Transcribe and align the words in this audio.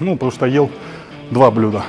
Ну, 0.00 0.14
потому 0.14 0.32
что 0.32 0.46
ел 0.46 0.70
два 1.30 1.50
блюда. 1.50 1.82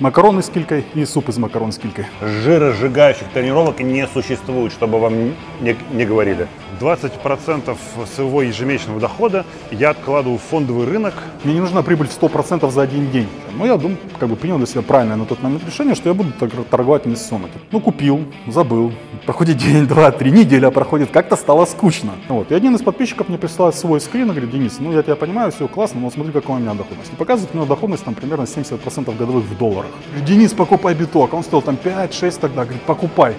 Макароны 0.00 0.42
с 0.42 0.48
килькой 0.48 0.84
и 0.94 1.04
суп 1.04 1.28
из 1.28 1.38
макарон 1.38 1.70
с 1.70 1.78
килькой. 1.78 2.06
Жиросжигающих 2.20 3.28
тренировок 3.32 3.78
не 3.78 4.06
существует, 4.08 4.72
чтобы 4.72 4.98
вам 4.98 5.34
не, 5.60 5.76
не 5.92 6.04
говорили. 6.04 6.48
20% 6.80 7.76
своего 8.12 8.42
ежемесячного 8.42 9.00
дохода 9.00 9.46
я 9.70 9.90
откладываю 9.90 10.38
в 10.38 10.42
фондовый 10.42 10.88
рынок. 10.88 11.14
Мне 11.44 11.54
не 11.54 11.60
нужна 11.60 11.82
прибыль 11.82 12.08
в 12.08 12.20
100% 12.20 12.68
за 12.72 12.82
один 12.82 13.10
день. 13.12 13.28
Ну, 13.56 13.66
я 13.66 13.76
думаю, 13.76 13.98
как 14.18 14.28
бы 14.28 14.36
принял 14.36 14.58
для 14.58 14.66
себя 14.66 14.82
правильное 14.82 15.16
на 15.16 15.24
тот 15.24 15.42
момент 15.42 15.64
решение, 15.64 15.94
что 15.94 16.08
я 16.08 16.14
буду 16.14 16.32
торговать 16.70 17.06
инвестиционно. 17.06 17.48
Ну, 17.70 17.80
купил, 17.80 18.24
забыл. 18.46 18.92
Проходит 19.26 19.58
день, 19.58 19.86
два, 19.88 20.10
три, 20.10 20.30
неделя 20.30 20.70
проходит, 20.70 21.10
как-то 21.10 21.36
стало 21.36 21.64
скучно. 21.64 22.12
Вот. 22.28 22.50
И 22.50 22.54
один 22.54 22.74
из 22.74 22.82
подписчиков 22.82 23.28
мне 23.28 23.38
присылает 23.38 23.74
свой 23.74 24.00
скрин 24.00 24.26
и 24.26 24.30
говорит, 24.30 24.50
Денис, 24.50 24.76
ну, 24.80 24.92
я 24.92 25.02
тебя 25.02 25.16
понимаю, 25.16 25.52
все 25.52 25.68
классно, 25.68 26.00
но 26.00 26.10
смотри, 26.10 26.32
какая 26.32 26.56
у 26.56 26.60
меня 26.60 26.74
доходность. 26.74 27.12
И 27.12 27.16
показывает 27.16 27.54
мне 27.54 27.64
доходность 27.64 28.04
там 28.04 28.14
примерно 28.14 28.42
70% 28.42 29.16
годовых 29.16 29.44
в 29.44 29.58
долларах. 29.58 29.90
Денис, 30.26 30.52
покупай 30.52 30.94
биток. 30.94 31.32
Он 31.34 31.42
стоил 31.42 31.62
там 31.62 31.78
5-6 31.82 32.38
тогда, 32.40 32.64
говорит, 32.64 32.82
покупай 32.82 33.34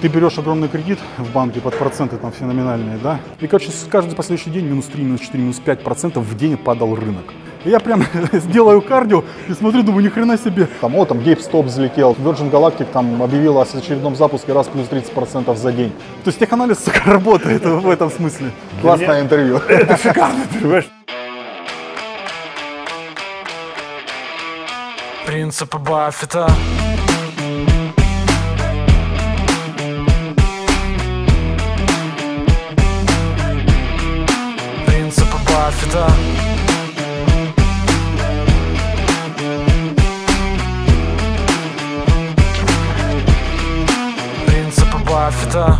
ты 0.00 0.08
берешь 0.08 0.38
огромный 0.38 0.68
кредит 0.68 0.98
в 1.18 1.32
банке 1.32 1.60
под 1.60 1.78
проценты 1.78 2.16
там 2.16 2.32
феноменальные, 2.32 2.98
да, 3.02 3.20
и, 3.40 3.46
короче, 3.46 3.70
каждый 3.88 4.14
последующий 4.14 4.50
день 4.50 4.66
минус 4.66 4.86
3, 4.86 5.02
минус 5.02 5.20
4, 5.20 5.42
минус 5.42 5.58
5 5.58 5.82
процентов 5.82 6.24
в 6.24 6.36
день 6.36 6.56
падал 6.56 6.94
рынок. 6.94 7.32
Я 7.66 7.80
прям 7.80 8.04
сделаю 8.32 8.80
кардио 8.80 9.24
и 9.48 9.52
смотрю, 9.52 9.82
думаю, 9.82 10.04
ни 10.04 10.08
хрена 10.08 10.38
себе. 10.38 10.68
Там, 10.80 10.92
вот 10.92 11.08
там 11.08 11.18
GameStop 11.18 11.64
взлетел, 11.64 12.12
Virgin 12.12 12.48
Galactic 12.48 12.86
там 12.92 13.20
объявила 13.20 13.62
о 13.62 13.64
очередном 13.64 14.14
запуске 14.14 14.52
раз 14.52 14.68
плюс 14.68 14.86
30% 14.86 15.56
за 15.56 15.72
день. 15.72 15.90
То 16.22 16.28
есть 16.28 16.38
теханализ 16.38 16.78
сука, 16.84 17.00
работает 17.06 17.64
в 17.64 17.90
этом 17.90 18.08
смысле. 18.10 18.52
Классное 18.80 19.20
интервью. 19.20 19.56
Это 19.68 19.96
шикарно, 19.96 20.44
понимаешь? 20.52 20.88
Принципы 25.26 25.78
Баффета 25.78 26.48
Принципы 34.86 35.36
Баффета 35.48 36.08
Баффета 45.56 45.78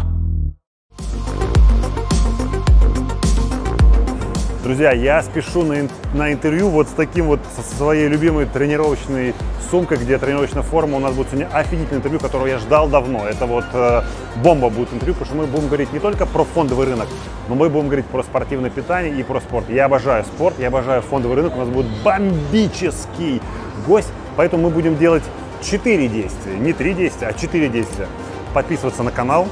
Друзья, 4.65 4.91
я 4.93 5.23
спешу 5.23 5.63
на, 5.63 5.89
на 6.13 6.33
интервью 6.33 6.71
вот 6.71 6.89
с 6.89 6.91
таким 6.93 7.27
вот, 7.27 7.41
со 7.55 7.77
своей 7.77 8.09
любимой 8.09 8.47
тренировочной 8.47 9.33
сумкой, 9.71 9.99
где 9.99 10.19
тренировочная 10.19 10.63
форма. 10.63 10.97
У 10.97 11.01
нас 11.01 11.15
будет 11.15 11.29
сегодня 11.29 11.49
офигительное 11.53 11.99
интервью, 11.99 12.19
которого 12.19 12.47
я 12.47 12.59
ждал 12.59 12.89
давно. 12.89 13.29
Это 13.29 13.47
вот 13.47 13.65
э, 13.73 14.03
бомба 14.43 14.69
будет 14.71 14.93
интервью, 14.93 15.15
потому 15.15 15.27
что 15.27 15.37
мы 15.37 15.47
будем 15.47 15.69
говорить 15.69 15.93
не 15.93 16.01
только 16.01 16.27
про 16.27 16.43
фондовый 16.45 16.87
рынок, 16.87 17.07
но 17.49 17.55
мы 17.55 17.69
будем 17.69 17.87
говорить 17.87 18.07
про 18.07 18.25
спортивное 18.25 18.71
питание 18.71 19.15
и 19.15 19.23
про 19.23 19.41
спорт. 19.41 19.69
Я 19.69 19.85
обожаю 19.85 20.25
спорт, 20.25 20.57
я 20.59 20.69
обожаю 20.69 21.03
фондовый 21.03 21.37
рынок. 21.37 21.55
У 21.55 21.59
нас 21.59 21.69
будет 21.69 21.87
бомбический 22.03 23.41
гость, 23.87 24.11
поэтому 24.37 24.65
мы 24.65 24.71
будем 24.71 24.99
делать 24.99 25.23
4 25.63 26.09
действия. 26.09 26.57
Не 26.59 26.73
3 26.73 26.95
действия, 26.95 27.29
а 27.29 27.33
4 27.33 27.69
действия. 27.69 28.09
Подписываться 28.53 29.05
на 29.05 29.13
канал, 29.13 29.47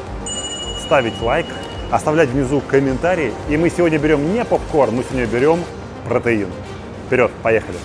ставить 0.85 1.21
лайк, 1.23 1.47
оставлять 1.91 2.29
внизу 2.29 2.61
комментарии. 2.61 3.33
И 3.49 3.57
мы 3.57 3.71
сегодня 3.71 3.99
берем 3.99 4.33
не 4.35 4.45
попкорн, 4.45 4.95
мы 4.95 5.03
сегодня 5.03 5.27
берем 5.27 5.61
протеин. 6.07 6.49
Вперед, 7.07 7.31
поехали. 7.43 7.79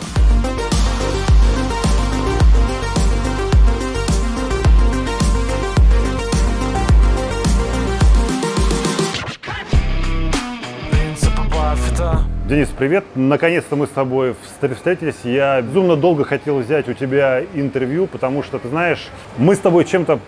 Денис, 12.47 12.67
привет. 12.69 13.05
Наконец-то 13.13 13.75
мы 13.75 13.85
с 13.85 13.91
тобой 13.91 14.31
встр- 14.31 14.73
встретились. 14.73 15.17
Я 15.23 15.61
безумно 15.61 15.95
долго 15.95 16.23
хотел 16.23 16.57
взять 16.57 16.89
у 16.89 16.93
тебя 16.93 17.43
интервью, 17.53 18.07
потому 18.07 18.41
что, 18.41 18.57
ты 18.57 18.67
знаешь, 18.69 19.07
мы 19.37 19.53
с 19.53 19.59
тобой 19.59 19.85
чем-то 19.85 20.19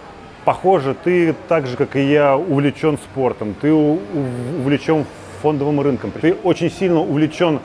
похожи. 0.46 0.96
Ты 1.04 1.36
так 1.48 1.68
же, 1.68 1.78
как 1.78 1.96
и 1.96 2.04
я, 2.04 2.38
увлечен 2.38 2.98
спортом. 2.98 3.56
Ты 3.60 3.72
увлечен 3.74 5.06
фондовым 5.42 5.82
рынком. 5.82 6.12
Ты 6.12 6.36
очень 6.44 6.72
сильно 6.72 7.00
увлечен 7.00 7.60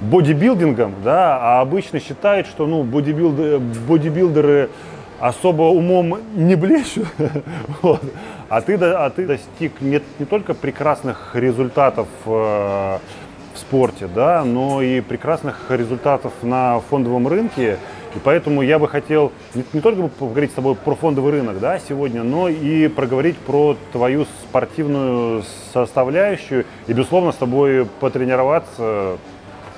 бодибилдингом, 0.00 0.94
да, 1.02 1.38
а 1.40 1.60
обычно 1.60 2.00
считают, 2.00 2.46
что 2.46 2.66
ну, 2.66 2.84
бодибилды- 2.84 3.58
бодибилдеры 3.58 4.70
особо 5.18 5.62
умом 5.62 6.18
не 6.36 6.54
блещут, 6.54 7.08
Вот. 7.82 8.00
а, 8.48 8.60
ты, 8.60 8.74
а 8.74 9.10
ты 9.10 9.26
достиг 9.26 9.80
не, 9.80 10.00
не 10.18 10.24
только 10.24 10.54
прекрасных 10.54 11.34
результатов 11.34 12.06
э, 12.26 12.28
в 12.30 13.58
спорте, 13.58 14.06
да, 14.06 14.44
но 14.44 14.80
и 14.80 15.00
прекрасных 15.00 15.60
результатов 15.70 16.32
на 16.42 16.78
фондовом 16.88 17.26
рынке. 17.26 17.78
И 18.18 18.20
поэтому 18.20 18.62
я 18.62 18.80
бы 18.80 18.88
хотел 18.88 19.30
не, 19.54 19.64
не 19.72 19.80
только 19.80 20.08
поговорить 20.08 20.50
с 20.50 20.54
тобой 20.54 20.74
про 20.74 20.96
фондовый 20.96 21.30
рынок 21.30 21.60
да, 21.60 21.78
сегодня, 21.78 22.24
но 22.24 22.48
и 22.48 22.88
проговорить 22.88 23.38
про 23.38 23.76
твою 23.92 24.26
спортивную 24.42 25.44
составляющую 25.72 26.64
и, 26.88 26.92
безусловно, 26.92 27.30
с 27.30 27.36
тобой 27.36 27.86
потренироваться 28.00 29.18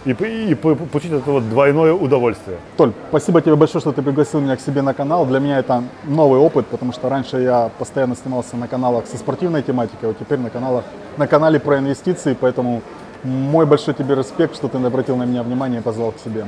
и, 0.06 0.12
и 0.12 0.54
п- 0.54 0.74
получить 0.74 1.12
от 1.12 1.20
этого 1.20 1.42
двойное 1.42 1.92
удовольствие. 1.92 2.56
Толь, 2.78 2.94
спасибо 3.10 3.42
тебе 3.42 3.56
большое, 3.56 3.82
что 3.82 3.92
ты 3.92 4.00
пригласил 4.00 4.40
меня 4.40 4.56
к 4.56 4.62
себе 4.62 4.80
на 4.80 4.94
канал. 4.94 5.26
Для 5.26 5.38
меня 5.38 5.58
это 5.58 5.84
новый 6.04 6.40
опыт, 6.40 6.66
потому 6.68 6.94
что 6.94 7.10
раньше 7.10 7.42
я 7.42 7.70
постоянно 7.78 8.16
снимался 8.16 8.56
на 8.56 8.68
каналах 8.68 9.06
со 9.06 9.18
спортивной 9.18 9.62
тематикой, 9.62 10.12
а 10.12 10.14
теперь 10.14 10.38
на, 10.38 10.48
каналах, 10.48 10.84
на 11.18 11.26
канале 11.26 11.60
про 11.60 11.78
инвестиции, 11.78 12.34
поэтому 12.40 12.80
мой 13.22 13.66
большой 13.66 13.92
тебе 13.92 14.14
респект, 14.14 14.54
что 14.54 14.68
ты 14.68 14.78
обратил 14.78 15.16
на 15.16 15.24
меня 15.24 15.42
внимание 15.42 15.80
и 15.80 15.82
позвал 15.82 16.12
к 16.12 16.18
себе. 16.24 16.46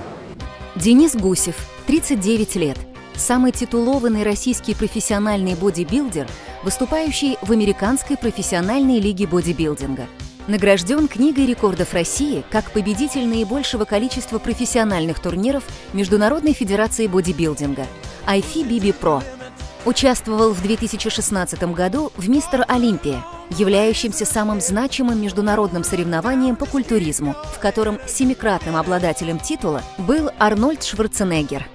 Денис 0.74 1.14
Гусев, 1.14 1.54
39 1.86 2.56
лет. 2.56 2.78
Самый 3.14 3.52
титулованный 3.52 4.22
российский 4.22 4.74
профессиональный 4.74 5.54
бодибилдер, 5.54 6.26
выступающий 6.64 7.36
в 7.42 7.52
Американской 7.52 8.16
профессиональной 8.16 8.98
лиге 8.98 9.26
бодибилдинга. 9.26 10.06
Награжден 10.48 11.08
книгой 11.08 11.44
рекордов 11.44 11.92
России 11.92 12.42
как 12.50 12.70
победитель 12.70 13.28
наибольшего 13.28 13.84
количества 13.84 14.38
профессиональных 14.38 15.20
турниров 15.20 15.62
Международной 15.92 16.54
федерации 16.54 17.06
бодибилдинга 17.06 17.86
IFBB 18.26 18.94
Pro. 18.98 19.22
Участвовал 19.84 20.52
в 20.52 20.62
2016 20.62 21.60
году 21.74 22.12
в 22.16 22.28
«Мистер 22.28 22.64
Олимпия», 22.68 23.24
являющемся 23.50 24.24
самым 24.24 24.60
значимым 24.60 25.20
международным 25.20 25.82
соревнованием 25.82 26.54
по 26.54 26.66
культуризму, 26.66 27.34
в 27.52 27.58
котором 27.58 27.98
семикратным 28.06 28.76
обладателем 28.76 29.40
титула 29.40 29.82
был 29.98 30.30
Арнольд 30.38 30.84
Шварценеггер. 30.84 31.66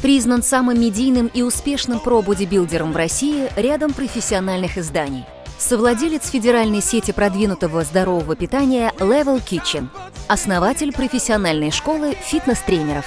Признан 0.00 0.44
самым 0.44 0.80
медийным 0.80 1.26
и 1.26 1.42
успешным 1.42 1.98
про-бодибилдером 1.98 2.92
в 2.92 2.96
России 2.96 3.48
рядом 3.56 3.92
профессиональных 3.92 4.78
изданий. 4.78 5.24
Совладелец 5.58 6.30
федеральной 6.30 6.80
сети 6.80 7.10
продвинутого 7.10 7.82
здорового 7.82 8.36
питания 8.36 8.92
Level 8.98 9.42
Kitchen. 9.42 9.88
Основатель 10.28 10.92
профессиональной 10.92 11.72
школы 11.72 12.14
фитнес-тренеров. 12.22 13.06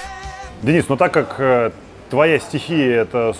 Денис, 0.60 0.84
ну 0.86 0.98
так 0.98 1.14
как 1.14 1.36
э, 1.38 1.70
твоя 2.10 2.38
стихия 2.38 3.02
это 3.02 3.34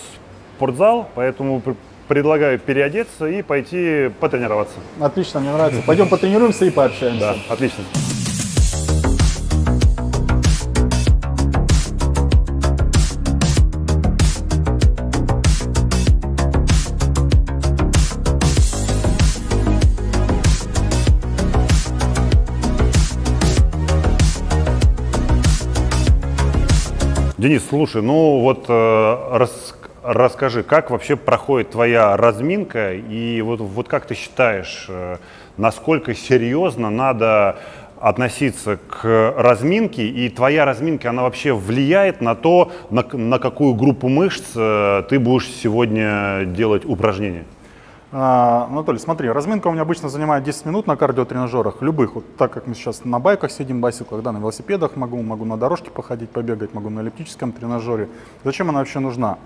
спортзал, 0.65 1.09
поэтому 1.15 1.59
пр- 1.59 1.75
предлагаю 2.07 2.59
переодеться 2.59 3.25
и 3.25 3.41
пойти 3.41 4.11
потренироваться. 4.19 4.75
Отлично, 4.99 5.39
мне 5.39 5.51
нравится. 5.51 5.81
Пойдем 5.87 6.07
потренируемся 6.07 6.65
и 6.65 6.69
пообщаемся. 6.69 7.19
Да, 7.19 7.35
отлично. 7.53 7.83
Денис, 27.37 27.63
слушай, 27.67 28.03
ну 28.03 28.39
вот 28.41 28.65
э, 28.67 29.17
рас- 29.31 29.73
расскажи, 30.03 30.63
как 30.63 30.89
вообще 30.89 31.15
проходит 31.15 31.71
твоя 31.71 32.17
разминка 32.17 32.93
и 32.93 33.41
вот, 33.41 33.59
вот 33.59 33.87
как 33.87 34.05
ты 34.05 34.15
считаешь, 34.15 34.85
э, 34.89 35.17
насколько 35.57 36.13
серьезно 36.15 36.89
надо 36.89 37.57
относиться 37.99 38.77
к 38.77 39.33
разминке 39.37 40.07
и 40.07 40.29
твоя 40.29 40.65
разминка, 40.65 41.11
она 41.11 41.21
вообще 41.21 41.53
влияет 41.53 42.19
на 42.19 42.35
то, 42.35 42.71
на, 42.89 43.03
на 43.03 43.37
какую 43.37 43.75
группу 43.75 44.07
мышц 44.09 44.53
э, 44.55 45.03
ты 45.07 45.19
будешь 45.19 45.47
сегодня 45.47 46.45
делать 46.45 46.83
упражнения? 46.85 47.45
А, 48.13 48.67
Анатолий, 48.69 48.99
смотри, 48.99 49.29
разминка 49.29 49.67
у 49.67 49.71
меня 49.71 49.83
обычно 49.83 50.09
занимает 50.09 50.43
10 50.43 50.65
минут 50.65 50.85
на 50.85 50.97
кардиотренажерах, 50.97 51.81
любых. 51.81 52.15
Вот 52.15 52.35
так 52.35 52.51
как 52.51 52.67
мы 52.67 52.75
сейчас 52.75 53.05
на 53.05 53.19
байках 53.19 53.51
сидим, 53.51 53.79
байсиклах, 53.79 54.21
на 54.23 54.37
велосипедах 54.37 54.97
могу, 54.97 55.21
могу 55.21 55.45
на 55.45 55.55
дорожке 55.55 55.91
походить, 55.91 56.29
побегать, 56.29 56.73
могу 56.73 56.89
на 56.89 56.99
эллиптическом 56.99 57.53
тренажере. 57.53 58.09
Зачем 58.43 58.67
она 58.67 58.79
вообще 58.79 58.99
нужна? 58.99 59.37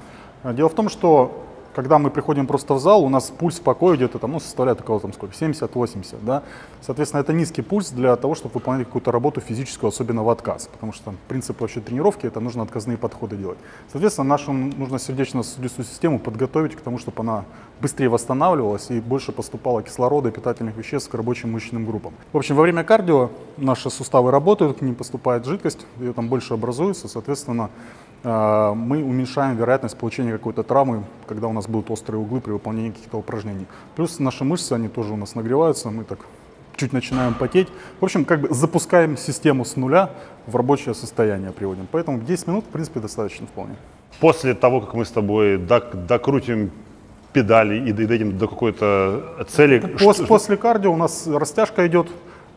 А, 0.46 0.54
Дело 0.54 0.70
в 0.70 0.76
том, 0.76 0.90
что 0.90 1.42
когда 1.74 1.98
мы 1.98 2.12
приходим 2.12 2.46
просто 2.46 2.76
в 2.76 2.80
зал, 2.80 3.04
у 3.04 3.10
нас 3.10 3.32
пульс 3.32 3.58
в 3.58 3.62
покое 3.62 3.98
где-то 3.98 4.20
там, 4.20 4.34
ну, 4.34 4.40
составляет 4.40 4.80
около 4.80 5.00
там 5.00 5.12
сколько, 5.12 5.34
70-80, 5.36 6.18
да. 6.22 6.44
Соответственно, 6.82 7.22
это 7.22 7.34
низкий 7.34 7.64
пульс 7.64 7.90
для 7.90 8.16
того, 8.16 8.36
чтобы 8.36 8.54
выполнять 8.54 8.86
какую-то 8.86 9.12
работу 9.12 9.42
физическую, 9.42 9.90
особенно 9.90 10.24
в 10.24 10.30
отказ, 10.30 10.70
потому 10.72 10.94
что 10.94 11.06
там, 11.06 11.18
принцип 11.28 11.60
вообще 11.60 11.82
тренировки, 11.82 12.28
это 12.28 12.40
нужно 12.40 12.62
отказные 12.62 12.98
подходы 12.98 13.38
делать. 13.38 13.58
Соответственно, 13.92 14.28
нашу 14.30 14.54
нужно 14.54 15.00
сердечно-сосудистую 15.00 15.86
систему 15.86 16.20
подготовить 16.20 16.76
к 16.76 16.82
тому, 16.82 17.00
чтобы 17.00 17.22
она 17.22 17.44
быстрее 17.82 18.10
восстанавливалась 18.10 18.92
и 18.92 19.02
больше 19.02 19.32
поступало 19.32 19.82
кислорода 19.82 20.30
и 20.30 20.32
питательных 20.32 20.78
веществ 20.78 21.10
к 21.10 21.16
рабочим 21.16 21.52
мышечным 21.52 21.88
группам. 21.88 22.14
В 22.34 22.38
общем, 22.38 22.56
во 22.56 22.62
время 22.62 22.84
кардио 22.84 23.32
наши 23.58 23.90
суставы 23.90 24.30
работают, 24.30 24.78
к 24.78 24.82
ним 24.82 24.94
поступает 24.94 25.44
жидкость, 25.46 25.88
ее 26.00 26.14
там 26.14 26.30
больше 26.30 26.54
образуется, 26.54 27.08
соответственно, 27.08 27.72
мы 28.30 29.04
уменьшаем 29.04 29.56
вероятность 29.56 29.98
получения 29.98 30.32
какой-то 30.32 30.64
травмы, 30.64 31.04
когда 31.28 31.48
у 31.48 31.54
нас 31.54 31.68
будут 31.68 31.92
острые 31.92 32.20
углы 32.20 32.42
при 32.42 32.52
выполнении 32.52 32.90
каких-то 32.90 33.18
упражнений. 33.18 33.66
Плюс 33.96 34.20
наши 34.20 34.44
мышцы, 34.44 34.74
они 34.74 34.88
тоже 34.88 35.14
у 35.14 35.16
нас 35.18 35.36
нагреваются, 35.36 35.92
мы 35.92 36.04
так 36.04 36.20
чуть 36.76 36.92
начинаем 36.94 37.34
потеть. 37.36 37.68
В 38.00 38.04
общем, 38.06 38.26
как 38.26 38.42
бы 38.42 38.54
запускаем 38.54 39.16
систему 39.18 39.64
с 39.64 39.76
нуля 39.76 40.10
в 40.48 40.56
рабочее 40.56 40.94
состояние 40.96 41.52
приводим. 41.52 41.88
Поэтому 41.92 42.20
10 42.20 42.48
минут, 42.48 42.66
в 42.66 42.70
принципе, 42.70 43.00
достаточно 43.00 43.46
вполне. 43.48 43.76
После 44.20 44.54
того, 44.56 44.82
как 44.82 44.94
мы 44.96 45.06
с 45.06 45.12
тобой 45.12 45.58
док- 45.58 45.94
докрутим 46.08 46.72
педали 47.32 47.90
и 47.90 47.92
дойдем 47.92 48.38
до 48.38 48.48
какой-то 48.48 49.46
цели, 49.50 49.80
Пос- 49.80 50.14
что- 50.16 50.26
после 50.28 50.58
кардио 50.58 50.92
у 50.92 50.98
нас 50.98 51.28
растяжка 51.28 51.86
идет 51.86 52.08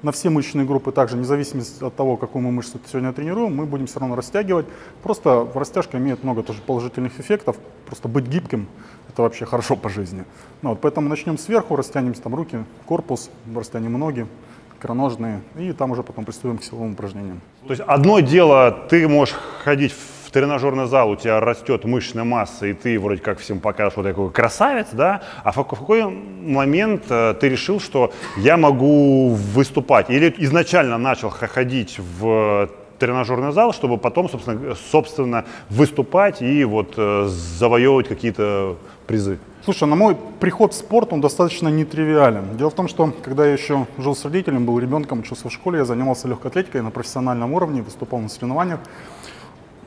на 0.02 0.12
все 0.12 0.30
мышечные 0.30 0.66
группы 0.66 0.92
также, 0.92 1.16
независимо 1.16 1.62
от 1.80 1.94
того, 1.96 2.16
какую 2.16 2.42
мы 2.42 2.52
мышцу 2.52 2.78
сегодня 2.86 3.12
тренируем, 3.12 3.56
мы 3.56 3.66
будем 3.66 3.86
все 3.86 4.00
равно 4.00 4.16
растягивать. 4.16 4.66
Просто 5.02 5.46
растяжка 5.54 5.98
имеет 5.98 6.22
много 6.24 6.42
тоже 6.42 6.60
положительных 6.62 7.18
эффектов. 7.18 7.56
Просто 7.86 8.08
быть 8.08 8.26
гибким– 8.26 8.68
это 9.08 9.22
вообще 9.22 9.44
хорошо 9.44 9.76
по 9.76 9.88
жизни. 9.88 10.24
Ну, 10.62 10.70
вот, 10.70 10.80
поэтому 10.80 11.08
начнем 11.08 11.38
сверху, 11.38 11.76
растянемся 11.76 12.22
там 12.22 12.34
руки, 12.34 12.64
корпус, 12.86 13.30
растянем 13.54 13.98
ноги, 13.98 14.26
икроножные, 14.78 15.40
и 15.56 15.72
там 15.72 15.90
уже 15.90 16.02
потом 16.02 16.24
приступим 16.24 16.58
к 16.58 16.64
силовым 16.64 16.92
упражнениям. 16.92 17.40
То 17.66 17.70
есть 17.70 17.82
одно 17.86 18.20
дело, 18.20 18.70
ты 18.88 19.08
можешь 19.08 19.34
ходить 19.64 19.92
в 19.92 20.17
тренажерный 20.30 20.86
зал, 20.86 21.10
у 21.10 21.16
тебя 21.16 21.40
растет 21.40 21.84
мышечная 21.84 22.24
масса, 22.24 22.66
и 22.66 22.72
ты 22.72 22.98
вроде 22.98 23.20
как 23.20 23.38
всем 23.38 23.60
покажешь 23.60 23.96
вот 23.96 24.04
такой 24.04 24.30
красавец, 24.30 24.88
да, 24.92 25.22
а 25.44 25.52
в 25.52 25.56
как- 25.56 25.72
в 25.72 25.80
какой 25.80 26.04
момент 26.04 27.04
э, 27.08 27.34
ты 27.40 27.48
решил, 27.48 27.80
что 27.80 28.12
я 28.36 28.56
могу 28.56 29.30
выступать? 29.30 30.10
Или 30.10 30.34
изначально 30.38 30.98
начал 30.98 31.30
ходить 31.30 31.98
в 32.20 32.68
тренажерный 32.98 33.52
зал, 33.52 33.72
чтобы 33.72 33.96
потом, 33.96 34.28
собственно, 34.28 34.74
собственно 34.90 35.44
выступать 35.70 36.42
и 36.42 36.64
вот 36.64 36.94
э, 36.96 37.26
завоевывать 37.28 38.08
какие-то 38.08 38.76
призы? 39.06 39.38
Слушай, 39.64 39.86
на 39.88 39.96
мой 39.96 40.16
приход 40.40 40.72
в 40.72 40.76
спорт, 40.76 41.12
он 41.12 41.20
достаточно 41.20 41.68
нетривиален. 41.68 42.56
Дело 42.56 42.70
в 42.70 42.74
том, 42.74 42.88
что 42.88 43.12
когда 43.22 43.46
я 43.46 43.52
еще 43.52 43.86
жил 43.98 44.16
с 44.16 44.24
родителями, 44.24 44.64
был 44.64 44.78
ребенком, 44.78 45.20
учился 45.20 45.48
в 45.48 45.52
школе, 45.52 45.78
я 45.78 45.84
занимался 45.84 46.26
легкой 46.26 46.46
атлетикой 46.50 46.80
на 46.80 46.90
профессиональном 46.90 47.52
уровне, 47.52 47.82
выступал 47.82 48.20
на 48.20 48.28
соревнованиях, 48.28 48.80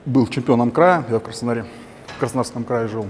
был 0.05 0.27
чемпионом 0.27 0.71
края, 0.71 1.05
я 1.09 1.19
в 1.19 1.23
Краснодаре, 1.23 1.65
в 2.07 2.19
Краснодарском 2.19 2.63
крае 2.63 2.87
жил. 2.87 3.07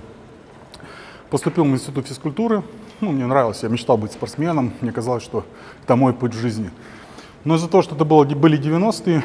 Поступил 1.29 1.63
в 1.63 1.67
институт 1.67 2.07
физкультуры, 2.07 2.63
ну, 2.99 3.11
мне 3.11 3.25
нравилось, 3.25 3.63
я 3.63 3.69
мечтал 3.69 3.97
быть 3.97 4.11
спортсменом, 4.11 4.73
мне 4.81 4.91
казалось, 4.91 5.23
что 5.23 5.45
это 5.83 5.95
мой 5.95 6.13
путь 6.13 6.33
в 6.33 6.39
жизни. 6.39 6.69
Но 7.45 7.55
из-за 7.55 7.67
того, 7.67 7.81
что 7.81 7.95
это 7.95 8.05
было, 8.05 8.25
были 8.25 8.59
90-е, 8.59 9.23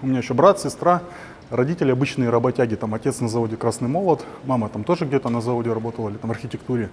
у 0.00 0.06
меня 0.06 0.18
еще 0.18 0.34
брат, 0.34 0.58
сестра, 0.58 1.02
родители 1.50 1.92
обычные 1.92 2.30
работяги, 2.30 2.74
там 2.74 2.94
отец 2.94 3.20
на 3.20 3.28
заводе 3.28 3.56
«Красный 3.56 3.88
молот», 3.88 4.24
мама 4.44 4.68
там 4.68 4.82
тоже 4.82 5.04
где-то 5.04 5.28
на 5.28 5.40
заводе 5.40 5.72
работала 5.72 6.08
или 6.08 6.16
там 6.16 6.30
в 6.30 6.32
архитектуре. 6.32 6.88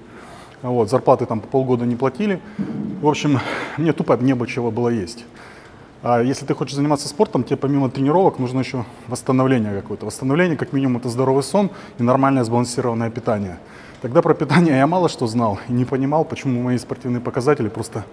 Вот, 0.62 0.90
зарплаты 0.90 1.26
там 1.26 1.40
по 1.40 1.48
полгода 1.48 1.86
не 1.86 1.96
платили. 1.96 2.42
В 3.02 3.08
общем, 3.08 3.40
мне 3.78 3.94
тупо 3.94 4.18
небо 4.18 4.46
чего 4.46 4.72
было 4.72 4.90
есть. 4.90 5.26
А 6.02 6.22
если 6.22 6.46
ты 6.46 6.54
хочешь 6.54 6.76
заниматься 6.76 7.10
спортом, 7.10 7.44
тебе 7.44 7.58
помимо 7.58 7.90
тренировок 7.90 8.40
нужно 8.40 8.60
еще 8.60 8.86
восстановление 9.08 9.82
какое-то. 9.82 10.06
Восстановление, 10.06 10.56
как 10.56 10.72
минимум, 10.72 10.98
это 10.98 11.10
здоровый 11.10 11.44
сон 11.44 11.72
и 11.98 12.04
нормальное 12.04 12.46
сбалансированное 12.46 13.10
питание. 13.10 13.60
Тогда 14.02 14.22
про 14.22 14.34
питание 14.34 14.78
я 14.78 14.88
мало 14.88 15.10
что 15.10 15.28
знал 15.28 15.60
и 15.68 15.74
не 15.74 15.84
понимал, 15.84 16.24
почему 16.24 16.62
мои 16.62 16.78
спортивные 16.78 17.20
показатели 17.20 17.68
просто 17.68 18.06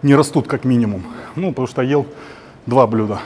не 0.00 0.14
растут 0.14 0.46
как 0.48 0.64
минимум. 0.64 1.04
Ну, 1.36 1.50
потому 1.50 1.66
что 1.66 1.82
ел 1.82 2.06
два 2.64 2.86
блюда. 2.86 3.20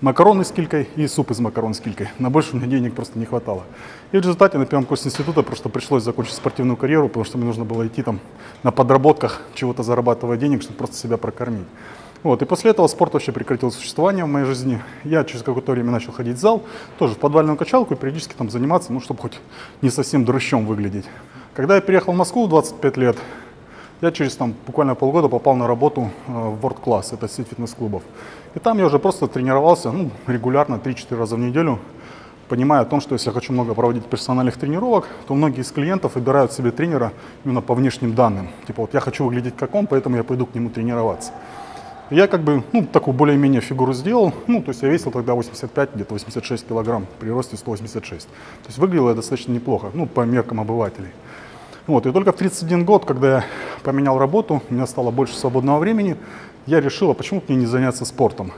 Макароны 0.00 0.44
с 0.44 0.52
килькой 0.52 0.88
и 0.94 1.08
суп 1.08 1.32
из 1.32 1.40
макарон 1.40 1.74
с 1.74 1.80
килькой. 1.80 2.10
На 2.20 2.30
больше 2.30 2.50
у 2.52 2.56
меня 2.56 2.68
денег 2.68 2.94
просто 2.94 3.18
не 3.18 3.24
хватало. 3.24 3.64
И 4.12 4.16
в 4.16 4.20
результате 4.20 4.58
на 4.58 4.66
первом 4.66 4.84
курсе 4.84 5.08
института 5.08 5.42
просто 5.42 5.68
пришлось 5.68 6.04
закончить 6.04 6.34
спортивную 6.34 6.76
карьеру, 6.76 7.08
потому 7.08 7.24
что 7.24 7.38
мне 7.38 7.46
нужно 7.46 7.64
было 7.64 7.84
идти 7.84 8.02
там 8.02 8.20
на 8.62 8.70
подработках, 8.70 9.42
чего-то 9.54 9.82
зарабатывать 9.82 10.38
денег, 10.38 10.62
чтобы 10.62 10.76
просто 10.76 10.96
себя 10.96 11.16
прокормить. 11.16 11.66
Вот, 12.24 12.40
и 12.40 12.46
после 12.46 12.70
этого 12.70 12.86
спорт 12.86 13.12
вообще 13.12 13.32
прекратил 13.32 13.70
существование 13.70 14.24
в 14.24 14.28
моей 14.28 14.46
жизни. 14.46 14.80
Я 15.04 15.24
через 15.24 15.42
какое-то 15.42 15.72
время 15.72 15.90
начал 15.90 16.10
ходить 16.10 16.38
в 16.38 16.40
зал, 16.40 16.62
тоже 16.98 17.14
в 17.14 17.18
подвальную 17.18 17.58
качалку 17.58 17.92
и 17.92 17.96
периодически 17.98 18.32
там 18.32 18.48
заниматься, 18.48 18.94
ну, 18.94 19.00
чтобы 19.00 19.20
хоть 19.20 19.38
не 19.82 19.90
совсем 19.90 20.24
дрыщом 20.24 20.64
выглядеть. 20.64 21.04
Когда 21.52 21.74
я 21.74 21.82
переехал 21.82 22.14
в 22.14 22.16
Москву 22.16 22.46
в 22.46 22.48
25 22.48 22.96
лет, 22.96 23.18
я 24.00 24.10
через 24.10 24.36
там, 24.36 24.54
буквально 24.66 24.94
полгода 24.94 25.28
попал 25.28 25.54
на 25.54 25.66
работу 25.66 26.10
э, 26.26 26.32
в 26.32 26.64
World 26.64 26.78
Class, 26.82 27.12
это 27.12 27.28
сеть 27.28 27.46
фитнес-клубов. 27.48 28.02
И 28.54 28.58
там 28.58 28.78
я 28.78 28.86
уже 28.86 28.98
просто 28.98 29.28
тренировался 29.28 29.92
ну, 29.92 30.10
регулярно, 30.26 30.76
3-4 30.82 31.18
раза 31.18 31.36
в 31.36 31.40
неделю, 31.40 31.78
понимая 32.48 32.80
о 32.80 32.84
том, 32.86 33.02
что 33.02 33.12
если 33.14 33.28
я 33.28 33.34
хочу 33.34 33.52
много 33.52 33.74
проводить 33.74 34.06
персональных 34.06 34.56
тренировок, 34.56 35.08
то 35.28 35.34
многие 35.34 35.60
из 35.60 35.70
клиентов 35.70 36.14
выбирают 36.14 36.52
себе 36.52 36.70
тренера 36.70 37.12
именно 37.44 37.60
по 37.60 37.74
внешним 37.74 38.14
данным. 38.14 38.48
Типа 38.66 38.80
вот 38.80 38.94
я 38.94 39.00
хочу 39.00 39.26
выглядеть 39.26 39.56
как 39.58 39.74
он, 39.74 39.86
поэтому 39.86 40.16
я 40.16 40.24
пойду 40.24 40.46
к 40.46 40.54
нему 40.54 40.70
тренироваться. 40.70 41.30
Я 42.10 42.26
как 42.26 42.42
бы, 42.42 42.62
ну, 42.72 42.84
такую 42.84 43.14
более-менее 43.14 43.62
фигуру 43.62 43.94
сделал, 43.94 44.34
ну, 44.46 44.62
то 44.62 44.70
есть 44.70 44.82
я 44.82 44.90
весил 44.90 45.10
тогда 45.10 45.34
85, 45.34 45.94
где-то 45.94 46.12
86 46.12 46.68
килограмм, 46.68 47.06
при 47.18 47.30
росте 47.30 47.56
186. 47.56 48.26
То 48.26 48.32
есть 48.66 48.78
выглядел 48.78 49.08
я 49.08 49.14
достаточно 49.14 49.52
неплохо, 49.52 49.90
ну, 49.94 50.06
по 50.06 50.20
меркам 50.20 50.60
обывателей. 50.60 51.08
Вот, 51.86 52.04
и 52.06 52.12
только 52.12 52.32
в 52.32 52.36
31 52.36 52.84
год, 52.84 53.06
когда 53.06 53.28
я 53.28 53.44
поменял 53.82 54.18
работу, 54.18 54.62
у 54.68 54.74
меня 54.74 54.86
стало 54.86 55.10
больше 55.10 55.34
свободного 55.34 55.78
времени, 55.78 56.16
я 56.66 56.80
решил, 56.80 57.10
а 57.10 57.14
почему 57.14 57.42
мне 57.48 57.56
не 57.56 57.66
заняться 57.66 58.04
спортом? 58.04 58.52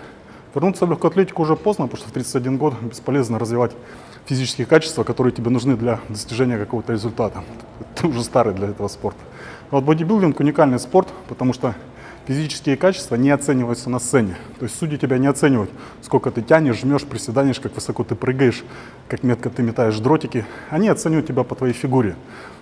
Вернуться 0.53 0.87
в 0.87 0.91
легкую 0.91 1.11
атлетику 1.11 1.43
уже 1.43 1.55
поздно, 1.55 1.87
потому 1.87 1.99
что 1.99 2.09
в 2.09 2.13
31 2.13 2.57
год 2.57 2.75
бесполезно 2.81 3.39
развивать 3.39 3.73
физические 4.25 4.67
качества, 4.67 5.05
которые 5.05 5.33
тебе 5.33 5.51
нужны 5.51 5.77
для 5.77 6.01
достижения 6.09 6.59
какого-то 6.59 6.93
результата. 6.93 7.45
Ты 7.95 8.09
уже 8.09 8.25
старый 8.25 8.55
для 8.55 8.69
этого 8.69 8.89
спорта. 8.89 9.21
А 9.71 9.77
вот 9.77 9.85
бодибилдинг 9.85 10.41
уникальный 10.41 10.79
спорт, 10.79 11.09
потому 11.29 11.53
что 11.53 11.75
физические 12.27 12.77
качества 12.77 13.15
не 13.17 13.31
оцениваются 13.31 13.89
на 13.91 13.99
сцене. 13.99 14.37
То 14.59 14.65
есть 14.65 14.79
судьи 14.79 14.99
тебя 14.99 15.19
не 15.19 15.27
оценивают, 15.27 15.71
сколько 16.03 16.31
ты 16.31 16.43
тянешь, 16.43 16.81
жмешь, 16.81 17.05
приседаешь, 17.05 17.61
как 17.61 17.75
высоко 17.75 18.05
ты 18.05 18.15
прыгаешь, 18.15 18.65
как 19.09 19.23
метко 19.23 19.51
ты 19.51 19.63
метаешь 19.63 19.99
дротики. 19.99 20.45
Они 20.71 20.89
оценивают 20.89 21.27
тебя 21.27 21.45
по 21.45 21.55
твоей 21.55 21.73
фигуре, 21.73 22.17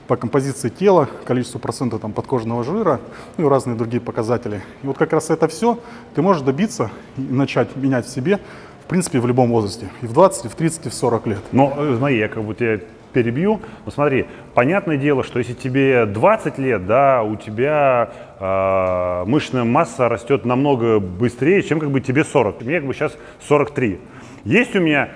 по 0.06 0.16
композиции 0.16 0.68
тела, 0.68 1.08
количеству 1.24 1.58
процента 1.58 1.98
там, 1.98 2.12
подкожного 2.12 2.62
жира, 2.64 3.00
ну 3.36 3.46
и 3.46 3.48
разные 3.48 3.76
другие 3.76 4.00
показатели. 4.00 4.62
И 4.82 4.86
вот 4.86 4.98
как 4.98 5.12
раз 5.12 5.30
это 5.30 5.48
все 5.48 5.78
ты 6.14 6.22
можешь 6.22 6.42
добиться 6.42 6.90
и 7.16 7.20
начать 7.20 7.74
менять 7.76 8.06
в 8.06 8.10
себе, 8.10 8.40
в 8.84 8.86
принципе, 8.86 9.18
в 9.18 9.26
любом 9.26 9.50
возрасте. 9.50 9.88
И 10.02 10.06
в 10.06 10.12
20, 10.12 10.44
и 10.44 10.48
в 10.48 10.54
30, 10.54 10.86
и 10.86 10.88
в 10.90 10.94
40 10.94 11.26
лет. 11.26 11.42
Но 11.52 11.72
э, 11.76 11.96
смотри, 11.96 12.18
я 12.18 12.28
как 12.28 12.44
бы 12.44 12.54
тебя 12.54 12.80
перебью. 13.14 13.60
Ну 13.86 13.90
смотри, 13.90 14.26
понятное 14.52 14.98
дело, 14.98 15.24
что 15.24 15.38
если 15.38 15.54
тебе 15.54 16.04
20 16.04 16.58
лет, 16.58 16.86
да, 16.86 17.22
у 17.22 17.36
тебя 17.36 18.10
э, 18.38 19.24
мышечная 19.26 19.64
масса 19.64 20.10
растет 20.10 20.44
намного 20.44 21.00
быстрее, 21.00 21.62
чем 21.62 21.80
как 21.80 21.90
бы 21.90 22.02
тебе 22.02 22.24
40. 22.24 22.60
Мне 22.60 22.80
как 22.80 22.86
бы 22.86 22.92
сейчас 22.92 23.16
43. 23.48 23.98
Есть 24.44 24.76
у 24.76 24.80
меня 24.80 25.08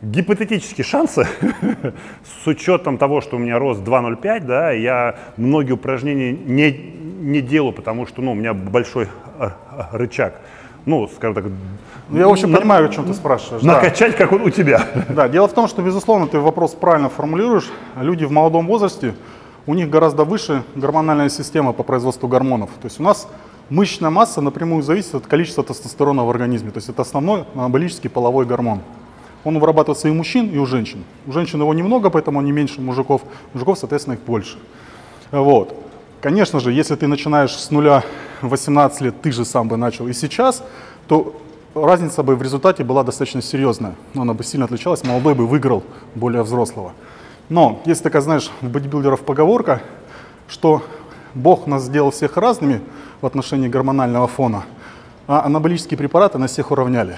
гипотетические 0.00 0.84
шансы, 0.84 1.26
с 2.42 2.46
учетом 2.46 2.98
того, 2.98 3.20
что 3.20 3.36
у 3.36 3.38
меня 3.38 3.58
рост 3.58 3.82
2,05, 3.82 4.40
да, 4.44 4.70
я 4.72 5.16
многие 5.36 5.72
упражнения 5.72 6.32
не, 6.32 6.72
не 6.72 7.40
делаю, 7.40 7.72
потому 7.72 8.06
что 8.06 8.22
ну, 8.22 8.32
у 8.32 8.34
меня 8.34 8.54
большой 8.54 9.04
э, 9.38 9.48
э, 9.48 9.50
рычаг. 9.92 10.40
Ну, 10.84 11.08
скажем 11.14 11.34
так, 11.34 11.44
Ну, 12.08 12.18
я, 12.18 12.26
в 12.26 12.32
общем, 12.32 12.50
на- 12.50 12.58
понимаю, 12.58 12.86
о 12.86 12.88
чем 12.88 13.04
ты 13.04 13.14
спрашиваешь. 13.14 13.62
да. 13.62 13.74
накачать, 13.74 14.16
как 14.16 14.32
он 14.32 14.42
у 14.42 14.50
тебя. 14.50 14.82
Да, 15.08 15.28
дело 15.28 15.46
в 15.46 15.52
том, 15.52 15.68
что, 15.68 15.80
безусловно, 15.82 16.26
ты 16.26 16.38
вопрос 16.40 16.72
правильно 16.72 17.08
формулируешь. 17.08 17.70
Люди 18.00 18.24
в 18.24 18.32
молодом 18.32 18.66
возрасте, 18.66 19.14
у 19.66 19.74
них 19.74 19.88
гораздо 19.90 20.24
выше 20.24 20.64
гормональная 20.74 21.28
система 21.28 21.72
по 21.72 21.84
производству 21.84 22.26
гормонов. 22.28 22.70
То 22.80 22.86
есть 22.86 22.98
у 22.98 23.02
нас 23.04 23.28
мышечная 23.70 24.10
масса 24.10 24.40
напрямую 24.40 24.82
зависит 24.82 25.14
от 25.14 25.26
количества 25.26 25.62
тестостерона 25.62 26.24
в 26.24 26.30
организме. 26.30 26.72
То 26.72 26.78
есть 26.78 26.88
это 26.88 27.02
основной 27.02 27.44
анаболический 27.54 28.10
половой 28.10 28.44
гормон. 28.44 28.80
Он 29.44 29.58
вырабатывается 29.60 30.08
и 30.08 30.10
у 30.10 30.14
мужчин, 30.14 30.50
и 30.50 30.58
у 30.58 30.66
женщин. 30.66 31.04
У 31.26 31.32
женщин 31.32 31.60
его 31.60 31.72
немного, 31.74 32.10
поэтому 32.10 32.40
он 32.40 32.44
не 32.44 32.52
меньше 32.52 32.80
мужиков. 32.80 33.22
У 33.22 33.58
мужиков, 33.58 33.78
соответственно, 33.78 34.14
их 34.14 34.20
больше. 34.20 34.58
Вот. 35.30 35.74
Конечно 36.22 36.60
же, 36.60 36.70
если 36.70 36.94
ты 36.94 37.08
начинаешь 37.08 37.50
с 37.50 37.72
нуля 37.72 38.04
18 38.42 39.00
лет, 39.00 39.20
ты 39.20 39.32
же 39.32 39.44
сам 39.44 39.66
бы 39.66 39.76
начал 39.76 40.06
и 40.06 40.12
сейчас, 40.12 40.62
то 41.08 41.34
разница 41.74 42.22
бы 42.22 42.36
в 42.36 42.42
результате 42.42 42.84
была 42.84 43.02
достаточно 43.02 43.42
серьезная. 43.42 43.96
Она 44.14 44.32
бы 44.32 44.44
сильно 44.44 44.66
отличалась, 44.66 45.02
молодой 45.02 45.34
бы 45.34 45.48
выиграл 45.48 45.82
более 46.14 46.44
взрослого. 46.44 46.92
Но 47.48 47.82
есть 47.86 48.04
такая, 48.04 48.22
знаешь, 48.22 48.52
у 48.62 48.66
бодибилдеров 48.66 49.22
поговорка, 49.22 49.82
что 50.46 50.84
Бог 51.34 51.66
нас 51.66 51.82
сделал 51.82 52.12
всех 52.12 52.36
разными 52.36 52.82
в 53.20 53.26
отношении 53.26 53.66
гормонального 53.66 54.28
фона, 54.28 54.62
а 55.26 55.44
анаболические 55.44 55.98
препараты 55.98 56.38
нас 56.38 56.52
всех 56.52 56.70
уравняли. 56.70 57.16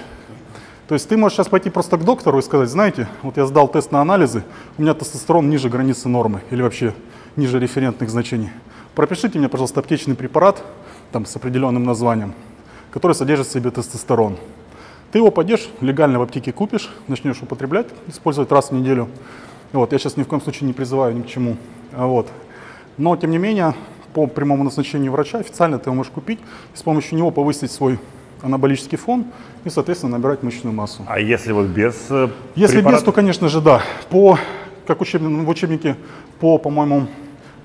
То 0.87 0.95
есть 0.95 1.07
ты 1.07 1.15
можешь 1.15 1.37
сейчас 1.37 1.47
пойти 1.47 1.69
просто 1.69 1.97
к 1.97 2.03
доктору 2.03 2.39
и 2.39 2.41
сказать, 2.41 2.69
знаете, 2.69 3.07
вот 3.21 3.37
я 3.37 3.45
сдал 3.45 3.67
тест 3.67 3.91
на 3.91 4.01
анализы, 4.01 4.43
у 4.79 4.81
меня 4.81 4.95
тестостерон 4.95 5.47
ниже 5.47 5.69
границы 5.69 6.09
нормы 6.09 6.41
или 6.49 6.63
вообще 6.63 6.95
ниже 7.35 7.59
референтных 7.59 8.09
значений. 8.09 8.49
Пропишите 8.95 9.37
мне, 9.39 9.49
пожалуйста, 9.49 9.81
аптечный 9.81 10.15
препарат 10.15 10.63
там, 11.11 11.25
с 11.25 11.35
определенным 11.35 11.83
названием, 11.83 12.33
который 12.91 13.13
содержит 13.13 13.47
в 13.47 13.51
себе 13.51 13.71
тестостерон. 13.71 14.37
Ты 15.11 15.19
его 15.19 15.31
пойдешь, 15.31 15.67
легально 15.81 16.19
в 16.19 16.21
аптеке 16.21 16.51
купишь, 16.51 16.89
начнешь 17.07 17.41
употреблять, 17.41 17.87
использовать 18.07 18.51
раз 18.51 18.69
в 18.69 18.73
неделю. 18.73 19.07
Вот, 19.73 19.91
я 19.91 19.99
сейчас 19.99 20.17
ни 20.17 20.23
в 20.23 20.27
коем 20.27 20.41
случае 20.41 20.67
не 20.67 20.73
призываю 20.73 21.15
ни 21.15 21.21
к 21.21 21.27
чему. 21.27 21.57
А 21.93 22.05
Вот. 22.07 22.27
Но, 22.97 23.15
тем 23.17 23.31
не 23.31 23.37
менее, 23.37 23.73
по 24.13 24.27
прямому 24.27 24.63
назначению 24.63 25.11
врача 25.11 25.39
официально 25.39 25.77
ты 25.77 25.89
его 25.89 25.95
можешь 25.95 26.11
купить 26.13 26.39
и 26.73 26.77
с 26.77 26.81
помощью 26.81 27.17
него 27.17 27.31
повысить 27.31 27.71
свой 27.71 27.99
анаболический 28.41 28.97
фон 28.97 29.25
и, 29.65 29.69
соответственно, 29.69 30.17
набирать 30.17 30.43
мышечную 30.43 30.73
массу. 30.73 31.03
А 31.07 31.19
если 31.19 31.51
вот 31.51 31.65
без 31.67 31.95
э, 32.09 32.29
Если 32.55 32.75
без, 32.77 32.81
препаратов? 32.83 33.03
то, 33.05 33.11
конечно 33.11 33.49
же, 33.49 33.59
да. 33.59 33.81
По, 34.09 34.37
как 34.87 35.01
учеб- 35.01 35.43
в 35.45 35.49
учебнике 35.49 35.97
по, 36.39 36.57
по-моему, 36.57 37.07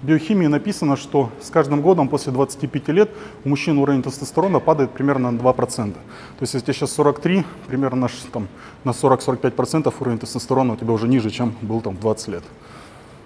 биохимии 0.02 0.46
написано, 0.46 0.96
что 0.96 1.30
с 1.40 1.50
каждым 1.50 1.82
годом 1.82 2.08
после 2.08 2.32
25 2.32 2.88
лет 2.88 3.10
у 3.44 3.48
мужчин 3.48 3.78
уровень 3.78 4.02
тестостерона 4.02 4.60
падает 4.60 4.90
примерно 4.90 5.30
на 5.30 5.38
2%. 5.38 5.92
То 5.92 5.98
есть 6.40 6.54
если 6.54 6.60
тебе 6.60 6.74
сейчас 6.74 6.92
43, 6.92 7.44
примерно 7.66 8.08
там, 8.32 8.48
на 8.84 8.90
40-45% 8.90 9.92
уровень 10.00 10.18
тестостерона 10.18 10.72
у 10.72 10.76
тебя 10.76 10.92
уже 10.92 11.08
ниже, 11.08 11.30
чем 11.30 11.54
был 11.62 11.80
там 11.80 11.96
в 11.96 12.00
20 12.00 12.28
лет. 12.28 12.44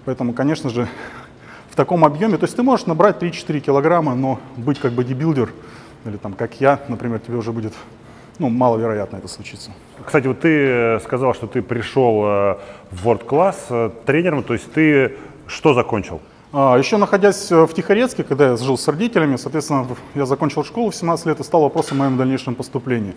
Поэтому, 0.05 0.33
конечно 0.33 0.71
же, 0.71 0.89
в 1.71 1.77
таком 1.77 2.05
объеме, 2.05 2.37
то 2.39 2.45
есть 2.45 2.57
ты 2.57 2.63
можешь 2.63 2.87
набрать 2.87 3.23
3-4 3.23 3.61
килограмма, 3.61 4.15
но 4.15 4.39
быть 4.57 4.79
как 4.79 4.93
бодибилдер, 4.93 5.53
или 6.05 6.17
там 6.17 6.35
как 6.35 6.61
я, 6.61 6.81
например, 6.89 7.21
тебе 7.21 7.37
уже 7.37 7.53
будет 7.53 7.73
ну, 8.39 8.49
маловероятно 8.49 9.19
это 9.19 9.29
случится. 9.29 9.71
Кстати, 10.05 10.27
вот 10.27 10.41
ты 10.41 10.49
э, 10.49 11.01
сказал, 11.01 11.35
что 11.35 11.47
ты 11.47 11.63
пришел 11.63 12.25
э, 12.25 12.57
в 12.91 13.07
World 13.07 13.27
Class 13.27 13.57
э, 13.71 13.91
тренером, 14.05 14.43
то 14.43 14.55
есть 14.55 14.73
ты 14.73 15.17
что 15.47 15.73
закончил? 15.75 16.21
А, 16.57 16.79
Еще 16.79 16.99
находясь 16.99 17.51
э, 17.51 17.67
в 17.67 17.75
Тихорецке, 17.75 18.23
когда 18.23 18.51
я 18.51 18.57
жил 18.57 18.79
с 18.79 18.87
родителями, 18.87 19.35
соответственно, 19.35 19.89
я 20.15 20.25
закончил 20.25 20.63
школу 20.63 20.91
в 20.91 20.95
17 20.95 21.27
лет 21.27 21.41
и 21.41 21.43
стал 21.43 21.63
вопросом 21.63 22.01
о 22.01 22.05
моем 22.05 22.17
дальнейшем 22.17 22.55
поступлении. 22.55 23.17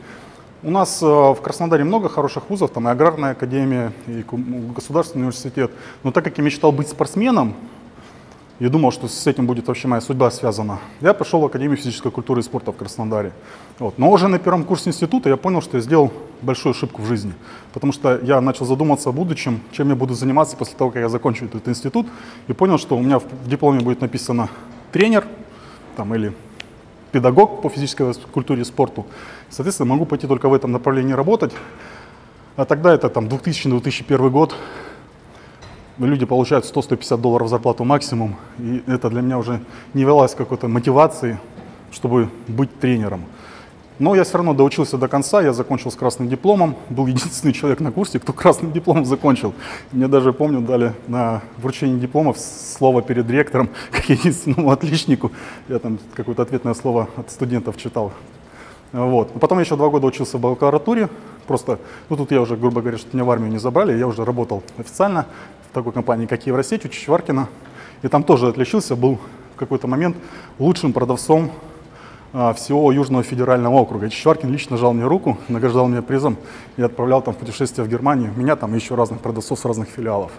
У 0.63 0.71
нас 0.71 1.03
э, 1.03 1.05
в 1.05 1.35
Краснодаре 1.43 1.83
много 1.83 2.09
хороших 2.09 2.49
вузов, 2.49 2.71
там 2.71 2.87
и 2.87 2.91
аграрная 2.91 3.33
академия, 3.33 3.91
и 4.07 4.25
государственный 4.73 5.25
университет. 5.25 5.69
Но 6.01 6.11
так 6.11 6.23
как 6.23 6.35
я 6.39 6.43
мечтал 6.43 6.71
быть 6.71 6.89
спортсменом, 6.89 7.53
и 8.59 8.67
думал, 8.69 8.91
что 8.91 9.07
с 9.07 9.27
этим 9.27 9.45
будет 9.45 9.67
вообще 9.67 9.87
моя 9.87 10.01
судьба 10.01 10.31
связана. 10.31 10.79
Я 11.01 11.13
пошел 11.13 11.39
в 11.41 11.45
Академию 11.45 11.77
физической 11.77 12.11
культуры 12.11 12.41
и 12.41 12.43
спорта 12.43 12.71
в 12.71 12.75
Краснодаре. 12.75 13.31
Вот. 13.77 13.99
Но 13.99 14.09
уже 14.11 14.27
на 14.27 14.39
первом 14.39 14.63
курсе 14.63 14.89
института 14.89 15.29
я 15.29 15.37
понял, 15.37 15.61
что 15.61 15.77
я 15.77 15.83
сделал 15.83 16.11
большую 16.41 16.71
ошибку 16.71 17.01
в 17.01 17.05
жизни. 17.05 17.33
Потому 17.73 17.93
что 17.93 18.19
я 18.23 18.41
начал 18.41 18.65
задуматься 18.65 19.09
о 19.09 19.11
будущем, 19.11 19.61
чем 19.71 19.89
я 19.89 19.95
буду 19.95 20.15
заниматься 20.15 20.57
после 20.57 20.75
того, 20.75 20.89
как 20.89 21.01
я 21.01 21.09
закончу 21.09 21.45
этот 21.45 21.67
институт. 21.67 22.07
И 22.47 22.53
понял, 22.53 22.79
что 22.79 22.97
у 22.97 23.01
меня 23.01 23.19
в 23.19 23.47
дипломе 23.47 23.81
будет 23.81 24.01
написано 24.01 24.49
тренер 24.91 25.25
там, 25.95 26.15
или 26.15 26.33
педагог 27.11 27.61
по 27.61 27.69
физической 27.69 28.11
культуре 28.31 28.61
и 28.61 28.65
спорту. 28.65 29.05
Соответственно, 29.49 29.89
могу 29.89 30.05
пойти 30.05 30.25
только 30.27 30.49
в 30.49 30.53
этом 30.53 30.71
направлении 30.71 31.13
работать. 31.13 31.53
А 32.55 32.65
тогда 32.65 32.91
это 32.93 33.09
там 33.09 33.27
2000-2001 33.27 34.29
год. 34.29 34.55
Люди 35.99 36.25
получают 36.25 36.65
100-150 36.65 37.17
долларов 37.17 37.49
зарплату 37.49 37.83
максимум. 37.83 38.35
И 38.59 38.83
это 38.85 39.09
для 39.09 39.21
меня 39.21 39.39
уже 39.39 39.61
не 39.95 40.03
велась 40.03 40.35
какой-то 40.35 40.67
мотивации, 40.67 41.39
чтобы 41.91 42.29
быть 42.47 42.79
тренером. 42.79 43.23
Но 43.97 44.13
я 44.13 44.23
все 44.23 44.37
равно 44.37 44.53
доучился 44.53 44.99
до 44.99 45.07
конца, 45.07 45.41
я 45.41 45.53
закончил 45.53 45.89
с 45.89 45.95
красным 45.95 46.29
дипломом, 46.29 46.75
был 46.91 47.07
единственный 47.07 47.51
человек 47.51 47.79
на 47.79 47.91
курсе, 47.91 48.19
кто 48.19 48.31
красным 48.31 48.71
дипломом 48.71 49.05
закончил. 49.05 49.55
Мне 49.91 50.07
даже, 50.07 50.33
помню, 50.33 50.61
дали 50.61 50.93
на 51.07 51.41
вручение 51.57 51.99
дипломов 51.99 52.37
слово 52.37 53.01
перед 53.01 53.27
ректором, 53.31 53.69
как 53.91 54.07
единственному 54.07 54.69
отличнику. 54.69 55.31
Я 55.67 55.79
там 55.79 55.97
какое-то 56.13 56.43
ответное 56.43 56.75
слово 56.75 57.07
от 57.15 57.31
студентов 57.31 57.75
читал. 57.77 58.11
Вот. 58.91 59.33
Потом 59.39 59.57
я 59.57 59.63
еще 59.63 59.75
два 59.75 59.89
года 59.89 60.05
учился 60.05 60.37
в 60.37 60.41
бакалавратуре. 60.41 61.09
Просто, 61.47 61.79
ну 62.09 62.17
тут 62.17 62.31
я 62.31 62.41
уже, 62.41 62.55
грубо 62.55 62.81
говоря, 62.81 62.97
что 62.97 63.09
меня 63.13 63.23
в 63.23 63.31
армию 63.31 63.51
не 63.51 63.57
забрали, 63.57 63.97
я 63.97 64.05
уже 64.05 64.25
работал 64.25 64.63
официально 64.77 65.25
такой 65.77 65.93
компании, 65.93 66.25
как 66.25 66.47
Евросеть, 66.47 66.85
у 66.85 66.89
Чичваркина. 66.89 67.49
И 68.01 68.07
там 68.07 68.23
тоже 68.23 68.47
отличился, 68.47 68.95
был 68.95 69.19
в 69.55 69.59
какой-то 69.59 69.87
момент 69.87 70.17
лучшим 70.59 70.91
продавцом 70.91 71.51
а, 72.33 72.53
всего 72.53 72.91
Южного 72.91 73.23
федерального 73.23 73.75
округа. 73.75 74.09
Чичваркин 74.09 74.51
лично 74.51 74.77
жал 74.77 74.93
мне 74.93 75.05
руку, 75.05 75.37
награждал 75.47 75.87
меня 75.87 76.01
призом 76.01 76.37
и 76.77 76.81
отправлял 76.81 77.21
там 77.21 77.33
в 77.33 77.37
путешествие 77.37 77.85
в 77.85 77.89
Германию. 77.89 78.31
Меня 78.35 78.55
там 78.55 78.73
еще 78.75 78.95
разных 78.95 79.19
продавцов 79.21 79.59
с 79.59 79.65
разных 79.65 79.89
филиалов. 79.89 80.31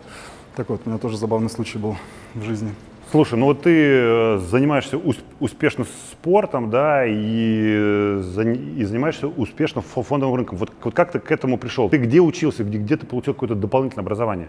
Такой 0.56 0.76
вот 0.76 0.86
у 0.86 0.90
меня 0.90 0.98
тоже 0.98 1.16
забавный 1.16 1.50
случай 1.50 1.78
был 1.78 1.96
в 2.34 2.42
жизни. 2.42 2.74
Слушай, 3.10 3.38
ну 3.38 3.46
вот 3.46 3.62
ты 3.62 3.70
э, 3.72 4.38
занимаешься 4.50 4.98
ус- 4.98 5.24
успешно 5.40 5.86
спортом, 6.10 6.68
да, 6.68 7.06
и, 7.06 7.12
э, 7.16 8.54
и 8.76 8.84
занимаешься 8.84 9.28
успешно 9.28 9.82
фо- 9.82 10.02
фондовым 10.02 10.34
рынком. 10.34 10.58
Вот, 10.58 10.70
вот 10.82 10.94
как 10.94 11.12
ты 11.12 11.18
к 11.20 11.30
этому 11.32 11.58
пришел? 11.58 11.88
Ты 11.88 11.96
где 11.98 12.20
учился, 12.20 12.64
где, 12.64 12.76
где 12.78 12.96
ты 12.96 13.06
получил 13.06 13.32
какое-то 13.34 13.54
дополнительное 13.54 14.02
образование? 14.04 14.48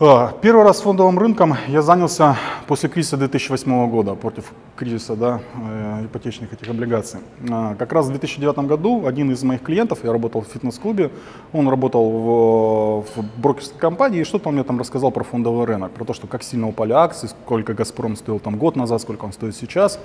А, 0.00 0.32
Первый 0.40 0.64
раз 0.64 0.80
фондовым 0.80 1.18
рынком 1.18 1.54
я 1.68 1.82
занялся 1.82 2.36
после 2.66 2.88
кризиса 2.88 3.18
2008 3.18 3.90
года, 3.90 4.14
против 4.14 4.52
кризиса 4.74 5.14
да, 5.14 5.40
э, 5.54 6.06
ипотечных 6.06 6.52
этих 6.52 6.68
облигаций. 6.68 7.20
А, 7.50 7.74
Как 7.74 7.92
раз 7.92 8.06
в 8.06 8.08
2009 8.08 8.66
году 8.66 9.06
один 9.06 9.30
из 9.30 9.42
моих 9.44 9.62
клиентов, 9.62 9.98
я 10.02 10.10
работал 10.10 10.40
в 10.40 10.46
фитнес-клубе, 10.46 11.10
он 11.52 11.68
работал 11.68 12.10
в, 12.10 13.04
в 13.14 13.40
брокерской 13.40 13.78
компании, 13.78 14.22
и 14.22 14.24
что-то 14.24 14.48
он 14.48 14.54
мне 14.54 14.64
там 14.64 14.78
рассказал 14.78 15.10
про 15.10 15.24
фондовый 15.24 15.66
рынок, 15.66 15.92
про 15.92 16.04
то, 16.04 16.14
что 16.14 16.26
как 16.26 16.42
сильно 16.42 16.68
упали 16.68 16.92
акции, 16.92 17.28
сколько 17.28 17.74
«Газпром» 17.74 18.16
стоил 18.16 18.40
там 18.40 18.56
год 18.56 18.76
назад, 18.76 19.02
сколько 19.02 19.26
он 19.26 19.32
стоит 19.32 19.54
сейчас. 19.54 20.00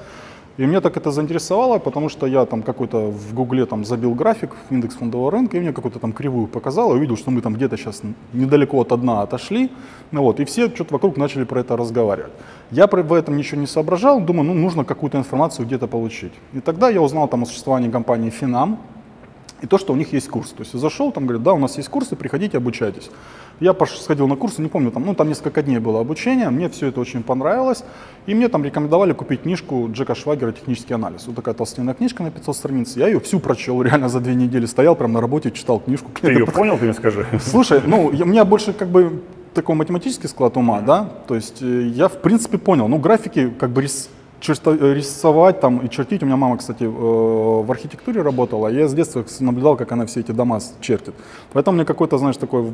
И 0.57 0.65
меня 0.65 0.81
так 0.81 0.97
это 0.97 1.11
заинтересовало, 1.11 1.77
потому 1.77 2.09
что 2.09 2.25
я 2.25 2.45
там 2.45 2.63
какой-то 2.63 3.11
в 3.11 3.33
Гугле 3.35 3.67
там 3.67 3.85
забил 3.85 4.15
график, 4.15 4.55
индекс 4.71 4.95
фондового 4.95 5.31
рынка, 5.31 5.57
и 5.57 5.59
мне 5.59 5.71
какую-то 5.71 5.99
там 5.99 6.13
кривую 6.13 6.47
показал, 6.47 6.93
и 6.93 6.97
увидел, 6.97 7.15
что 7.15 7.29
мы 7.29 7.41
там 7.41 7.53
где-то 7.53 7.77
сейчас 7.77 8.01
недалеко 8.33 8.81
от 8.81 8.99
дна 8.99 9.21
отошли, 9.21 9.69
ну 10.11 10.23
вот, 10.23 10.39
и 10.39 10.45
все 10.45 10.67
что-то 10.69 10.93
вокруг 10.95 11.15
начали 11.15 11.43
про 11.43 11.59
это 11.59 11.77
разговаривать. 11.77 12.31
Я 12.71 12.87
в 12.87 13.13
этом 13.13 13.37
ничего 13.37 13.61
не 13.61 13.67
соображал, 13.67 14.19
думаю, 14.19 14.45
ну 14.45 14.53
нужно 14.55 14.83
какую-то 14.83 15.19
информацию 15.19 15.67
где-то 15.67 15.85
получить. 15.87 16.33
И 16.53 16.59
тогда 16.59 16.89
я 16.89 17.03
узнал 17.03 17.27
там 17.27 17.43
о 17.43 17.45
существовании 17.45 17.91
компании 17.91 18.31
Финам, 18.31 18.79
и 19.61 19.67
то, 19.67 19.77
что 19.77 19.93
у 19.93 19.95
них 19.95 20.13
есть 20.13 20.27
курс. 20.27 20.51
То 20.51 20.61
есть 20.61 20.73
я 20.73 20.79
зашел, 20.79 21.11
там 21.11 21.25
говорят, 21.25 21.43
да, 21.43 21.53
у 21.53 21.59
нас 21.59 21.77
есть 21.77 21.89
курсы, 21.89 22.15
приходите, 22.15 22.57
обучайтесь. 22.57 23.09
Я 23.59 23.75
сходил 23.99 24.27
на 24.27 24.35
курсы, 24.35 24.61
не 24.61 24.67
помню, 24.69 24.91
там, 24.91 25.03
ну, 25.05 25.15
там 25.15 25.27
несколько 25.29 25.63
дней 25.63 25.79
было 25.79 25.99
обучение, 26.01 26.49
мне 26.51 26.69
все 26.69 26.87
это 26.87 26.99
очень 27.01 27.23
понравилось, 27.23 27.83
и 28.27 28.35
мне 28.35 28.49
там 28.49 28.63
рекомендовали 28.63 29.13
купить 29.13 29.41
книжку 29.41 29.89
Джека 29.91 30.13
Швагера 30.13 30.51
«Технический 30.51 30.93
анализ». 30.93 31.25
Вот 31.25 31.35
такая 31.35 31.55
толстенная 31.55 31.95
книжка 31.95 32.21
на 32.23 32.29
500 32.29 32.55
страниц. 32.55 32.95
Я 32.95 33.07
ее 33.07 33.19
всю 33.19 33.39
прочел, 33.39 33.81
реально 33.81 34.09
за 34.09 34.19
две 34.19 34.35
недели 34.35 34.67
стоял, 34.67 34.95
прям 34.95 35.13
на 35.13 35.21
работе, 35.21 35.49
читал 35.51 35.79
книжку. 35.79 36.11
Ты 36.21 36.31
ее 36.33 36.45
понял, 36.53 36.77
ты 36.77 36.83
мне 36.85 36.93
скажи? 36.93 37.25
Слушай, 37.41 37.81
ну, 37.87 38.11
я- 38.11 38.25
у 38.25 38.27
меня 38.27 38.45
больше 38.45 38.73
как 38.73 38.89
бы 38.89 39.21
такой 39.55 39.73
математический 39.75 40.29
склад 40.29 40.55
ума, 40.55 40.81
да, 40.81 41.09
то 41.27 41.33
есть 41.33 41.63
э, 41.63 41.87
я 41.95 42.09
в 42.09 42.21
принципе 42.21 42.59
понял, 42.59 42.87
ну, 42.87 42.99
графики 42.99 43.49
как 43.59 43.71
бы 43.71 43.81
рис- 43.81 44.07
черто- 44.39 44.77
э, 44.79 44.93
рисовать 44.93 45.59
там 45.61 45.79
и 45.79 45.89
чертить, 45.89 46.21
у 46.21 46.27
меня 46.27 46.35
мама, 46.37 46.57
кстати, 46.57 46.83
э, 46.83 46.87
в 46.87 47.71
архитектуре 47.71 48.21
работала, 48.21 48.67
я 48.67 48.87
с 48.87 48.93
детства 48.93 49.25
наблюдал, 49.39 49.75
как 49.75 49.91
она 49.91 50.05
все 50.05 50.19
эти 50.19 50.31
дома 50.31 50.59
чертит, 50.79 51.15
поэтому 51.53 51.77
мне 51.77 51.85
какой-то, 51.85 52.19
знаешь, 52.19 52.37
такой 52.37 52.71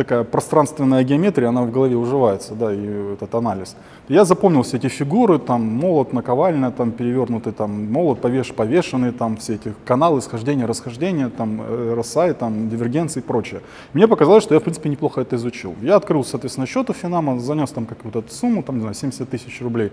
такая 0.00 0.24
пространственная 0.24 1.04
геометрия, 1.04 1.50
она 1.50 1.62
в 1.62 1.70
голове 1.70 1.94
уживается, 1.94 2.54
да, 2.54 2.72
и 2.72 3.12
этот 3.12 3.34
анализ. 3.34 3.76
Я 4.08 4.24
запомнил 4.24 4.62
все 4.62 4.78
эти 4.78 4.88
фигуры, 4.88 5.38
там 5.38 5.60
молот, 5.60 6.14
наковальня, 6.14 6.70
там 6.70 6.90
перевернутый, 6.90 7.52
там 7.52 7.92
молот 7.92 8.20
повеш, 8.22 8.54
повешенный, 8.54 9.12
там 9.12 9.36
все 9.36 9.56
эти 9.56 9.74
каналы 9.84 10.22
схождения, 10.22 10.66
расхождения, 10.66 11.28
там 11.28 11.60
э, 11.60 11.94
RSI, 11.98 12.32
там 12.32 12.70
дивергенции 12.70 13.20
и 13.20 13.22
прочее. 13.22 13.60
Мне 13.92 14.08
показалось, 14.08 14.42
что 14.42 14.54
я, 14.54 14.60
в 14.60 14.62
принципе, 14.62 14.88
неплохо 14.88 15.20
это 15.20 15.36
изучил. 15.36 15.74
Я 15.82 15.96
открыл, 15.96 16.24
соответственно, 16.24 16.66
счет 16.66 16.88
у 16.88 16.94
Финама, 16.94 17.38
занес 17.38 17.70
там 17.70 17.84
какую-то 17.84 18.24
сумму, 18.30 18.62
там, 18.62 18.76
не 18.76 18.80
знаю, 18.80 18.94
70 18.94 19.28
тысяч 19.28 19.60
рублей, 19.60 19.92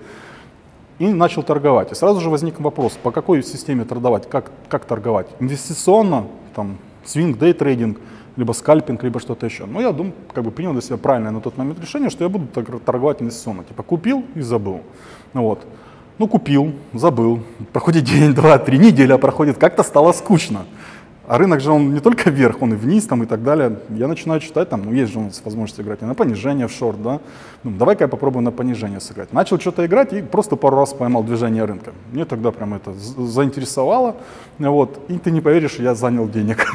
и 0.99 1.07
начал 1.07 1.43
торговать. 1.43 1.91
И 1.91 1.95
сразу 1.95 2.21
же 2.21 2.29
возник 2.29 2.61
вопрос, 2.61 2.93
по 3.03 3.11
какой 3.11 3.43
системе 3.43 3.83
торговать, 3.83 4.29
как, 4.29 4.51
как 4.69 4.85
торговать? 4.85 5.27
Инвестиционно, 5.41 6.27
там, 6.55 6.77
свинг, 7.03 7.37
дей 7.37 7.51
трейдинг, 7.51 7.97
либо 8.37 8.53
скальпинг, 8.53 9.03
либо 9.03 9.19
что-то 9.19 9.45
еще. 9.45 9.65
Но 9.65 9.81
я 9.81 9.91
думаю, 9.91 10.13
как 10.33 10.43
бы 10.43 10.51
принял 10.51 10.71
для 10.71 10.81
себя 10.81 10.97
правильное 10.97 11.31
на 11.31 11.41
тот 11.41 11.57
момент 11.57 11.79
решение, 11.81 12.09
что 12.09 12.23
я 12.23 12.29
буду 12.29 12.47
торговать 12.85 13.21
инвестиционно. 13.21 13.63
Типа 13.63 13.83
купил 13.83 14.23
и 14.35 14.41
забыл. 14.41 14.81
Ну 15.33 15.41
вот. 15.41 15.65
Ну, 16.19 16.27
купил, 16.27 16.73
забыл. 16.93 17.43
Проходит 17.73 18.03
день, 18.05 18.33
два, 18.35 18.57
три, 18.57 18.79
неделя 18.79 19.17
проходит, 19.17 19.57
как-то 19.57 19.83
стало 19.83 20.13
скучно. 20.13 20.65
А 21.27 21.37
рынок 21.37 21.59
же 21.59 21.71
он 21.71 21.93
не 21.93 21.99
только 21.99 22.29
вверх, 22.29 22.61
он 22.61 22.73
и 22.73 22.77
вниз 22.77 23.05
там 23.05 23.21
и 23.21 23.25
так 23.25 23.43
далее. 23.43 23.79
Я 23.89 24.07
начинаю 24.07 24.39
читать, 24.39 24.69
там, 24.69 24.83
ну 24.85 24.93
есть 24.93 25.11
же 25.11 25.19
у 25.19 25.23
нас 25.23 25.41
возможность 25.43 25.81
играть 25.81 26.01
и 26.01 26.05
на 26.05 26.15
понижение 26.15 26.67
в 26.67 26.71
шорт, 26.71 27.01
да. 27.03 27.19
Ну, 27.63 27.71
давай-ка 27.71 28.05
я 28.05 28.07
попробую 28.07 28.43
на 28.43 28.51
понижение 28.51 29.01
сыграть. 29.01 29.33
Начал 29.33 29.59
что-то 29.59 29.85
играть 29.85 30.13
и 30.13 30.21
просто 30.21 30.55
пару 30.55 30.77
раз 30.77 30.93
поймал 30.93 31.23
движение 31.23 31.65
рынка. 31.65 31.91
Мне 32.13 32.23
тогда 32.23 32.51
прям 32.51 32.75
это 32.75 32.93
заинтересовало. 32.93 34.15
Вот. 34.57 35.01
И 35.09 35.17
ты 35.17 35.31
не 35.31 35.41
поверишь, 35.41 35.75
я 35.79 35.95
занял 35.95 36.29
денег. 36.29 36.65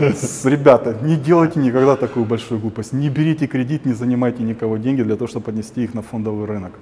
Ребята, 0.44 0.96
не 1.02 1.16
делайте 1.16 1.60
никогда 1.60 1.94
такую 1.96 2.24
большую 2.24 2.58
глупость. 2.58 2.94
Не 2.94 3.10
берите 3.10 3.46
кредит, 3.46 3.84
не 3.84 3.92
занимайте 3.92 4.42
никого 4.42 4.78
деньги 4.78 5.02
для 5.02 5.16
того, 5.16 5.28
чтобы 5.28 5.44
поднести 5.44 5.84
их 5.84 5.92
на 5.92 6.00
фондовый 6.00 6.46
рынок. 6.46 6.72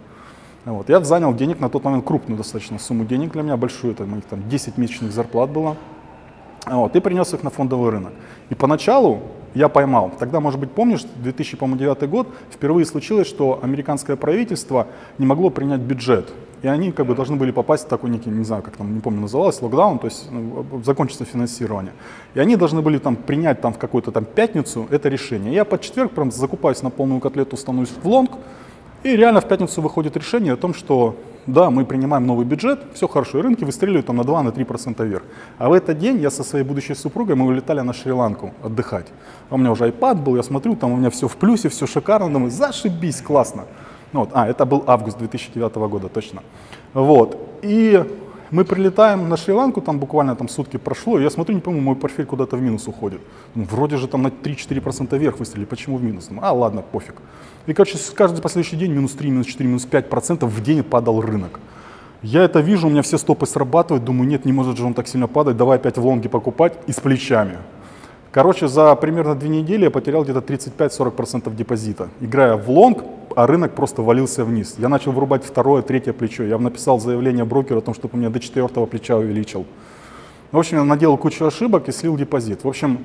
Вот. 0.64 0.88
Я 0.88 1.00
занял 1.00 1.34
денег 1.34 1.58
на 1.58 1.68
тот 1.68 1.82
момент 1.82 2.04
крупную 2.04 2.36
достаточно 2.36 2.78
сумму 2.78 3.04
денег 3.04 3.32
для 3.32 3.42
меня, 3.42 3.56
большую, 3.56 3.94
это 3.94 4.04
моих 4.04 4.24
там 4.24 4.48
10 4.48 4.78
месячных 4.78 5.10
зарплат 5.10 5.50
было. 5.50 5.76
Вот, 6.66 6.94
и 6.96 7.00
принес 7.00 7.32
их 7.34 7.42
на 7.42 7.50
фондовый 7.50 7.90
рынок. 7.90 8.12
И 8.50 8.54
поначалу 8.54 9.22
я 9.54 9.68
поймал. 9.68 10.12
Тогда, 10.18 10.40
может 10.40 10.60
быть, 10.60 10.70
помнишь, 10.70 11.02
2009 11.16 12.08
год 12.08 12.28
впервые 12.50 12.84
случилось, 12.84 13.26
что 13.26 13.60
американское 13.62 14.16
правительство 14.16 14.86
не 15.18 15.26
могло 15.26 15.50
принять 15.50 15.80
бюджет. 15.80 16.32
И 16.62 16.66
они 16.66 16.90
как 16.90 17.06
бы 17.06 17.14
должны 17.14 17.36
были 17.36 17.52
попасть 17.52 17.84
в 17.84 17.88
такой 17.88 18.10
некий, 18.10 18.30
не 18.30 18.44
знаю, 18.44 18.62
как 18.62 18.76
там, 18.76 18.92
не 18.92 19.00
помню, 19.00 19.20
называлось, 19.20 19.62
локдаун, 19.62 20.00
то 20.00 20.06
есть 20.06 20.28
ну, 20.30 20.64
закончится 20.84 21.24
финансирование. 21.24 21.92
И 22.34 22.40
они 22.40 22.56
должны 22.56 22.82
были 22.82 22.98
там 22.98 23.14
принять 23.14 23.60
там 23.60 23.72
в 23.72 23.78
какую-то 23.78 24.10
там 24.10 24.24
пятницу 24.24 24.86
это 24.90 25.08
решение. 25.08 25.54
Я 25.54 25.64
под 25.64 25.82
четверг 25.82 26.12
прям 26.12 26.32
закупаюсь 26.32 26.82
на 26.82 26.90
полную 26.90 27.20
котлету, 27.20 27.56
становлюсь 27.56 27.92
в 28.02 28.08
лонг, 28.08 28.32
и 29.12 29.16
реально 29.16 29.40
в 29.40 29.48
пятницу 29.48 29.80
выходит 29.82 30.16
решение 30.16 30.52
о 30.52 30.56
том, 30.56 30.74
что 30.74 31.16
да, 31.46 31.70
мы 31.70 31.86
принимаем 31.86 32.26
новый 32.26 32.44
бюджет, 32.44 32.80
все 32.92 33.08
хорошо, 33.08 33.38
и 33.38 33.42
рынки 33.42 33.64
выстреливают 33.64 34.06
там 34.06 34.16
на 34.16 34.20
2-3% 34.22 35.06
вверх. 35.06 35.22
А 35.56 35.68
в 35.68 35.72
этот 35.72 35.98
день 35.98 36.18
я 36.18 36.30
со 36.30 36.44
своей 36.44 36.64
будущей 36.64 36.94
супругой, 36.94 37.36
мы 37.36 37.46
улетали 37.46 37.80
на 37.80 37.94
Шри-Ланку 37.94 38.52
отдыхать. 38.62 39.06
А 39.48 39.54
у 39.54 39.58
меня 39.58 39.72
уже 39.72 39.88
iPad 39.88 40.16
был, 40.16 40.36
я 40.36 40.42
смотрю, 40.42 40.76
там 40.76 40.92
у 40.92 40.96
меня 40.96 41.08
все 41.08 41.26
в 41.26 41.36
плюсе, 41.36 41.70
все 41.70 41.86
шикарно, 41.86 42.30
думаю, 42.30 42.50
зашибись, 42.50 43.22
классно. 43.22 43.64
Ну, 44.12 44.20
вот, 44.20 44.30
а, 44.34 44.46
это 44.46 44.66
был 44.66 44.84
август 44.86 45.18
2009 45.18 45.74
года, 45.88 46.08
точно. 46.08 46.42
Вот, 46.92 47.38
и 47.62 48.04
мы 48.50 48.64
прилетаем 48.64 49.28
на 49.28 49.36
Шри-Ланку, 49.36 49.80
там 49.80 49.98
буквально 49.98 50.36
там 50.36 50.48
сутки 50.48 50.78
прошло, 50.78 51.18
и 51.18 51.22
я 51.22 51.30
смотрю, 51.30 51.54
не 51.54 51.60
помню, 51.60 51.80
мой 51.80 51.96
портфель 51.96 52.26
куда-то 52.26 52.56
в 52.56 52.62
минус 52.62 52.88
уходит. 52.88 53.20
Ну, 53.54 53.64
вроде 53.64 53.96
же 53.96 54.08
там 54.08 54.22
на 54.22 54.28
3-4% 54.28 55.18
вверх 55.18 55.38
выстрелили, 55.38 55.66
почему 55.66 55.96
в 55.96 56.02
минус? 56.02 56.28
Думаю, 56.28 56.46
а, 56.46 56.52
ладно, 56.52 56.82
пофиг. 56.82 57.14
И, 57.66 57.74
короче, 57.74 57.98
каждый 58.14 58.40
последующий 58.40 58.78
день 58.78 58.92
минус 58.92 59.12
3, 59.12 59.30
минус 59.30 59.46
4, 59.46 59.68
минус 59.68 59.84
5 59.84 60.08
процентов 60.08 60.50
в 60.50 60.62
день 60.62 60.82
падал 60.82 61.20
рынок. 61.20 61.60
Я 62.22 62.42
это 62.42 62.60
вижу, 62.60 62.88
у 62.88 62.90
меня 62.90 63.02
все 63.02 63.18
стопы 63.18 63.46
срабатывают, 63.46 64.04
думаю, 64.04 64.28
нет, 64.28 64.44
не 64.44 64.52
может 64.52 64.76
же 64.76 64.84
он 64.84 64.94
так 64.94 65.06
сильно 65.06 65.28
падать, 65.28 65.56
давай 65.56 65.78
опять 65.78 65.98
в 65.98 66.06
лонге 66.06 66.28
покупать 66.28 66.72
и 66.86 66.92
с 66.92 67.00
плечами. 67.00 67.58
Короче, 68.30 68.68
за 68.68 68.94
примерно 68.94 69.34
две 69.34 69.48
недели 69.48 69.84
я 69.84 69.90
потерял 69.90 70.22
где-то 70.22 70.40
35-40% 70.40 71.54
депозита. 71.54 72.08
Играя 72.20 72.56
в 72.56 72.70
лонг, 72.70 73.04
а 73.34 73.46
рынок 73.46 73.74
просто 73.74 74.02
валился 74.02 74.44
вниз. 74.44 74.74
Я 74.78 74.88
начал 74.88 75.12
вырубать 75.12 75.44
второе, 75.44 75.82
третье 75.82 76.12
плечо. 76.12 76.44
Я 76.44 76.58
написал 76.58 77.00
заявление 77.00 77.44
брокеру 77.44 77.78
о 77.78 77.82
том, 77.82 77.94
чтобы 77.94 78.18
меня 78.18 78.30
до 78.30 78.38
четвертого 78.38 78.84
плеча 78.86 79.16
увеличил. 79.16 79.64
В 80.52 80.58
общем, 80.58 80.78
я 80.78 80.84
наделал 80.84 81.16
кучу 81.16 81.44
ошибок 81.46 81.88
и 81.88 81.92
слил 81.92 82.16
депозит. 82.16 82.64
В 82.64 82.68
общем, 82.68 82.98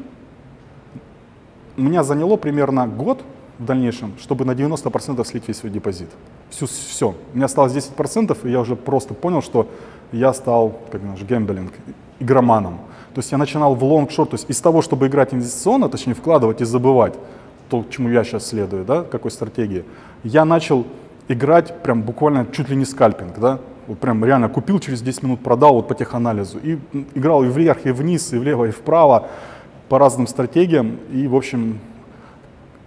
меня 1.78 2.04
заняло 2.04 2.36
примерно 2.36 2.88
год 2.88 3.22
в 3.60 3.66
дальнейшем, 3.66 4.14
чтобы 4.20 4.44
на 4.46 4.52
90% 4.52 5.26
слить 5.26 5.48
весь 5.48 5.58
свой 5.58 5.72
депозит. 5.72 6.10
Всю, 6.50 6.68
все. 6.68 7.16
У 7.34 7.36
меня 7.36 7.46
осталось 7.46 7.74
10%, 7.74 8.38
и 8.44 8.52
я 8.52 8.60
уже 8.60 8.76
просто 8.76 9.14
понял, 9.14 9.42
что 9.42 9.68
я 10.12 10.34
стал, 10.34 10.80
как 10.92 11.02
наш 11.02 11.22
gambling, 11.24 11.72
игроманом. 12.20 12.80
То 13.14 13.20
есть 13.20 13.32
я 13.32 13.38
начинал 13.38 13.76
в 13.76 13.84
лонг-шорт, 13.84 14.32
то 14.32 14.36
есть 14.36 14.50
из 14.50 14.60
того, 14.60 14.82
чтобы 14.82 15.08
играть 15.08 15.34
инвестиционно, 15.34 15.90
точнее 15.90 16.14
вкладывать 16.14 16.62
и 16.62 16.66
забывать, 16.66 17.14
то, 17.70 17.86
чему 17.90 18.10
я 18.10 18.24
сейчас 18.24 18.48
следую, 18.48 18.86
да, 18.86 19.04
какой 19.04 19.32
стратегии, 19.32 19.84
я 20.24 20.46
начал 20.46 20.86
играть 21.28 21.82
прям 21.84 22.02
буквально 22.02 22.48
чуть 22.52 22.70
ли 22.70 22.76
не 22.76 22.86
скальпинг, 22.86 23.40
да, 23.40 23.60
вот 23.88 24.00
прям 24.00 24.24
реально 24.24 24.50
купил, 24.50 24.80
через 24.80 25.02
10 25.02 25.24
минут 25.24 25.40
продал 25.42 25.76
вот 25.76 25.88
по 25.88 25.96
теханализу. 25.96 26.58
И 26.60 26.78
играл 27.16 27.44
и 27.44 27.48
вверх, 27.48 27.86
и 27.86 27.92
вниз, 27.92 28.34
и 28.34 28.38
влево, 28.38 28.66
и 28.66 28.72
вправо 28.72 29.28
по 29.90 30.00
разным 30.00 30.28
стратегиям. 30.28 30.98
И, 31.12 31.28
в 31.28 31.36
общем, 31.36 31.80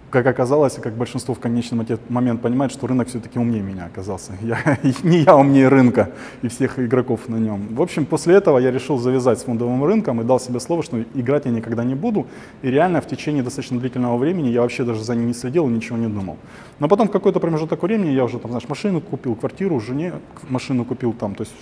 как 0.09 0.25
оказалось, 0.25 0.77
и 0.77 0.81
как 0.81 0.93
большинство 0.93 1.33
в 1.33 1.39
конечном 1.39 1.85
момент 2.09 2.41
понимает, 2.41 2.71
что 2.71 2.87
рынок 2.87 3.07
все-таки 3.09 3.39
умнее 3.39 3.61
меня 3.61 3.85
оказался. 3.85 4.33
Я, 4.41 4.79
не 5.03 5.19
я 5.19 5.35
умнее 5.35 5.67
рынка 5.67 6.11
и 6.41 6.47
всех 6.47 6.79
игроков 6.79 7.27
на 7.27 7.35
нем. 7.35 7.75
В 7.75 7.81
общем, 7.81 8.05
после 8.05 8.35
этого 8.35 8.59
я 8.59 8.71
решил 8.71 8.97
завязать 8.97 9.39
с 9.39 9.43
фондовым 9.43 9.83
рынком 9.83 10.21
и 10.21 10.23
дал 10.23 10.39
себе 10.39 10.59
слово, 10.59 10.83
что 10.83 11.01
играть 11.13 11.45
я 11.45 11.51
никогда 11.51 11.83
не 11.83 11.95
буду. 11.95 12.25
И 12.61 12.71
реально 12.71 13.01
в 13.01 13.07
течение 13.07 13.43
достаточно 13.43 13.79
длительного 13.79 14.17
времени 14.17 14.47
я 14.47 14.61
вообще 14.61 14.83
даже 14.83 15.03
за 15.03 15.15
ним 15.15 15.27
не 15.27 15.33
следил 15.33 15.67
и 15.67 15.71
ничего 15.71 15.97
не 15.97 16.07
думал. 16.07 16.37
Но 16.79 16.87
потом 16.87 17.07
в 17.07 17.11
какой-то 17.11 17.39
промежуток 17.39 17.83
времени 17.83 18.11
я 18.11 18.23
уже 18.23 18.39
там, 18.39 18.51
знаешь, 18.51 18.69
машину 18.69 19.01
купил, 19.01 19.35
квартиру, 19.35 19.79
жене 19.79 20.13
машину 20.49 20.85
купил 20.85 21.13
там. 21.13 21.35
То 21.35 21.43
есть 21.43 21.53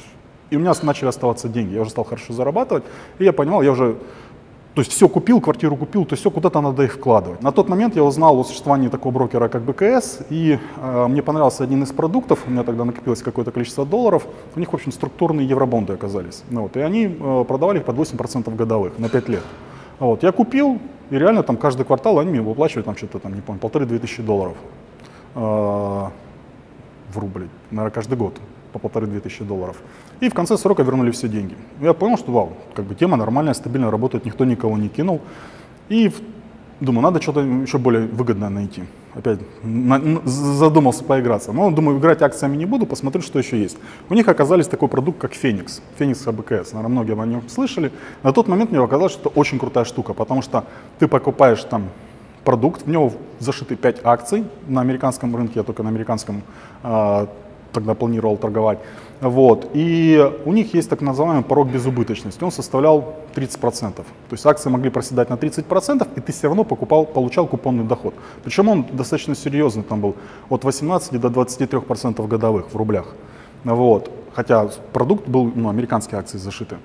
и 0.52 0.58
у 0.58 0.60
меня 0.60 0.74
начали 0.84 1.08
оставаться 1.08 1.50
деньги. 1.50 1.74
Я 1.74 1.82
уже 1.82 1.90
стал 1.90 2.04
хорошо 2.04 2.34
зарабатывать. 2.34 2.84
И 3.18 3.24
я 3.24 3.34
понимал, 3.34 3.64
я 3.64 3.72
уже 3.72 3.98
то 4.76 4.82
есть 4.82 4.92
все 4.92 5.08
купил, 5.08 5.40
квартиру 5.40 5.78
купил, 5.78 6.04
то 6.04 6.14
есть 6.14 6.22
все 6.22 6.30
куда-то 6.30 6.60
надо 6.60 6.84
их 6.84 6.96
вкладывать. 6.96 7.42
На 7.42 7.54
тот 7.54 7.70
момент 7.70 7.96
я 7.96 8.04
узнал 8.04 8.38
о 8.38 8.44
существовании 8.44 8.90
такого 8.90 9.14
брокера, 9.14 9.48
как 9.48 9.62
БКС, 9.62 10.20
и 10.30 10.60
э, 10.78 11.08
мне 11.08 11.22
понравился 11.22 11.64
один 11.64 11.84
из 11.84 11.94
продуктов, 11.94 12.44
у 12.46 12.52
меня 12.52 12.64
тогда 12.64 12.84
накопилось 12.84 13.22
какое-то 13.22 13.52
количество 13.52 13.86
долларов, 13.86 14.28
у 14.54 14.60
них, 14.60 14.74
в 14.74 14.76
общем, 14.76 14.92
структурные 14.92 15.48
евробонды 15.48 15.94
оказались. 15.94 16.44
Ну, 16.50 16.64
вот, 16.64 16.76
и 16.76 16.82
они 16.82 17.06
э, 17.06 17.46
продавали 17.48 17.80
их 17.80 17.86
под 17.86 17.96
8% 17.96 18.54
годовых 18.54 19.00
на 19.00 19.08
5 19.08 19.30
лет. 19.30 19.44
Вот, 20.00 20.24
я 20.24 20.34
купил, 20.34 20.78
и 21.10 21.18
реально 21.18 21.44
там 21.44 21.56
каждый 21.56 21.86
квартал 21.86 22.20
они 22.20 22.32
мне 22.32 22.42
выплачивают 22.42 22.86
там 22.86 22.98
что-то 22.98 23.20
там, 23.20 23.34
не 23.34 23.42
помню, 23.42 23.62
полторы-две 23.62 23.98
тысячи 23.98 24.22
долларов 24.22 24.58
э, 25.36 25.40
в 25.40 26.12
рубль, 27.18 27.48
наверное, 27.72 27.92
каждый 27.92 28.18
год 28.18 28.34
по 28.76 28.80
полторы-две 28.80 29.22
тысячи 29.22 29.46
долларов. 29.46 29.78
И 30.20 30.28
в 30.28 30.34
конце 30.34 30.58
срока 30.58 30.84
вернули 30.84 31.12
все 31.12 31.30
деньги. 31.30 31.56
Я 31.80 31.94
понял, 31.94 32.18
что 32.18 32.32
вау, 32.34 32.54
как 32.74 32.84
бы 32.84 32.94
тема 32.94 33.16
нормальная, 33.16 33.54
стабильно 33.54 33.90
работает, 33.90 34.26
никто 34.26 34.44
никого 34.44 34.78
не 34.78 34.90
кинул. 34.90 35.22
И 35.88 36.12
думаю, 36.82 37.04
надо 37.04 37.22
что-то 37.22 37.40
еще 37.40 37.78
более 37.78 38.08
выгодное 38.08 38.50
найти. 38.50 38.84
Опять 39.14 39.40
на, 39.64 40.22
задумался 40.26 41.06
поиграться. 41.06 41.54
Но 41.54 41.72
думаю, 41.72 42.00
играть 42.00 42.22
акциями 42.22 42.58
не 42.58 42.66
буду, 42.66 42.86
посмотрю, 42.86 43.22
что 43.22 43.40
еще 43.40 43.58
есть. 43.58 43.78
У 44.10 44.14
них 44.14 44.28
оказались 44.28 44.68
такой 44.68 44.90
продукт, 44.90 45.20
как 45.20 45.34
Феникс. 45.34 45.82
Феникс 45.98 46.28
АБКС. 46.28 46.74
Наверное, 46.74 46.90
многие 46.90 47.22
о 47.22 47.26
нем 47.26 47.48
слышали. 47.48 47.94
На 48.24 48.34
тот 48.34 48.50
момент 48.50 48.72
мне 48.72 48.84
оказалось, 48.84 49.14
что 49.14 49.30
это 49.30 49.40
очень 49.40 49.58
крутая 49.58 49.86
штука, 49.86 50.14
потому 50.14 50.42
что 50.42 50.66
ты 51.00 51.08
покупаешь 51.08 51.64
там 51.64 51.84
продукт, 52.44 52.86
в 52.86 52.90
него 52.90 53.14
зашиты 53.40 53.78
5 53.78 54.02
акций 54.04 54.44
на 54.68 54.82
американском 54.82 55.34
рынке, 55.34 55.54
я 55.56 55.64
только 55.64 55.82
на 55.82 55.90
американском 55.90 56.44
э, 56.84 57.28
тогда 57.76 57.94
планировал 57.94 58.38
торговать. 58.38 58.80
Вот. 59.22 59.70
И 59.74 60.32
у 60.46 60.54
них 60.54 60.74
есть 60.74 60.90
так 60.90 61.02
называемый 61.02 61.44
порог 61.44 61.68
безубыточности. 61.68 62.44
Он 62.44 62.52
составлял 62.52 63.14
30%. 63.36 63.94
То 63.96 64.04
есть 64.32 64.46
акции 64.46 64.70
могли 64.70 64.90
проседать 64.90 65.30
на 65.30 65.36
30%, 65.36 66.08
и 66.16 66.22
ты 66.22 66.32
все 66.32 66.48
равно 66.48 66.64
покупал, 66.64 67.06
получал 67.06 67.48
купонный 67.48 67.84
доход. 67.84 68.14
Причем 68.44 68.70
он 68.70 68.86
достаточно 68.92 69.36
серьезный, 69.36 69.84
там 69.84 70.02
был 70.02 70.16
от 70.50 70.64
18 70.64 71.20
до 71.20 71.28
23% 71.28 72.28
годовых 72.28 72.66
в 72.74 72.76
рублях. 72.76 73.06
Вот. 73.64 74.10
Хотя 74.34 74.70
продукт 74.94 75.28
был, 75.28 75.52
ну, 75.56 75.70
американские 75.70 76.20
акции 76.20 76.38
зашиты. 76.38 76.78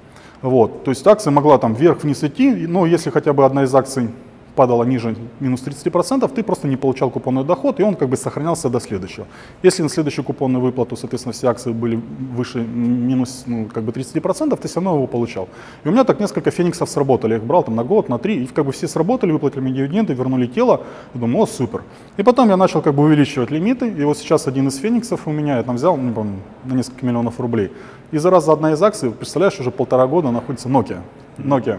Вот. 0.42 0.85
То 0.85 0.90
есть 0.90 1.07
акция 1.07 1.31
могла 1.31 1.59
там 1.59 1.74
вверх-вниз 1.74 2.24
идти, 2.24 2.66
но 2.66 2.87
если 2.87 3.11
хотя 3.11 3.33
бы 3.33 3.44
одна 3.44 3.64
из 3.64 3.74
акций 3.74 4.09
падала 4.54 4.84
ниже 4.84 5.16
минус 5.40 5.62
30%, 5.62 6.28
ты 6.34 6.42
просто 6.42 6.68
не 6.68 6.76
получал 6.76 7.10
купонный 7.10 7.44
доход, 7.44 7.80
и 7.80 7.82
он 7.82 7.94
как 7.94 8.08
бы 8.08 8.16
сохранялся 8.16 8.68
до 8.68 8.80
следующего. 8.80 9.26
Если 9.62 9.82
на 9.82 9.88
следующую 9.88 10.24
купонную 10.24 10.62
выплату, 10.62 10.96
соответственно, 10.96 11.32
все 11.32 11.48
акции 11.48 11.72
были 11.72 12.00
выше 12.36 12.60
минус 12.60 13.44
ну, 13.46 13.66
как 13.66 13.84
бы 13.84 13.92
30%, 13.92 14.56
ты 14.56 14.68
все 14.68 14.76
равно 14.76 14.94
его 14.94 15.06
получал. 15.06 15.48
И 15.84 15.88
у 15.88 15.92
меня 15.92 16.04
так 16.04 16.20
несколько 16.20 16.50
фениксов 16.50 16.88
сработали. 16.88 17.32
Я 17.32 17.38
их 17.38 17.44
брал 17.44 17.62
там 17.62 17.76
на 17.76 17.84
год, 17.84 18.08
на 18.08 18.18
три, 18.18 18.44
и 18.44 18.46
как 18.46 18.64
бы 18.64 18.72
все 18.72 18.88
сработали, 18.88 19.32
выплатили 19.32 19.60
мне 19.60 19.72
дивиденды, 19.72 20.14
вернули 20.14 20.46
тело. 20.46 20.82
И 21.14 21.18
думаю, 21.18 21.42
о, 21.42 21.46
супер. 21.46 21.82
И 22.16 22.22
потом 22.22 22.48
я 22.48 22.56
начал 22.56 22.82
как 22.82 22.94
бы 22.94 23.02
увеличивать 23.02 23.50
лимиты, 23.50 23.88
и 23.88 24.04
вот 24.04 24.18
сейчас 24.18 24.46
один 24.46 24.68
из 24.68 24.76
фениксов 24.76 25.26
у 25.26 25.32
меня, 25.32 25.56
я 25.56 25.62
там 25.62 25.76
взял, 25.76 25.96
ну, 25.96 26.12
помню, 26.12 26.38
на 26.64 26.74
несколько 26.74 27.06
миллионов 27.06 27.40
рублей. 27.40 27.72
И 28.12 28.18
за 28.18 28.30
раз 28.30 28.44
за 28.44 28.52
одна 28.52 28.72
из 28.72 28.82
акций, 28.82 29.10
представляешь, 29.10 29.58
уже 29.60 29.70
полтора 29.70 30.06
года 30.06 30.30
находится 30.30 30.68
Nokia. 30.68 31.00
Nokia 31.38 31.78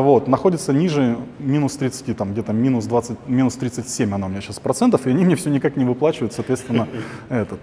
вот, 0.00 0.26
находится 0.26 0.72
ниже 0.72 1.16
минус 1.38 1.76
30, 1.76 2.16
там 2.16 2.32
где-то 2.32 2.52
минус 2.52 2.86
20, 2.86 3.28
минус 3.28 3.54
37 3.54 4.12
она 4.12 4.26
у 4.26 4.28
меня 4.28 4.40
сейчас 4.40 4.58
процентов, 4.58 5.06
и 5.06 5.10
они 5.10 5.24
мне 5.24 5.36
все 5.36 5.50
никак 5.50 5.76
не 5.76 5.84
выплачивают, 5.84 6.32
соответственно, 6.32 6.88
этот. 7.28 7.60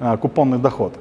э, 0.00 0.16
купонный 0.16 0.58
доход. 0.58 0.94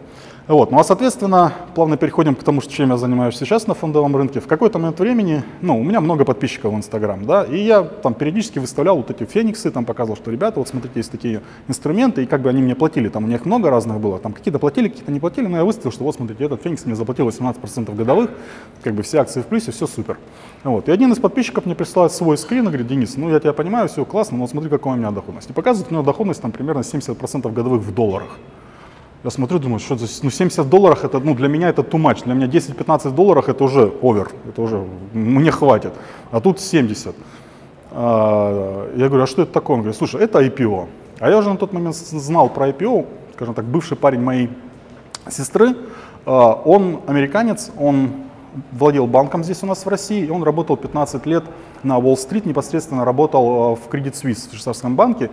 Вот. 0.47 0.71
Ну 0.71 0.79
а 0.79 0.83
соответственно, 0.83 1.53
плавно 1.73 1.95
переходим 1.95 2.35
к 2.35 2.43
тому, 2.43 2.61
чем 2.61 2.89
я 2.89 2.97
занимаюсь 2.97 3.35
сейчас 3.35 3.65
на 3.65 3.73
фондовом 3.73 4.13
рынке. 4.17 4.41
В 4.41 4.47
какой-то 4.47 4.77
момент 4.77 4.99
времени, 4.99 5.41
ну, 5.61 5.79
у 5.79 5.83
меня 5.83 6.01
много 6.01 6.25
подписчиков 6.25 6.73
в 6.73 6.75
Инстаграм, 6.75 7.25
да, 7.25 7.43
и 7.45 7.57
я 7.59 7.81
там 7.81 8.13
периодически 8.13 8.59
выставлял 8.59 8.97
вот 8.97 9.09
эти 9.09 9.23
фениксы, 9.23 9.71
там 9.71 9.85
показывал, 9.85 10.17
что 10.17 10.31
ребята, 10.31 10.59
вот 10.59 10.67
смотрите, 10.67 10.99
есть 10.99 11.11
такие 11.11 11.41
инструменты, 11.69 12.23
и 12.23 12.25
как 12.25 12.41
бы 12.41 12.49
они 12.49 12.61
мне 12.61 12.75
платили, 12.75 13.07
там 13.07 13.23
у 13.23 13.27
них 13.27 13.45
много 13.45 13.69
разных 13.69 14.01
было, 14.01 14.19
там 14.19 14.33
какие-то 14.33 14.59
платили, 14.59 14.89
какие-то 14.89 15.13
не 15.13 15.21
платили, 15.21 15.47
но 15.47 15.57
я 15.57 15.63
выставил, 15.63 15.93
что 15.93 16.03
вот 16.03 16.15
смотрите, 16.15 16.43
этот 16.43 16.61
феникс 16.61 16.85
мне 16.85 16.95
заплатил 16.95 17.29
18% 17.29 17.95
годовых, 17.95 18.29
как 18.83 18.95
бы 18.95 19.03
все 19.03 19.19
акции 19.19 19.41
в 19.41 19.45
плюсе, 19.45 19.71
все 19.71 19.87
супер. 19.87 20.17
Вот. 20.65 20.89
И 20.89 20.91
один 20.91 21.13
из 21.13 21.19
подписчиков 21.19 21.65
мне 21.65 21.75
присылает 21.75 22.11
свой 22.11 22.37
скрин 22.37 22.63
и 22.63 22.67
говорит, 22.67 22.87
Денис, 22.87 23.15
ну 23.15 23.29
я 23.29 23.39
тебя 23.39 23.53
понимаю, 23.53 23.87
все 23.87 24.03
классно, 24.03 24.37
но 24.37 24.43
вот 24.43 24.51
смотри, 24.51 24.69
какая 24.69 24.95
у 24.95 24.97
меня 24.97 25.11
доходность. 25.11 25.49
И 25.49 25.53
показывает 25.53 25.89
у 25.89 25.93
него 25.93 26.03
доходность 26.03 26.41
там 26.41 26.51
примерно 26.51 26.79
70% 26.79 27.49
годовых 27.53 27.81
в 27.81 27.93
долларах. 27.93 28.37
Я 29.23 29.29
смотрю, 29.29 29.59
думаю, 29.59 29.79
что 29.79 29.95
за 29.95 30.07
ну, 30.21 30.29
70 30.29 30.67
долларов, 30.67 31.05
это, 31.05 31.19
ну, 31.19 31.33
для 31.33 31.47
меня 31.47 31.69
это 31.69 31.81
too 31.81 31.99
much. 31.99 32.25
Для 32.25 32.33
меня 32.33 32.47
10-15 32.47 33.11
долларов 33.11 33.47
это 33.47 33.63
уже 33.63 33.93
овер, 34.01 34.29
это 34.49 34.61
уже 34.61 34.85
мне 35.13 35.49
хватит. 35.49 35.93
А 36.31 36.41
тут 36.41 36.59
70. 36.59 37.15
А, 37.91 38.91
я 38.97 39.07
говорю, 39.07 39.23
а 39.23 39.27
что 39.27 39.43
это 39.43 39.53
такое? 39.53 39.75
Он 39.75 39.81
говорит, 39.81 39.97
слушай, 39.97 40.21
это 40.21 40.41
IPO. 40.41 40.87
А 41.19 41.29
я 41.29 41.37
уже 41.37 41.49
на 41.49 41.55
тот 41.55 41.71
момент 41.71 41.95
знал 41.95 42.49
про 42.49 42.67
IPO, 42.67 43.05
скажем 43.35 43.53
так, 43.53 43.63
бывший 43.63 43.95
парень 43.95 44.19
моей 44.19 44.49
сестры. 45.29 45.77
А, 46.25 46.53
он 46.65 46.99
американец, 47.07 47.71
он 47.79 48.11
владел 48.73 49.07
банком 49.07 49.43
здесь 49.43 49.63
у 49.63 49.65
нас 49.65 49.85
в 49.85 49.87
России, 49.87 50.25
и 50.25 50.29
он 50.29 50.43
работал 50.43 50.75
15 50.75 51.25
лет 51.25 51.45
на 51.81 51.97
Уолл-стрит, 51.97 52.45
непосредственно 52.45 53.05
работал 53.05 53.45
а, 53.45 53.75
в 53.75 53.87
Credit 53.89 54.13
Suisse, 54.13 54.49
в 54.49 54.51
швейцарском 54.51 54.97
банке 54.97 55.29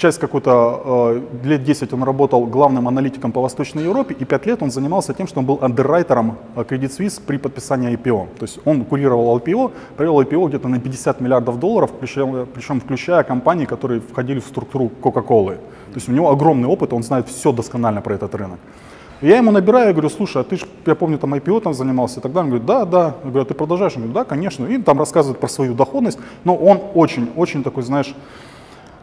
часть 0.00 0.18
какой-то, 0.18 1.20
э, 1.42 1.48
лет 1.48 1.62
10 1.62 1.92
он 1.92 2.02
работал 2.02 2.46
главным 2.46 2.88
аналитиком 2.88 3.32
по 3.32 3.40
Восточной 3.40 3.84
Европе, 3.84 4.16
и 4.20 4.24
5 4.24 4.46
лет 4.46 4.62
он 4.62 4.70
занимался 4.70 5.14
тем, 5.14 5.26
что 5.26 5.40
он 5.40 5.46
был 5.46 5.58
андеррайтером 5.62 6.36
э, 6.56 6.62
Credit 6.62 6.90
Suisse 6.98 7.20
при 7.26 7.38
подписании 7.38 7.92
IPO. 7.92 8.26
То 8.38 8.46
есть 8.46 8.58
он 8.64 8.84
курировал 8.84 9.38
IPO, 9.38 9.70
провел 9.96 10.20
IPO 10.20 10.48
где-то 10.48 10.68
на 10.68 10.80
50 10.80 11.20
миллиардов 11.20 11.58
долларов, 11.58 11.90
причем, 12.00 12.46
причем 12.54 12.80
включая 12.80 13.22
компании, 13.22 13.66
которые 13.66 14.00
входили 14.00 14.40
в 14.40 14.44
структуру 14.44 14.90
Coca-Cola. 15.02 15.54
То 15.54 15.96
есть 15.96 16.08
у 16.08 16.12
него 16.12 16.30
огромный 16.30 16.68
опыт, 16.68 16.92
он 16.92 17.02
знает 17.02 17.28
все 17.28 17.52
досконально 17.52 18.00
про 18.00 18.14
этот 18.14 18.34
рынок. 18.34 18.58
я 19.20 19.36
ему 19.36 19.50
набираю, 19.50 19.86
я 19.86 19.92
говорю, 19.92 20.08
слушай, 20.08 20.40
а 20.40 20.44
ты 20.44 20.56
же, 20.56 20.66
я 20.86 20.94
помню, 20.94 21.18
там 21.18 21.34
IPO 21.34 21.60
там 21.60 21.74
занимался 21.74 22.20
и 22.20 22.22
далее. 22.22 22.40
Он 22.40 22.46
говорит, 22.46 22.66
да, 22.66 22.84
да. 22.84 23.14
Я 23.24 23.30
говорю, 23.30 23.42
а 23.42 23.44
ты 23.44 23.54
продолжаешь? 23.54 23.96
Он 23.96 24.02
говорит, 24.02 24.14
да, 24.14 24.24
конечно. 24.24 24.66
И 24.66 24.78
там 24.78 24.98
рассказывает 24.98 25.40
про 25.40 25.48
свою 25.48 25.74
доходность. 25.74 26.18
Но 26.44 26.56
он 26.56 26.78
очень, 26.94 27.28
очень 27.36 27.62
такой, 27.62 27.82
знаешь, 27.82 28.14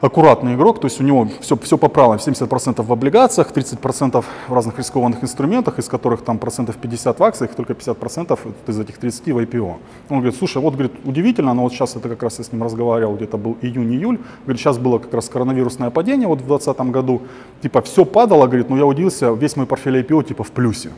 аккуратный 0.02 0.54
игрок, 0.54 0.80
то 0.80 0.86
есть 0.86 1.02
у 1.02 1.04
него 1.04 1.28
все, 1.42 1.58
все 1.58 1.78
по 1.78 1.88
правилам, 1.88 2.18
70% 2.18 2.84
в 2.84 2.92
облигациях, 2.94 3.52
30% 3.52 4.24
в 4.48 4.54
разных 4.54 4.78
рискованных 4.78 5.24
инструментах, 5.24 5.80
из 5.80 5.88
которых 5.88 6.22
там 6.22 6.38
процентов 6.38 6.78
50 6.78 7.20
в 7.20 7.24
акциях, 7.24 7.56
только 7.56 7.74
50% 7.74 8.40
из 8.68 8.80
этих 8.80 8.98
30 8.98 9.26
в 9.28 9.38
IPO. 9.40 9.76
Он 10.10 10.18
говорит, 10.18 10.36
слушай, 10.36 10.62
вот 10.62 10.74
говорит, 10.74 10.94
удивительно, 11.04 11.54
но 11.54 11.64
вот 11.64 11.74
сейчас 11.74 11.96
это 11.96 12.10
как 12.10 12.24
раз 12.24 12.38
я 12.38 12.44
с 12.44 12.52
ним 12.52 12.64
разговаривал, 12.64 13.16
где-то 13.16 13.38
был 13.38 13.58
июнь-июль, 13.62 14.20
говорит, 14.46 14.62
сейчас 14.62 14.78
было 14.78 15.00
как 15.00 15.14
раз 15.14 15.30
коронавирусное 15.30 15.90
падение 15.90 16.28
вот 16.28 16.42
в 16.42 16.46
2020 16.46 16.92
году, 16.92 17.22
типа 17.62 17.82
все 17.82 18.06
падало, 18.06 18.46
говорит, 18.46 18.70
но 18.70 18.78
я 18.78 18.86
удивился, 18.86 19.32
весь 19.32 19.56
мой 19.56 19.66
портфель 19.66 19.98
IPO 19.98 20.24
типа 20.26 20.44
в 20.44 20.52
плюсе. 20.52 20.92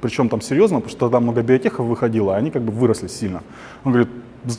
Причем 0.00 0.28
там 0.28 0.40
серьезно, 0.40 0.78
потому 0.78 0.90
что 0.90 1.00
тогда 1.00 1.20
много 1.20 1.42
биотехов 1.42 1.86
выходило, 1.86 2.34
а 2.34 2.38
они 2.38 2.50
как 2.50 2.62
бы 2.62 2.72
выросли 2.72 3.08
сильно. 3.08 3.42
Он 3.84 3.92
говорит, 3.92 4.10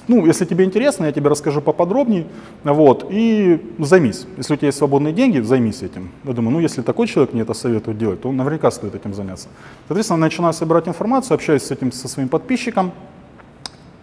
ну, 0.08 0.26
если 0.26 0.46
тебе 0.46 0.66
интересно, 0.66 1.06
я 1.06 1.12
тебе 1.12 1.30
расскажу 1.30 1.62
поподробнее, 1.62 2.26
вот, 2.64 3.08
и 3.10 3.60
займись. 3.80 4.28
Если 4.38 4.54
у 4.54 4.58
тебя 4.58 4.68
есть 4.68 4.78
свободные 4.78 5.14
деньги, 5.14 5.40
займись 5.40 5.82
этим. 5.82 6.12
Я 6.24 6.34
думаю, 6.34 6.54
ну, 6.54 6.60
если 6.60 6.82
такой 6.82 7.08
человек 7.08 7.34
мне 7.34 7.42
это 7.42 7.54
советует 7.54 7.98
делать, 7.98 8.22
то 8.22 8.32
наверняка 8.32 8.70
стоит 8.72 8.96
этим 8.96 9.14
заняться. 9.14 9.48
Соответственно, 9.88 10.20
начинаю 10.20 10.54
собирать 10.54 10.88
информацию, 10.88 11.36
общаюсь 11.36 11.64
с 11.64 11.72
этим, 11.72 11.92
со 11.92 12.08
своим 12.08 12.30
подписчиком. 12.30 12.92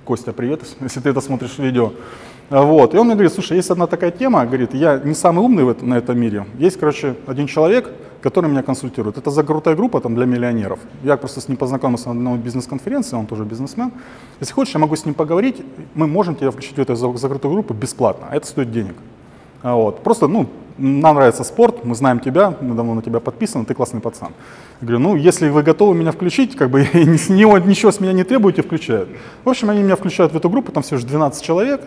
Костя, 0.05 0.33
привет, 0.33 0.62
если 0.81 1.01
ты 1.01 1.11
это 1.11 1.21
смотришь 1.21 1.59
видео. 1.59 1.93
Вот, 2.51 2.95
и 2.95 2.99
он 2.99 3.07
мне 3.07 3.14
говорит, 3.14 3.33
слушай, 3.33 3.57
есть 3.57 3.71
одна 3.71 3.87
такая 3.87 4.11
тема, 4.11 4.47
говорит, 4.47 4.73
я 4.73 4.99
не 4.99 5.14
самый 5.14 5.45
умный 5.45 5.64
в, 5.64 5.83
на 5.85 5.99
этом 5.99 6.19
мире. 6.19 6.47
Есть, 6.59 6.79
короче, 6.81 7.14
один 7.27 7.47
человек, 7.47 7.91
который 8.21 8.51
меня 8.51 8.63
консультирует. 8.63 9.19
Это 9.19 9.31
закрытая 9.31 9.77
группа 9.77 10.01
там, 10.01 10.15
для 10.15 10.27
миллионеров. 10.27 10.79
Я 11.05 11.17
просто 11.17 11.41
с 11.41 11.49
ним 11.49 11.57
познакомился 11.57 12.13
на 12.13 12.13
одной 12.13 12.39
бизнес-конференции, 12.39 13.17
он 13.17 13.27
тоже 13.27 13.45
бизнесмен. 13.45 13.93
Если 14.41 14.53
хочешь, 14.53 14.75
я 14.75 14.81
могу 14.81 14.97
с 14.97 15.05
ним 15.05 15.15
поговорить, 15.15 15.63
мы 15.95 16.07
можем 16.07 16.35
тебя 16.35 16.51
включить 16.51 16.77
в 16.77 16.81
эту 16.81 16.95
закрытую 16.95 17.53
группу 17.53 17.75
бесплатно, 17.75 18.27
а 18.31 18.37
это 18.37 18.47
стоит 18.47 18.73
денег. 18.73 18.95
А 19.63 19.75
вот. 19.75 20.03
Просто, 20.03 20.29
ну, 20.29 20.47
нам 20.79 21.17
нравится 21.17 21.45
спорт, 21.45 21.85
мы 21.85 21.95
знаем 21.95 22.21
тебя, 22.21 22.55
мы 22.61 22.75
давно 22.75 22.95
на 22.95 23.03
тебя 23.03 23.21
подписаны, 23.21 23.65
ты 23.65 23.75
классный 23.75 24.01
пацан. 24.01 24.31
Я 24.81 24.87
говорю, 24.87 24.99
ну, 25.01 25.17
если 25.17 25.49
вы 25.49 25.63
готовы 25.63 25.95
меня 25.95 26.13
включить, 26.13 26.57
как 26.57 26.71
бы 26.71 26.81
ничего 26.95 27.91
с 27.91 28.01
меня 28.01 28.13
не 28.13 28.25
требуете, 28.25 28.63
включают. 28.63 29.09
В 29.45 29.49
общем, 29.49 29.71
они 29.71 29.83
меня 29.83 29.97
включают 29.97 30.33
в 30.33 30.37
эту 30.37 30.49
группу, 30.49 30.71
там 30.71 30.83
всего 30.83 30.97
лишь 30.97 31.07
12 31.07 31.43
человек, 31.43 31.81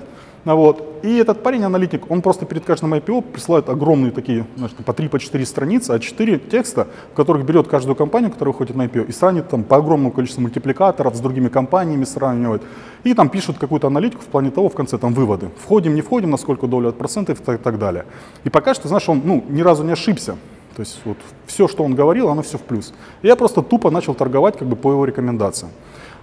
вот. 0.45 0.99
И 1.04 1.17
этот 1.17 1.43
парень, 1.43 1.63
аналитик, 1.63 2.10
он 2.10 2.21
просто 2.21 2.45
перед 2.45 2.63
каждым 2.65 2.93
IPO 2.93 3.21
присылает 3.21 3.69
огромные 3.69 4.12
такие, 4.12 4.45
значит, 4.56 4.77
по 4.77 4.93
3 4.93 5.08
по 5.08 5.19
4 5.19 5.45
страницы, 5.45 5.91
а 5.91 5.99
4 5.99 6.39
текста, 6.39 6.88
в 7.12 7.15
которых 7.15 7.45
берет 7.45 7.67
каждую 7.67 7.95
компанию, 7.95 8.32
которая 8.32 8.54
выходит 8.54 8.75
на 8.75 8.86
IPO, 8.86 9.08
и 9.08 9.12
сравнит 9.12 9.49
там 9.49 9.63
по 9.63 9.77
огромному 9.77 10.12
количеству 10.12 10.41
мультипликаторов 10.41 11.15
с 11.15 11.19
другими 11.19 11.49
компаниями, 11.49 12.06
сравнивает. 12.06 12.62
И 13.04 13.13
там 13.13 13.30
пишут 13.30 13.58
какую-то 13.58 13.88
аналитику 13.88 14.21
в 14.21 14.27
плане 14.27 14.51
того, 14.51 14.69
в 14.69 14.75
конце 14.75 14.97
там 14.97 15.13
выводы. 15.13 15.49
Входим, 15.63 15.95
не 15.95 16.01
входим, 16.01 16.32
на 16.32 16.38
сколько 16.38 16.67
долю 16.67 16.89
от 16.89 16.97
процентов 16.97 17.39
и 17.39 17.43
так, 17.43 17.62
так 17.62 17.80
далее. 17.80 18.06
И 18.43 18.49
пока 18.49 18.73
что, 18.73 18.88
знаешь, 18.88 19.10
он 19.10 19.21
ну, 19.25 19.43
ни 19.49 19.62
разу 19.62 19.84
не 19.84 19.91
ошибся. 19.91 20.38
То 20.75 20.82
есть 20.82 21.01
вот 21.04 21.17
все, 21.45 21.67
что 21.67 21.84
он 21.84 21.95
говорил, 21.95 22.30
оно 22.30 22.41
все 22.41 22.58
в 22.58 22.62
плюс. 22.62 22.93
И 23.21 23.27
я 23.27 23.36
просто 23.36 23.62
тупо 23.62 23.91
начал 23.91 24.13
торговать 24.13 24.58
как 24.58 24.67
бы 24.67 24.75
по 24.75 24.91
его 24.91 25.06
рекомендациям. 25.06 25.71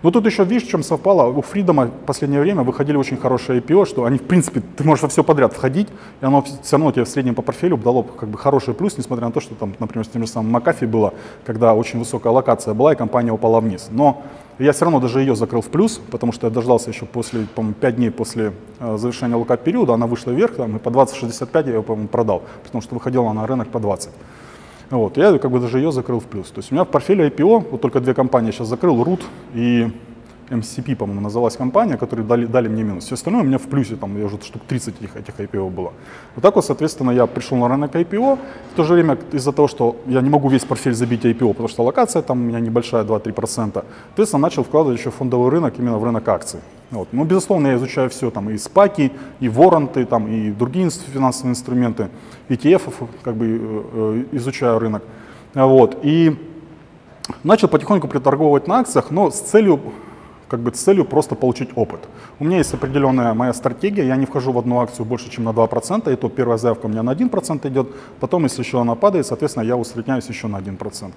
Но 0.02 0.11
тут 0.11 0.26
еще, 0.26 0.44
видишь, 0.44 0.68
в 0.68 0.70
чем 0.70 0.82
совпало? 0.82 1.26
У 1.26 1.42
Фридома 1.42 1.87
в 1.87 2.06
последнее 2.06 2.40
время 2.40 2.62
выходили 2.62 2.96
очень 2.96 3.16
хорошие 3.16 3.61
IPO, 3.61 3.87
что 3.87 4.04
они, 4.04 4.18
в 4.18 4.22
принципе, 4.22 4.62
ты 4.76 4.84
можешь 4.84 5.02
во 5.02 5.08
все 5.08 5.24
подряд 5.24 5.52
входить, 5.52 5.88
и 6.20 6.24
оно 6.24 6.42
все 6.42 6.76
равно 6.76 6.92
тебе 6.92 7.04
в 7.04 7.08
среднем 7.08 7.34
по 7.34 7.42
портфелю 7.42 7.76
дало 7.76 8.04
как 8.04 8.28
бы 8.28 8.38
хороший 8.38 8.74
плюс, 8.74 8.96
несмотря 8.96 9.26
на 9.26 9.32
то, 9.32 9.40
что 9.40 9.54
там, 9.54 9.74
например, 9.78 10.04
с 10.04 10.08
тем 10.08 10.22
же 10.22 10.28
самым 10.28 10.52
Макафи 10.52 10.84
было, 10.84 11.14
когда 11.44 11.74
очень 11.74 11.98
высокая 11.98 12.32
локация 12.32 12.74
была, 12.74 12.92
и 12.92 12.96
компания 12.96 13.32
упала 13.32 13.61
вниз. 13.61 13.88
Но 13.90 14.22
я 14.58 14.72
все 14.72 14.84
равно 14.84 15.00
даже 15.00 15.20
ее 15.20 15.34
закрыл 15.34 15.62
в 15.62 15.68
плюс, 15.68 16.00
потому 16.11 16.32
что 16.32 16.46
я 16.46 16.52
дождался 16.52 16.90
еще 16.90 17.06
после, 17.06 17.46
по-моему, 17.54 17.74
5 17.74 17.96
дней 17.96 18.11
после 18.11 18.52
э, 18.80 18.96
завершения 18.98 19.37
локап 19.37 19.62
периода, 19.62 19.94
она 19.94 20.06
вышла 20.06 20.30
вверх, 20.30 20.56
там, 20.56 20.76
и 20.76 20.78
по 20.78 20.88
20-65 20.88 21.66
я 21.66 21.74
ее, 21.74 21.82
по-моему, 21.82 22.08
продал, 22.08 22.42
потому 22.64 22.82
что 22.82 22.94
выходила 22.94 23.32
на 23.32 23.46
рынок 23.46 23.68
по 23.68 23.80
20. 23.80 24.11
Вот, 24.90 25.16
я 25.18 25.38
как 25.38 25.51
бы 25.51 25.61
даже 25.61 25.79
ее 25.79 25.92
закрыл 25.92 26.20
в 26.20 26.24
плюс. 26.24 26.48
То 26.48 26.59
есть 26.59 26.72
у 26.72 26.74
меня 26.74 26.85
в 26.85 26.88
портфеле 26.88 27.29
IPO, 27.29 27.70
вот 27.70 27.81
только 27.81 28.01
две 28.01 28.14
компании 28.14 28.53
сейчас 28.53 28.68
закрыл, 28.68 29.03
RUT 29.03 29.22
и 29.55 29.90
MCP, 30.50 30.96
по-моему, 30.96 31.20
называлась 31.20 31.56
компания, 31.56 31.96
которые 31.96 32.26
дали, 32.26 32.46
дали 32.46 32.68
мне 32.68 32.82
минус. 32.82 33.04
Все 33.04 33.14
остальное 33.14 33.42
у 33.42 33.46
меня 33.46 33.58
в 33.58 33.68
плюсе, 33.68 33.96
там 33.96 34.18
я 34.18 34.24
уже 34.24 34.38
штук 34.42 34.62
30 34.66 34.94
этих, 35.00 35.16
этих 35.16 35.34
IPO 35.40 35.70
было. 35.70 35.92
Вот 36.34 36.42
так 36.42 36.56
вот, 36.56 36.64
соответственно, 36.64 37.11
я 37.11 37.26
пришел 37.26 37.58
на 37.58 37.68
рынок 37.68 37.94
IPO. 37.94 38.38
В 38.72 38.76
то 38.76 38.84
же 38.84 38.94
время 38.94 39.18
из-за 39.32 39.52
того, 39.52 39.68
что 39.68 39.96
я 40.06 40.20
не 40.20 40.30
могу 40.30 40.48
весь 40.48 40.64
портфель 40.64 40.94
забить 40.94 41.24
IPO, 41.24 41.48
потому 41.48 41.68
что 41.68 41.82
локация 41.84 42.22
там 42.22 42.40
у 42.40 42.44
меня 42.44 42.61
небольшая, 42.61 43.04
2-3%, 43.04 43.84
соответственно, 44.08 44.42
начал 44.42 44.64
вкладывать 44.64 44.98
еще 44.98 45.11
в 45.11 45.14
фондовый 45.14 45.50
рынок, 45.50 45.74
именно 45.78 45.98
в 45.98 46.04
рынок 46.04 46.28
акций. 46.28 46.61
Вот. 46.90 47.08
Ну, 47.12 47.24
безусловно, 47.24 47.68
я 47.68 47.74
изучаю 47.74 48.08
все, 48.08 48.30
там, 48.30 48.48
и 48.50 48.56
спаки, 48.56 49.12
и 49.40 49.48
воронты, 49.48 50.06
там, 50.06 50.26
и 50.26 50.50
другие 50.50 50.88
финансовые 50.90 51.50
инструменты, 51.50 52.08
ETF, 52.48 53.08
как 53.22 53.34
бы 53.34 53.46
э, 53.46 53.82
э, 53.92 54.24
изучаю 54.37 54.78
рынок. 54.78 55.02
Вот. 55.54 55.98
И 56.02 56.37
начал 57.44 57.68
потихоньку 57.68 58.08
приторговывать 58.08 58.66
на 58.66 58.78
акциях, 58.78 59.11
но 59.11 59.30
с 59.30 59.40
целью 59.40 59.80
как 60.48 60.61
бы 60.61 60.70
целью 60.70 61.04
просто 61.04 61.34
получить 61.34 61.70
опыт. 61.76 62.00
У 62.40 62.44
меня 62.44 62.58
есть 62.58 62.74
определенная 62.74 63.34
моя 63.34 63.52
стратегия, 63.52 64.06
я 64.06 64.16
не 64.16 64.26
вхожу 64.26 64.52
в 64.52 64.58
одну 64.58 64.80
акцию 64.80 65.04
больше, 65.04 65.30
чем 65.30 65.44
на 65.44 65.50
2%, 65.50 66.12
и 66.12 66.16
то 66.16 66.28
первая 66.28 66.58
заявка 66.58 66.87
у 66.87 66.88
меня 66.88 67.02
на 67.02 67.12
1% 67.12 67.68
идет, 67.68 67.88
потом, 68.20 68.44
если 68.44 68.62
еще 68.62 68.80
она 68.80 68.94
падает, 68.94 69.26
соответственно, 69.26 69.64
я 69.64 69.76
усредняюсь 69.76 70.26
еще 70.26 70.48
на 70.48 70.56
1%. 70.56 71.12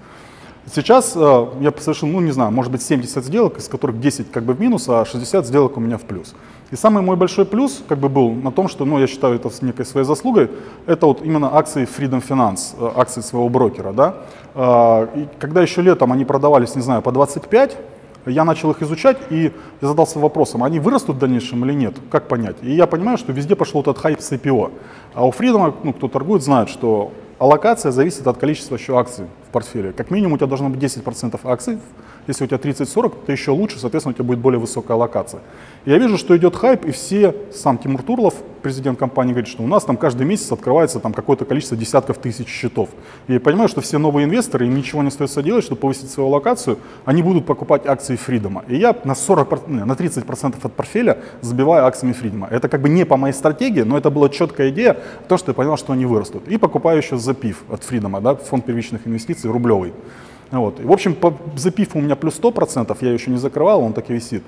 Сейчас 0.74 1.14
э, 1.16 1.46
я 1.60 1.74
совершил, 1.80 2.08
ну 2.08 2.20
не 2.20 2.32
знаю, 2.32 2.52
может 2.52 2.72
быть 2.72 2.84
70 2.84 3.26
сделок, 3.26 3.58
из 3.58 3.68
которых 3.68 4.00
10 4.00 4.32
как 4.32 4.44
бы 4.44 4.54
в 4.54 4.62
минус, 4.62 4.88
а 4.90 5.06
60 5.06 5.48
сделок 5.48 5.78
у 5.78 5.80
меня 5.80 5.98
в 5.98 6.02
плюс. 6.02 6.36
И 6.70 6.76
самый 6.76 7.02
мой 7.02 7.16
большой 7.16 7.46
плюс 7.46 7.84
как 7.88 7.98
бы 7.98 8.10
был 8.10 8.32
на 8.32 8.52
том, 8.52 8.68
что, 8.68 8.86
ну 8.86 9.00
я 9.00 9.08
считаю 9.08 9.36
это 9.36 9.50
с 9.50 9.62
некой 9.64 9.86
своей 9.86 10.06
заслугой, 10.06 10.52
это 10.86 11.08
вот 11.08 11.22
именно 11.24 11.58
акции 11.58 11.88
Freedom 11.88 12.24
Finance, 12.26 12.76
э, 12.80 12.92
акции 12.96 13.22
своего 13.22 13.50
брокера, 13.50 13.92
да. 13.92 14.16
Э, 14.54 15.08
и 15.16 15.28
когда 15.40 15.64
еще 15.64 15.82
летом 15.82 16.12
они 16.12 16.26
продавались, 16.26 16.76
не 16.76 16.82
знаю, 16.82 17.02
по 17.02 17.12
25, 17.12 17.78
я 18.26 18.44
начал 18.44 18.72
их 18.72 18.82
изучать 18.82 19.18
и 19.30 19.52
задался 19.82 20.20
вопросом, 20.20 20.64
они 20.64 20.80
вырастут 20.80 21.16
в 21.16 21.20
дальнейшем 21.20 21.66
или 21.66 21.74
нет, 21.74 21.96
как 22.10 22.28
понять. 22.28 22.58
И 22.62 22.72
я 22.72 22.88
понимаю, 22.88 23.18
что 23.18 23.32
везде 23.32 23.56
пошел 23.56 23.82
этот 23.82 23.98
хайп 23.98 24.22
с 24.22 24.32
IPO. 24.32 24.72
А 25.14 25.26
у 25.26 25.32
Freedom, 25.32 25.74
ну, 25.84 25.94
кто 25.94 26.08
торгует, 26.08 26.44
знает, 26.44 26.70
что 26.70 27.12
аллокация 27.40 27.92
зависит 27.92 28.28
от 28.28 28.38
количества 28.38 28.76
еще 28.76 28.98
акций 29.00 29.26
портфеле, 29.52 29.92
как 29.92 30.12
минимум 30.12 30.34
у 30.34 30.38
тебя 30.38 30.48
должно 30.48 30.70
быть 30.70 30.82
10% 30.82 31.40
акций. 31.44 31.78
Если 32.28 32.44
у 32.44 32.48
тебя 32.48 32.58
30-40, 32.58 33.26
то 33.26 33.32
еще 33.32 33.52
лучше, 33.52 33.80
соответственно, 33.80 34.12
у 34.12 34.16
тебя 34.16 34.26
будет 34.26 34.40
более 34.40 34.60
высокая 34.60 34.96
локация. 34.96 35.42
Я 35.86 35.98
вижу, 35.98 36.18
что 36.18 36.38
идет 36.38 36.56
хайп, 36.56 36.86
и 36.86 36.92
все, 36.92 37.36
сам 37.52 37.80
Тимур 37.80 38.04
Турлов, 38.04 38.36
президент 38.62 39.00
компании, 39.00 39.32
говорит, 39.32 39.50
что 39.50 39.64
у 39.64 39.68
нас 39.68 39.84
там 39.84 39.98
каждый 39.98 40.28
месяц 40.28 40.52
открывается 40.52 41.00
там 41.00 41.14
какое-то 41.14 41.46
количество 41.46 41.76
десятков 41.76 42.20
тысяч 42.20 42.48
счетов. 42.48 42.90
И 43.28 43.34
я 43.34 43.40
понимаю, 43.40 43.68
что 43.68 43.82
все 43.82 43.98
новые 43.98 44.26
инвесторы, 44.26 44.68
им 44.68 44.76
ничего 44.76 45.02
не 45.02 45.08
остается 45.08 45.42
делать, 45.42 45.64
чтобы 45.64 45.82
повысить 45.82 46.12
свою 46.12 46.30
локацию, 46.30 46.78
они 47.06 47.24
будут 47.24 47.48
покупать 47.48 47.88
акции 47.88 48.16
Фридома. 48.16 48.64
И 48.68 48.76
я 48.76 48.96
на 49.04 49.16
40, 49.16 49.68
не, 49.68 49.84
на 49.84 49.94
30% 49.94 50.56
от 50.62 50.74
портфеля 50.74 51.18
забиваю 51.42 51.86
акциями 51.86 52.14
Фридома. 52.14 52.48
Это 52.52 52.70
как 52.70 52.82
бы 52.82 52.90
не 52.90 53.04
по 53.04 53.18
моей 53.18 53.34
стратегии, 53.34 53.82
но 53.82 53.98
это 53.98 54.12
была 54.12 54.30
четкая 54.30 54.70
идея, 54.70 54.98
то, 55.28 55.38
что 55.38 55.50
я 55.50 55.56
понял, 55.56 55.76
что 55.78 55.94
они 55.94 56.06
вырастут. 56.06 56.48
И 56.48 56.58
покупаю 56.58 57.00
еще 57.00 57.18
запив 57.18 57.64
от 57.70 57.84
Фридома, 57.84 58.22
да, 58.22 58.36
фонд 58.36 58.66
первичных 58.66 59.08
инвестиций 59.08 59.41
рублевый. 59.50 59.94
Вот. 60.52 60.80
И, 60.80 60.84
в 60.84 60.92
общем, 60.92 61.16
по 61.16 61.34
запив 61.56 61.96
у 61.96 62.02
меня 62.02 62.16
плюс 62.16 62.40
100%, 62.40 62.98
я 63.02 63.14
еще 63.14 63.32
не 63.32 63.38
закрывал, 63.38 63.82
он 63.82 63.94
так 63.94 64.10
и 64.10 64.14
висит. 64.14 64.44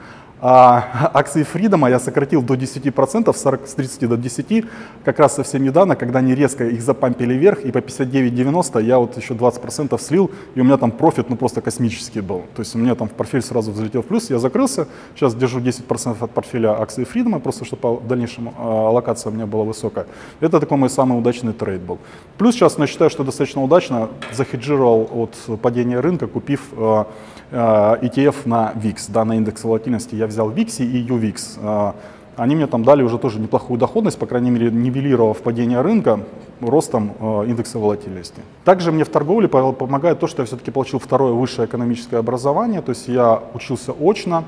А 0.45 1.09
акции 1.13 1.43
Фридома 1.43 1.89
я 1.89 1.99
сократил 1.99 2.41
до 2.41 2.55
10%, 2.55 3.33
40, 3.33 3.65
с 3.65 3.73
30 3.75 4.09
до 4.09 4.17
10, 4.17 4.65
как 5.05 5.19
раз 5.19 5.35
совсем 5.35 5.63
недавно, 5.63 5.95
когда 5.95 6.19
они 6.19 6.35
резко 6.35 6.65
их 6.65 6.81
запампили 6.81 7.33
вверх, 7.33 7.61
и 7.61 7.71
по 7.71 7.77
59,90 7.77 8.83
я 8.83 8.97
вот 8.97 9.15
еще 9.15 9.35
20% 9.35 9.97
слил, 10.01 10.31
и 10.55 10.59
у 10.59 10.65
меня 10.65 10.75
там 10.75 10.91
профит 10.91 11.29
ну 11.29 11.37
просто 11.37 11.61
космический 11.61 12.19
был. 12.19 12.43
То 12.55 12.61
есть 12.61 12.75
у 12.75 12.77
меня 12.77 12.95
там 12.95 13.07
в 13.07 13.11
портфель 13.11 13.41
сразу 13.41 13.71
взлетел 13.71 14.01
в 14.01 14.05
плюс, 14.05 14.29
я 14.29 14.37
закрылся, 14.37 14.87
сейчас 15.15 15.33
держу 15.33 15.61
10% 15.61 16.17
от 16.19 16.31
портфеля 16.31 16.81
акций 16.81 17.05
Фридома, 17.05 17.39
просто 17.39 17.63
чтобы 17.63 17.95
в 17.95 18.07
дальнейшем 18.07 18.53
аллокация 18.57 19.31
у 19.31 19.33
меня 19.33 19.45
была 19.45 19.63
высокая. 19.63 20.07
Это 20.41 20.59
такой 20.59 20.77
мой 20.77 20.89
самый 20.89 21.17
удачный 21.17 21.53
trade 21.53 21.81
был. 21.81 21.99
Плюс 22.37 22.55
сейчас 22.55 22.77
я 22.77 22.87
считаю, 22.87 23.09
что 23.09 23.23
достаточно 23.23 23.63
удачно 23.63 24.09
захеджировал 24.33 25.09
от 25.13 25.61
падения 25.61 26.01
рынка, 26.01 26.27
купив 26.27 26.59
а, 26.75 27.07
ETF 27.53 28.35
э, 28.45 28.49
на 28.49 28.73
VIX, 28.75 29.05
да, 29.09 29.25
на 29.25 29.37
индекс 29.37 29.63
волатильности. 29.63 30.15
Я 30.15 30.27
взял 30.27 30.49
VIX 30.49 30.83
и 30.83 31.07
UVIX. 31.07 31.59
Э, 31.61 31.93
они 32.35 32.55
мне 32.55 32.65
там 32.65 32.83
дали 32.83 33.03
уже 33.03 33.19
тоже 33.19 33.39
неплохую 33.39 33.79
доходность, 33.79 34.17
по 34.17 34.25
крайней 34.25 34.49
мере, 34.49 34.71
нивелировав 34.71 35.41
падение 35.41 35.81
рынка 35.81 36.19
ростом 36.61 37.13
э, 37.19 37.45
индекса 37.47 37.77
волатильности. 37.77 38.41
Также 38.65 38.91
мне 38.91 39.03
в 39.03 39.09
торговле 39.09 39.47
помогает 39.47 40.19
то, 40.19 40.27
что 40.27 40.41
я 40.41 40.45
все-таки 40.47 40.71
получил 40.71 40.99
второе 40.99 41.33
высшее 41.33 41.67
экономическое 41.67 42.17
образование, 42.17 42.81
то 42.81 42.89
есть 42.89 43.07
я 43.07 43.41
учился 43.53 43.93
очно, 43.99 44.43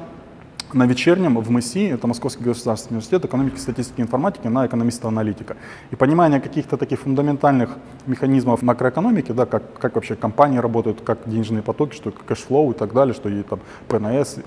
на 0.75 0.85
вечернем 0.85 1.39
в 1.39 1.49
МСИ, 1.49 1.87
это 1.87 2.05
Московский 2.05 2.43
государственный 2.43 2.97
университет 2.97 3.23
экономики, 3.23 3.57
статистики 3.57 4.01
и 4.01 4.03
информатики, 4.03 4.47
на 4.47 4.67
экономиста-аналитика. 4.67 5.55
И 5.91 5.95
понимание 5.95 6.41
каких-то 6.41 6.75
таких 6.75 6.99
фундаментальных 6.99 7.69
механизмов 8.05 8.61
макроэкономики, 8.61 9.31
да, 9.31 9.45
как, 9.45 9.79
как 9.79 9.95
вообще 9.95 10.17
компании 10.17 10.57
работают, 10.57 10.99
как 10.99 11.19
денежные 11.25 11.63
потоки, 11.63 11.95
что 11.95 12.11
cash 12.11 12.41
flow 12.41 12.71
и 12.71 12.73
так 12.73 12.91
далее, 12.93 13.13
что 13.13 13.29
и 13.29 13.41
там 13.43 13.61
ПНС, 13.87 14.39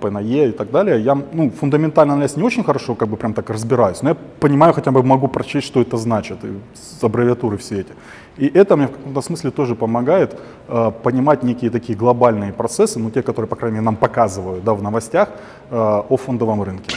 ПНЕ 0.00 0.48
и 0.48 0.52
так 0.52 0.70
далее. 0.70 1.00
Я 1.00 1.14
ну, 1.14 1.50
фундаментальный 1.50 2.14
анализ 2.14 2.36
не 2.36 2.42
очень 2.42 2.62
хорошо, 2.62 2.94
как 2.94 3.08
бы 3.08 3.16
прям 3.16 3.32
так 3.32 3.48
разбираюсь, 3.50 4.02
но 4.02 4.10
я 4.10 4.16
понимаю, 4.38 4.74
хотя 4.74 4.90
бы 4.90 5.02
могу 5.02 5.28
прочесть, 5.28 5.66
что 5.66 5.80
это 5.80 5.96
значит, 5.96 6.44
и 6.44 6.58
аббревиатуры 7.04 7.56
все 7.56 7.80
эти. 7.80 7.92
И 8.36 8.46
это 8.46 8.76
мне 8.76 8.86
в 8.86 8.92
каком-то 8.92 9.20
смысле 9.20 9.50
тоже 9.50 9.74
помогает 9.74 10.38
э, 10.68 10.92
понимать 11.02 11.42
некие 11.42 11.70
такие 11.70 11.98
глобальные 11.98 12.52
процессы, 12.52 12.98
ну 12.98 13.10
те, 13.10 13.22
которые, 13.22 13.48
по 13.48 13.56
крайней 13.56 13.76
мере, 13.76 13.84
нам 13.84 13.96
показывают 13.96 14.64
да, 14.64 14.74
в 14.74 14.82
новостях 14.82 15.28
э, 15.70 15.76
о 15.76 16.16
фондовом 16.16 16.62
рынке. 16.62 16.96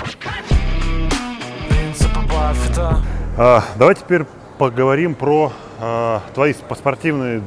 А, 3.38 3.64
давай 3.78 3.96
теперь 3.96 4.26
поговорим 4.58 5.16
про 5.16 5.52
э, 5.80 6.20
твои 6.34 6.54
спортивные 6.54 7.42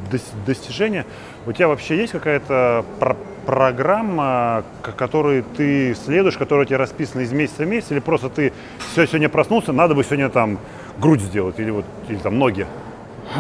достижения. 0.46 1.06
У 1.48 1.52
тебя 1.52 1.68
вообще 1.68 1.96
есть 1.96 2.12
какая-то 2.12 2.84
про 3.00 3.16
программа, 3.46 4.64
которой 4.82 5.40
ты 5.56 5.94
следуешь, 5.94 6.36
которая 6.36 6.66
у 6.66 6.68
тебя 6.68 6.76
расписана 6.76 7.22
из 7.22 7.32
месяца 7.32 7.62
в 7.62 7.66
месяц, 7.66 7.90
или 7.90 8.00
просто 8.00 8.28
ты 8.28 8.52
все 8.92 9.06
сегодня 9.06 9.30
проснулся, 9.30 9.72
надо 9.72 9.94
бы 9.94 10.04
сегодня 10.04 10.28
там 10.28 10.58
грудь 10.98 11.22
сделать 11.22 11.58
или 11.58 11.70
вот 11.70 11.86
или 12.10 12.18
там 12.18 12.38
ноги? 12.38 12.66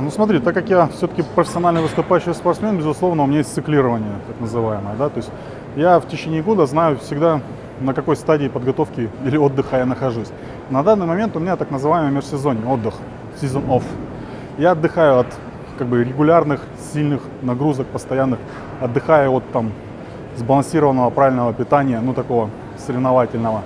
Ну 0.00 0.10
смотри, 0.10 0.38
так 0.38 0.54
как 0.54 0.70
я 0.70 0.86
все-таки 0.86 1.22
профессиональный 1.34 1.82
выступающий 1.82 2.32
спортсмен, 2.32 2.78
безусловно, 2.78 3.24
у 3.24 3.26
меня 3.26 3.38
есть 3.38 3.54
циклирование, 3.54 4.14
так 4.26 4.40
называемое. 4.40 4.94
Да? 4.96 5.10
То 5.10 5.18
есть 5.18 5.30
я 5.76 6.00
в 6.00 6.08
течение 6.08 6.42
года 6.42 6.64
знаю 6.64 6.96
всегда, 6.96 7.42
на 7.78 7.92
какой 7.92 8.16
стадии 8.16 8.48
подготовки 8.48 9.10
или 9.26 9.36
отдыха 9.36 9.76
я 9.76 9.84
нахожусь. 9.84 10.28
На 10.70 10.82
данный 10.82 11.04
момент 11.04 11.36
у 11.36 11.40
меня 11.40 11.56
так 11.56 11.70
называемый 11.70 12.10
межсезонье, 12.10 12.66
отдых, 12.66 12.94
season 13.38 13.66
off. 13.68 13.82
Я 14.56 14.70
отдыхаю 14.70 15.18
от 15.18 15.26
как 15.80 15.88
бы 15.88 16.04
регулярных, 16.04 16.60
сильных 16.92 17.22
нагрузок, 17.40 17.86
постоянных, 17.86 18.38
отдыхаю 18.82 19.32
от 19.32 19.50
там 19.50 19.72
сбалансированного 20.36 21.08
правильного 21.08 21.54
питания, 21.54 21.98
ну 22.02 22.12
такого 22.12 22.50
соревновательного. 22.76 23.62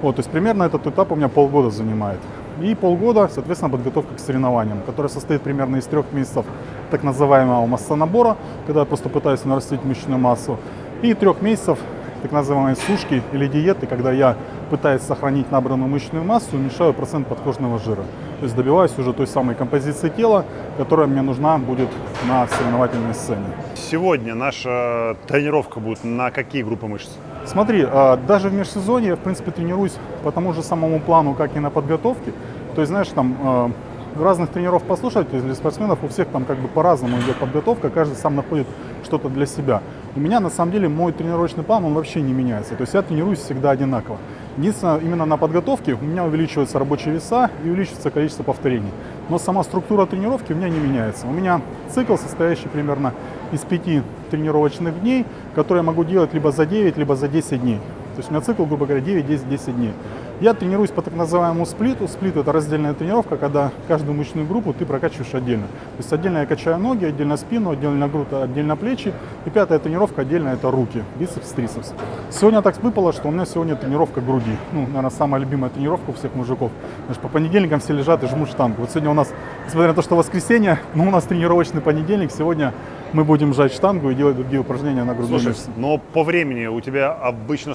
Вот, 0.00 0.16
то 0.16 0.20
есть 0.20 0.30
примерно 0.30 0.62
этот 0.62 0.86
этап 0.86 1.12
у 1.12 1.14
меня 1.14 1.28
полгода 1.28 1.68
занимает. 1.68 2.20
И 2.62 2.74
полгода, 2.74 3.28
соответственно, 3.30 3.70
подготовка 3.70 4.14
к 4.14 4.18
соревнованиям, 4.18 4.80
которая 4.86 5.10
состоит 5.10 5.42
примерно 5.42 5.76
из 5.76 5.84
трех 5.84 6.10
месяцев 6.10 6.46
так 6.90 7.02
называемого 7.02 7.66
массонабора, 7.66 8.38
когда 8.66 8.80
я 8.80 8.86
просто 8.86 9.10
пытаюсь 9.10 9.44
нарастить 9.44 9.84
мышечную 9.84 10.18
массу, 10.18 10.56
и 11.02 11.12
трех 11.12 11.42
месяцев 11.42 11.78
так 12.22 12.32
называемой 12.32 12.76
сушки 12.76 13.22
или 13.32 13.46
диеты, 13.46 13.86
когда 13.86 14.10
я 14.10 14.36
пытаясь 14.70 15.02
сохранить 15.02 15.52
набранную 15.52 15.90
мышечную 15.90 16.24
массу, 16.24 16.56
уменьшаю 16.56 16.94
процент 16.94 17.28
подкожного 17.28 17.78
жира. 17.78 18.04
То 18.38 18.44
есть 18.44 18.54
добиваюсь 18.54 18.96
уже 18.98 19.12
той 19.12 19.26
самой 19.26 19.56
композиции 19.56 20.08
тела, 20.10 20.44
которая 20.76 21.08
мне 21.08 21.22
нужна 21.22 21.58
будет 21.58 21.88
на 22.28 22.46
соревновательной 22.46 23.12
сцене. 23.12 23.46
Сегодня 23.74 24.34
наша 24.34 25.16
тренировка 25.26 25.80
будет 25.80 26.04
на 26.04 26.30
какие 26.30 26.62
группы 26.62 26.86
мышц? 26.86 27.10
Смотри, 27.46 27.84
а, 27.84 28.16
даже 28.16 28.48
в 28.48 28.54
межсезонье 28.54 29.10
я, 29.10 29.16
в 29.16 29.20
принципе, 29.20 29.50
тренируюсь 29.50 29.96
по 30.22 30.30
тому 30.30 30.52
же 30.52 30.62
самому 30.62 31.00
плану, 31.00 31.34
как 31.34 31.56
и 31.56 31.58
на 31.58 31.70
подготовке. 31.70 32.32
То 32.76 32.80
есть, 32.80 32.90
знаешь, 32.90 33.08
там 33.08 33.36
а, 33.42 33.70
разных 34.16 34.50
тренеров 34.50 34.84
послушать, 34.84 35.28
для 35.30 35.54
спортсменов 35.54 35.98
у 36.04 36.08
всех 36.08 36.28
там 36.28 36.44
как 36.44 36.58
бы 36.58 36.68
по-разному 36.68 37.18
идет 37.18 37.36
подготовка, 37.36 37.90
каждый 37.90 38.14
сам 38.14 38.36
находит 38.36 38.66
что-то 39.04 39.28
для 39.28 39.46
себя. 39.46 39.82
У 40.14 40.20
меня 40.20 40.38
на 40.38 40.50
самом 40.50 40.72
деле 40.72 40.88
мой 40.88 41.12
тренировочный 41.12 41.64
план, 41.64 41.84
он 41.84 41.94
вообще 41.94 42.20
не 42.20 42.32
меняется. 42.32 42.74
То 42.74 42.82
есть 42.82 42.94
я 42.94 43.02
тренируюсь 43.02 43.40
всегда 43.40 43.70
одинаково. 43.70 44.18
Единственное, 44.58 44.98
именно 44.98 45.24
на 45.24 45.36
подготовке 45.36 45.94
у 45.94 46.04
меня 46.04 46.24
увеличиваются 46.24 46.80
рабочие 46.80 47.14
веса 47.14 47.48
и 47.64 47.68
увеличивается 47.68 48.10
количество 48.10 48.42
повторений. 48.42 48.90
Но 49.28 49.38
сама 49.38 49.62
структура 49.62 50.04
тренировки 50.04 50.52
у 50.52 50.56
меня 50.56 50.68
не 50.68 50.80
меняется. 50.80 51.28
У 51.28 51.30
меня 51.30 51.60
цикл, 51.94 52.16
состоящий 52.16 52.66
примерно 52.66 53.14
из 53.52 53.60
пяти 53.60 54.02
тренировочных 54.32 55.00
дней, 55.00 55.26
которые 55.54 55.82
я 55.82 55.86
могу 55.86 56.02
делать 56.02 56.34
либо 56.34 56.50
за 56.50 56.66
9, 56.66 56.96
либо 56.96 57.14
за 57.14 57.28
10 57.28 57.60
дней. 57.60 57.76
То 58.16 58.18
есть 58.18 58.30
у 58.30 58.32
меня 58.32 58.40
цикл, 58.40 58.64
грубо 58.64 58.86
говоря, 58.86 59.00
9, 59.00 59.28
10, 59.28 59.48
10 59.48 59.76
дней. 59.76 59.92
Я 60.40 60.54
тренируюсь 60.54 60.90
по 60.90 61.02
так 61.02 61.16
называемому 61.16 61.66
сплиту. 61.66 62.06
Сплит 62.06 62.36
это 62.36 62.52
раздельная 62.52 62.94
тренировка, 62.94 63.36
когда 63.36 63.72
каждую 63.88 64.16
мышечную 64.16 64.46
группу 64.46 64.72
ты 64.72 64.86
прокачиваешь 64.86 65.34
отдельно. 65.34 65.66
То 65.66 65.98
есть 65.98 66.12
отдельно 66.12 66.38
я 66.38 66.46
качаю 66.46 66.78
ноги, 66.78 67.06
отдельно 67.06 67.36
спину, 67.36 67.70
отдельно 67.70 68.06
грудь, 68.06 68.28
отдельно 68.30 68.76
плечи. 68.76 69.12
И 69.46 69.50
пятая 69.50 69.80
тренировка 69.80 70.22
отдельно 70.22 70.50
это 70.50 70.70
руки, 70.70 71.02
бицепс, 71.16 71.48
трицепс. 71.50 71.92
Сегодня 72.30 72.62
так 72.62 72.80
выпало, 72.80 73.12
что 73.12 73.26
у 73.26 73.30
меня 73.32 73.46
сегодня 73.46 73.74
тренировка 73.74 74.20
груди. 74.20 74.56
Ну, 74.72 74.86
наверное, 74.86 75.10
самая 75.10 75.40
любимая 75.40 75.70
тренировка 75.70 76.10
у 76.10 76.12
всех 76.12 76.32
мужиков. 76.36 76.70
Знаешь, 77.06 77.20
по 77.20 77.28
понедельникам 77.28 77.80
все 77.80 77.92
лежат 77.92 78.22
и 78.22 78.28
жмут 78.28 78.48
штангу. 78.48 78.82
Вот 78.82 78.90
сегодня 78.90 79.10
у 79.10 79.14
нас, 79.14 79.32
несмотря 79.66 79.88
на 79.88 79.94
то, 79.94 80.02
что 80.02 80.14
воскресенье, 80.14 80.78
но 80.94 81.08
у 81.08 81.10
нас 81.10 81.24
тренировочный 81.24 81.80
понедельник, 81.80 82.30
сегодня 82.30 82.72
мы 83.12 83.24
будем 83.24 83.54
жать 83.54 83.72
штангу 83.72 84.10
и 84.10 84.14
делать 84.14 84.36
другие 84.36 84.60
упражнения 84.60 85.02
на 85.02 85.14
грудную 85.14 85.40
Слушай, 85.40 85.58
но 85.76 85.98
по 85.98 86.22
времени 86.22 86.66
у 86.66 86.80
тебя 86.80 87.12
обычно 87.12 87.74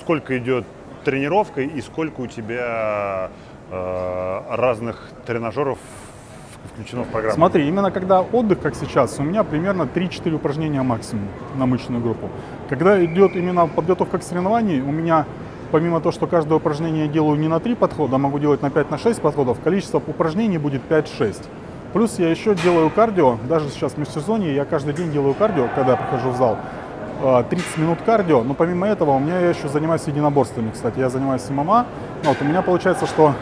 сколько 0.00 0.38
идет 0.38 0.64
тренировка 1.06 1.60
и 1.60 1.80
сколько 1.80 2.20
у 2.20 2.26
тебя 2.26 3.30
э, 3.70 4.40
разных 4.50 5.08
тренажеров 5.24 5.78
включено 6.72 7.04
в 7.04 7.06
программу? 7.06 7.36
Смотри, 7.36 7.68
именно 7.68 7.92
когда 7.92 8.22
отдых, 8.22 8.60
как 8.60 8.74
сейчас, 8.74 9.20
у 9.20 9.22
меня 9.22 9.44
примерно 9.44 9.82
3-4 9.82 10.34
упражнения 10.34 10.82
максимум 10.82 11.28
на 11.54 11.66
мышечную 11.66 12.02
группу. 12.02 12.28
Когда 12.68 13.02
идет 13.04 13.36
именно 13.36 13.68
подготовка 13.68 14.18
к 14.18 14.24
соревнованию, 14.24 14.84
у 14.84 14.90
меня 14.90 15.26
помимо 15.70 16.00
того, 16.00 16.10
что 16.10 16.26
каждое 16.26 16.56
упражнение 16.56 17.06
я 17.06 17.12
делаю 17.12 17.38
не 17.38 17.46
на 17.46 17.60
3 17.60 17.76
подхода, 17.76 18.16
а 18.16 18.18
могу 18.18 18.40
делать 18.40 18.62
на 18.62 18.66
5-6 18.66 19.14
на 19.14 19.20
подходов, 19.20 19.60
количество 19.60 19.98
упражнений 19.98 20.58
будет 20.58 20.82
5-6. 20.90 21.36
Плюс 21.92 22.18
я 22.18 22.28
еще 22.30 22.56
делаю 22.56 22.90
кардио, 22.90 23.38
даже 23.48 23.68
сейчас 23.68 23.92
в 23.92 23.98
межсезонье 23.98 24.52
я 24.52 24.64
каждый 24.64 24.92
день 24.92 25.12
делаю 25.12 25.34
кардио, 25.34 25.68
когда 25.76 25.92
я 25.92 25.96
прихожу 25.96 26.30
в 26.30 26.36
зал. 26.36 26.58
30 27.48 27.66
а, 27.76 27.80
минут 27.80 27.98
кардио, 28.04 28.42
но 28.42 28.54
помимо 28.54 28.86
этого 28.86 29.12
у 29.12 29.18
меня 29.18 29.40
я 29.40 29.50
еще 29.50 29.68
занимаюсь 29.68 30.02
единоборствами, 30.06 30.70
кстати, 30.70 30.98
я 30.98 31.08
занимаюсь 31.08 31.48
ММА. 31.48 31.86
Вот, 32.24 32.36
у 32.40 32.44
меня 32.44 32.62
получается, 32.62 33.06
что 33.06 33.34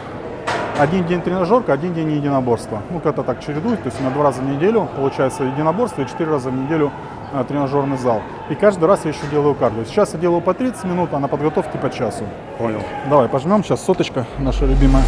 один 0.77 1.05
день 1.05 1.21
тренажерка, 1.21 1.73
один 1.73 1.93
день 1.93 2.11
единоборства. 2.11 2.81
Ну, 2.89 2.99
как-то 2.99 3.23
так 3.23 3.43
чередуюсь, 3.43 3.79
то 3.79 3.85
есть 3.85 3.99
у 3.99 4.03
меня 4.03 4.13
два 4.13 4.23
раза 4.23 4.41
в 4.41 4.45
неделю 4.45 4.87
получается 4.95 5.43
единоборство 5.43 6.01
и 6.01 6.07
четыре 6.07 6.31
раза 6.31 6.49
в 6.49 6.53
неделю 6.53 6.91
а, 7.33 7.43
тренажерный 7.43 7.97
зал. 7.97 8.21
И 8.49 8.55
каждый 8.55 8.85
раз 8.85 9.05
я 9.05 9.11
еще 9.11 9.25
делаю 9.31 9.55
кардио. 9.55 9.85
Сейчас 9.85 10.13
я 10.13 10.19
делаю 10.19 10.41
по 10.41 10.53
30 10.53 10.83
минут, 10.85 11.09
а 11.13 11.19
на 11.19 11.27
подготовке 11.27 11.77
по 11.77 11.89
часу. 11.89 12.23
Понял. 12.57 12.81
Давай, 13.09 13.29
пожмем 13.29 13.63
сейчас 13.63 13.83
соточка 13.83 14.25
наша 14.39 14.65
любимая. 14.65 15.03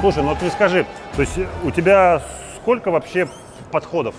Слушай, 0.00 0.22
ну 0.22 0.34
мне 0.40 0.50
скажи, 0.50 0.86
то 1.14 1.20
есть 1.20 1.38
у 1.62 1.70
тебя 1.70 2.22
сколько 2.56 2.90
вообще 2.90 3.28
подходов? 3.70 4.14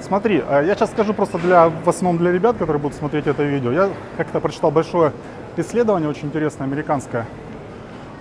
Смотри, 0.00 0.42
а 0.48 0.62
я 0.62 0.74
сейчас 0.74 0.90
скажу 0.90 1.12
просто 1.12 1.36
для, 1.36 1.68
в 1.68 1.86
основном 1.86 2.16
для 2.16 2.32
ребят, 2.32 2.56
которые 2.56 2.80
будут 2.80 2.96
смотреть 2.96 3.26
это 3.26 3.42
видео. 3.42 3.72
Я 3.72 3.90
как-то 4.16 4.40
прочитал 4.40 4.70
большое 4.70 5.12
исследование, 5.58 6.08
очень 6.08 6.28
интересное, 6.28 6.66
американское. 6.66 7.26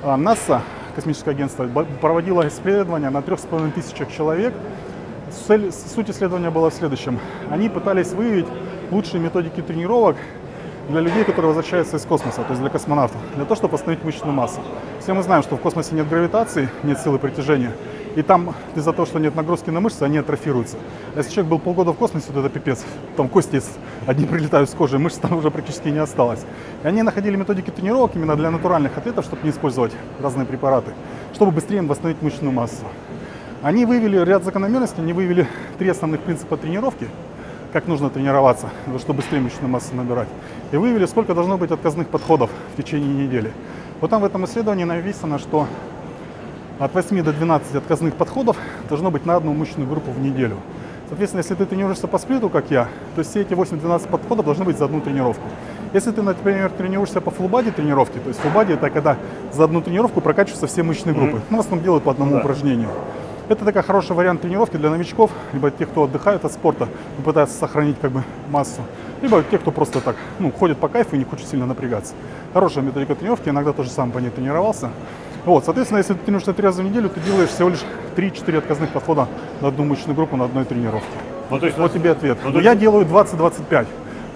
А, 0.04 0.18
НАСА, 0.18 0.62
космическое 0.96 1.32
агентство, 1.32 1.66
проводило 2.02 2.46
исследование 2.50 3.10
на 3.10 3.22
трех 3.22 3.40
с 3.40 3.44
половиной 3.44 3.72
тысячах 3.72 4.12
человек. 4.12 4.54
Цель, 5.48 5.72
суть 5.72 6.10
исследования 6.10 6.50
была 6.50 6.72
в 6.72 6.74
следующем. 6.74 7.20
Они 7.50 7.70
пытались 7.70 8.12
выявить 8.12 8.48
лучшие 8.92 9.22
методики 9.22 9.62
тренировок 9.62 10.18
для 10.90 11.02
людей, 11.02 11.24
которые 11.24 11.48
возвращаются 11.48 11.98
из 11.98 12.06
космоса, 12.06 12.42
то 12.44 12.50
есть 12.50 12.62
для 12.62 12.70
космонавтов, 12.70 13.20
для 13.36 13.46
того, 13.46 13.56
чтобы 13.56 13.74
восстановить 13.74 14.04
мышечную 14.04 14.34
массу. 14.34 14.60
Все 15.00 15.14
мы 15.14 15.24
знаем, 15.24 15.44
что 15.44 15.56
в 15.56 15.62
космосе 15.62 15.96
нет 15.96 16.10
гравитации, 16.10 16.70
нет 16.84 17.00
силы 17.00 17.20
притяжения, 17.20 17.72
и 18.16 18.22
там 18.22 18.54
из-за 18.76 18.94
того, 18.94 19.06
что 19.06 19.20
нет 19.20 19.36
нагрузки 19.36 19.70
на 19.70 19.80
мышцы, 19.80 20.04
они 20.04 20.18
атрофируются. 20.18 20.78
А 21.16 21.20
Если 21.20 21.32
человек 21.32 21.52
был 21.52 21.60
полгода 21.60 21.92
в 21.94 21.98
космосе, 21.98 22.32
то 22.34 22.40
это 22.40 22.50
пипец. 22.50 22.84
Там 23.16 23.28
кости 23.28 23.62
одни 24.06 24.26
прилетают 24.28 24.70
с 24.70 24.74
кожи, 24.74 25.00
мышц 25.00 25.18
там 25.18 25.38
уже 25.38 25.50
практически 25.50 25.88
не 25.88 26.00
осталось. 26.00 26.42
И 26.84 26.88
они 26.88 27.02
находили 27.02 27.36
методики 27.36 27.70
тренировок 27.70 28.16
именно 28.16 28.36
для 28.36 28.52
натуральных 28.52 28.98
атлетов, 28.98 29.26
чтобы 29.26 29.44
не 29.44 29.50
использовать 29.50 29.94
разные 30.22 30.46
препараты, 30.46 30.92
чтобы 31.34 31.52
быстрее 31.52 31.82
восстановить 31.82 32.22
мышечную 32.22 32.52
массу. 32.52 32.86
Они 33.62 33.86
выявили 33.86 34.18
ряд 34.18 34.44
закономерностей, 34.44 35.02
они 35.02 35.14
выявили 35.14 35.48
три 35.80 35.88
основных 35.90 36.20
принципа 36.20 36.58
тренировки, 36.58 37.08
как 37.74 37.88
нужно 37.88 38.12
тренироваться, 38.12 38.70
чтобы 39.00 39.18
быстрее 39.18 39.40
мышечную 39.40 39.70
массу 39.70 39.96
набирать. 39.96 40.28
И 40.72 40.78
выявили, 40.78 41.08
сколько 41.08 41.34
должно 41.34 41.58
быть 41.58 41.72
отказных 41.72 42.08
подходов 42.08 42.52
в 42.74 42.78
течение 42.82 43.26
недели. 43.26 43.52
Вот 44.00 44.12
там 44.12 44.22
в 44.22 44.26
этом 44.26 44.46
исследовании 44.46 44.84
написано, 44.84 45.40
что 45.40 45.68
от 46.78 46.94
8 46.94 47.24
до 47.24 47.34
12 47.34 47.76
отказных 47.76 48.14
подходов 48.14 48.58
должно 48.90 49.10
быть 49.10 49.26
на 49.26 49.36
одну 49.36 49.54
мышечную 49.54 49.90
группу 49.90 50.12
в 50.12 50.20
неделю. 50.20 50.58
Соответственно, 51.10 51.40
если 51.40 51.56
ты 51.56 51.66
тренируешься 51.66 52.08
по 52.08 52.20
сплиту, 52.20 52.50
как 52.50 52.70
я, 52.70 52.88
то 53.16 53.24
все 53.24 53.42
эти 53.42 53.54
8-12 53.54 54.08
подходов 54.08 54.46
должны 54.46 54.66
быть 54.66 54.78
за 54.78 54.86
одну 54.86 55.02
тренировку. 55.02 55.44
Если 55.94 56.12
ты, 56.12 56.22
например, 56.22 56.70
тренируешься 56.70 57.22
по 57.22 57.32
фулбади 57.32 57.72
тренировке, 57.72 58.20
то 58.20 58.30
есть 58.30 58.40
фулбади 58.40 58.74
это 58.74 58.90
когда 58.92 59.18
за 59.52 59.64
одну 59.64 59.82
тренировку 59.82 60.22
прокачиваются 60.22 60.68
все 60.68 60.84
мышечные 60.84 61.16
группы. 61.16 61.42
Ну, 61.50 61.58
в 61.58 61.60
основном 61.60 61.84
делают 61.84 62.04
по 62.04 62.12
одному 62.12 62.38
упражнению. 62.38 62.90
Это 63.50 63.66
такой 63.66 63.84
хороший 63.84 64.16
вариант 64.16 64.42
тренировки 64.42 64.78
для 64.78 64.90
новичков, 64.90 65.30
либо 65.52 65.70
тех, 65.70 65.90
кто 65.90 66.04
отдыхает 66.04 66.46
от 66.46 66.54
спорта 66.54 66.88
и 67.20 67.22
пытается 67.22 67.58
сохранить 67.58 67.98
как 68.02 68.12
бы 68.12 68.24
массу, 68.50 68.82
либо 69.22 69.44
тех, 69.44 69.62
кто 69.62 69.72
просто 69.72 70.00
так, 70.00 70.16
ну, 70.40 70.52
ходит 70.52 70.78
по 70.78 70.88
кайфу 70.88 71.16
и 71.16 71.20
не 71.20 71.26
хочет 71.26 71.48
сильно 71.48 71.66
напрягаться. 71.66 72.14
Хорошая 72.54 72.84
методика 72.86 73.16
тренировки, 73.16 73.50
иногда 73.50 73.74
тоже 73.74 73.90
сам 73.90 74.12
по 74.12 74.20
ней 74.20 74.30
тренировался. 74.30 74.90
Вот, 75.46 75.66
соответственно, 75.66 75.98
если 75.98 76.14
ты 76.14 76.20
тренируешься 76.20 76.54
три 76.54 76.66
раза 76.66 76.82
в 76.82 76.86
неделю, 76.86 77.10
ты 77.10 77.20
делаешь 77.20 77.50
всего 77.50 77.68
лишь 77.68 77.82
3-4 78.16 78.60
отказных 78.60 78.92
подхода 78.92 79.28
на 79.60 79.68
одну 79.68 79.84
мышечную 79.84 80.16
группу 80.16 80.38
на 80.38 80.46
одной 80.46 80.64
тренировке. 80.64 81.06
Ну, 81.50 81.60
то 81.60 81.66
есть, 81.66 81.78
Вот 81.78 81.92
тебе 81.92 82.12
ответ. 82.12 82.38
Ну, 82.46 82.54
то 82.54 82.60
я 82.62 82.72
есть- 82.72 82.82
делаю 82.82 83.06
20-25, 83.06 83.88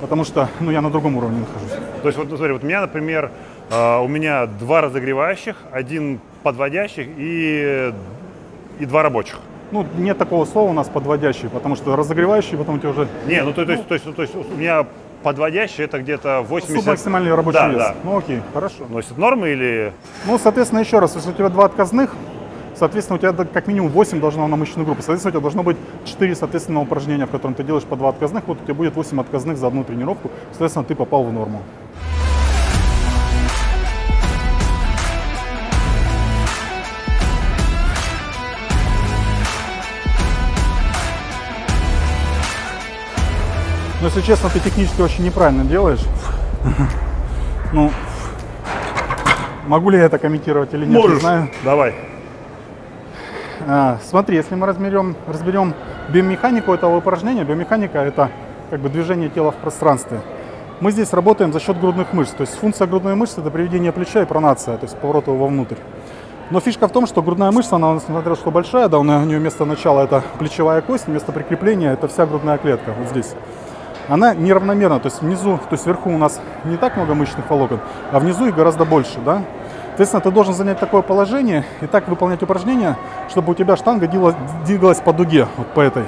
потому 0.01 0.25
что 0.25 0.49
ну, 0.59 0.69
я 0.69 0.81
на 0.81 0.89
другом 0.89 1.15
уровне 1.15 1.39
нахожусь. 1.39 1.79
То 2.01 2.09
есть 2.09 2.17
вот 2.17 2.27
смотри, 2.27 2.51
вот 2.51 2.63
у 2.63 2.67
меня, 2.67 2.81
например, 2.81 3.31
э, 3.71 3.99
у 3.99 4.07
меня 4.09 4.47
два 4.47 4.81
разогревающих, 4.81 5.55
один 5.71 6.19
подводящих 6.43 7.07
и, 7.17 7.93
и 8.79 8.85
два 8.85 9.03
рабочих. 9.03 9.39
Ну, 9.71 9.85
нет 9.97 10.17
такого 10.17 10.45
слова 10.45 10.69
у 10.69 10.73
нас 10.73 10.87
подводящий, 10.87 11.49
потому 11.49 11.75
что 11.75 11.95
разогревающий, 11.95 12.57
потом 12.57 12.75
у 12.75 12.79
тебя 12.79 12.89
уже 12.89 13.07
Не, 13.25 13.43
ну 13.43 13.51
то, 13.51 13.65
то 13.65 13.71
есть, 13.71 13.87
то, 13.87 13.93
есть, 13.95 14.15
то 14.15 14.21
есть 14.21 14.33
у 14.35 14.55
меня 14.55 14.85
подводящий 15.23 15.83
это 15.83 15.99
где-то 15.99 16.45
80... 16.47 16.77
субмаксимальный 16.77 17.33
рабочий 17.35 17.59
да, 17.59 17.67
вес. 17.67 17.77
Да. 17.77 17.95
Ну 18.03 18.17
окей, 18.17 18.41
хорошо. 18.53 18.85
Ну, 18.89 18.99
это 18.99 19.19
норма 19.19 19.49
или... 19.49 19.91
Ну, 20.25 20.37
соответственно, 20.37 20.79
еще 20.79 20.99
раз, 20.99 21.15
если 21.15 21.31
у 21.31 21.33
тебя 21.33 21.49
два 21.49 21.65
отказных, 21.65 22.15
соответственно, 22.75 23.17
у 23.17 23.19
тебя 23.19 23.33
как 23.33 23.67
минимум 23.67 23.89
8 23.89 24.21
должно 24.21 24.47
на 24.47 24.55
мышечную 24.55 24.85
группу. 24.85 25.01
Соответственно, 25.01 25.31
у 25.31 25.33
тебя 25.33 25.41
должно 25.41 25.63
быть 25.63 25.77
4, 26.05 26.35
соответственно, 26.35 26.81
упражнения, 26.81 27.25
в 27.25 27.31
котором 27.31 27.53
ты 27.53 27.63
делаешь 27.63 27.83
по 27.83 27.97
два 27.97 28.09
отказных. 28.09 28.47
Вот 28.47 28.61
у 28.61 28.63
тебя 28.63 28.73
будет 28.73 28.95
8 28.95 29.19
отказных 29.19 29.57
за 29.57 29.67
одну 29.67 29.83
тренировку. 29.83 30.31
Соответственно, 30.51 30.85
ты 30.85 30.95
попал 30.95 31.23
в 31.23 31.33
норму. 31.33 31.61
Но, 44.01 44.07
если 44.07 44.21
честно, 44.21 44.49
ты 44.49 44.59
технически 44.59 45.01
очень 45.01 45.23
неправильно 45.23 45.63
делаешь. 45.63 46.01
Ну, 47.73 47.91
могу 49.67 49.89
ли 49.89 49.97
я 49.97 50.05
это 50.05 50.17
комментировать 50.19 50.73
или 50.73 50.85
нет, 50.85 51.05
не 51.05 51.19
знаю. 51.19 51.49
Давай. 51.65 51.95
А, 53.67 53.97
смотри, 54.09 54.37
если 54.37 54.55
мы 54.55 54.65
разберем, 54.65 55.17
разберем 55.27 55.73
биомеханику 56.07 56.71
этого 56.71 56.95
упражнения, 56.95 57.43
биомеханика 57.43 57.99
это 57.99 58.29
как 58.69 58.79
бы 58.79 58.87
движение 58.87 59.27
тела 59.27 59.51
в 59.51 59.55
пространстве. 59.55 60.21
Мы 60.79 60.93
здесь 60.93 61.11
работаем 61.11 61.51
за 61.51 61.59
счет 61.59 61.77
грудных 61.79 62.13
мышц. 62.13 62.31
То 62.31 62.41
есть 62.41 62.57
функция 62.57 62.87
грудной 62.87 63.15
мышцы 63.15 63.41
это 63.41 63.51
приведение 63.51 63.91
плеча 63.91 64.21
и 64.21 64.25
пронация, 64.25 64.77
то 64.77 64.85
есть 64.85 64.97
поворот 64.97 65.27
его 65.27 65.37
вовнутрь. 65.37 65.75
Но 66.49 66.61
фишка 66.61 66.87
в 66.87 66.91
том, 66.91 67.07
что 67.07 67.21
грудная 67.21 67.51
мышца, 67.51 67.75
она, 67.75 67.95
несмотря 67.95 68.35
что 68.35 68.51
большая, 68.51 68.87
да, 68.87 68.99
у 68.99 69.03
нее 69.03 69.39
место 69.39 69.65
начала 69.65 70.05
это 70.05 70.23
плечевая 70.39 70.81
кость, 70.81 71.09
место 71.09 71.33
прикрепления 71.33 71.91
это 71.91 72.07
вся 72.07 72.25
грудная 72.25 72.57
клетка, 72.57 72.93
вот 72.97 73.09
здесь. 73.09 73.35
Она 74.07 74.33
неравномерна, 74.33 74.99
то 74.99 75.07
есть 75.07 75.21
внизу, 75.21 75.57
то 75.57 75.73
есть 75.73 75.85
вверху 75.85 76.09
у 76.09 76.17
нас 76.17 76.39
не 76.63 76.77
так 76.77 76.95
много 76.95 77.13
мышечных 77.13 77.49
волокон, 77.49 77.79
а 78.11 78.19
внизу 78.19 78.45
их 78.45 78.55
гораздо 78.55 78.85
больше, 78.85 79.19
да. 79.25 79.43
Соответственно, 79.89 80.21
ты 80.21 80.31
должен 80.31 80.53
занять 80.53 80.79
такое 80.79 81.01
положение 81.01 81.65
и 81.81 81.87
так 81.87 82.07
выполнять 82.07 82.43
упражнения, 82.43 82.95
чтобы 83.29 83.51
у 83.51 83.55
тебя 83.55 83.75
штанга 83.75 84.07
двигалась, 84.07 84.35
двигалась 84.63 84.99
по 84.99 85.11
дуге, 85.11 85.47
вот 85.57 85.67
по 85.73 85.81
этой. 85.81 86.03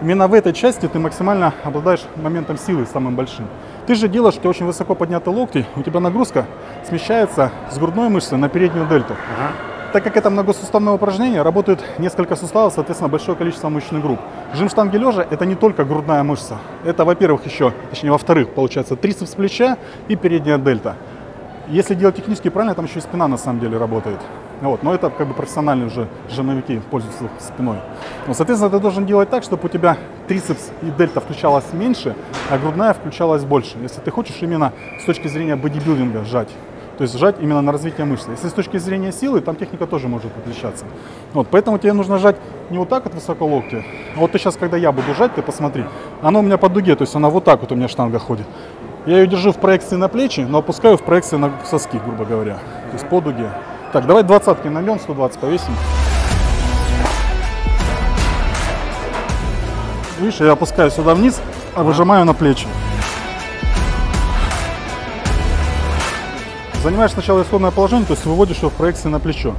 Именно 0.00 0.28
в 0.28 0.34
этой 0.34 0.52
части 0.52 0.86
ты 0.86 0.98
максимально 0.98 1.52
обладаешь 1.64 2.02
моментом 2.14 2.56
силы 2.56 2.86
самым 2.86 3.16
большим. 3.16 3.46
Ты 3.86 3.96
же 3.96 4.06
делаешь, 4.06 4.36
у 4.36 4.38
тебя 4.38 4.50
очень 4.50 4.66
высоко 4.66 4.94
подняты 4.94 5.30
локти, 5.30 5.66
у 5.76 5.82
тебя 5.82 5.98
нагрузка 5.98 6.46
смещается 6.88 7.50
с 7.70 7.78
грудной 7.78 8.08
мышцы 8.08 8.36
на 8.36 8.48
переднюю 8.48 8.86
дельту. 8.86 9.14
Так 9.94 10.02
как 10.02 10.16
это 10.16 10.28
многосуставное 10.28 10.92
упражнение, 10.92 11.42
работают 11.42 11.80
несколько 11.98 12.34
суставов, 12.34 12.72
соответственно, 12.72 13.08
большое 13.08 13.38
количество 13.38 13.68
мышечных 13.68 14.02
групп. 14.02 14.18
Жим 14.52 14.68
штанги 14.68 14.96
лежа– 14.96 15.24
это 15.30 15.46
не 15.46 15.54
только 15.54 15.84
грудная 15.84 16.24
мышца. 16.24 16.58
Это, 16.84 17.04
во-первых, 17.04 17.46
еще, 17.46 17.72
точнее, 17.90 18.10
во-вторых, 18.10 18.48
получается, 18.54 18.96
трицепс 18.96 19.36
плеча 19.36 19.78
и 20.08 20.16
передняя 20.16 20.58
дельта. 20.58 20.96
Если 21.68 21.94
делать 21.94 22.16
технически 22.16 22.48
правильно, 22.48 22.74
там 22.74 22.86
еще 22.86 22.98
и 22.98 23.02
спина 23.02 23.28
на 23.28 23.36
самом 23.36 23.60
деле 23.60 23.78
работает. 23.78 24.18
Вот, 24.62 24.82
но 24.82 24.92
это 24.92 25.10
как 25.10 25.28
бы 25.28 25.34
профессиональные 25.34 25.86
уже 25.86 26.08
жимовики 26.28 26.82
пользуются 26.90 27.28
спиной. 27.38 27.76
Но, 28.26 28.34
соответственно, 28.34 28.72
ты 28.72 28.80
должен 28.80 29.06
делать 29.06 29.30
так, 29.30 29.44
чтобы 29.44 29.66
у 29.66 29.68
тебя 29.68 29.96
трицепс 30.26 30.72
и 30.82 30.86
дельта 30.86 31.20
включалась 31.20 31.72
меньше, 31.72 32.16
а 32.50 32.58
грудная 32.58 32.94
включалась 32.94 33.44
больше. 33.44 33.78
Если 33.80 34.00
ты 34.00 34.10
хочешь 34.10 34.38
именно 34.40 34.72
с 35.00 35.04
точки 35.04 35.28
зрения 35.28 35.54
бодибилдинга 35.54 36.24
сжать. 36.24 36.48
То 36.96 37.02
есть 37.02 37.18
сжать 37.18 37.36
именно 37.40 37.60
на 37.60 37.72
развитие 37.72 38.06
мышцы. 38.06 38.30
Если 38.30 38.48
с 38.48 38.52
точки 38.52 38.76
зрения 38.76 39.10
силы, 39.10 39.40
там 39.40 39.56
техника 39.56 39.86
тоже 39.86 40.06
может 40.06 40.30
отличаться. 40.36 40.84
Вот, 41.32 41.48
поэтому 41.50 41.78
тебе 41.78 41.92
нужно 41.92 42.18
жать 42.18 42.36
не 42.70 42.78
вот 42.78 42.88
так 42.88 43.04
вот 43.04 43.14
высоко 43.14 43.46
локти. 43.46 43.84
А 44.14 44.20
вот 44.20 44.30
ты 44.30 44.38
сейчас, 44.38 44.56
когда 44.56 44.76
я 44.76 44.92
буду 44.92 45.12
жать, 45.14 45.34
ты 45.34 45.42
посмотри. 45.42 45.84
Она 46.22 46.38
у 46.38 46.42
меня 46.42 46.56
по 46.56 46.68
дуге, 46.68 46.94
то 46.94 47.02
есть 47.02 47.14
она 47.16 47.30
вот 47.30 47.44
так 47.44 47.60
вот 47.60 47.72
у 47.72 47.74
меня 47.74 47.88
штанга 47.88 48.20
ходит. 48.20 48.46
Я 49.06 49.18
ее 49.18 49.26
держу 49.26 49.52
в 49.52 49.56
проекции 49.56 49.96
на 49.96 50.08
плечи, 50.08 50.40
но 50.40 50.58
опускаю 50.58 50.96
в 50.96 51.02
проекции 51.02 51.36
на 51.36 51.52
соски, 51.64 51.98
грубо 51.98 52.24
говоря. 52.24 52.54
То 52.54 52.92
есть 52.92 53.08
по 53.08 53.20
дуге. 53.20 53.50
Так, 53.92 54.06
давай 54.06 54.22
двадцатки 54.22 54.68
набьем, 54.68 54.98
120 54.98 55.38
повесим. 55.38 55.72
Видишь, 60.20 60.40
я 60.40 60.52
опускаю 60.52 60.90
сюда 60.90 61.14
вниз, 61.14 61.40
а 61.74 61.82
выжимаю 61.82 62.24
на 62.24 62.34
плечи. 62.34 62.66
Занимаешь 66.84 67.12
сначала 67.12 67.40
исходное 67.42 67.70
положение, 67.70 68.04
то 68.04 68.12
есть 68.12 68.26
выводишь 68.26 68.58
его 68.58 68.68
в 68.68 68.74
проекции 68.74 69.08
на 69.08 69.18
плечо. 69.18 69.54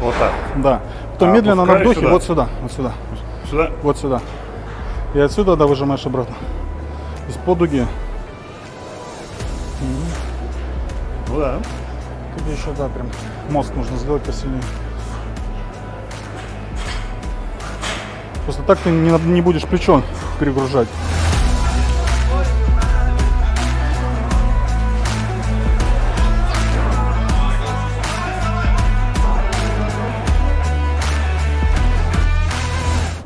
Вот 0.00 0.14
так. 0.18 0.32
Да. 0.56 0.80
Потом 1.12 1.28
А 1.28 1.32
медленно 1.34 1.66
на 1.66 1.74
вдохе 1.74 1.96
сюда? 2.00 2.08
вот 2.08 2.22
сюда, 2.24 2.48
вот 2.62 2.72
сюда, 2.72 2.92
Сюда. 3.50 3.70
вот 3.82 3.98
сюда. 3.98 4.22
И 5.12 5.18
отсюда, 5.20 5.54
да, 5.54 5.66
выжимаешь 5.66 6.06
обратно. 6.06 6.34
То 6.34 7.26
есть 7.26 7.38
по 7.40 7.54
дуге. 7.54 7.86
Ну 11.28 11.40
да. 11.40 11.58
Тебе 12.38 12.52
еще, 12.54 12.70
да, 12.78 12.88
прям 12.88 13.08
мозг 13.50 13.74
нужно 13.76 13.98
сделать 13.98 14.22
посильнее. 14.22 14.62
Просто 18.44 18.62
так 18.62 18.78
ты 18.78 18.88
не, 18.88 19.10
не 19.10 19.42
будешь 19.42 19.64
плечо 19.64 20.02
перегружать. 20.40 20.88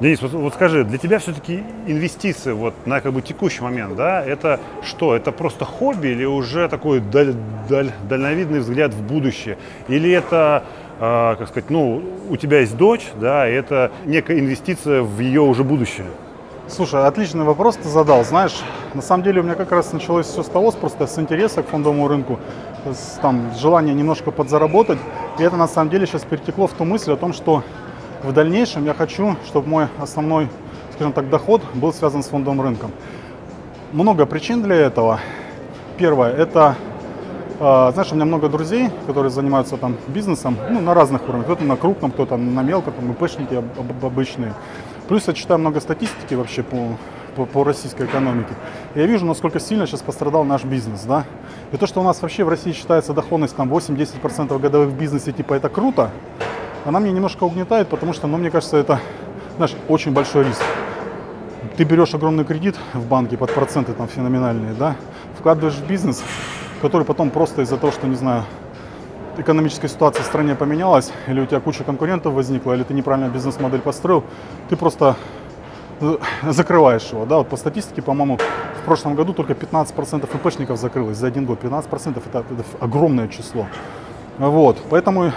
Денис, 0.02 0.20
вот, 0.20 0.32
вот 0.32 0.54
скажи, 0.54 0.82
для 0.82 0.98
тебя 0.98 1.20
все-таки 1.20 1.62
инвестиции 1.86 2.50
вот 2.50 2.74
на 2.86 3.00
как 3.00 3.12
бы 3.12 3.22
текущий 3.22 3.62
момент, 3.62 3.94
да, 3.94 4.20
это 4.20 4.58
что? 4.82 5.14
Это 5.14 5.30
просто 5.30 5.64
хобби 5.64 6.08
или 6.08 6.24
уже 6.24 6.68
такой 6.68 6.98
даль- 6.98 7.36
даль- 7.68 7.92
дальновидный 8.08 8.58
взгляд 8.58 8.92
в 8.92 9.00
будущее? 9.00 9.58
Или 9.86 10.10
это 10.10 10.64
э, 10.98 11.36
как 11.38 11.46
сказать, 11.46 11.70
ну, 11.70 12.02
у 12.28 12.36
тебя 12.36 12.58
есть 12.58 12.76
дочь, 12.76 13.06
да, 13.20 13.48
и 13.48 13.52
это 13.52 13.92
некая 14.04 14.40
инвестиция 14.40 15.02
в 15.02 15.20
ее 15.20 15.42
уже 15.42 15.62
будущее. 15.62 16.06
Слушай, 16.66 17.06
отличный 17.06 17.44
вопрос 17.44 17.76
ты 17.76 17.88
задал. 17.88 18.24
Знаешь, 18.24 18.60
на 18.94 19.02
самом 19.02 19.22
деле 19.22 19.40
у 19.40 19.44
меня 19.44 19.54
как 19.54 19.70
раз 19.70 19.92
началось 19.92 20.26
все 20.26 20.42
с 20.42 20.48
того, 20.48 20.72
с 20.72 20.74
просто 20.74 21.06
с 21.06 21.16
интереса 21.16 21.62
к 21.62 21.68
фондовому 21.68 22.08
рынку, 22.08 22.40
с, 22.86 23.20
там, 23.20 23.52
желания 23.56 23.94
немножко 23.94 24.32
подзаработать. 24.32 24.98
И 25.38 25.44
это 25.44 25.56
на 25.56 25.68
самом 25.68 25.90
деле 25.90 26.06
сейчас 26.06 26.22
перетекло 26.22 26.66
в 26.66 26.72
ту 26.72 26.84
мысль 26.84 27.12
о 27.12 27.16
том, 27.16 27.32
что 27.32 27.62
в 28.22 28.32
дальнейшем 28.32 28.84
я 28.84 28.94
хочу, 28.94 29.36
чтобы 29.46 29.68
мой 29.68 29.86
основной, 30.00 30.48
скажем 30.94 31.12
так, 31.12 31.28
доход 31.28 31.62
был 31.74 31.92
связан 31.92 32.22
с 32.22 32.28
фондовым 32.28 32.60
рынком. 32.60 32.92
Много 33.92 34.26
причин 34.26 34.62
для 34.62 34.76
этого. 34.76 35.20
Первое, 35.98 36.32
это, 36.32 36.76
э, 37.60 37.90
знаешь, 37.92 38.12
у 38.12 38.14
меня 38.14 38.24
много 38.24 38.48
друзей, 38.48 38.90
которые 39.06 39.30
занимаются 39.30 39.76
там 39.76 39.96
бизнесом, 40.08 40.56
ну, 40.70 40.80
на 40.80 40.94
разных 40.94 41.22
уровнях. 41.28 41.44
Кто-то 41.46 41.64
на 41.64 41.76
крупном, 41.76 42.10
кто-то 42.10 42.36
на 42.36 42.62
мелком, 42.62 42.94
там, 42.94 43.12
ИПшники 43.12 43.54
об- 43.54 43.78
об- 43.78 44.04
обычные. 44.04 44.54
Плюс 45.08 45.26
я 45.26 45.34
читаю 45.34 45.60
много 45.60 45.80
статистики 45.80 46.34
вообще 46.34 46.62
по, 46.62 46.96
по, 47.36 47.44
по 47.44 47.64
российской 47.64 48.06
экономике. 48.06 48.54
Я 48.94 49.06
вижу, 49.06 49.26
насколько 49.26 49.60
сильно 49.60 49.86
сейчас 49.86 50.00
пострадал 50.00 50.44
наш 50.44 50.64
бизнес, 50.64 51.02
да. 51.02 51.24
И 51.72 51.76
то, 51.76 51.86
что 51.86 52.00
у 52.00 52.04
нас 52.04 52.22
вообще 52.22 52.44
в 52.44 52.48
России 52.48 52.72
считается 52.72 53.12
доходность 53.12 53.56
там 53.56 53.72
8-10% 53.72 54.58
годовых 54.58 54.88
в 54.88 54.98
бизнесе, 54.98 55.32
типа 55.32 55.54
это 55.54 55.68
круто, 55.68 56.10
она 56.84 57.00
мне 57.00 57.12
немножко 57.12 57.44
угнетает, 57.44 57.88
потому 57.88 58.12
что, 58.12 58.26
ну, 58.26 58.38
мне 58.38 58.50
кажется, 58.50 58.76
это, 58.76 59.00
знаешь, 59.56 59.74
очень 59.88 60.12
большой 60.12 60.44
риск. 60.44 60.62
Ты 61.76 61.84
берешь 61.84 62.14
огромный 62.14 62.44
кредит 62.44 62.76
в 62.92 63.06
банке 63.06 63.36
под 63.36 63.52
проценты 63.52 63.92
там 63.92 64.08
феноменальные, 64.08 64.74
да, 64.74 64.96
вкладываешь 65.38 65.76
в 65.76 65.86
бизнес, 65.86 66.22
который 66.80 67.04
потом 67.04 67.30
просто 67.30 67.62
из-за 67.62 67.76
того, 67.76 67.92
что, 67.92 68.06
не 68.06 68.16
знаю, 68.16 68.44
экономическая 69.38 69.88
ситуация 69.88 70.22
в 70.22 70.26
стране 70.26 70.54
поменялась, 70.54 71.12
или 71.26 71.40
у 71.40 71.46
тебя 71.46 71.60
куча 71.60 71.84
конкурентов 71.84 72.34
возникла, 72.34 72.74
или 72.74 72.82
ты 72.82 72.94
неправильно 72.94 73.30
бизнес-модель 73.30 73.80
построил, 73.80 74.24
ты 74.68 74.76
просто 74.76 75.16
закрываешь 76.42 77.08
его. 77.12 77.24
Да? 77.24 77.38
Вот 77.38 77.48
по 77.48 77.56
статистике, 77.56 78.02
по-моему, 78.02 78.38
в 78.82 78.84
прошлом 78.84 79.14
году 79.14 79.32
только 79.32 79.52
15% 79.52 80.28
ИПшников 80.34 80.78
закрылось 80.78 81.16
за 81.16 81.28
один 81.28 81.46
год. 81.46 81.62
15% 81.62 82.22
это, 82.26 82.38
это 82.38 82.64
огромное 82.80 83.28
число. 83.28 83.66
Вот. 84.38 84.78
Поэтому, 84.90 85.32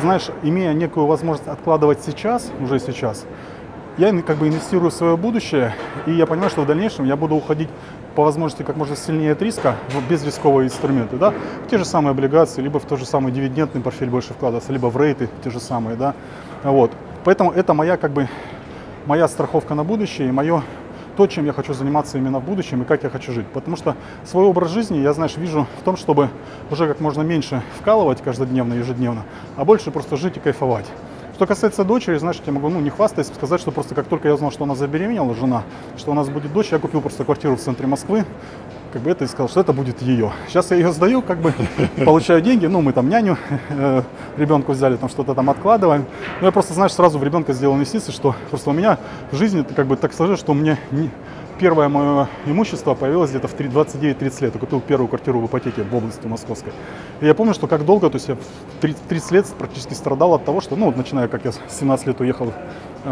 знаешь, 0.00 0.30
имея 0.42 0.72
некую 0.72 1.06
возможность 1.06 1.48
откладывать 1.48 2.00
сейчас, 2.04 2.50
уже 2.60 2.78
сейчас, 2.78 3.24
я 3.98 4.12
как 4.22 4.36
бы 4.36 4.48
инвестирую 4.48 4.90
в 4.90 4.94
свое 4.94 5.16
будущее, 5.16 5.74
и 6.06 6.12
я 6.12 6.26
понимаю, 6.26 6.50
что 6.50 6.62
в 6.62 6.66
дальнейшем 6.66 7.04
я 7.04 7.16
буду 7.16 7.34
уходить 7.34 7.68
по 8.14 8.24
возможности 8.24 8.62
как 8.62 8.76
можно 8.76 8.96
сильнее 8.96 9.32
от 9.32 9.42
риска 9.42 9.76
в 9.88 10.08
безрисковые 10.08 10.66
инструменты, 10.66 11.16
да, 11.16 11.32
в 11.64 11.68
те 11.68 11.78
же 11.78 11.84
самые 11.84 12.12
облигации, 12.12 12.62
либо 12.62 12.78
в 12.78 12.84
тот 12.84 12.98
же 12.98 13.06
самый 13.06 13.32
дивидендный 13.32 13.80
портфель 13.80 14.08
больше 14.08 14.34
вкладываться, 14.34 14.72
либо 14.72 14.86
в 14.86 14.96
рейты 14.96 15.28
те 15.42 15.50
же 15.50 15.60
самые, 15.60 15.96
да, 15.96 16.14
вот. 16.62 16.92
Поэтому 17.24 17.50
это 17.50 17.74
моя 17.74 17.96
как 17.96 18.12
бы 18.12 18.28
моя 19.06 19.26
страховка 19.26 19.74
на 19.74 19.84
будущее 19.84 20.28
и 20.28 20.32
мое 20.32 20.62
то, 21.18 21.26
чем 21.26 21.46
я 21.46 21.52
хочу 21.52 21.74
заниматься 21.74 22.16
именно 22.16 22.38
в 22.38 22.44
будущем 22.44 22.82
и 22.82 22.84
как 22.84 23.02
я 23.02 23.10
хочу 23.10 23.32
жить. 23.32 23.48
Потому 23.48 23.76
что 23.76 23.96
свой 24.24 24.44
образ 24.44 24.70
жизни 24.70 24.98
я, 24.98 25.12
знаешь, 25.12 25.36
вижу 25.36 25.66
в 25.80 25.82
том, 25.82 25.96
чтобы 25.96 26.30
уже 26.70 26.86
как 26.86 27.00
можно 27.00 27.22
меньше 27.22 27.60
вкалывать 27.80 28.22
каждодневно, 28.22 28.74
ежедневно, 28.74 29.24
а 29.56 29.64
больше 29.64 29.90
просто 29.90 30.16
жить 30.16 30.36
и 30.36 30.40
кайфовать. 30.40 30.86
Что 31.34 31.44
касается 31.48 31.82
дочери, 31.82 32.18
знаешь, 32.18 32.40
я 32.46 32.52
могу, 32.52 32.68
ну, 32.68 32.78
не 32.78 32.90
хвастаясь, 32.90 33.26
сказать, 33.34 33.60
что 33.60 33.72
просто 33.72 33.96
как 33.96 34.06
только 34.06 34.28
я 34.28 34.34
узнал, 34.34 34.52
что 34.52 34.62
она 34.62 34.76
забеременела, 34.76 35.34
жена, 35.34 35.64
что 35.96 36.12
у 36.12 36.14
нас 36.14 36.28
будет 36.28 36.52
дочь, 36.52 36.68
я 36.70 36.78
купил 36.78 37.00
просто 37.00 37.24
квартиру 37.24 37.56
в 37.56 37.60
центре 37.60 37.88
Москвы, 37.88 38.24
как 38.92 39.02
бы 39.02 39.10
это 39.10 39.24
и 39.24 39.28
сказал, 39.28 39.48
что 39.48 39.60
это 39.60 39.72
будет 39.72 40.00
ее. 40.02 40.32
Сейчас 40.48 40.70
я 40.70 40.76
ее 40.78 40.92
сдаю, 40.92 41.22
как 41.22 41.38
бы 41.38 41.52
получаю 42.04 42.40
деньги, 42.40 42.66
ну, 42.66 42.80
мы 42.80 42.92
там 42.92 43.08
няню 43.08 43.36
э, 43.70 44.02
ребенку 44.36 44.72
взяли, 44.72 44.96
там 44.96 45.08
что-то 45.08 45.34
там 45.34 45.50
откладываем. 45.50 46.06
Но 46.40 46.46
я 46.46 46.52
просто, 46.52 46.72
знаешь, 46.74 46.92
сразу 46.92 47.18
в 47.18 47.24
ребенка 47.24 47.52
сделал 47.52 47.74
инвестиции, 47.76 48.12
что 48.12 48.34
просто 48.50 48.70
у 48.70 48.72
меня 48.72 48.98
в 49.30 49.36
жизни 49.36 49.64
как 49.76 49.86
бы 49.86 49.96
так 49.96 50.12
сложилось, 50.12 50.40
что 50.40 50.54
мне 50.54 50.78
не- 50.90 51.10
первое 51.58 51.88
мое 51.88 52.28
имущество 52.46 52.94
появилось 52.94 53.30
где-то 53.30 53.48
в 53.48 53.52
три- 53.52 53.68
29-30 53.68 54.40
лет. 54.42 54.54
Я 54.54 54.60
купил 54.60 54.80
первую 54.80 55.08
квартиру 55.08 55.40
в 55.40 55.46
ипотеке 55.46 55.82
в 55.82 55.94
области 55.94 56.24
московской. 56.26 56.72
И 57.20 57.26
я 57.26 57.34
помню, 57.34 57.52
что 57.52 57.66
как 57.66 57.84
долго, 57.84 58.08
то 58.08 58.14
есть 58.16 58.28
я 58.28 58.36
в 58.36 58.80
30 58.80 59.02
30 59.08 59.30
лет 59.32 59.46
практически 59.58 59.92
страдал 59.94 60.34
от 60.34 60.44
того, 60.44 60.60
что, 60.60 60.76
ну, 60.76 60.86
вот 60.86 60.96
начиная, 60.96 61.26
как 61.28 61.44
я 61.44 61.50
с 61.52 61.58
17 61.80 62.06
лет 62.06 62.20
уехал 62.20 62.52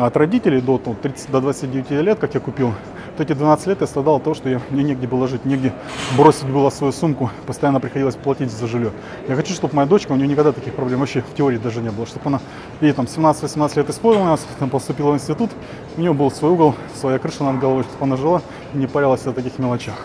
от 0.05 0.17
родителей 0.17 0.61
до, 0.61 0.81
ну, 0.85 0.95
30, 0.95 1.31
до 1.31 1.41
29 1.41 1.91
лет, 2.03 2.19
как 2.19 2.35
я 2.35 2.41
купил, 2.41 2.73
вот 3.17 3.21
эти 3.21 3.33
12 3.33 3.67
лет 3.69 3.81
я 3.81 3.87
страдал 3.87 4.17
от 4.17 4.25
того, 4.25 4.35
что 4.35 4.49
я, 4.49 4.61
мне 4.71 4.85
негде 4.85 5.07
было 5.07 5.27
жить, 5.27 5.45
негде 5.45 5.73
бросить 6.17 6.47
было 6.47 6.71
свою 6.71 6.93
сумку, 6.93 7.31
постоянно 7.47 7.81
приходилось 7.81 8.15
платить 8.15 8.51
за 8.51 8.67
жилье. 8.67 8.93
Я 9.29 9.37
хочу, 9.37 9.55
чтобы 9.55 9.75
моя 9.75 9.89
дочка, 9.89 10.13
у 10.13 10.17
нее 10.17 10.29
никогда 10.29 10.53
таких 10.53 10.75
проблем 10.75 11.01
вообще 11.01 11.23
в 11.23 11.35
теории 11.35 11.59
даже 11.59 11.81
не 11.81 11.91
было, 11.91 12.07
чтобы 12.07 12.27
она, 12.27 12.41
ей 12.81 12.93
там 12.93 13.07
17-18 13.07 13.77
лет 13.77 13.91
исполнилось, 13.91 14.45
там 14.59 14.71
поступила 14.71 15.13
в 15.13 15.15
институт, 15.15 15.51
у 15.97 16.01
нее 16.01 16.13
был 16.13 16.31
свой 16.31 16.51
угол, 16.51 16.75
своя 16.95 17.19
крыша 17.19 17.45
над 17.45 17.59
головой, 17.59 17.85
чтобы 17.85 18.05
она 18.05 18.17
жила 18.17 18.43
и 18.75 18.79
не 18.79 18.87
парилась 18.87 19.27
о 19.27 19.33
таких 19.33 19.59
мелочах. 19.59 19.97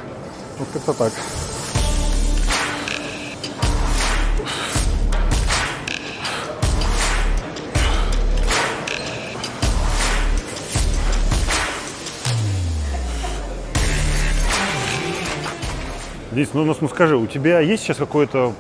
Вот 0.58 0.68
как-то 0.74 0.94
так. 0.94 1.12
Денис, 16.32 16.50
ну, 16.54 16.64
ну 16.64 16.88
скажи, 16.88 17.18
у 17.18 17.28
тебя 17.28 17.60
есть 17.60 17.84
сейчас 17.84 17.98
какое-то 17.98 18.54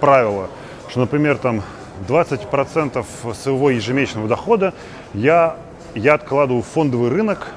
правило, 0.00 0.50
что, 0.88 1.00
например, 1.00 1.38
там 1.38 1.62
20% 2.06 3.04
своего 3.34 3.70
ежемесячного 3.70 4.28
дохода 4.28 4.74
я, 5.14 5.56
я 5.94 6.14
откладываю 6.14 6.62
в 6.62 6.66
фондовый 6.66 7.08
рынок 7.08 7.52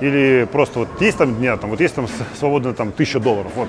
или 0.00 0.48
просто 0.50 0.80
вот 0.80 0.88
есть 1.00 1.18
там 1.18 1.34
дня, 1.34 1.58
там 1.58 1.68
вот 1.68 1.80
есть 1.80 1.94
там 1.94 2.06
свободно 2.38 2.72
там 2.72 2.90
тысяча 2.90 3.20
долларов, 3.20 3.52
вот. 3.54 3.68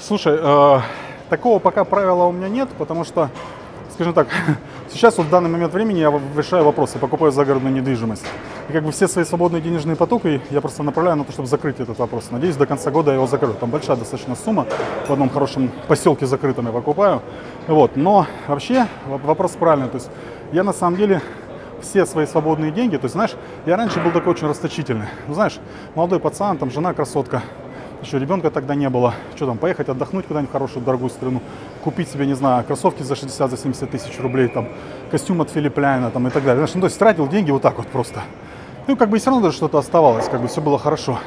Слушай, 0.00 0.38
э, 0.40 0.80
такого 1.28 1.58
пока 1.58 1.84
правила 1.84 2.24
у 2.24 2.32
меня 2.32 2.48
нет, 2.48 2.70
потому 2.78 3.04
что, 3.04 3.28
скажем 3.92 4.14
так, 4.14 4.28
сейчас 4.92 5.18
вот 5.18 5.26
в 5.26 5.30
данный 5.30 5.50
момент 5.50 5.72
времени 5.72 5.98
я 5.98 6.12
решаю 6.36 6.64
вопросы, 6.64 6.98
покупаю 6.98 7.32
загородную 7.32 7.74
недвижимость. 7.74 8.24
И 8.68 8.72
как 8.72 8.84
бы 8.84 8.92
все 8.92 9.08
свои 9.08 9.24
свободные 9.24 9.60
денежные 9.60 9.96
потоки 9.96 10.40
я 10.50 10.60
просто 10.60 10.82
направляю 10.82 11.16
на 11.16 11.24
то, 11.24 11.32
чтобы 11.32 11.48
закрыть 11.48 11.80
этот 11.80 11.98
вопрос. 11.98 12.30
Надеюсь, 12.30 12.56
до 12.56 12.66
конца 12.66 12.90
года 12.90 13.10
я 13.10 13.16
его 13.16 13.26
закрою. 13.26 13.54
Там 13.54 13.70
большая 13.70 13.96
достаточно 13.96 14.36
сумма 14.36 14.66
в 15.06 15.10
одном 15.10 15.30
хорошем 15.30 15.70
поселке 15.88 16.26
закрытом 16.26 16.66
я 16.66 16.72
покупаю. 16.72 17.22
Вот. 17.66 17.96
Но 17.96 18.26
вообще 18.46 18.86
вопрос 19.06 19.52
правильный. 19.52 19.88
То 19.88 19.96
есть 19.96 20.10
я 20.52 20.62
на 20.62 20.72
самом 20.72 20.96
деле 20.96 21.22
все 21.80 22.06
свои 22.06 22.26
свободные 22.26 22.70
деньги, 22.70 22.96
то 22.96 23.06
есть, 23.06 23.14
знаешь, 23.14 23.32
я 23.66 23.76
раньше 23.76 24.00
был 24.00 24.12
такой 24.12 24.34
очень 24.34 24.46
расточительный. 24.46 25.06
Ну, 25.26 25.34
знаешь, 25.34 25.58
молодой 25.96 26.20
пацан, 26.20 26.56
там 26.56 26.70
жена 26.70 26.94
красотка, 26.94 27.42
еще 28.02 28.18
ребенка 28.18 28.50
тогда 28.50 28.74
не 28.74 28.88
было. 28.90 29.14
Что 29.36 29.46
там, 29.46 29.58
поехать 29.58 29.88
отдохнуть 29.88 30.26
куда-нибудь 30.26 30.50
в 30.50 30.52
хорошую, 30.52 30.84
дорогую 30.84 31.10
страну, 31.10 31.40
купить 31.82 32.10
себе, 32.10 32.26
не 32.26 32.34
знаю, 32.34 32.64
кроссовки 32.64 33.02
за 33.02 33.14
60, 33.14 33.50
за 33.50 33.56
70 33.56 33.90
тысяч 33.90 34.18
рублей, 34.20 34.48
там, 34.48 34.68
костюм 35.10 35.40
от 35.40 35.50
Филипп 35.50 35.78
Ляйна, 35.78 36.10
там, 36.10 36.26
и 36.26 36.30
так 36.30 36.42
далее. 36.42 36.56
Знаешь, 36.56 36.74
ну, 36.74 36.80
то 36.80 36.86
есть 36.86 36.98
тратил 36.98 37.28
деньги 37.28 37.50
вот 37.50 37.62
так 37.62 37.78
вот 37.78 37.86
просто. 37.86 38.22
Ну, 38.86 38.96
как 38.96 39.08
бы 39.08 39.18
все 39.18 39.30
равно 39.30 39.44
даже 39.44 39.56
что-то 39.56 39.78
оставалось, 39.78 40.28
как 40.28 40.40
бы 40.40 40.48
все 40.48 40.60
было 40.60 40.78
хорошо. 40.78 41.18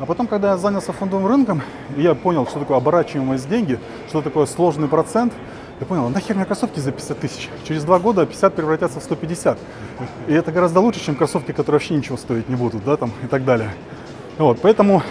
А 0.00 0.06
потом, 0.06 0.26
когда 0.26 0.52
я 0.52 0.56
занялся 0.56 0.92
фондовым 0.92 1.26
рынком, 1.26 1.62
я 1.96 2.14
понял, 2.14 2.46
что 2.46 2.60
такое 2.60 2.76
оборачиваемость 2.76 3.48
деньги, 3.48 3.78
что 4.08 4.22
такое 4.22 4.46
сложный 4.46 4.88
процент, 4.88 5.32
я 5.80 5.86
понял, 5.86 6.08
нахер 6.08 6.36
мне 6.36 6.44
кроссовки 6.44 6.78
за 6.78 6.92
50 6.92 7.18
тысяч? 7.18 7.48
Через 7.66 7.82
два 7.84 7.98
года 7.98 8.24
50 8.24 8.54
превратятся 8.54 9.00
в 9.00 9.02
150. 9.02 9.58
И 10.28 10.32
это 10.32 10.52
гораздо 10.52 10.78
лучше, 10.78 11.04
чем 11.04 11.16
кроссовки, 11.16 11.50
которые 11.50 11.80
вообще 11.80 11.94
ничего 11.94 12.16
стоить 12.16 12.48
не 12.48 12.54
будут, 12.54 12.84
да, 12.84 12.96
там, 12.96 13.10
и 13.24 13.26
так 13.26 13.44
далее. 13.44 13.70
Вот, 14.38 14.60
поэтому 14.60 15.02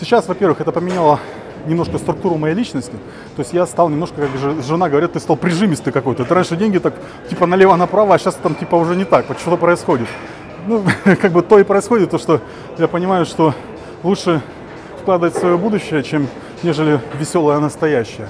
сейчас, 0.00 0.28
во-первых, 0.28 0.60
это 0.60 0.72
поменяло 0.72 1.18
немножко 1.66 1.98
структуру 1.98 2.36
моей 2.36 2.54
личности. 2.54 2.92
То 3.36 3.40
есть 3.40 3.52
я 3.52 3.66
стал 3.66 3.88
немножко, 3.88 4.22
как 4.22 4.36
же- 4.38 4.62
жена 4.62 4.88
говорит, 4.88 5.12
ты 5.12 5.20
стал 5.20 5.36
прижимистый 5.36 5.92
какой-то. 5.92 6.24
Ты 6.24 6.34
раньше 6.34 6.56
деньги 6.56 6.78
так 6.78 6.94
типа 7.30 7.46
налево-направо, 7.46 8.14
а 8.14 8.18
сейчас 8.18 8.34
там 8.34 8.54
типа 8.54 8.76
уже 8.76 8.96
не 8.96 9.04
так. 9.04 9.28
Вот 9.28 9.38
что-то 9.38 9.56
происходит. 9.56 10.08
Ну, 10.66 10.82
как 11.04 11.32
бы 11.32 11.42
то 11.42 11.58
и 11.58 11.64
происходит, 11.64 12.10
то, 12.10 12.18
что 12.18 12.40
я 12.78 12.88
понимаю, 12.88 13.24
что 13.24 13.54
лучше 14.02 14.40
вкладывать 15.00 15.34
в 15.34 15.38
свое 15.38 15.56
будущее, 15.56 16.02
чем 16.02 16.28
нежели 16.62 17.00
веселое 17.18 17.58
настоящее. 17.58 18.28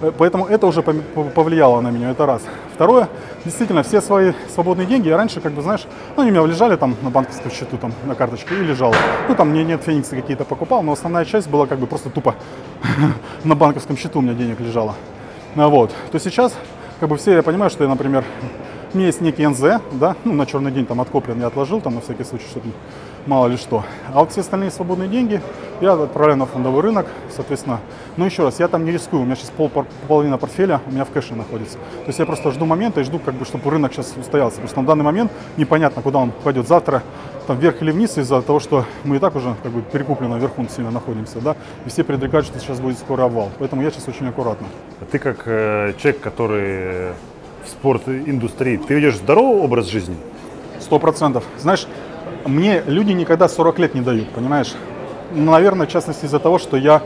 Э, 0.00 0.12
Поэтому 0.16 0.46
это 0.46 0.66
уже 0.66 0.82
повлияло 0.82 1.80
на 1.80 1.90
меня, 1.90 2.10
это 2.10 2.26
раз. 2.26 2.42
Второе, 2.74 3.08
действительно, 3.44 3.82
все 3.82 4.00
свои 4.00 4.32
свободные 4.54 4.86
деньги 4.86 5.08
я 5.08 5.16
раньше, 5.16 5.40
как 5.40 5.52
бы, 5.52 5.62
знаешь, 5.62 5.86
ну, 6.16 6.22
они 6.22 6.30
у 6.30 6.34
меня 6.34 6.46
лежали 6.46 6.76
там 6.76 6.96
на 7.02 7.10
банковском 7.10 7.50
счету, 7.50 7.76
там, 7.76 7.92
на 8.06 8.14
карточке 8.14 8.54
и 8.54 8.58
лежал. 8.58 8.94
Ну, 9.28 9.34
там 9.34 9.50
мне 9.50 9.64
нет 9.64 9.82
фениксы 9.82 10.16
какие-то 10.16 10.44
покупал, 10.44 10.82
но 10.82 10.92
основная 10.92 11.24
часть 11.24 11.48
была 11.48 11.66
как 11.66 11.78
бы 11.78 11.86
просто 11.86 12.10
тупо 12.10 12.34
на 13.44 13.54
банковском 13.54 13.96
счету 13.96 14.20
у 14.20 14.22
меня 14.22 14.34
денег 14.34 14.60
лежало. 14.60 14.94
Ну, 15.54 15.68
вот. 15.68 15.92
То 16.12 16.20
сейчас, 16.20 16.54
как 17.00 17.08
бы 17.08 17.16
все, 17.16 17.34
я 17.34 17.42
понимаю, 17.42 17.70
что 17.70 17.84
я, 17.84 17.90
например, 17.90 18.24
у 18.94 18.96
меня 18.96 19.06
есть 19.06 19.20
некий 19.20 19.46
НЗ, 19.46 19.80
да, 19.92 20.16
ну, 20.24 20.32
на 20.32 20.46
черный 20.46 20.70
день 20.70 20.86
там 20.86 21.00
откоплен, 21.00 21.40
я 21.40 21.48
отложил 21.48 21.80
там 21.80 21.96
на 21.96 22.00
всякий 22.00 22.24
случай, 22.24 22.46
чтобы 22.48 22.68
мало 23.28 23.46
ли 23.46 23.56
что. 23.56 23.84
А 24.12 24.20
вот 24.20 24.32
все 24.32 24.40
остальные 24.40 24.70
свободные 24.70 25.08
деньги 25.08 25.40
я 25.80 25.92
отправляю 25.92 26.38
на 26.38 26.46
фондовый 26.46 26.82
рынок, 26.82 27.06
соответственно. 27.30 27.80
Но 28.16 28.24
еще 28.24 28.42
раз, 28.42 28.58
я 28.58 28.66
там 28.66 28.84
не 28.84 28.90
рискую, 28.90 29.22
у 29.22 29.24
меня 29.24 29.36
сейчас 29.36 29.50
пол, 29.50 29.70
половина 30.08 30.38
портфеля 30.38 30.80
у 30.86 30.90
меня 30.90 31.04
в 31.04 31.10
кэше 31.10 31.34
находится. 31.34 31.74
То 31.76 32.06
есть 32.06 32.18
я 32.18 32.26
просто 32.26 32.50
жду 32.50 32.64
момента 32.64 33.00
и 33.00 33.04
жду, 33.04 33.18
как 33.18 33.34
бы, 33.34 33.44
чтобы 33.44 33.70
рынок 33.70 33.92
сейчас 33.92 34.12
устоялся. 34.16 34.56
Потому 34.56 34.68
что 34.68 34.80
на 34.80 34.86
данный 34.86 35.04
момент 35.04 35.30
непонятно, 35.56 36.02
куда 36.02 36.18
он 36.18 36.32
пойдет 36.32 36.66
завтра, 36.66 37.02
там 37.46 37.58
вверх 37.58 37.80
или 37.82 37.92
вниз, 37.92 38.18
из-за 38.18 38.42
того, 38.42 38.60
что 38.60 38.84
мы 39.04 39.16
и 39.16 39.18
так 39.18 39.36
уже 39.36 39.54
как 39.62 39.72
бы 39.72 39.82
перекупленно 39.82 40.36
вверху 40.36 40.66
сильно 40.74 40.90
находимся, 40.90 41.40
да, 41.40 41.54
и 41.86 41.88
все 41.88 42.04
предрекают, 42.04 42.46
что 42.46 42.58
сейчас 42.58 42.80
будет 42.80 42.98
скоро 42.98 43.24
обвал. 43.24 43.50
Поэтому 43.58 43.82
я 43.82 43.90
сейчас 43.90 44.08
очень 44.08 44.28
аккуратно. 44.28 44.66
А 45.00 45.04
Ты 45.04 45.18
как 45.18 45.42
э, 45.46 45.92
человек, 45.98 46.20
который 46.20 47.12
в 47.64 47.68
спорт-индустрии, 47.68 48.78
ты 48.78 48.94
ведешь 48.94 49.16
здоровый 49.16 49.62
образ 49.62 49.86
жизни? 49.86 50.16
Сто 50.80 50.98
процентов. 50.98 51.44
Знаешь, 51.58 51.86
мне 52.44 52.82
люди 52.86 53.12
никогда 53.12 53.48
40 53.48 53.78
лет 53.78 53.94
не 53.94 54.00
дают, 54.00 54.28
понимаешь? 54.30 54.74
Ну, 55.32 55.52
наверное, 55.52 55.86
в 55.86 55.90
частности 55.90 56.24
из-за 56.24 56.38
того, 56.38 56.58
что 56.58 56.76
я, 56.76 57.02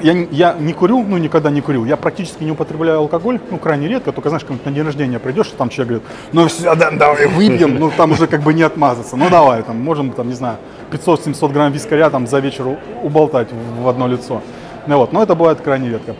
я, 0.00 0.12
я 0.30 0.54
не 0.54 0.72
курю, 0.72 1.04
ну 1.06 1.16
никогда 1.16 1.50
не 1.50 1.60
курил, 1.60 1.84
я 1.84 1.96
практически 1.96 2.42
не 2.42 2.50
употребляю 2.50 2.98
алкоголь, 2.98 3.40
ну 3.50 3.58
крайне 3.58 3.86
редко, 3.86 4.12
только 4.12 4.30
знаешь, 4.30 4.44
как 4.44 4.56
на 4.64 4.72
день 4.72 4.84
рождения 4.84 5.18
придешь, 5.20 5.48
там 5.56 5.68
человек 5.68 6.02
говорит, 6.02 6.08
ну 6.32 6.48
все, 6.48 6.74
да, 6.74 6.90
давай 6.90 7.26
выпьем, 7.26 7.78
ну 7.78 7.92
там 7.96 8.12
уже 8.12 8.26
как 8.26 8.42
бы 8.42 8.52
не 8.52 8.62
отмазаться, 8.62 9.16
ну 9.16 9.30
давай, 9.30 9.62
там 9.62 9.80
можем, 9.80 10.10
там, 10.10 10.28
не 10.28 10.34
знаю, 10.34 10.58
500-700 10.90 11.52
грамм 11.52 11.72
вискаря 11.72 12.10
там 12.10 12.26
за 12.26 12.40
вечер 12.40 12.78
уболтать 13.02 13.48
в 13.78 13.88
одно 13.88 14.08
лицо. 14.08 14.42
Ну 14.86 14.98
вот, 14.98 15.12
но 15.12 15.22
это 15.22 15.34
бывает 15.34 15.60
крайне 15.60 15.88
редко. 15.88 16.14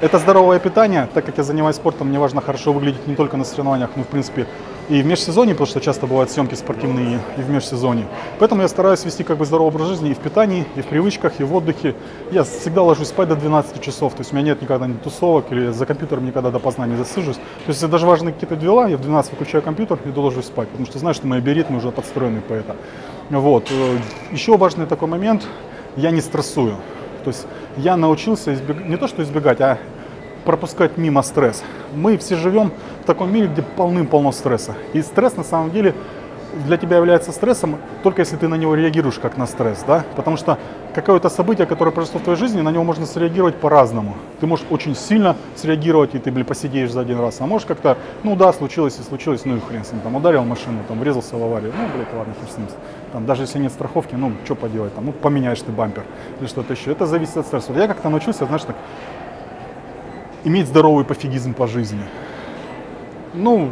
Это 0.00 0.18
здоровое 0.18 0.58
питание, 0.58 1.08
так 1.14 1.24
как 1.24 1.38
я 1.38 1.44
занимаюсь 1.44 1.76
спортом, 1.76 2.08
мне 2.08 2.18
важно 2.18 2.40
хорошо 2.42 2.72
выглядеть 2.72 3.06
не 3.06 3.14
только 3.14 3.36
на 3.36 3.44
соревнованиях, 3.44 3.90
но 3.96 4.02
в 4.02 4.08
принципе 4.08 4.46
и 4.88 5.02
в 5.02 5.06
межсезонье, 5.06 5.54
потому 5.54 5.66
что 5.66 5.80
часто 5.80 6.06
бывают 6.06 6.30
съемки 6.30 6.54
спортивные 6.54 7.20
и 7.38 7.40
в 7.40 7.50
межсезонье. 7.50 8.06
Поэтому 8.38 8.62
я 8.62 8.68
стараюсь 8.68 9.04
вести 9.04 9.22
как 9.22 9.38
бы 9.38 9.46
здоровый 9.46 9.72
образ 9.72 9.88
жизни 9.88 10.10
и 10.10 10.14
в 10.14 10.18
питании, 10.18 10.66
и 10.76 10.82
в 10.82 10.86
привычках, 10.86 11.40
и 11.40 11.44
в 11.44 11.54
отдыхе. 11.54 11.94
Я 12.30 12.44
всегда 12.44 12.82
ложусь 12.82 13.08
спать 13.08 13.28
до 13.28 13.36
12 13.36 13.80
часов, 13.80 14.12
то 14.12 14.20
есть 14.20 14.32
у 14.32 14.36
меня 14.36 14.46
нет 14.46 14.62
никогда 14.62 14.86
ни 14.86 14.94
тусовок 14.94 15.50
или 15.50 15.70
за 15.70 15.86
компьютером 15.86 16.26
никогда 16.26 16.50
допоздна 16.50 16.86
не 16.86 16.96
засижусь. 16.96 17.36
То 17.36 17.68
есть 17.68 17.80
если 17.80 17.86
даже 17.86 18.06
важны 18.06 18.32
какие-то 18.32 18.56
дела, 18.56 18.88
я 18.88 18.96
в 18.96 19.00
12 19.00 19.32
выключаю 19.32 19.62
компьютер 19.62 19.98
и 20.04 20.18
ложусь 20.18 20.46
спать, 20.46 20.68
потому 20.68 20.86
что 20.86 20.98
знаю, 20.98 21.14
что 21.14 21.26
мои 21.26 21.40
биоритмы 21.40 21.78
уже 21.78 21.90
подстроены 21.90 22.40
по 22.40 22.52
это. 22.52 22.76
Вот. 23.30 23.70
Э, 23.70 23.98
Еще 24.32 24.56
важный 24.56 24.86
такой 24.86 25.08
момент, 25.08 25.46
я 25.96 26.10
не 26.10 26.20
стрессую. 26.20 26.76
То 27.24 27.30
есть 27.30 27.46
я 27.78 27.96
научился 27.96 28.52
избегать, 28.52 28.86
не 28.86 28.96
то 28.96 29.08
что 29.08 29.22
избегать, 29.22 29.60
а 29.60 29.78
пропускать 30.44 30.96
мимо 30.96 31.22
стресс. 31.22 31.62
Мы 31.94 32.16
все 32.18 32.36
живем 32.36 32.72
в 33.02 33.06
таком 33.06 33.32
мире, 33.32 33.48
где 33.48 33.62
полным-полно 33.62 34.32
стресса. 34.32 34.74
И 34.92 35.02
стресс 35.02 35.36
на 35.36 35.44
самом 35.44 35.70
деле 35.70 35.94
для 36.66 36.76
тебя 36.76 36.98
является 36.98 37.32
стрессом 37.32 37.78
только 38.02 38.22
если 38.22 38.36
ты 38.36 38.48
на 38.48 38.54
него 38.54 38.74
реагируешь 38.74 39.18
как 39.18 39.36
на 39.36 39.46
стресс, 39.46 39.82
да? 39.86 40.04
Потому 40.16 40.36
что 40.36 40.58
какое-то 40.94 41.28
событие, 41.28 41.66
которое 41.66 41.90
произошло 41.90 42.20
в 42.20 42.22
твоей 42.22 42.38
жизни, 42.38 42.60
на 42.60 42.70
него 42.70 42.84
можно 42.84 43.06
среагировать 43.06 43.56
по-разному. 43.56 44.16
Ты 44.40 44.46
можешь 44.46 44.64
очень 44.70 44.94
сильно 44.94 45.36
среагировать, 45.56 46.14
и 46.14 46.18
ты, 46.18 46.30
блин, 46.30 46.46
посидеешь 46.46 46.92
за 46.92 47.00
один 47.00 47.18
раз, 47.18 47.40
а 47.40 47.46
можешь 47.46 47.66
как-то, 47.66 47.98
ну 48.22 48.36
да, 48.36 48.52
случилось 48.52 48.98
и 48.98 49.02
случилось, 49.02 49.44
ну 49.44 49.56
и 49.56 49.60
хрен 49.60 49.84
с 49.84 49.92
ним, 49.92 50.00
там 50.02 50.14
ударил 50.14 50.44
машину, 50.44 50.78
там 50.86 51.00
врезался 51.00 51.36
в 51.36 51.42
аварию, 51.42 51.72
ну, 51.76 51.88
блин, 51.94 52.06
ладно, 52.16 52.34
хер 52.40 52.50
с 52.50 52.58
ним. 52.58 52.68
Там, 53.12 53.26
даже 53.26 53.42
если 53.42 53.58
нет 53.58 53.72
страховки, 53.72 54.14
ну, 54.14 54.32
что 54.44 54.54
поделать, 54.54 54.94
там, 54.94 55.06
ну, 55.06 55.12
поменяешь 55.12 55.60
ты 55.60 55.72
бампер 55.72 56.04
или 56.40 56.46
что-то 56.46 56.74
еще. 56.74 56.92
Это 56.92 57.06
зависит 57.06 57.36
от 57.36 57.46
стресса. 57.46 57.72
Я 57.72 57.88
как-то 57.88 58.08
научился, 58.08 58.46
знаешь, 58.46 58.62
так, 58.62 58.76
иметь 60.44 60.68
здоровый 60.68 61.04
пофигизм 61.04 61.54
по 61.54 61.66
жизни. 61.66 62.02
Ну, 63.34 63.70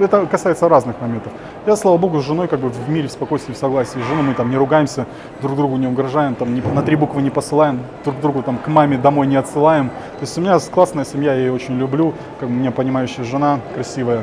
это 0.00 0.26
касается 0.26 0.68
разных 0.68 1.00
моментов. 1.00 1.32
Я, 1.66 1.76
слава 1.76 1.96
богу, 1.96 2.20
с 2.20 2.24
женой 2.24 2.48
как 2.48 2.60
бы 2.60 2.68
в 2.68 2.88
мире, 2.88 3.08
в 3.08 3.12
спокойствии, 3.12 3.52
в 3.52 3.56
согласии. 3.56 3.98
С 3.98 4.06
женой 4.08 4.22
мы 4.22 4.34
там 4.34 4.50
не 4.50 4.56
ругаемся, 4.56 5.06
друг 5.40 5.56
другу 5.56 5.76
не 5.76 5.86
угрожаем, 5.86 6.34
там, 6.34 6.54
не- 6.54 6.60
на 6.60 6.82
три 6.82 6.96
буквы 6.96 7.22
не 7.22 7.30
посылаем, 7.30 7.80
друг 8.04 8.20
другу 8.20 8.42
там 8.42 8.58
к 8.58 8.68
маме 8.68 8.98
домой 8.98 9.26
не 9.26 9.36
отсылаем. 9.36 9.88
То 9.88 10.22
есть 10.22 10.36
у 10.38 10.40
меня 10.40 10.58
классная 10.58 11.04
семья, 11.04 11.34
я 11.34 11.40
ее 11.40 11.52
очень 11.52 11.78
люблю, 11.78 12.14
как 12.40 12.48
бы 12.48 12.54
у 12.54 12.58
меня 12.58 12.70
понимающая 12.70 13.24
жена, 13.24 13.60
красивая. 13.74 14.22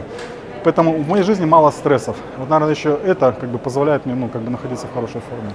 Поэтому 0.63 0.91
в 0.93 1.07
моей 1.07 1.23
жизни 1.23 1.45
мало 1.45 1.71
стрессов. 1.71 2.17
Вот, 2.37 2.49
наверное, 2.49 2.75
еще 2.75 2.99
это 3.05 3.31
как 3.31 3.49
бы 3.49 3.57
позволяет 3.57 4.05
мне, 4.05 4.15
ну, 4.15 4.27
как 4.27 4.41
бы 4.41 4.51
находиться 4.51 4.87
в 4.87 4.93
хорошей 4.93 5.21
форме. 5.21 5.51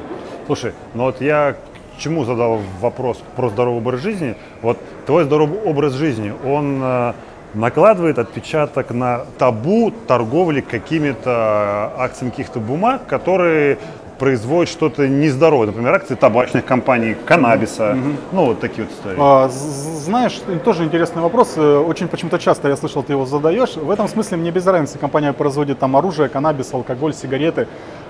Слушай, 0.47 0.72
ну 0.95 1.05
вот 1.05 1.20
я 1.20 1.57
чему 1.99 2.25
задал 2.25 2.61
вопрос 2.81 3.23
про 3.37 3.49
здоровый 3.49 3.79
образ 3.81 4.01
жизни. 4.01 4.37
Вот 4.63 4.79
твой 5.07 5.25
здоровый 5.25 5.59
образ 5.61 5.93
жизни, 5.95 6.33
он 6.45 6.81
э, 6.83 7.13
накладывает 7.55 8.19
отпечаток 8.19 8.91
на 8.91 9.25
табу 9.39 9.93
торговли 10.07 10.61
какими-то 10.61 11.93
акциями 11.97 12.31
каких-то 12.31 12.61
бумаг, 12.61 13.07
которые 13.07 13.79
производят 14.19 14.71
что-то 14.71 15.09
нездоровое. 15.09 15.67
Например, 15.67 15.95
акции 15.95 16.15
табачных 16.15 16.65
компаний, 16.65 17.17
каннабиса. 17.27 17.97
Ну, 18.33 18.47
вот 18.47 18.61
такие 18.61 18.85
вот 18.87 18.93
истории. 18.93 19.17
А, 19.19 19.49
Знаешь, 19.49 20.41
тоже 20.65 20.85
интересный 20.85 21.21
вопрос. 21.23 21.55
Э, 21.57 21.79
Очень 21.79 22.09
почему-то 22.09 22.39
часто 22.39 22.69
я 22.69 22.77
слышал, 22.77 23.03
ты 23.03 23.13
его 23.13 23.27
задаешь. 23.27 23.75
В 23.77 23.91
этом 23.91 24.09
смысле 24.09 24.37
мне 24.37 24.51
без 24.51 24.67
разницы. 24.67 24.99
Компания 24.99 25.33
производит 25.33 25.79
там 25.79 25.97
оружие, 25.97 26.29
каннабис, 26.29 26.73
алкоголь, 26.73 27.13
сигареты. 27.13 27.67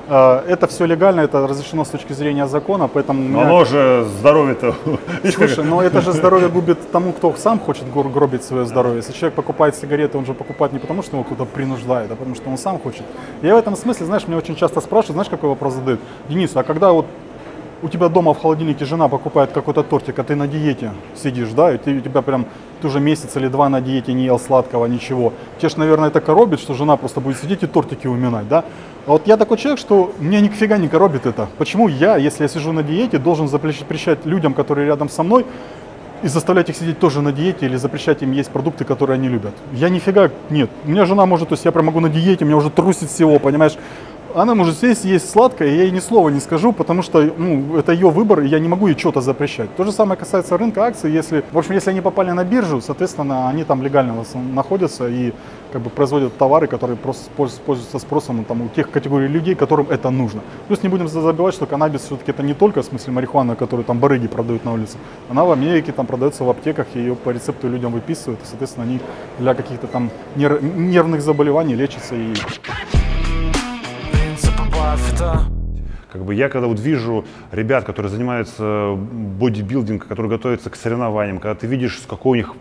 Э, 0.08 0.42
Это 0.46 0.66
все 0.66 0.86
легально, 0.86 1.20
это 1.22 1.46
разрешено 1.46 1.84
с 1.84 1.88
точки 1.88 2.12
зрения 2.12 2.46
закона, 2.46 2.88
поэтому... 2.88 3.22
Но 3.22 3.28
меня- 3.28 3.42
оно 3.46 3.64
же 3.64 4.06
здоровье-то... 4.18 4.74
Слушай, 5.30 5.64
но 5.64 5.82
это 5.82 6.00
же 6.00 6.12
здоровье 6.12 6.48
губит 6.48 6.78
тому, 6.92 7.12
кто 7.12 7.34
сам 7.36 7.58
хочет 7.58 7.84
гробить 7.92 8.44
свое 8.44 8.64
здоровье. 8.66 8.98
Если 8.98 9.12
человек 9.12 9.34
покупает 9.34 9.74
сигареты, 9.76 10.18
он 10.18 10.26
же 10.26 10.34
покупает 10.34 10.72
не 10.72 10.78
потому, 10.78 11.02
что 11.02 11.16
его 11.16 11.24
кто-то 11.24 11.44
принуждает, 11.44 12.10
а 12.10 12.16
потому 12.16 12.34
что 12.34 12.50
он 12.50 12.58
сам 12.58 12.78
хочет. 12.78 13.02
Я 13.42 13.54
в 13.54 13.58
этом 13.58 13.76
смысле, 13.76 14.06
знаешь, 14.06 14.28
меня 14.28 14.38
очень 14.38 14.56
часто 14.56 14.80
спрашивают, 14.80 15.14
знаешь, 15.14 15.30
какой 15.30 15.48
вопрос 15.48 15.74
задают? 15.74 16.00
Денис, 16.28 16.56
а 16.56 16.62
когда 16.62 16.92
вот 16.92 17.06
у 17.84 17.88
тебя 17.90 18.08
дома 18.08 18.32
в 18.32 18.40
холодильнике 18.40 18.86
жена 18.86 19.08
покупает 19.08 19.52
какой-то 19.52 19.82
тортик, 19.82 20.18
а 20.18 20.24
ты 20.24 20.34
на 20.34 20.48
диете 20.48 20.92
сидишь, 21.14 21.50
да, 21.50 21.74
и 21.74 21.76
ты, 21.76 21.94
у 21.98 22.00
тебя 22.00 22.22
прям, 22.22 22.46
ты 22.80 22.86
уже 22.86 22.98
месяц 22.98 23.36
или 23.36 23.48
два 23.48 23.68
на 23.68 23.82
диете 23.82 24.14
не 24.14 24.24
ел 24.24 24.38
сладкого, 24.38 24.86
ничего. 24.86 25.34
Тебе 25.58 25.68
ж, 25.68 25.76
наверное, 25.76 26.08
это 26.08 26.22
коробит, 26.22 26.60
что 26.60 26.72
жена 26.72 26.96
просто 26.96 27.20
будет 27.20 27.38
сидеть 27.38 27.62
и 27.62 27.66
тортики 27.66 28.06
уминать, 28.06 28.48
да? 28.48 28.64
А 29.06 29.10
вот 29.10 29.26
я 29.26 29.36
такой 29.36 29.58
человек, 29.58 29.78
что 29.78 30.12
меня 30.18 30.40
нифига 30.40 30.78
не 30.78 30.88
коробит 30.88 31.26
это. 31.26 31.46
Почему 31.58 31.88
я, 31.88 32.16
если 32.16 32.44
я 32.44 32.48
сижу 32.48 32.72
на 32.72 32.82
диете, 32.82 33.18
должен 33.18 33.48
запрещать 33.48 34.24
людям, 34.24 34.54
которые 34.54 34.86
рядом 34.86 35.10
со 35.10 35.22
мной, 35.22 35.44
и 36.22 36.28
заставлять 36.28 36.70
их 36.70 36.76
сидеть 36.76 36.98
тоже 36.98 37.20
на 37.20 37.32
диете 37.32 37.66
или 37.66 37.76
запрещать 37.76 38.22
им 38.22 38.32
есть 38.32 38.48
продукты, 38.48 38.86
которые 38.86 39.16
они 39.16 39.28
любят. 39.28 39.52
Я 39.74 39.90
нифига 39.90 40.30
нет. 40.48 40.70
У 40.86 40.90
меня 40.90 41.04
жена 41.04 41.26
может, 41.26 41.50
то 41.50 41.52
есть 41.52 41.66
я 41.66 41.72
прям 41.72 41.84
могу 41.84 42.00
на 42.00 42.08
диете, 42.08 42.46
меня 42.46 42.56
уже 42.56 42.70
трусит 42.70 43.10
всего, 43.10 43.38
понимаешь? 43.38 43.76
Она 44.34 44.56
может 44.56 44.76
сесть, 44.78 45.04
есть 45.04 45.30
сладкое, 45.30 45.68
я 45.68 45.82
ей 45.84 45.92
ни 45.92 46.00
слова 46.00 46.28
не 46.28 46.40
скажу, 46.40 46.72
потому 46.72 47.02
что 47.02 47.22
ну, 47.38 47.76
это 47.78 47.92
ее 47.92 48.10
выбор, 48.10 48.40
и 48.40 48.48
я 48.48 48.58
не 48.58 48.66
могу 48.66 48.88
ей 48.88 48.98
что-то 48.98 49.20
запрещать. 49.20 49.72
То 49.76 49.84
же 49.84 49.92
самое 49.92 50.18
касается 50.18 50.58
рынка 50.58 50.84
акций. 50.84 51.12
Если, 51.12 51.44
в 51.52 51.56
общем, 51.56 51.74
если 51.74 51.90
они 51.90 52.00
попали 52.00 52.32
на 52.32 52.42
биржу, 52.42 52.80
соответственно, 52.80 53.48
они 53.48 53.62
там 53.62 53.80
легально 53.80 54.24
находятся 54.52 55.06
и 55.08 55.32
как 55.72 55.82
бы 55.82 55.90
производят 55.90 56.36
товары, 56.36 56.66
которые 56.66 56.96
просто 56.96 57.30
польз- 57.36 57.60
пользуются 57.64 58.00
спросом 58.00 58.44
там, 58.44 58.62
у 58.62 58.68
тех 58.68 58.90
категорий 58.90 59.28
людей, 59.28 59.54
которым 59.54 59.86
это 59.88 60.10
нужно. 60.10 60.40
Плюс 60.66 60.82
не 60.82 60.88
будем 60.88 61.06
забывать, 61.06 61.54
что 61.54 61.66
каннабис 61.66 62.00
все-таки 62.00 62.32
это 62.32 62.42
не 62.42 62.54
только 62.54 62.82
в 62.82 62.86
смысле 62.86 63.12
марихуана, 63.12 63.54
которую 63.54 63.84
там 63.84 64.00
барыги 64.00 64.26
продают 64.26 64.64
на 64.64 64.72
улице. 64.72 64.98
Она 65.30 65.44
в 65.44 65.52
Америке 65.52 65.92
там 65.92 66.06
продается 66.06 66.42
в 66.42 66.50
аптеках, 66.50 66.88
ее 66.94 67.14
по 67.14 67.30
рецепту 67.30 67.68
людям 67.68 67.92
выписывают, 67.92 68.40
и, 68.42 68.46
соответственно, 68.46 68.84
они 68.86 68.98
для 69.38 69.54
каких-то 69.54 69.86
там 69.86 70.10
нер- 70.34 70.60
нервных 70.60 71.22
заболеваний 71.22 71.76
лечатся 71.76 72.16
и 72.16 72.34
Как 76.12 76.24
бы 76.24 76.34
я 76.34 76.48
когда 76.48 76.68
вот 76.68 76.78
вижу 76.78 77.24
ребят, 77.50 77.84
которые 77.84 78.10
занимаются 78.10 78.94
бодибилдингом, 78.94 80.06
которые 80.06 80.30
готовятся 80.30 80.70
к 80.70 80.76
соревнованиям, 80.76 81.38
когда 81.38 81.54
ты 81.54 81.66
видишь, 81.66 82.00
какой 82.06 82.32
у 82.32 82.34
них 82.36 82.54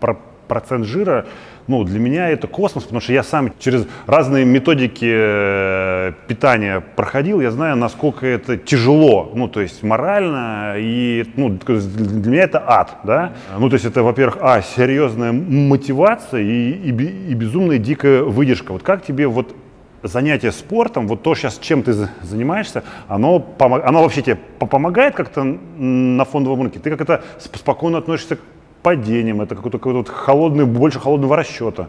про- 0.00 0.18
процент 0.48 0.86
жира, 0.86 1.26
ну, 1.68 1.84
для 1.84 2.00
меня 2.00 2.30
это 2.30 2.46
космос, 2.48 2.84
потому 2.84 3.00
что 3.00 3.12
я 3.12 3.22
сам 3.22 3.52
через 3.58 3.86
разные 4.06 4.44
методики 4.44 5.08
э, 5.08 6.12
питания 6.26 6.80
проходил, 6.80 7.40
я 7.40 7.50
знаю, 7.50 7.76
насколько 7.76 8.26
это 8.26 8.56
тяжело, 8.56 9.30
ну, 9.34 9.48
то 9.48 9.60
есть 9.60 9.82
морально, 9.82 10.74
и, 10.78 11.26
ну, 11.36 11.50
для 11.50 12.30
меня 12.30 12.42
это 12.42 12.62
ад, 12.66 12.96
да. 13.04 13.32
Ну, 13.58 13.68
то 13.68 13.74
есть 13.74 13.84
это, 13.84 14.02
во-первых, 14.02 14.38
а, 14.40 14.62
серьезная 14.62 15.32
мотивация 15.32 16.40
и, 16.40 16.70
и, 16.70 16.88
и 16.90 17.34
безумная 17.34 17.78
дикая 17.78 18.22
выдержка. 18.22 18.72
Вот 18.72 18.82
как 18.82 19.04
тебе 19.04 19.26
вот 19.28 19.54
занятие 20.02 20.52
спортом, 20.52 21.08
вот 21.08 21.22
то 21.22 21.34
сейчас, 21.34 21.58
чем 21.58 21.82
ты 21.82 21.92
за- 21.92 22.10
занимаешься, 22.22 22.84
оно, 23.08 23.44
оно 23.58 24.02
вообще 24.02 24.22
тебе 24.22 24.36
по- 24.58 24.66
помогает 24.66 25.14
как-то 25.14 25.42
на 25.44 26.24
фондовом 26.24 26.62
рынке? 26.62 26.78
Ты 26.78 26.90
как 26.90 27.00
это 27.00 27.22
сп- 27.38 27.58
спокойно 27.58 27.98
относишься 27.98 28.36
к 28.36 28.40
падениям, 28.82 29.40
это 29.40 29.54
какой-то 29.56 29.78
какой-то 29.78 29.98
вот 29.98 30.08
холодный, 30.08 30.64
больше 30.64 31.00
холодного 31.00 31.36
расчета. 31.36 31.88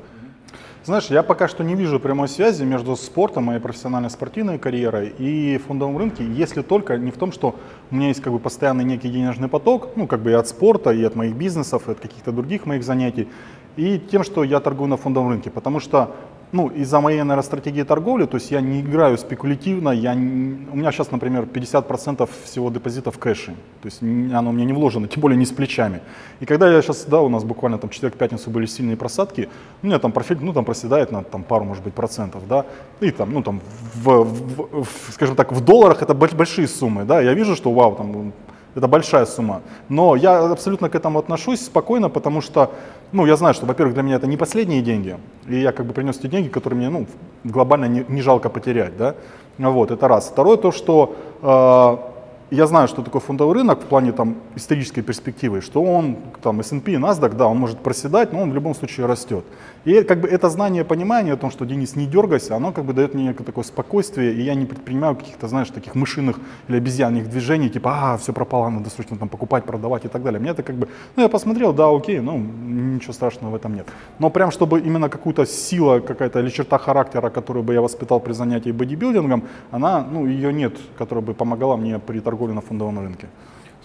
Знаешь, 0.85 1.07
я 1.07 1.21
пока 1.23 1.47
что 1.47 1.63
не 1.63 1.75
вижу 1.75 1.99
прямой 1.99 2.27
связи 2.29 2.63
между 2.63 2.95
спортом, 2.95 3.43
моей 3.43 3.59
профессиональной 3.59 4.09
спортивной 4.09 4.57
карьерой 4.57 5.13
и 5.19 5.59
фондовым 5.67 5.97
рынке, 5.97 6.23
если 6.25 6.61
только 6.63 6.97
не 6.97 7.11
в 7.11 7.17
том, 7.17 7.31
что 7.31 7.55
у 7.91 7.95
меня 7.95 8.07
есть 8.07 8.21
как 8.21 8.33
бы 8.33 8.39
постоянный 8.39 8.85
некий 8.85 9.09
денежный 9.09 9.49
поток, 9.49 9.89
ну 9.95 10.07
как 10.07 10.21
бы 10.21 10.31
и 10.31 10.33
от 10.33 10.47
спорта, 10.47 10.91
и 10.91 11.03
от 11.03 11.15
моих 11.15 11.35
бизнесов, 11.35 11.87
и 11.87 11.91
от 11.91 11.99
каких-то 11.99 12.31
других 12.31 12.65
моих 12.65 12.83
занятий, 12.83 13.27
и 13.75 13.99
тем, 13.99 14.23
что 14.23 14.43
я 14.43 14.59
торгую 14.61 14.87
на 14.89 14.97
фондовом 14.97 15.29
рынке, 15.29 15.51
потому 15.51 15.79
что 15.79 16.15
ну, 16.51 16.67
из-за 16.69 16.99
моей, 16.99 17.19
наверное, 17.21 17.43
стратегии 17.43 17.83
торговли, 17.83 18.25
то 18.25 18.37
есть 18.37 18.51
я 18.51 18.61
не 18.61 18.81
играю 18.81 19.17
спекулятивно, 19.17 19.89
я 19.89 20.15
не- 20.15 20.67
у 20.73 20.75
меня 20.77 20.91
сейчас, 20.91 21.11
например, 21.11 21.45
50% 21.45 22.29
всего 22.43 22.69
депозита 22.71 23.11
в 23.11 23.17
кэше, 23.19 23.53
то 23.81 23.85
есть 23.85 24.01
оно 24.01 24.49
у 24.49 24.53
меня 24.53 24.65
не 24.65 24.73
вложено, 24.73 25.07
тем 25.07 25.21
более 25.21 25.37
не 25.37 25.45
с 25.45 25.51
плечами. 25.51 25.99
И 26.39 26.45
когда 26.45 26.71
я 26.71 26.81
сейчас, 26.81 27.05
да, 27.05 27.21
у 27.21 27.29
нас 27.29 27.43
буквально 27.43 27.77
там 27.77 27.89
четверг-пятницу 27.89 28.49
были 28.49 28.65
сильные 28.65 28.95
просадки, 28.97 29.47
у 29.83 29.85
меня 29.87 29.99
там 29.99 30.11
профиль, 30.11 30.37
ну, 30.41 30.53
там 30.53 30.65
проседает 30.65 31.11
на 31.11 31.23
там, 31.23 31.43
пару, 31.43 31.65
может 31.65 31.83
быть, 31.83 31.93
процентов, 31.93 32.41
да, 32.47 32.65
и 32.99 33.11
там, 33.11 33.31
ну, 33.33 33.43
там, 33.43 33.61
в, 33.95 34.23
в- 34.23 34.83
в- 34.83 35.11
скажем 35.13 35.35
так, 35.35 35.51
в 35.51 35.63
долларах 35.63 36.01
это 36.01 36.13
больш- 36.13 36.35
большие 36.35 36.67
суммы, 36.67 37.03
да, 37.05 37.21
я 37.21 37.33
вижу, 37.33 37.55
что, 37.55 37.71
вау, 37.71 37.95
там, 37.95 38.33
это 38.75 38.87
большая 38.87 39.25
сумма. 39.25 39.61
Но 39.89 40.15
я 40.15 40.51
абсолютно 40.51 40.89
к 40.89 40.95
этому 40.95 41.19
отношусь 41.19 41.59
спокойно, 41.65 42.09
потому 42.09 42.41
что, 42.41 42.71
ну, 43.11 43.25
я 43.25 43.35
знаю, 43.35 43.53
что, 43.53 43.65
во-первых, 43.65 43.93
для 43.93 44.03
меня 44.03 44.15
это 44.15 44.27
не 44.27 44.37
последние 44.37 44.81
деньги, 44.81 45.17
и 45.47 45.59
я 45.59 45.71
как 45.71 45.85
бы 45.85 45.93
принес 45.93 46.17
те 46.17 46.27
деньги, 46.27 46.47
которые 46.47 46.77
мне, 46.77 46.89
ну, 46.89 47.07
глобально 47.43 47.85
не, 47.85 48.05
не 48.07 48.21
жалко 48.21 48.49
потерять, 48.49 48.97
да. 48.97 49.15
Вот, 49.57 49.91
это 49.91 50.07
раз. 50.07 50.29
Второе, 50.29 50.57
то, 50.57 50.71
что 50.71 51.15
э, 51.41 52.55
я 52.55 52.67
знаю, 52.67 52.87
что 52.87 53.01
такое 53.01 53.21
фондовый 53.21 53.55
рынок 53.55 53.81
в 53.81 53.85
плане 53.85 54.11
там 54.11 54.37
исторической 54.55 55.01
перспективы, 55.01 55.61
что 55.61 55.83
он, 55.83 56.17
там, 56.41 56.59
S&P, 56.61 56.93
NASDAQ, 56.93 57.35
да, 57.35 57.47
он 57.47 57.57
может 57.57 57.79
проседать, 57.79 58.33
но 58.33 58.41
он 58.41 58.51
в 58.51 58.55
любом 58.55 58.75
случае 58.75 59.05
растет. 59.05 59.43
И 59.85 60.03
как 60.03 60.21
бы 60.21 60.27
это 60.27 60.49
знание, 60.49 60.83
понимание 60.83 61.33
о 61.33 61.37
том, 61.37 61.51
что, 61.51 61.65
Денис, 61.65 61.95
не 61.95 62.05
дергайся, 62.05 62.55
оно 62.55 62.71
как 62.71 62.85
бы 62.85 62.93
дает 62.93 63.13
мне 63.13 63.23
некое 63.23 63.43
такое 63.43 63.63
спокойствие, 63.63 64.33
и 64.33 64.41
я 64.41 64.55
не 64.55 64.65
предпринимаю 64.65 65.15
каких-то, 65.15 65.47
знаешь, 65.47 65.69
таких 65.69 65.95
мышиных 65.95 66.39
или 66.67 66.77
обезьянных 66.77 67.29
движений, 67.29 67.69
типа, 67.69 67.91
а, 67.95 68.17
все 68.17 68.33
пропало, 68.33 68.69
надо 68.69 68.89
срочно 68.89 69.17
там 69.17 69.29
покупать, 69.29 69.63
продавать 69.63 70.05
и 70.05 70.07
так 70.07 70.23
далее. 70.23 70.39
Мне 70.39 70.51
это 70.51 70.63
как 70.63 70.75
бы, 70.75 70.87
ну, 71.15 71.23
я 71.23 71.29
посмотрел, 71.29 71.73
да, 71.73 71.89
окей, 71.89 72.19
ну, 72.19 72.37
ничего 72.37 73.13
страшного 73.13 73.51
в 73.51 73.55
этом 73.55 73.75
нет. 73.75 73.87
Но 74.19 74.29
прям, 74.29 74.51
чтобы 74.51 74.79
именно 74.79 75.09
какую-то 75.09 75.45
сила 75.45 75.99
какая-то 75.99 76.39
или 76.39 76.49
черта 76.49 76.77
характера, 76.77 77.29
которую 77.29 77.63
бы 77.63 77.73
я 77.73 77.81
воспитал 77.81 78.19
при 78.19 78.33
занятии 78.33 78.71
бодибилдингом, 78.71 79.43
она, 79.71 80.05
ну, 80.11 80.27
ее 80.27 80.51
нет, 80.53 80.73
которая 80.97 81.23
бы 81.25 81.33
помогала 81.33 81.77
мне 81.77 81.99
при 81.99 82.19
торговле 82.19 82.53
на 82.53 82.61
фондовом 82.61 82.99
рынке. 82.99 83.27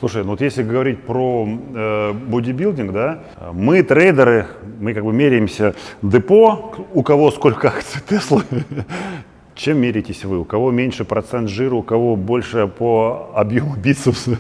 Слушай, 0.01 0.25
ну 0.25 0.31
вот 0.31 0.41
если 0.41 0.65
говорить 0.65 1.03
про 1.03 1.47
э, 1.47 2.13
бодибилдинг, 2.13 2.93
да, 2.93 3.21
мы 3.53 3.83
трейдеры, 3.83 4.49
мы 4.81 4.93
как 4.93 5.05
бы 5.05 5.13
меряемся 5.13 5.75
депо, 6.03 6.75
у 6.93 7.03
кого 7.03 7.31
сколько 7.31 7.69
акций 7.69 8.03
Теслы, 8.09 8.43
чем 9.55 9.79
меритесь 9.79 10.25
вы? 10.25 10.39
У 10.39 10.45
кого 10.45 10.73
меньше 10.73 11.05
процент 11.05 11.49
жира, 11.49 11.77
у 11.77 11.83
кого 11.83 12.17
больше 12.17 12.67
по 12.67 13.31
объему 13.35 13.77
бицепса? 13.85 14.39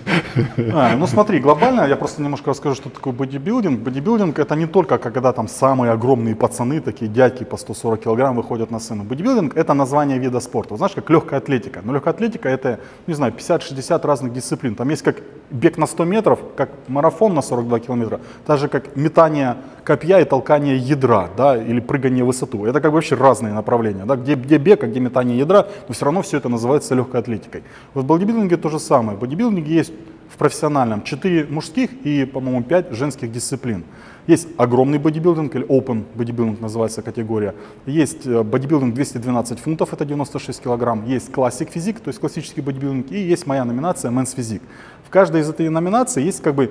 А, 0.72 0.96
ну 0.96 1.06
смотри, 1.06 1.38
глобально 1.38 1.86
я 1.86 1.96
просто 1.96 2.22
немножко 2.22 2.50
расскажу, 2.50 2.74
что 2.74 2.90
такое 2.90 3.12
бодибилдинг. 3.12 3.80
Бодибилдинг 3.80 4.38
это 4.38 4.56
не 4.56 4.66
только 4.66 4.98
когда 4.98 5.32
там 5.32 5.48
самые 5.48 5.92
огромные 5.92 6.34
пацаны, 6.34 6.80
такие 6.80 7.08
дядьки 7.08 7.44
по 7.44 7.56
140 7.56 8.00
килограмм 8.00 8.36
выходят 8.36 8.70
на 8.70 8.80
сцену. 8.80 9.04
Бодибилдинг 9.04 9.56
это 9.56 9.74
название 9.74 10.18
вида 10.18 10.40
спорта. 10.40 10.76
Знаешь, 10.76 10.94
как 10.94 11.08
легкая 11.10 11.38
атлетика. 11.38 11.80
Но 11.84 11.92
легкая 11.92 12.12
атлетика 12.12 12.48
это, 12.48 12.80
не 13.06 13.14
знаю, 13.14 13.32
50-60 13.32 14.06
разных 14.06 14.32
дисциплин. 14.32 14.74
Там 14.74 14.88
есть 14.90 15.02
как 15.02 15.22
бег 15.50 15.78
на 15.78 15.86
100 15.86 16.04
метров, 16.04 16.40
как 16.56 16.70
марафон 16.88 17.34
на 17.34 17.42
42 17.42 17.80
километра, 17.80 18.20
так 18.46 18.58
же 18.58 18.68
как 18.68 18.96
метание 18.96 19.56
копья 19.84 20.20
и 20.20 20.24
толкание 20.24 20.76
ядра, 20.76 21.28
да, 21.36 21.56
или 21.56 21.80
прыгание 21.80 22.24
в 22.24 22.28
высоту. 22.28 22.64
Это 22.64 22.80
как 22.80 22.90
бы 22.90 22.96
вообще 22.96 23.14
разные 23.14 23.52
направления, 23.52 24.04
да, 24.04 24.16
где, 24.16 24.34
где 24.34 24.58
бег, 24.58 24.82
а 24.82 24.86
где 24.86 25.00
метание 25.00 25.38
ядра, 25.38 25.68
но 25.86 25.94
все 25.94 26.04
равно 26.06 26.22
все 26.22 26.38
это 26.38 26.48
называется 26.48 26.94
легкой 26.94 27.20
атлетикой. 27.20 27.62
Вот 27.92 28.04
в 28.04 28.06
бодибилдинге 28.06 28.56
то 28.56 28.70
же 28.70 28.78
самое. 28.78 29.16
В 29.16 29.20
бодибилдинге 29.20 29.74
есть 29.74 29.92
в 30.28 30.36
профессиональном 30.36 31.02
4 31.02 31.46
мужских 31.50 31.90
и, 32.04 32.24
по-моему, 32.24 32.62
5 32.62 32.92
женских 32.92 33.30
дисциплин. 33.30 33.84
Есть 34.26 34.48
огромный 34.56 34.98
бодибилдинг, 34.98 35.54
или 35.54 35.66
open 35.66 36.04
бодибилдинг 36.14 36.60
называется 36.60 37.02
категория. 37.02 37.54
Есть 37.84 38.26
э, 38.26 38.42
бодибилдинг 38.42 38.94
212 38.94 39.58
фунтов, 39.58 39.92
это 39.92 40.06
96 40.06 40.62
килограмм. 40.62 41.04
Есть 41.06 41.30
классик 41.30 41.68
физик, 41.70 42.00
то 42.00 42.08
есть 42.08 42.20
классический 42.20 42.62
бодибилдинг. 42.62 43.12
И 43.12 43.18
есть 43.18 43.46
моя 43.46 43.66
номинация 43.66 44.10
Men's 44.10 44.34
физик. 44.34 44.62
В 45.06 45.10
каждой 45.10 45.42
из 45.42 45.50
этой 45.50 45.68
номинаций 45.68 46.24
есть 46.24 46.40
как 46.42 46.54
бы 46.54 46.70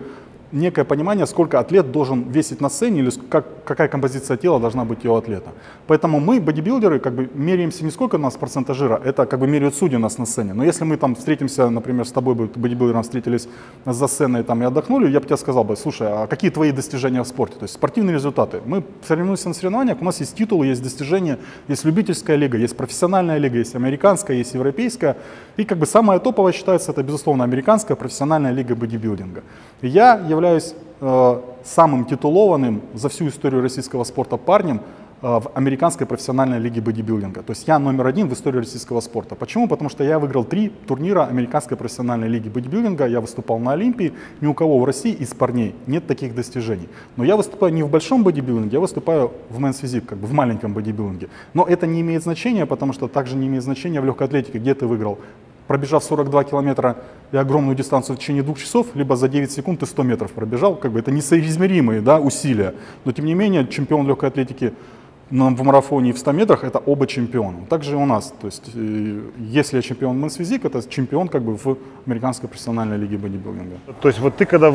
некое 0.54 0.86
понимание, 0.86 1.26
сколько 1.26 1.60
атлет 1.60 1.92
должен 1.92 2.32
весить 2.32 2.62
на 2.62 2.70
сцене 2.70 3.02
или 3.02 3.12
как, 3.30 3.46
какая 3.66 3.88
композиция 3.88 4.38
тела 4.38 4.60
должна 4.60 4.86
быть 4.86 5.06
у 5.06 5.16
атлета. 5.16 5.50
Поэтому 5.88 6.20
мы, 6.20 6.40
бодибилдеры, 6.40 7.00
как 7.00 7.14
бы 7.14 7.30
меряемся 7.34 7.84
не 7.84 7.92
сколько 7.92 8.16
у 8.16 8.20
нас 8.20 8.36
процента 8.36 8.74
жира, 8.74 9.02
это 9.04 9.26
как 9.26 9.40
бы 9.40 9.48
меряют 9.48 9.76
судьи 9.76 9.98
нас 9.98 10.18
на 10.18 10.26
сцене. 10.26 10.54
Но 10.54 10.64
если 10.64 10.86
мы 10.86 10.98
там 10.98 11.16
встретимся, 11.16 11.70
например, 11.70 12.06
с 12.06 12.12
тобой, 12.12 12.36
бодибилдером 12.36 13.04
встретились 13.04 13.48
за 13.86 14.08
сценой 14.08 14.44
там, 14.44 14.62
и 14.62 14.66
отдохнули, 14.66 15.10
я 15.10 15.20
бы 15.20 15.26
тебе 15.26 15.38
сказал 15.38 15.64
бы, 15.64 15.76
слушай, 15.76 16.08
а 16.10 16.28
какие 16.28 16.52
твои 16.52 16.72
достижения 16.72 17.22
в 17.24 17.28
спорте? 17.28 17.56
То 17.58 17.64
есть 17.64 17.74
спортивные 17.74 18.14
результаты. 18.14 18.62
Мы 18.66 18.84
соревнуемся 19.08 19.48
на 19.48 19.54
соревнованиях, 19.54 20.02
у 20.02 20.06
нас 20.06 20.20
есть 20.20 20.36
титулы, 20.36 20.68
есть 20.68 20.84
достижения, 20.84 21.38
есть 21.68 21.86
любительская 21.86 22.38
лига, 22.38 22.58
есть 22.58 22.78
профессиональная 22.78 23.40
лига, 23.40 23.58
есть 23.58 23.76
американская, 23.76 24.38
есть 24.38 24.54
европейская. 24.54 25.18
И 25.58 25.66
как 25.66 25.78
бы 25.78 25.86
самая 25.86 26.20
топовая 26.20 26.54
считается, 26.54 26.92
это, 26.92 27.04
безусловно, 27.04 27.44
американская 27.44 27.98
профессиональная 27.98 28.52
лига 28.52 28.76
бодибилдинга. 28.76 29.44
Я 29.82 30.16
являюсь 30.16 30.43
э, 30.48 31.42
самым 31.64 32.06
титулованным 32.06 32.82
за 32.94 33.10
всю 33.10 33.28
историю 33.28 33.62
российского 33.62 34.04
спорта 34.04 34.38
парнем 34.38 34.82
э, 35.22 35.28
в 35.28 35.52
американской 35.54 36.06
профессиональной 36.06 36.60
лиге 36.60 36.82
бодибилдинга. 36.82 37.42
То 37.44 37.52
есть 37.52 37.68
я 37.68 37.80
номер 37.80 38.08
один 38.08 38.28
в 38.28 38.34
истории 38.34 38.60
российского 38.60 39.02
спорта. 39.02 39.36
Почему? 39.36 39.68
Потому 39.68 39.90
что 39.90 40.04
я 40.04 40.20
выиграл 40.20 40.44
три 40.44 40.70
турнира 40.70 41.26
американской 41.26 41.78
профессиональной 41.78 42.28
лиги 42.28 42.50
бодибилдинга. 42.50 43.08
Я 43.08 43.22
выступал 43.22 43.60
на 43.60 43.74
Олимпии. 43.74 44.14
Ни 44.42 44.48
у 44.48 44.54
кого 44.54 44.80
в 44.80 44.86
России 44.86 45.14
из 45.14 45.34
парней 45.34 45.74
нет 45.88 46.08
таких 46.08 46.36
достижений. 46.36 46.90
Но 47.16 47.24
я 47.24 47.38
выступаю 47.38 47.74
не 47.74 47.84
в 47.84 47.90
большом 47.90 48.24
бодибилдинге, 48.24 48.74
я 48.74 48.80
выступаю 48.80 49.32
в 49.50 49.60
Men's 49.60 49.82
Physique, 49.82 50.06
как 50.06 50.18
бы 50.18 50.28
в 50.28 50.34
маленьком 50.34 50.74
бодибилдинге. 50.74 51.30
Но 51.54 51.66
это 51.66 51.88
не 51.88 52.02
имеет 52.02 52.24
значения, 52.24 52.66
потому 52.66 52.94
что 52.94 53.08
также 53.08 53.36
не 53.36 53.48
имеет 53.48 53.64
значения 53.64 54.02
в 54.02 54.06
легкой 54.06 54.28
атлетике, 54.28 54.60
где 54.60 54.74
ты 54.74 54.86
выиграл 54.86 55.18
пробежав 55.68 56.04
42 56.04 56.44
километра 56.44 56.98
и 57.32 57.38
огромную 57.38 57.76
дистанцию 57.76 58.16
в 58.16 58.20
течение 58.20 58.44
двух 58.44 58.60
часов, 58.60 58.88
либо 58.96 59.16
за 59.16 59.28
9 59.28 59.52
секунд 59.52 59.80
ты 59.80 59.86
100 59.86 60.04
метров 60.04 60.32
пробежал, 60.32 60.76
как 60.76 60.92
бы 60.92 61.00
это 61.00 61.12
несоизмеримые 61.12 62.02
да, 62.02 62.20
усилия. 62.20 62.74
Но 63.06 63.12
тем 63.12 63.26
не 63.26 63.34
менее, 63.34 63.68
чемпион 63.68 64.08
легкой 64.08 64.30
атлетики 64.30 64.74
в 65.34 65.64
марафоне 65.64 66.10
и 66.10 66.14
в 66.14 66.20
100 66.20 66.32
метрах 66.32 66.64
это 66.64 66.80
оба 66.80 67.08
чемпиона. 67.08 67.66
Также 67.70 67.94
и 67.94 67.96
у 67.96 68.06
нас. 68.06 68.34
То 68.40 68.48
есть, 68.48 68.70
э, 68.76 69.22
если 69.40 69.78
я 69.78 69.82
чемпион 69.82 70.24
Physique, 70.26 70.68
это 70.68 70.88
чемпион 70.88 71.28
как 71.28 71.42
бы 71.42 71.56
в 71.56 71.78
американской 72.06 72.48
профессиональной 72.48 72.98
лиге 72.98 73.18
бодибилдинга. 73.18 73.78
То 74.02 74.10
есть 74.10 74.20
вот 74.20 74.36
ты 74.36 74.46
когда 74.46 74.72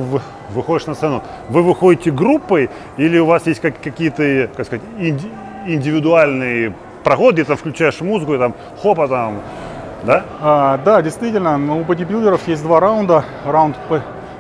выходишь 0.55 0.87
на 0.87 0.95
сцену, 0.95 1.23
вы 1.49 1.63
выходите 1.63 2.11
группой 2.11 2.71
или 2.97 3.19
у 3.19 3.27
вас 3.27 3.47
есть 3.47 3.61
как, 3.61 3.81
какие-то, 3.81 4.51
как 4.57 4.67
сказать, 4.67 4.85
инди- 4.99 5.31
индивидуальные 5.67 6.75
проходы, 7.05 7.45
ты 7.45 7.55
включаешь 7.55 8.01
музыку 8.01 8.35
и 8.35 8.39
там 8.39 8.55
хопа 8.83 9.07
там, 9.07 9.41
да? 10.03 10.25
А, 10.41 10.79
да, 10.85 11.03
действительно, 11.03 11.57
но 11.59 11.79
у 11.79 11.85
бодибилдеров 11.85 12.47
есть 12.49 12.63
два 12.63 12.81
раунда. 12.81 13.25
Раунд, 13.45 13.77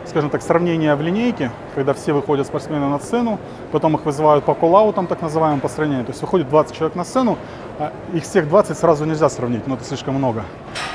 скажем 0.06 0.30
так, 0.30 0.42
сравнения 0.42 0.94
в 0.94 1.02
линейке, 1.02 1.50
когда 1.74 1.92
все 1.92 2.12
выходят 2.12 2.46
спортсмены 2.46 2.88
на 2.88 2.98
сцену, 2.98 3.38
потом 3.72 3.94
их 3.96 4.04
вызывают 4.04 4.44
по 4.44 4.54
коллаутам, 4.54 5.06
так 5.06 5.20
называемым, 5.22 5.61
по 5.61 5.68
сравнению. 5.68 6.04
То 6.04 6.12
есть 6.12 6.22
выходит 6.22 6.48
20 6.48 6.76
человек 6.76 6.96
на 6.96 7.04
сцену, 7.04 7.36
а 7.78 7.92
их 8.12 8.24
всех 8.24 8.48
20 8.48 8.76
сразу 8.76 9.04
нельзя 9.04 9.28
сравнить, 9.28 9.66
но 9.66 9.74
это 9.74 9.84
слишком 9.84 10.14
много. 10.14 10.44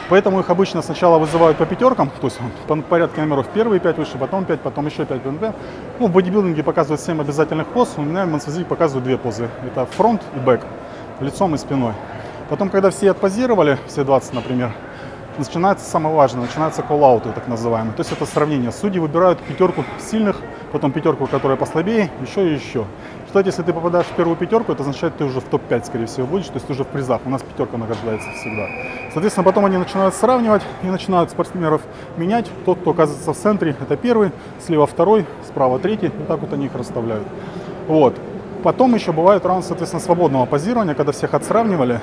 Поэтому 0.09 0.39
их 0.39 0.49
обычно 0.49 0.81
сначала 0.81 1.17
вызывают 1.17 1.57
по 1.57 1.65
пятеркам, 1.65 2.09
то 2.19 2.27
есть 2.27 2.39
по 2.67 2.75
порядке 2.75 3.21
номеров 3.21 3.47
первые 3.47 3.79
5 3.79 3.97
выше, 3.97 4.17
потом 4.17 4.45
5, 4.45 4.59
потом 4.59 4.85
еще 4.85 5.05
5, 5.05 5.21
потом 5.21 5.37
5. 5.37 5.55
Ну, 5.99 6.07
в 6.07 6.11
бодибилдинге 6.11 6.63
показывают 6.63 6.99
7 6.99 7.21
обязательных 7.21 7.67
поз, 7.67 7.93
у 7.97 8.01
меня 8.01 8.25
в 8.25 8.63
показывают 8.65 9.05
две 9.05 9.17
позы. 9.17 9.47
Это 9.65 9.85
фронт 9.85 10.21
и 10.35 10.39
бэк, 10.39 10.61
лицом 11.21 11.55
и 11.55 11.57
спиной. 11.57 11.93
Потом, 12.49 12.69
когда 12.69 12.89
все 12.89 13.11
отпозировали, 13.11 13.77
все 13.87 14.03
20, 14.03 14.33
например, 14.33 14.73
начинается 15.37 15.89
самое 15.89 16.15
важное, 16.15 16.43
начинаются 16.43 16.81
коллауты, 16.81 17.31
так 17.31 17.47
называемые. 17.47 17.93
То 17.93 18.01
есть 18.01 18.11
это 18.11 18.25
сравнение. 18.25 18.71
Судьи 18.71 18.99
выбирают 18.99 19.39
пятерку 19.39 19.83
сильных, 19.99 20.37
потом 20.71 20.91
пятерку, 20.91 21.25
которая 21.27 21.57
послабее, 21.57 22.11
еще 22.21 22.47
и 22.47 22.53
еще. 22.53 22.85
Кстати, 23.25 23.47
если 23.47 23.63
ты 23.63 23.73
попадаешь 23.73 24.05
в 24.05 24.11
первую 24.11 24.35
пятерку, 24.35 24.73
это 24.73 24.83
означает, 24.83 25.15
что 25.15 25.23
ты 25.23 25.29
уже 25.31 25.39
в 25.39 25.45
топ-5, 25.45 25.85
скорее 25.85 26.05
всего, 26.05 26.27
будешь, 26.27 26.45
то 26.47 26.53
есть 26.55 26.67
ты 26.67 26.73
уже 26.73 26.83
в 26.83 26.87
призах. 26.87 27.21
У 27.25 27.29
нас 27.29 27.41
пятерка 27.41 27.77
награждается 27.77 28.29
всегда. 28.35 28.67
Соответственно, 29.11 29.43
потом 29.43 29.65
они 29.65 29.77
начинают 29.77 30.13
сравнивать 30.13 30.61
и 30.83 30.87
начинают 30.87 31.31
спортсменов 31.31 31.81
менять. 32.17 32.45
Тот, 32.65 32.79
кто 32.79 32.91
оказывается 32.91 33.33
в 33.33 33.37
центре, 33.37 33.75
это 33.81 33.97
первый, 33.97 34.31
слева 34.63 34.85
второй, 34.85 35.25
справа 35.47 35.79
третий. 35.79 36.11
Вот 36.15 36.27
так 36.27 36.39
вот 36.41 36.53
они 36.53 36.67
их 36.67 36.75
расставляют. 36.75 37.27
Вот. 37.87 38.15
Потом 38.63 38.93
еще 38.93 39.11
бывает 39.11 39.45
раунд, 39.45 39.65
соответственно, 39.65 40.01
свободного 40.01 40.45
позирования, 40.45 40.93
когда 40.93 41.11
всех 41.11 41.33
отсравнивали. 41.33 41.99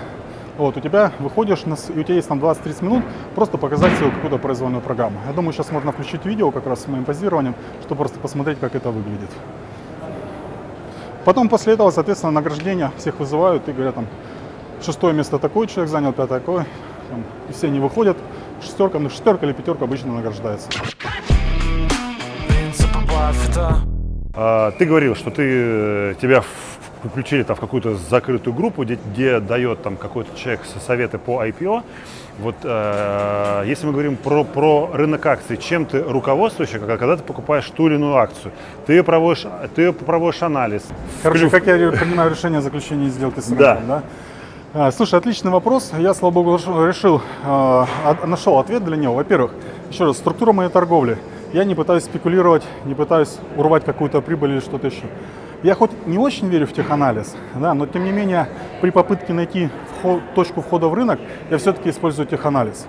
Вот, 0.60 0.76
у 0.76 0.80
тебя 0.80 1.10
выходишь, 1.20 1.62
и 1.64 1.98
у 1.98 2.02
тебя 2.02 2.16
есть 2.16 2.28
там 2.28 2.38
20-30 2.38 2.84
минут 2.84 3.02
просто 3.34 3.56
показать 3.56 3.96
свою 3.96 4.12
какую-то 4.12 4.36
произвольную 4.36 4.82
программу. 4.82 5.18
Я 5.26 5.32
думаю, 5.32 5.54
сейчас 5.54 5.72
можно 5.72 5.90
включить 5.90 6.26
видео 6.26 6.50
как 6.50 6.66
раз 6.66 6.82
с 6.82 6.86
моим 6.86 7.06
позированием, 7.06 7.54
чтобы 7.80 8.00
просто 8.00 8.20
посмотреть, 8.20 8.60
как 8.60 8.74
это 8.74 8.90
выглядит. 8.90 9.30
Потом 11.24 11.48
после 11.48 11.72
этого, 11.72 11.90
соответственно, 11.90 12.32
награждение 12.32 12.90
всех 12.98 13.18
вызывают 13.20 13.66
и 13.70 13.72
говорят 13.72 13.94
там, 13.94 14.06
шестое 14.84 15.14
место 15.14 15.38
такой 15.38 15.66
человек 15.66 15.90
занял, 15.90 16.12
пятое 16.12 16.40
такое. 16.40 16.66
Там, 17.08 17.24
и 17.48 17.54
все 17.54 17.68
они 17.68 17.80
выходят, 17.80 18.18
шестерка, 18.60 18.98
ну 18.98 19.08
шестерка 19.08 19.46
или 19.46 19.54
пятерка 19.54 19.86
обычно 19.86 20.12
награждается. 20.12 20.68
А, 24.34 24.72
ты 24.72 24.84
говорил, 24.84 25.14
что 25.16 25.30
ты, 25.30 25.42
э, 25.42 26.14
тебя 26.20 26.42
в, 26.42 26.46
включили 27.08 27.42
там 27.42 27.56
в 27.56 27.60
какую-то 27.60 27.94
закрытую 27.96 28.54
группу, 28.54 28.84
где, 28.84 28.98
где 29.12 29.40
дает 29.40 29.82
там 29.82 29.96
какой-то 29.96 30.36
человек 30.38 30.60
со- 30.64 30.80
советы 30.80 31.18
по 31.18 31.42
IPO. 31.44 31.82
Вот 32.40 32.54
э, 32.62 33.64
если 33.66 33.86
мы 33.86 33.92
говорим 33.92 34.16
про, 34.16 34.44
про 34.44 34.90
рынок 34.92 35.24
акций, 35.26 35.56
чем 35.56 35.84
ты 35.84 36.02
руководствуешься, 36.02 36.78
когда 36.78 36.96
когда 36.96 37.16
ты 37.16 37.22
покупаешь 37.22 37.68
ту 37.70 37.86
или 37.88 37.94
иную 37.96 38.16
акцию? 38.16 38.52
Ты 38.86 38.94
ее 38.94 39.02
проводишь, 39.02 39.46
ты 39.74 39.82
ее 39.82 39.92
проводишь 39.92 40.42
анализ. 40.42 40.82
Короче, 41.22 41.46
Вклю- 41.46 41.50
как 41.50 41.66
я 41.66 41.90
принимаю 41.90 42.30
решение 42.30 42.58
о 42.58 42.62
заключении 42.62 43.08
сделки 43.08 43.40
с 43.40 43.48
Да. 43.48 43.74
рынком, 43.74 43.88
да? 43.88 44.02
А, 44.72 44.92
Слушай, 44.92 45.18
отличный 45.18 45.50
вопрос. 45.50 45.92
Я, 45.98 46.14
слава 46.14 46.32
богу, 46.32 46.56
решил- 46.56 47.20
а, 47.44 47.86
нашел 48.24 48.58
ответ 48.58 48.84
для 48.84 48.96
него. 48.96 49.14
Во-первых, 49.14 49.52
еще 49.90 50.04
раз, 50.04 50.16
структура 50.16 50.52
моей 50.52 50.70
торговли. 50.70 51.18
Я 51.52 51.64
не 51.64 51.74
пытаюсь 51.74 52.04
спекулировать, 52.04 52.62
не 52.84 52.94
пытаюсь 52.94 53.36
урвать 53.56 53.84
какую-то 53.84 54.20
прибыль 54.20 54.52
или 54.52 54.60
что-то 54.60 54.86
еще. 54.86 55.02
Я 55.62 55.74
хоть 55.74 55.90
не 56.06 56.16
очень 56.18 56.48
верю 56.48 56.66
в 56.66 56.72
теханализ, 56.72 57.36
да, 57.54 57.74
но 57.74 57.86
тем 57.86 58.04
не 58.04 58.12
менее 58.12 58.48
при 58.80 58.90
попытке 58.90 59.32
найти 59.34 59.68
вход- 60.02 60.22
точку 60.34 60.62
входа 60.62 60.88
в 60.88 60.94
рынок, 60.94 61.20
я 61.50 61.58
все-таки 61.58 61.90
использую 61.90 62.26
теханализ. 62.26 62.86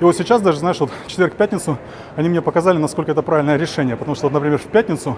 И 0.00 0.04
вот 0.04 0.16
сейчас 0.16 0.40
даже, 0.40 0.58
знаешь, 0.58 0.80
вот 0.80 0.90
четверг-пятницу 1.06 1.76
они 2.16 2.28
мне 2.28 2.40
показали, 2.40 2.78
насколько 2.78 3.12
это 3.12 3.22
правильное 3.22 3.56
решение. 3.56 3.96
Потому 3.96 4.16
что, 4.16 4.28
например, 4.30 4.58
в 4.58 4.64
пятницу 4.66 5.16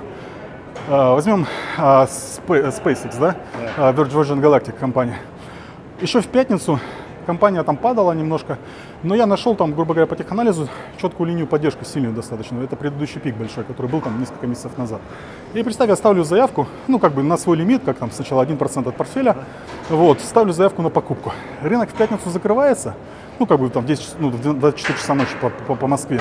а, 0.88 1.14
Возьмем 1.14 1.46
а, 1.78 2.04
Spa- 2.04 2.68
SpaceX, 2.70 3.18
да? 3.18 3.36
А, 3.76 3.92
Virgin 3.92 4.12
Virgin 4.12 4.40
Galactic 4.40 4.72
компания. 4.78 5.18
Еще 6.00 6.20
в 6.20 6.26
пятницу 6.26 6.78
компания 7.27 7.62
там 7.62 7.77
падала 7.77 8.12
немножко, 8.12 8.59
но 9.03 9.14
я 9.14 9.27
нашел 9.27 9.55
там, 9.55 9.72
грубо 9.74 9.93
говоря, 9.95 10.07
по 10.07 10.16
теханализу 10.16 10.68
четкую 11.01 11.29
линию 11.29 11.47
поддержки, 11.47 11.85
сильную 11.85 12.14
достаточно. 12.14 12.62
Это 12.62 12.77
предыдущий 12.77 13.20
пик 13.20 13.37
большой, 13.37 13.64
который 13.64 13.91
был 13.91 14.01
там 14.01 14.18
несколько 14.20 14.47
месяцев 14.47 14.79
назад. 14.79 15.01
И 15.53 15.62
представь, 15.62 15.89
я 15.89 15.97
ставлю 15.97 16.24
заявку, 16.24 16.66
ну 16.87 16.99
как 16.99 17.12
бы 17.12 17.22
на 17.22 17.37
свой 17.37 17.57
лимит, 17.57 17.83
как 17.85 17.99
там 17.99 18.11
сначала 18.11 18.45
1% 18.45 18.89
от 18.89 18.97
портфеля, 18.97 19.37
вот, 19.91 20.20
ставлю 20.20 20.53
заявку 20.53 20.83
на 20.83 20.91
покупку. 20.91 21.33
Рынок 21.62 21.91
в 21.91 21.95
пятницу 21.95 22.31
закрывается, 22.31 22.95
ну 23.39 23.47
как 23.47 23.59
бы 23.61 23.68
там 23.68 23.83
в 23.83 23.87
10, 23.87 24.03
часов- 24.03 24.16
ну, 24.20 24.31
в 24.31 24.41
24 24.59 24.99
часа 24.99 25.14
ночи 25.14 25.35
по, 25.41 25.51
по- 25.51 25.74
по 25.74 25.87
Москве. 25.87 26.20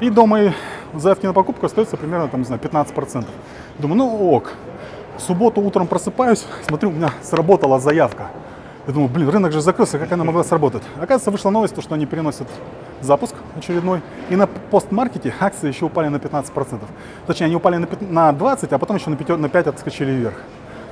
И 0.00 0.10
до 0.10 0.26
моей 0.26 0.52
заявки 0.94 1.26
на 1.26 1.32
покупку 1.32 1.66
остается 1.66 1.96
примерно, 1.96 2.28
там, 2.28 2.40
не 2.40 2.46
знаю, 2.46 2.60
15%. 2.62 3.24
Думаю, 3.78 3.98
ну 3.98 4.30
ок. 4.32 4.52
В 5.16 5.20
субботу 5.22 5.62
утром 5.62 5.86
просыпаюсь, 5.86 6.44
смотрю, 6.68 6.90
у 6.90 6.92
меня 6.92 7.10
сработала 7.22 7.78
заявка. 7.80 8.28
Я 8.86 8.92
думаю, 8.92 9.08
блин, 9.08 9.28
рынок 9.28 9.52
же 9.52 9.60
закрылся, 9.60 9.98
как 9.98 10.12
она 10.12 10.22
могла 10.22 10.44
сработать? 10.44 10.82
Оказывается, 10.96 11.32
вышла 11.32 11.50
новость, 11.50 11.74
то, 11.74 11.82
что 11.82 11.96
они 11.96 12.06
переносят 12.06 12.46
запуск 13.00 13.34
очередной. 13.56 14.00
И 14.30 14.36
на 14.36 14.46
постмаркете 14.46 15.34
акции 15.40 15.68
еще 15.68 15.86
упали 15.86 16.08
на 16.08 16.16
15%. 16.16 16.80
Точнее, 17.26 17.46
они 17.46 17.56
упали 17.56 17.76
на 17.76 17.86
20%, 18.30 18.68
а 18.70 18.78
потом 18.78 18.96
еще 18.96 19.10
на 19.10 19.16
5, 19.16 19.38
на 19.38 19.48
5 19.48 19.66
отскочили 19.66 20.12
вверх. 20.12 20.40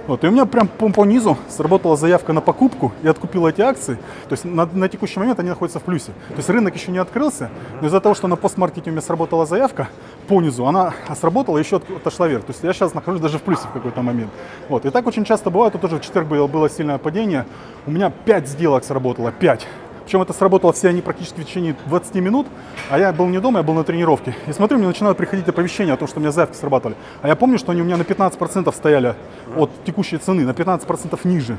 Вот, 0.06 0.22
и 0.22 0.26
у 0.26 0.30
меня 0.30 0.44
прям 0.44 0.68
по, 0.68 0.90
по 0.90 1.04
низу 1.04 1.38
сработала 1.48 1.96
заявка 1.96 2.32
на 2.34 2.42
покупку, 2.42 2.92
я 3.02 3.10
откупил 3.10 3.46
эти 3.46 3.62
акции. 3.62 3.94
То 4.28 4.32
есть 4.32 4.44
на, 4.44 4.66
на 4.66 4.88
текущий 4.88 5.18
момент 5.18 5.40
они 5.40 5.48
находятся 5.48 5.80
в 5.80 5.82
плюсе. 5.82 6.12
То 6.28 6.36
есть 6.36 6.50
рынок 6.50 6.74
еще 6.74 6.92
не 6.92 6.98
открылся, 6.98 7.50
но 7.80 7.86
из-за 7.86 8.00
того, 8.00 8.14
что 8.14 8.28
на 8.28 8.36
постмаркете 8.36 8.90
у 8.90 8.92
меня 8.92 9.00
сработала 9.02 9.46
заявка 9.46 9.88
по 10.28 10.42
низу, 10.42 10.66
она 10.66 10.92
сработала, 11.18 11.56
еще 11.56 11.76
от- 11.76 11.90
отошла 11.90 12.28
вверх. 12.28 12.44
То 12.44 12.52
есть 12.52 12.62
я 12.62 12.72
сейчас 12.74 12.92
нахожусь 12.92 13.20
даже 13.20 13.38
в 13.38 13.42
плюсе 13.42 13.66
в 13.68 13.72
какой-то 13.72 14.02
момент. 14.02 14.30
Вот. 14.68 14.84
И 14.84 14.90
так 14.90 15.06
очень 15.06 15.24
часто 15.24 15.50
бывает, 15.50 15.72
тут 15.72 15.80
тоже 15.82 15.96
в 15.96 16.00
четверг 16.02 16.28
было, 16.28 16.46
было 16.46 16.68
сильное 16.68 16.98
падение, 16.98 17.46
у 17.86 17.90
меня 17.90 18.10
5 18.10 18.48
сделок 18.48 18.84
сработало, 18.84 19.32
5. 19.32 19.66
Причем 20.04 20.20
это 20.20 20.32
сработало 20.32 20.72
все 20.72 20.88
они 20.88 21.00
практически 21.00 21.40
в 21.40 21.44
течение 21.44 21.74
20 21.86 22.14
минут, 22.16 22.46
а 22.90 22.98
я 22.98 23.12
был 23.12 23.26
не 23.26 23.40
дома, 23.40 23.60
я 23.60 23.62
был 23.62 23.74
на 23.74 23.84
тренировке. 23.84 24.36
И 24.46 24.52
смотрю, 24.52 24.78
мне 24.78 24.86
начинают 24.86 25.16
приходить 25.16 25.48
оповещения 25.48 25.94
о 25.94 25.96
том, 25.96 26.06
что 26.06 26.18
у 26.18 26.20
меня 26.20 26.30
заявки 26.30 26.56
срабатывали. 26.56 26.96
А 27.22 27.28
я 27.28 27.36
помню, 27.36 27.58
что 27.58 27.72
они 27.72 27.80
у 27.80 27.84
меня 27.84 27.96
на 27.96 28.02
15% 28.02 28.74
стояли 28.74 29.14
от 29.56 29.70
текущей 29.84 30.18
цены, 30.18 30.44
на 30.44 30.50
15% 30.50 31.18
ниже. 31.24 31.56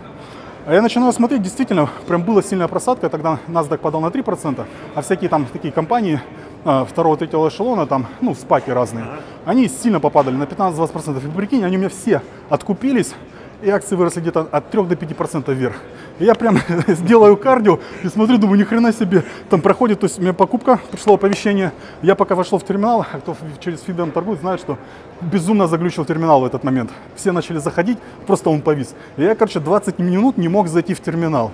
А 0.68 0.74
я 0.74 0.82
начинаю 0.82 1.12
смотреть, 1.14 1.42
действительно, 1.44 1.90
прям 2.08 2.24
была 2.24 2.42
сильная 2.42 2.68
просадка, 2.68 3.10
тогда 3.10 3.40
NASDAQ 3.48 3.78
падал 3.78 4.02
на 4.02 4.08
3%, 4.08 4.66
а 4.96 5.02
всякие 5.02 5.30
там 5.30 5.46
такие 5.46 5.72
компании 5.72 6.20
а, 6.64 6.86
второго, 6.86 7.18
третьего 7.18 7.48
эшелона, 7.48 7.86
там, 7.86 8.08
ну, 8.22 8.34
спаки 8.34 8.72
разные, 8.72 9.06
они 9.46 9.68
сильно 9.68 10.00
попадали 10.00 10.36
на 10.36 10.44
15-20%. 10.44 11.24
И 11.24 11.32
прикинь, 11.32 11.64
они 11.64 11.78
у 11.78 11.80
меня 11.80 11.90
все 11.90 12.24
откупились, 12.50 13.14
и 13.62 13.70
акции 13.70 13.96
выросли 13.96 14.22
где-то 14.22 14.48
от 14.52 14.70
3 14.70 14.84
до 14.84 14.96
5% 14.96 15.54
вверх. 15.54 15.76
И 16.20 16.26
я 16.26 16.36
прям 16.36 16.58
сделаю 16.88 17.38
кардио 17.38 17.80
и 18.04 18.08
смотрю, 18.08 18.38
думаю, 18.38 18.60
ни 18.60 18.64
хрена 18.64 18.94
себе, 18.94 19.24
там 19.50 19.62
проходит, 19.62 20.00
то 20.00 20.06
есть 20.06 20.20
у 20.20 20.22
меня 20.22 20.34
покупка, 20.34 20.80
пришло 20.92 21.16
оповещение, 21.16 21.72
я 22.02 22.16
пока 22.16 22.36
вошел 22.36 22.58
в 22.58 22.64
терминал, 22.64 23.06
а 23.12 23.18
кто 23.20 23.36
через 23.60 23.82
Фидем 23.82 24.12
торгует, 24.12 24.40
знает, 24.40 24.60
что 24.60 24.78
безумно 25.22 25.68
заглючил 25.68 26.06
терминал 26.06 26.42
в 26.42 26.46
этот 26.46 26.64
момент. 26.64 26.92
Все 27.16 27.32
начали 27.32 27.58
заходить, 27.58 27.98
просто 28.28 28.50
он 28.50 28.62
повис. 28.62 28.96
И 29.18 29.24
я, 29.24 29.36
короче, 29.36 29.60
20 29.60 30.00
минут 30.00 30.38
не 30.38 30.48
мог 30.48 30.68
зайти 30.68 30.94
в 30.94 31.00
терминал. 31.00 31.52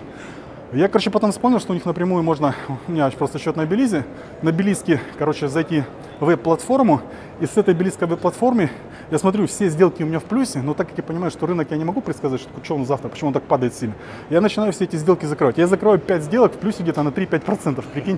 Я, 0.74 0.88
короче, 0.88 1.10
потом 1.10 1.32
вспомнил, 1.32 1.60
что 1.60 1.72
у 1.72 1.76
них 1.76 1.86
напрямую 1.86 2.24
можно, 2.24 2.56
у 2.88 2.92
меня 2.92 3.10
просто 3.10 3.40
счет 3.40 3.58
на 3.58 3.66
Белизе, 3.66 4.06
на 4.42 4.52
Белизке, 4.52 5.02
короче, 5.18 5.50
зайти 5.50 5.84
веб-платформу, 6.22 7.02
и 7.40 7.46
с 7.46 7.58
этой 7.58 7.74
белизской 7.74 8.08
веб-платформы 8.08 8.70
я 9.10 9.18
смотрю, 9.18 9.46
все 9.48 9.68
сделки 9.68 10.04
у 10.04 10.06
меня 10.06 10.20
в 10.20 10.24
плюсе, 10.24 10.62
но 10.62 10.74
так 10.74 10.88
как 10.90 10.98
я 10.98 11.04
понимаю, 11.04 11.32
что 11.32 11.46
рынок 11.46 11.68
я 11.72 11.78
не 11.78 11.84
могу 11.84 12.00
предсказать, 12.00 12.40
что, 12.40 12.50
что 12.64 12.76
он 12.76 12.86
завтра, 12.86 13.10
почему 13.10 13.30
он 13.30 13.34
так 13.34 13.44
падает 13.44 13.74
сильно, 13.74 13.96
я 14.30 14.40
начинаю 14.40 14.72
все 14.72 14.86
эти 14.86 14.96
сделки 14.96 15.26
закрывать. 15.26 15.58
Я 15.58 15.68
закрываю 15.68 16.00
5 16.00 16.24
сделок 16.24 16.54
в 16.54 16.58
плюсе 16.58 16.84
где-то 16.84 17.04
на 17.04 17.10
3-5%, 17.10 17.84
прикинь. 17.94 18.18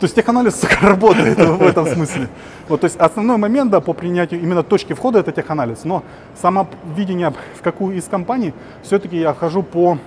То 0.00 0.04
есть 0.04 0.14
теханализ 0.14 0.58
сука, 0.58 0.76
работает 0.82 1.38
в 1.38 1.62
этом 1.62 1.86
смысле. 1.86 2.28
Вот, 2.68 2.80
то 2.80 2.86
есть 2.86 2.96
основной 2.96 3.36
момент 3.36 3.70
да, 3.70 3.80
по 3.80 3.92
принятию 3.92 4.40
именно 4.40 4.62
точки 4.62 4.94
входа 4.94 5.20
это 5.20 5.30
теханализ, 5.30 5.84
но 5.84 6.02
само 6.40 6.66
видение 6.96 7.32
в 7.58 7.62
какую 7.62 7.96
из 7.96 8.04
компаний, 8.04 8.54
все-таки 8.82 9.16
я 9.18 9.34
хожу 9.34 9.62
по, 9.62 9.98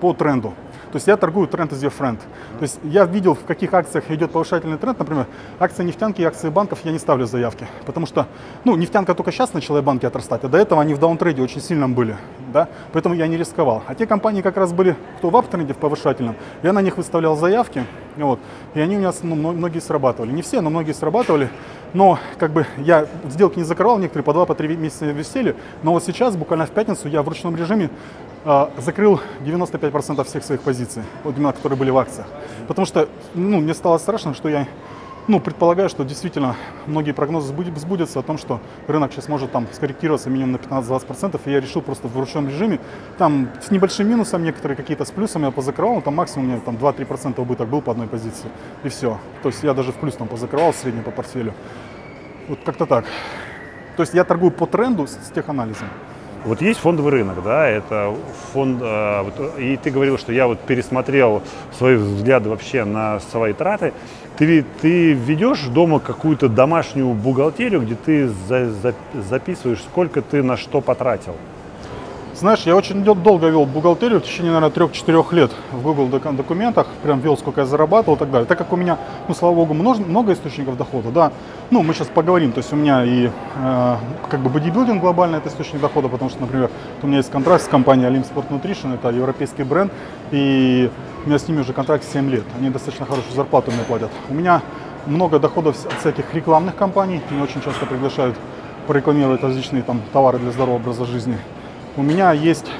по 0.00 0.12
тренду. 0.12 0.52
То 0.90 0.96
есть 0.96 1.06
я 1.06 1.16
торгую 1.16 1.48
тренд 1.48 1.72
is 1.72 1.82
your 1.82 1.92
friend. 1.96 2.18
То 2.58 2.62
есть 2.62 2.78
я 2.82 3.04
видел, 3.04 3.34
в 3.34 3.44
каких 3.44 3.74
акциях 3.74 4.10
идет 4.10 4.30
повышательный 4.30 4.78
тренд. 4.78 4.98
Например, 4.98 5.26
акции 5.58 5.84
нефтянки 5.84 6.22
и 6.22 6.24
акции 6.24 6.48
банков 6.48 6.80
я 6.84 6.92
не 6.92 6.98
ставлю 6.98 7.26
заявки. 7.26 7.66
Потому 7.86 8.06
что, 8.06 8.26
ну, 8.64 8.76
нефтянка 8.76 9.14
только 9.14 9.32
сейчас 9.32 9.52
начала 9.52 9.78
и 9.78 9.82
банки 9.82 10.06
отрастать, 10.06 10.44
а 10.44 10.48
до 10.48 10.58
этого 10.58 10.80
они 10.80 10.94
в 10.94 10.98
даунтрейде 10.98 11.42
очень 11.42 11.60
сильном 11.60 11.94
были. 11.94 12.16
Да? 12.52 12.68
Поэтому 12.92 13.14
я 13.14 13.26
не 13.26 13.36
рисковал. 13.36 13.82
А 13.86 13.94
те 13.94 14.06
компании 14.06 14.40
как 14.40 14.56
раз 14.56 14.72
были, 14.72 14.96
кто 15.18 15.30
в 15.30 15.36
аптренде, 15.36 15.74
в 15.74 15.78
повышательном, 15.78 16.36
я 16.62 16.72
на 16.72 16.80
них 16.82 16.96
выставлял 16.96 17.36
заявки. 17.36 17.84
Вот, 18.16 18.40
и 18.74 18.80
они 18.80 18.96
у 18.96 18.98
меня 18.98 19.12
ну, 19.22 19.36
мно- 19.36 19.52
многие 19.52 19.78
срабатывали. 19.78 20.32
Не 20.32 20.42
все, 20.42 20.60
но 20.60 20.70
многие 20.70 20.92
срабатывали. 20.92 21.50
Но 21.94 22.18
как 22.38 22.52
бы 22.52 22.66
я 22.78 23.06
сделки 23.28 23.58
не 23.58 23.64
закрывал, 23.64 23.98
некоторые 23.98 24.24
по 24.24 24.32
два, 24.32 24.44
по 24.44 24.54
три 24.54 24.76
месяца 24.76 25.06
висели. 25.06 25.54
Но 25.82 25.92
вот 25.92 26.04
сейчас, 26.04 26.36
буквально 26.36 26.66
в 26.66 26.70
пятницу, 26.70 27.08
я 27.08 27.22
в 27.22 27.28
ручном 27.28 27.56
режиме 27.56 27.90
закрыл 28.78 29.20
95% 29.40 30.24
всех 30.24 30.44
своих 30.44 30.62
позиций, 30.62 31.02
вот 31.24 31.36
именно 31.36 31.52
которые 31.52 31.78
были 31.78 31.90
в 31.90 31.98
акциях. 31.98 32.26
Потому 32.66 32.86
что 32.86 33.08
ну, 33.34 33.60
мне 33.60 33.74
стало 33.74 33.98
страшно, 33.98 34.34
что 34.34 34.48
я 34.48 34.66
ну, 35.28 35.40
предполагаю, 35.40 35.90
что 35.90 36.04
действительно 36.04 36.56
многие 36.86 37.12
прогнозы 37.12 37.52
сбуд- 37.52 37.78
сбудятся 37.78 38.20
о 38.20 38.22
том, 38.22 38.38
что 38.38 38.60
рынок 38.86 39.12
сейчас 39.12 39.28
может 39.28 39.52
там 39.52 39.66
скорректироваться 39.72 40.30
минимум 40.30 40.52
на 40.52 40.56
15-20%, 40.56 41.38
и 41.44 41.50
я 41.50 41.60
решил 41.60 41.82
просто 41.82 42.08
в 42.08 42.18
ручном 42.18 42.48
режиме, 42.48 42.80
там 43.18 43.50
с 43.62 43.70
небольшим 43.70 44.08
минусом, 44.08 44.42
некоторые 44.42 44.74
какие-то 44.74 45.04
с 45.04 45.10
плюсом 45.10 45.44
я 45.44 45.50
позакрывал, 45.50 46.00
там 46.00 46.14
максимум 46.14 46.46
у 46.46 46.50
меня 46.50 46.60
там 46.60 46.76
2-3% 46.76 47.38
убыток 47.40 47.68
был 47.68 47.82
по 47.82 47.92
одной 47.92 48.06
позиции, 48.06 48.48
и 48.84 48.88
все. 48.88 49.18
То 49.42 49.50
есть 49.50 49.62
я 49.62 49.74
даже 49.74 49.92
в 49.92 49.96
плюс 49.96 50.14
там 50.14 50.28
позакрывал 50.28 50.72
средний 50.72 51.02
по 51.02 51.10
портфелю. 51.10 51.52
Вот 52.48 52.60
как-то 52.64 52.86
так. 52.86 53.04
То 53.96 54.02
есть 54.02 54.14
я 54.14 54.24
торгую 54.24 54.50
по 54.50 54.66
тренду 54.66 55.06
с, 55.06 55.18
теханализом. 55.34 55.88
Вот 56.44 56.62
есть 56.62 56.80
фондовый 56.80 57.12
рынок, 57.12 57.42
да, 57.42 57.66
это 57.68 58.14
фонд, 58.52 58.78
э, 58.80 59.22
вот, 59.22 59.58
и 59.58 59.76
ты 59.76 59.90
говорил, 59.90 60.18
что 60.18 60.32
я 60.32 60.46
вот 60.46 60.60
пересмотрел 60.60 61.42
свои 61.76 61.96
взгляды 61.96 62.48
вообще 62.48 62.84
на 62.84 63.20
свои 63.20 63.52
траты. 63.52 63.92
Ты, 64.36 64.64
ты 64.80 65.12
ведешь 65.12 65.62
дома 65.64 65.98
какую-то 65.98 66.48
домашнюю 66.48 67.12
бухгалтерию, 67.12 67.80
где 67.80 67.96
ты 67.96 68.28
за- 68.28 68.70
за- 68.70 68.94
записываешь, 69.28 69.80
сколько 69.80 70.22
ты 70.22 70.42
на 70.42 70.56
что 70.56 70.80
потратил? 70.80 71.34
Знаешь, 72.38 72.60
я 72.66 72.76
очень 72.76 73.02
долго 73.02 73.48
вел 73.48 73.64
бухгалтерию, 73.66 74.20
в 74.20 74.22
течение, 74.22 74.52
наверное, 74.52 74.70
трех-четырех 74.70 75.32
лет 75.32 75.50
в 75.72 75.82
Google 75.82 76.06
документах, 76.06 76.86
прям 77.02 77.18
вел, 77.18 77.36
сколько 77.36 77.62
я 77.62 77.66
зарабатывал 77.66 78.14
и 78.14 78.18
так 78.20 78.30
далее. 78.30 78.46
Так 78.46 78.56
как 78.56 78.72
у 78.72 78.76
меня, 78.76 78.96
ну, 79.26 79.34
слава 79.34 79.56
богу, 79.56 79.74
множ- 79.74 80.06
много 80.06 80.34
источников 80.34 80.76
дохода, 80.76 81.10
да, 81.10 81.32
ну, 81.72 81.82
мы 81.82 81.94
сейчас 81.94 82.06
поговорим, 82.06 82.52
то 82.52 82.58
есть 82.58 82.72
у 82.72 82.76
меня 82.76 83.04
и 83.04 83.26
э, 83.56 83.96
как 84.30 84.38
бы 84.38 84.50
бодибилдинг 84.50 85.00
глобальный 85.00 85.38
это 85.38 85.48
источник 85.48 85.80
дохода, 85.80 86.06
потому 86.06 86.30
что, 86.30 86.40
например, 86.40 86.70
у 87.02 87.08
меня 87.08 87.16
есть 87.16 87.30
контракт 87.32 87.64
с 87.64 87.66
компанией 87.66 88.08
Olympus 88.08 88.32
Sport 88.32 88.50
Nutrition, 88.50 88.94
это 88.94 89.08
европейский 89.08 89.64
бренд, 89.64 89.92
и 90.30 90.92
у 91.24 91.28
меня 91.28 91.40
с 91.40 91.48
ними 91.48 91.62
уже 91.62 91.72
контракт 91.72 92.04
7 92.04 92.30
лет, 92.30 92.44
они 92.56 92.70
достаточно 92.70 93.04
хорошую 93.04 93.34
зарплату 93.34 93.72
мне 93.72 93.82
платят. 93.82 94.10
У 94.30 94.34
меня 94.34 94.62
много 95.06 95.40
доходов 95.40 95.74
от 95.84 95.98
всяких 95.98 96.32
рекламных 96.32 96.76
компаний, 96.76 97.20
меня 97.32 97.42
очень 97.42 97.60
часто 97.62 97.84
приглашают 97.84 98.36
порекламировать 98.86 99.42
различные 99.42 99.82
там 99.82 100.00
товары 100.12 100.38
для 100.38 100.52
здорового 100.52 100.76
образа 100.76 101.04
жизни. 101.04 101.36
У 101.98 102.02
меня 102.02 102.30
есть 102.30 102.70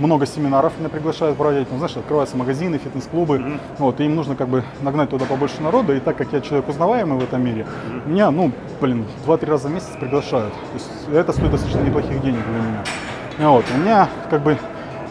много 0.00 0.26
семинаров, 0.26 0.72
меня 0.80 0.88
приглашают 0.88 1.36
проводить. 1.36 1.68
Ну, 1.70 1.78
знаешь, 1.78 1.96
открываются 1.96 2.36
магазины, 2.36 2.76
фитнес-клубы. 2.76 3.60
Вот, 3.78 4.00
и 4.00 4.04
им 4.04 4.16
нужно 4.16 4.34
как 4.34 4.48
бы 4.48 4.64
нагнать 4.80 5.10
туда 5.10 5.26
побольше 5.26 5.62
народа. 5.62 5.94
И 5.94 6.00
так 6.00 6.16
как 6.16 6.32
я 6.32 6.40
человек 6.40 6.68
узнаваемый 6.68 7.20
в 7.20 7.22
этом 7.22 7.40
мире, 7.44 7.64
меня, 8.04 8.32
ну, 8.32 8.50
блин, 8.80 9.06
2-3 9.28 9.46
раза 9.48 9.68
в 9.68 9.70
месяц 9.70 9.90
приглашают. 10.00 10.52
То 10.52 10.74
есть 10.74 10.90
это 11.12 11.32
стоит 11.32 11.52
достаточно 11.52 11.82
неплохих 11.82 12.20
денег 12.20 12.40
для 12.44 12.60
меня. 12.62 13.52
Вот, 13.52 13.64
у 13.72 13.78
меня 13.78 14.08
как 14.28 14.42
бы 14.42 14.58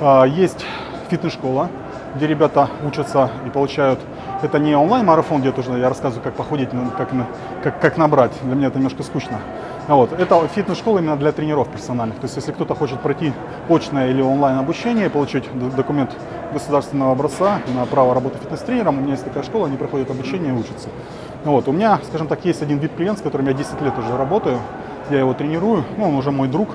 А, 0.04 0.26
Есть 0.26 0.66
фитнес-школа, 1.12 1.70
где 2.16 2.26
ребята 2.26 2.70
учатся 2.84 3.30
и 3.46 3.52
получают... 3.52 4.00
Это 4.42 4.58
не 4.58 4.76
онлайн-марафон, 4.76 5.42
где 5.42 5.52
тоже 5.52 5.78
я 5.78 5.88
рассказываю, 5.90 6.24
как 6.24 6.34
походить, 6.34 6.74
ну, 6.74 6.90
как, 6.98 7.14
на- 7.14 7.28
как, 7.64 7.80
как 7.80 7.98
набрать. 7.98 8.32
Для 8.42 8.56
меня 8.56 8.68
это 8.68 8.78
немножко 8.78 9.04
скучно. 9.04 9.40
А 9.88 9.96
Вот. 9.96 10.14
Это 10.14 10.48
фитнес-школа 10.48 11.00
именно 11.00 11.16
для 11.16 11.32
тренеров 11.32 11.68
персональных. 11.68 12.18
То 12.18 12.26
есть, 12.26 12.36
если 12.38 12.52
кто-то 12.52 12.74
хочет 12.74 13.00
пройти 13.02 13.34
очное 13.70 14.10
или 14.10 14.22
онлайн 14.22 14.58
обучение 14.58 15.10
получить 15.10 15.44
документ 15.76 16.12
государственного 16.54 17.12
образца 17.12 17.60
на 17.76 17.86
право 17.86 18.14
работы 18.16 18.38
фитнес-тренером, 18.40 18.98
у 18.98 19.02
меня 19.02 19.12
есть 19.12 19.26
такая 19.26 19.44
школа, 19.44 19.68
они 19.68 19.78
проходят 19.78 20.10
обучение 20.10 20.54
и 20.54 20.58
учатся. 20.58 20.90
Вот. 21.46 21.68
У 21.68 21.72
меня, 21.72 22.00
скажем 22.08 22.28
так, 22.28 22.44
есть 22.44 22.62
один 22.64 22.80
вид 22.80 22.92
клиент, 22.96 23.20
с 23.20 23.22
которым 23.22 23.48
я 23.48 23.54
10 23.54 23.80
лет 23.82 23.94
уже 23.98 24.18
работаю. 24.18 24.60
Я 25.10 25.20
его 25.20 25.34
тренирую, 25.34 25.84
ну, 25.98 26.10
он 26.10 26.16
уже 26.16 26.32
мой 26.32 26.48
друг. 26.48 26.70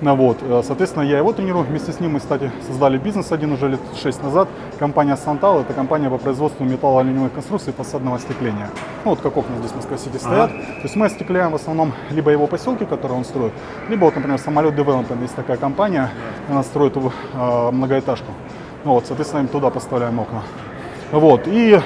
Вот. 0.00 0.38
э, 0.42 0.62
Соответственно, 0.64 1.02
я 1.02 1.18
его 1.18 1.32
тренирую. 1.32 1.64
Вместе 1.64 1.92
с 1.92 2.00
ним 2.00 2.12
мы, 2.12 2.20
кстати, 2.20 2.50
создали 2.66 2.96
бизнес 2.98 3.32
один 3.32 3.52
уже 3.52 3.68
лет 3.68 3.80
6 4.02 4.22
назад. 4.22 4.48
Компания 4.78 5.16
Сантал– 5.16 5.60
это 5.62 5.74
компания 5.74 6.08
по 6.08 6.18
производству 6.18 6.64
металлоалюминиевых 6.64 7.32
конструкций 7.32 7.72
и 7.72 7.76
фасадного 7.76 8.16
остекления. 8.16 8.70
Ну, 9.04 9.10
вот 9.10 9.20
как 9.20 9.36
окна 9.36 9.56
здесь 9.58 9.72
в 9.72 9.76
Москва-Сити 9.76 10.16
стоят. 10.16 10.50
То 10.50 10.82
есть 10.82 10.96
мы 10.96 11.06
остекляем 11.06 11.52
в 11.52 11.54
основном 11.54 11.92
либо 12.10 12.30
его 12.30 12.46
поселки, 12.46 12.86
которые 12.86 13.18
он 13.18 13.24
строит, 13.24 13.52
либо, 13.88 14.04
вот, 14.04 14.16
например, 14.16 14.38
самолет 14.38 14.74
Development, 14.74 15.20
есть 15.20 15.34
такая 15.34 15.58
компания, 15.58 16.10
она 16.48 16.62
строит 16.62 16.96
э, 16.96 17.70
многоэтажку. 17.70 18.32
Ну, 18.84 18.92
вот, 18.92 19.04
соответственно, 19.06 19.42
им 19.42 19.48
туда 19.48 19.68
поставляем 19.70 20.18
окна. 20.18 20.42
Вот. 21.12 21.42
И 21.46 21.78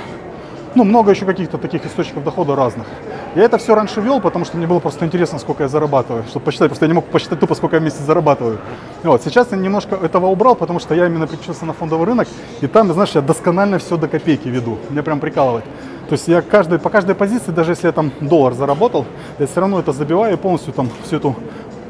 ну, 0.74 0.84
много 0.84 1.10
еще 1.10 1.24
каких-то 1.26 1.58
таких 1.58 1.86
источников 1.86 2.24
дохода 2.24 2.56
разных. 2.56 2.86
Я 3.34 3.44
это 3.44 3.58
все 3.58 3.74
раньше 3.74 4.00
вел, 4.00 4.20
потому 4.20 4.44
что 4.44 4.56
мне 4.56 4.66
было 4.66 4.80
просто 4.80 5.04
интересно, 5.04 5.38
сколько 5.38 5.62
я 5.62 5.68
зарабатываю, 5.68 6.24
чтобы 6.24 6.44
посчитать, 6.44 6.68
просто 6.68 6.84
я 6.84 6.88
не 6.88 6.94
мог 6.94 7.04
посчитать 7.06 7.40
тупо, 7.40 7.54
сколько 7.54 7.76
я 7.76 7.80
в 7.80 7.84
месяц 7.84 8.00
зарабатываю. 8.00 8.58
Вот. 9.02 9.22
Сейчас 9.22 9.52
я 9.52 9.56
немножко 9.56 9.96
этого 9.96 10.26
убрал, 10.26 10.54
потому 10.54 10.80
что 10.80 10.94
я 10.94 11.06
именно 11.06 11.26
переключился 11.26 11.64
на 11.66 11.72
фондовый 11.72 12.06
рынок, 12.06 12.28
и 12.60 12.66
там, 12.66 12.92
знаешь, 12.92 13.12
я 13.14 13.20
досконально 13.20 13.78
все 13.78 13.96
до 13.96 14.08
копейки 14.08 14.48
веду. 14.48 14.78
Меня 14.90 15.02
прям 15.02 15.20
прикалывает. 15.20 15.64
То 16.08 16.12
есть 16.12 16.28
я 16.28 16.42
каждый, 16.42 16.78
по 16.78 16.90
каждой 16.90 17.14
позиции, 17.14 17.50
даже 17.50 17.72
если 17.72 17.86
я 17.86 17.92
там 17.92 18.12
доллар 18.20 18.52
заработал, 18.52 19.06
я 19.38 19.46
все 19.46 19.60
равно 19.60 19.80
это 19.80 19.92
забиваю 19.92 20.34
и 20.34 20.36
полностью 20.36 20.72
там 20.72 20.90
всю 21.04 21.16
эту 21.16 21.34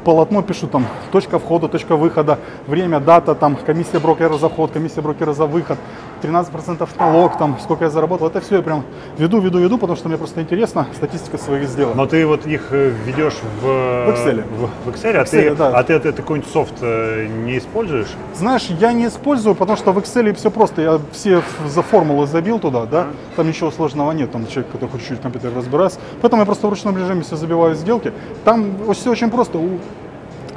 полотно 0.05 0.41
пишу 0.43 0.67
там 0.67 0.85
точка 1.11 1.39
входа, 1.39 1.67
точка 1.67 1.97
выхода, 1.97 2.37
время, 2.67 2.99
дата, 2.99 3.35
там 3.35 3.55
комиссия 3.55 3.99
брокера 3.99 4.37
за 4.37 4.47
вход, 4.47 4.71
комиссия 4.71 5.01
брокера 5.01 5.33
за 5.33 5.47
выход, 5.47 5.77
13% 6.25 6.87
налог, 6.99 7.37
там 7.37 7.57
сколько 7.61 7.85
я 7.85 7.89
заработал. 7.89 8.27
Это 8.27 8.41
все 8.41 8.57
я 8.57 8.61
прям 8.61 8.83
веду, 9.17 9.39
веду, 9.39 9.59
веду, 9.59 9.77
потому 9.77 9.97
что 9.97 10.09
мне 10.09 10.17
просто 10.17 10.41
интересно 10.41 10.87
статистика 10.95 11.37
своих 11.37 11.67
сделок. 11.69 11.95
Но 11.95 12.05
ты 12.05 12.25
вот 12.25 12.45
их 12.45 12.67
э, 12.71 12.91
ведешь 13.05 13.35
в, 13.61 13.65
В 13.65 14.09
Excel. 14.09 14.43
В, 14.57 14.89
в 14.89 14.93
Excel, 14.93 15.15
а, 15.15 15.23
Excel, 15.23 15.49
ты, 15.49 15.55
да. 15.55 15.67
а 15.69 15.83
ты, 15.83 15.93
а 15.93 15.99
ты 15.99 16.11
какой-нибудь 16.13 16.51
софт 16.51 16.73
э, 16.81 17.27
не 17.27 17.57
используешь? 17.57 18.09
Знаешь, 18.33 18.65
я 18.79 18.93
не 18.93 19.07
использую, 19.07 19.55
потому 19.55 19.77
что 19.77 19.91
в 19.91 19.97
Excel 19.97 20.33
все 20.33 20.51
просто. 20.51 20.81
Я 20.81 20.99
все 21.11 21.41
за 21.65 21.81
формулы 21.81 22.27
забил 22.27 22.59
туда, 22.59 22.85
да. 22.85 23.07
Там 23.35 23.47
ничего 23.47 23.71
сложного 23.71 24.11
нет, 24.11 24.31
там 24.31 24.47
человек, 24.47 24.71
который 24.71 24.89
хоть 24.89 25.01
чуть-чуть 25.01 25.19
в 25.19 25.21
компьютере 25.21 25.53
разбирается. 25.55 25.99
Поэтому 26.21 26.41
я 26.41 26.45
просто 26.45 26.67
в 26.67 26.69
ручном 26.69 26.97
режиме 26.97 27.21
все 27.21 27.35
забиваю 27.35 27.75
сделки. 27.75 28.11
Там 28.43 28.75
все 28.93 29.11
очень 29.11 29.29
просто. 29.29 29.57
У 29.57 29.79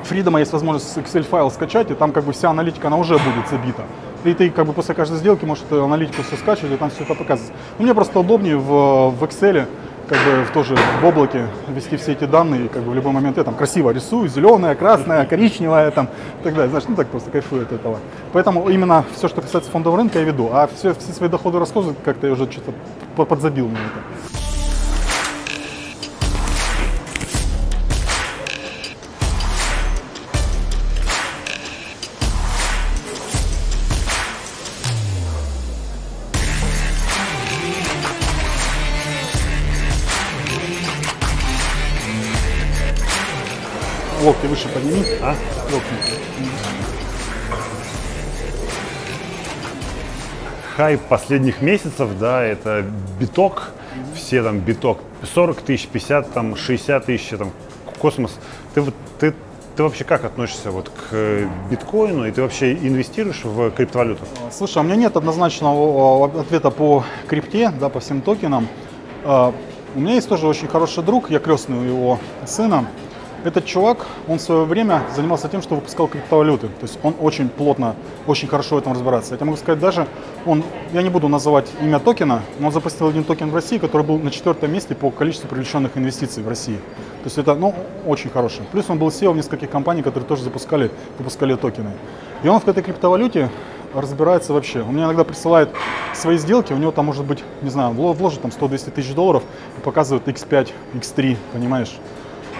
Фридома 0.04 0.40
есть 0.40 0.52
возможность 0.52 0.96
Excel 0.96 1.22
файл 1.22 1.50
скачать, 1.50 1.90
и 1.90 1.94
там 1.94 2.12
как 2.12 2.24
бы 2.24 2.32
вся 2.32 2.50
аналитика, 2.50 2.86
она 2.86 2.96
уже 2.96 3.14
будет 3.14 3.48
забита. 3.50 3.82
И 4.24 4.34
ты 4.34 4.50
как 4.50 4.66
бы 4.66 4.72
после 4.72 4.94
каждой 4.94 5.18
сделки 5.18 5.44
можешь 5.44 5.64
эту 5.64 5.84
аналитику 5.84 6.22
все 6.22 6.36
скачивать, 6.36 6.72
и 6.72 6.76
там 6.76 6.90
все 6.90 7.04
это 7.04 7.14
показывать. 7.14 7.52
Но 7.78 7.84
мне 7.84 7.94
просто 7.94 8.18
удобнее 8.18 8.56
в, 8.56 9.10
в 9.10 9.22
Excel 9.24 9.66
как 10.08 10.18
бы 10.18 10.42
в- 10.44 10.52
тоже 10.52 10.74
в 11.00 11.04
облаке 11.04 11.46
вести 11.68 11.96
все 11.98 12.12
эти 12.12 12.24
данные, 12.24 12.64
и 12.64 12.68
как 12.68 12.82
бы 12.82 12.90
в 12.90 12.94
любой 12.94 13.12
момент 13.12 13.36
я 13.36 13.44
там 13.44 13.54
красиво 13.54 13.90
рисую, 13.90 14.28
зеленая, 14.28 14.74
красная, 14.74 15.24
коричневая 15.30 15.90
там 15.90 16.08
и 16.40 16.44
так 16.44 16.54
далее. 16.54 16.70
Знаешь, 16.70 16.84
ну 16.88 16.96
так 16.96 17.08
просто 17.08 17.30
кайфую 17.30 17.62
от 17.62 17.72
этого. 17.72 17.98
Поэтому 18.32 18.68
именно 18.70 19.04
все, 19.14 19.28
что 19.28 19.40
касается 19.40 19.70
фондового 19.70 19.98
рынка, 19.98 20.18
я 20.18 20.24
веду. 20.24 20.48
А 20.52 20.68
все, 20.74 20.94
все 20.94 21.12
свои 21.12 21.28
доходы 21.28 21.58
и 21.58 21.60
расходы 21.60 21.94
как-то 22.04 22.26
я 22.26 22.32
уже 22.32 22.50
что-то 22.50 22.72
по- 23.16 23.24
подзабил 23.24 23.68
на 23.68 23.76
это. 23.76 24.57
Локти 44.38 44.46
выше 44.46 44.68
подними. 44.68 45.02
А? 45.20 45.34
Локти. 45.72 45.94
Хайп 50.76 51.00
последних 51.08 51.60
месяцев, 51.60 52.10
да, 52.20 52.44
это 52.44 52.84
биток, 53.18 53.70
все 54.14 54.44
там 54.44 54.60
биток, 54.60 54.98
40 55.34 55.60
тысяч, 55.62 55.88
50, 55.88 56.32
там, 56.32 56.54
60 56.54 57.04
тысяч, 57.04 57.36
там, 57.36 57.50
космос. 57.98 58.38
Ты, 58.74 58.84
ты, 59.18 59.34
ты 59.74 59.82
вообще 59.82 60.04
как 60.04 60.24
относишься 60.24 60.70
вот 60.70 60.88
к 60.88 61.08
э, 61.10 61.48
биткоину 61.68 62.24
и 62.24 62.30
ты 62.30 62.42
вообще 62.42 62.74
инвестируешь 62.74 63.42
в 63.42 63.72
криптовалюту? 63.72 64.22
Слушай, 64.52 64.78
а 64.78 64.80
у 64.82 64.84
меня 64.84 64.94
нет 64.94 65.16
однозначного 65.16 66.28
э, 66.28 66.40
ответа 66.40 66.70
по 66.70 67.02
крипте, 67.26 67.70
да, 67.70 67.88
по 67.88 67.98
всем 67.98 68.20
токенам. 68.20 68.68
А, 69.24 69.52
У 69.96 69.98
меня 69.98 70.14
есть 70.14 70.28
тоже 70.28 70.46
очень 70.46 70.68
хороший 70.68 71.02
друг, 71.02 71.28
я 71.28 71.40
крестный 71.40 71.78
у 71.78 71.82
его 71.82 72.20
сына. 72.46 72.86
Этот 73.44 73.66
чувак, 73.66 74.06
он 74.26 74.38
в 74.38 74.42
свое 74.42 74.64
время 74.64 75.04
занимался 75.14 75.48
тем, 75.48 75.62
что 75.62 75.76
выпускал 75.76 76.08
криптовалюты. 76.08 76.66
То 76.66 76.82
есть 76.82 76.98
он 77.04 77.14
очень 77.20 77.48
плотно, 77.48 77.94
очень 78.26 78.48
хорошо 78.48 78.74
в 78.74 78.78
этом 78.78 78.92
разбирается. 78.92 79.36
Я 79.38 79.44
могу 79.46 79.56
сказать, 79.56 79.78
даже 79.78 80.08
он, 80.44 80.64
я 80.92 81.02
не 81.02 81.08
буду 81.08 81.28
называть 81.28 81.68
имя 81.80 82.00
токена, 82.00 82.42
но 82.58 82.66
он 82.66 82.72
запустил 82.72 83.06
один 83.06 83.22
токен 83.22 83.50
в 83.50 83.54
России, 83.54 83.78
который 83.78 84.02
был 84.02 84.18
на 84.18 84.32
четвертом 84.32 84.72
месте 84.72 84.96
по 84.96 85.10
количеству 85.10 85.48
привлеченных 85.48 85.96
инвестиций 85.96 86.42
в 86.42 86.48
России. 86.48 86.76
То 86.76 87.26
есть 87.26 87.38
это, 87.38 87.54
ну, 87.54 87.74
очень 88.06 88.28
хороший. 88.28 88.62
Плюс 88.72 88.86
он 88.90 88.98
был 88.98 89.08
SEO 89.08 89.32
в 89.32 89.36
нескольких 89.36 89.70
компаний, 89.70 90.02
которые 90.02 90.26
тоже 90.26 90.42
запускали, 90.42 90.90
выпускали 91.16 91.54
токены. 91.54 91.92
И 92.42 92.48
он 92.48 92.58
в 92.58 92.66
этой 92.66 92.82
криптовалюте 92.82 93.50
разбирается 93.94 94.52
вообще. 94.52 94.82
Он 94.82 94.94
мне 94.94 95.04
иногда 95.04 95.22
присылает 95.22 95.70
свои 96.12 96.38
сделки, 96.38 96.72
у 96.72 96.76
него 96.76 96.90
там 96.90 97.06
может 97.06 97.24
быть, 97.24 97.44
не 97.62 97.70
знаю, 97.70 97.94
вло- 97.94 98.12
вложит 98.12 98.42
там 98.42 98.50
100-200 98.50 98.90
тысяч 98.90 99.14
долларов 99.14 99.44
и 99.76 99.80
показывает 99.80 100.26
x5, 100.26 100.72
x3, 100.94 101.36
понимаешь? 101.52 101.96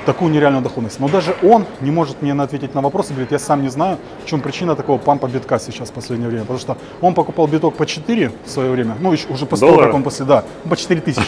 Такую 0.07 0.31
нереальную 0.33 0.63
доходность. 0.63 1.01
Но 1.01 1.09
даже 1.09 1.35
он 1.43 1.67
не 1.81 1.91
может 1.91 2.23
мне 2.23 2.33
ответить 2.33 2.75
на 2.75 2.81
вопрос 2.81 3.11
и 3.11 3.13
говорит, 3.13 3.33
я 3.33 3.39
сам 3.39 3.63
не 3.63 3.69
знаю, 3.69 3.99
в 4.25 4.27
чем 4.27 4.41
причина 4.41 4.75
такого 4.75 4.99
пампа 4.99 5.27
битка 5.27 5.59
сейчас 5.59 5.91
в 5.91 5.93
последнее 5.93 6.29
время. 6.29 6.45
Потому 6.45 6.59
что 6.59 6.77
он 7.01 7.15
покупал 7.15 7.47
биток 7.47 7.75
по 7.75 7.87
4 7.87 8.33
в 8.45 8.51
свое 8.51 8.71
время, 8.71 8.97
ну 9.01 9.13
еще 9.13 9.29
уже 9.29 9.47
после 9.47 9.69
того, 9.69 9.81
как 9.83 9.95
он 9.95 10.03
после, 10.03 10.25
да, 10.25 10.45
по 10.69 10.77
4 10.77 11.01
тысячи. 11.01 11.23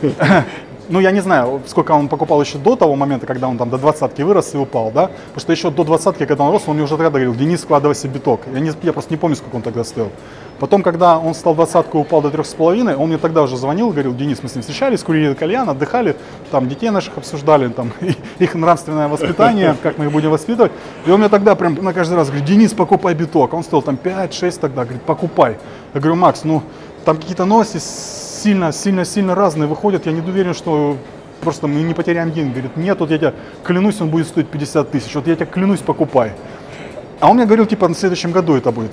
Ну, 0.88 1.00
я 1.00 1.12
не 1.12 1.20
знаю, 1.20 1.62
сколько 1.66 1.92
он 1.92 2.08
покупал 2.08 2.40
еще 2.42 2.58
до 2.58 2.76
того 2.76 2.94
момента, 2.94 3.26
когда 3.26 3.48
он 3.48 3.56
там 3.56 3.70
до 3.70 3.78
двадцатки 3.78 4.20
вырос 4.20 4.54
и 4.54 4.58
упал, 4.58 4.90
да? 4.90 5.06
Потому 5.06 5.40
что 5.40 5.52
еще 5.52 5.70
до 5.70 5.82
двадцатки, 5.84 6.26
когда 6.26 6.44
он 6.44 6.52
рос, 6.52 6.64
он 6.66 6.74
мне 6.74 6.84
уже 6.84 6.96
тогда 6.96 7.08
говорил, 7.08 7.34
Денис, 7.34 7.62
вкладывай 7.62 7.94
себе 7.94 8.14
биток. 8.14 8.42
Я, 8.52 8.60
не, 8.60 8.70
я 8.82 8.92
просто 8.92 9.12
не 9.12 9.16
помню, 9.16 9.36
сколько 9.36 9.56
он 9.56 9.62
тогда 9.62 9.82
стоил. 9.82 10.10
Потом, 10.60 10.82
когда 10.82 11.18
он 11.18 11.34
стал 11.34 11.54
двадцатку 11.54 11.98
и 11.98 12.00
упал 12.02 12.20
до 12.20 12.30
трех 12.30 12.46
с 12.46 12.52
половиной, 12.52 12.96
он 12.96 13.08
мне 13.08 13.18
тогда 13.18 13.42
уже 13.42 13.56
звонил, 13.56 13.90
говорил, 13.90 14.14
Денис, 14.14 14.42
мы 14.42 14.48
с 14.48 14.54
ним 14.54 14.60
встречались, 14.60 15.02
курили 15.02 15.32
кальян, 15.34 15.68
отдыхали, 15.68 16.16
там 16.50 16.68
детей 16.68 16.90
наших 16.90 17.16
обсуждали, 17.16 17.68
там 17.68 17.90
их 18.38 18.54
нравственное 18.54 19.08
воспитание, 19.08 19.76
как 19.82 19.96
мы 19.96 20.04
их 20.04 20.12
будем 20.12 20.30
воспитывать. 20.30 20.72
И 21.06 21.10
он 21.10 21.20
мне 21.20 21.30
тогда 21.30 21.54
прям 21.54 21.74
на 21.74 21.94
каждый 21.94 22.14
раз 22.14 22.28
говорит, 22.28 22.46
Денис, 22.46 22.72
покупай 22.72 23.14
биток. 23.14 23.54
Он 23.54 23.64
стоил 23.64 23.80
там 23.80 23.98
5-6 24.02 24.58
тогда, 24.60 24.84
говорит, 24.84 25.02
покупай. 25.02 25.56
Я 25.94 26.00
говорю, 26.00 26.16
Макс, 26.16 26.44
ну 26.44 26.62
там 27.04 27.16
какие-то 27.16 27.44
новости 27.44 27.78
сильно, 27.78 28.72
сильно, 28.72 29.04
сильно 29.04 29.34
разные 29.34 29.68
выходят. 29.68 30.06
Я 30.06 30.12
не 30.12 30.20
уверен, 30.20 30.54
что 30.54 30.96
просто 31.40 31.66
мы 31.66 31.82
не 31.82 31.94
потеряем 31.94 32.32
деньги. 32.32 32.52
Говорит, 32.52 32.76
нет, 32.76 32.98
вот 33.00 33.10
я 33.10 33.18
тебя 33.18 33.34
клянусь, 33.62 34.00
он 34.00 34.08
будет 34.08 34.26
стоить 34.26 34.48
50 34.48 34.90
тысяч. 34.90 35.14
Вот 35.14 35.26
я 35.26 35.36
тебя 35.36 35.46
клянусь, 35.46 35.80
покупай. 35.80 36.32
А 37.20 37.30
он 37.30 37.36
мне 37.36 37.46
говорил, 37.46 37.66
типа, 37.66 37.88
на 37.88 37.94
следующем 37.94 38.32
году 38.32 38.54
это 38.54 38.72
будет. 38.72 38.92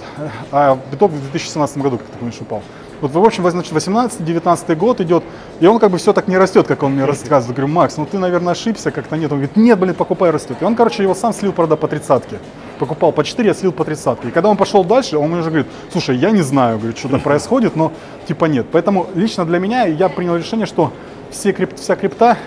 А 0.51 0.77
биток 0.91 1.11
в 1.11 1.19
2017 1.19 1.77
году, 1.79 1.97
как 1.97 2.07
ты 2.07 2.17
помнишь, 2.17 2.37
упал. 2.39 2.61
Вот, 3.01 3.11
в 3.11 3.17
общем, 3.17 3.49
значит, 3.49 3.73
18-19 3.73 4.75
год 4.75 5.01
идет, 5.01 5.23
и 5.59 5.65
он 5.65 5.79
как 5.79 5.91
бы 5.91 5.97
все 5.97 6.13
так 6.13 6.27
не 6.27 6.37
растет, 6.37 6.67
как 6.67 6.83
он 6.83 6.93
мне 6.93 7.05
рассказывает. 7.05 7.57
Говорю, 7.57 7.73
Макс, 7.73 7.97
ну 7.97 8.05
ты, 8.05 8.19
наверное, 8.19 8.53
ошибся, 8.53 8.91
как-то 8.91 9.17
нет. 9.17 9.31
Он 9.31 9.39
говорит, 9.39 9.57
нет, 9.57 9.79
блин, 9.79 9.95
покупай, 9.95 10.29
растет. 10.29 10.57
И 10.61 10.63
он, 10.63 10.75
короче, 10.75 11.01
его 11.03 11.15
сам 11.15 11.33
слил, 11.33 11.51
правда, 11.51 11.75
по 11.75 11.87
тридцатке. 11.87 12.37
Покупал 12.77 13.11
по 13.11 13.23
4, 13.23 13.51
а 13.51 13.53
слил 13.55 13.71
по 13.71 13.83
тридцатке. 13.83 14.27
И 14.27 14.31
когда 14.31 14.49
он 14.49 14.57
пошел 14.57 14.83
дальше, 14.83 15.17
он 15.17 15.31
мне 15.31 15.39
уже 15.39 15.49
говорит, 15.49 15.67
слушай, 15.91 16.15
я 16.15 16.31
не 16.31 16.41
знаю, 16.41 16.77
говорит, 16.77 16.97
что-то 16.97 17.17
происходит, 17.19 17.75
но 17.75 17.91
типа 18.27 18.45
нет. 18.45 18.67
Поэтому 18.71 19.07
лично 19.15 19.45
для 19.45 19.59
меня 19.59 19.85
я 19.85 20.07
принял 20.07 20.35
решение, 20.35 20.67
что 20.67 20.93
все 21.31 21.51
крип- 21.51 21.75
вся 21.75 21.95
крипта 21.95 22.37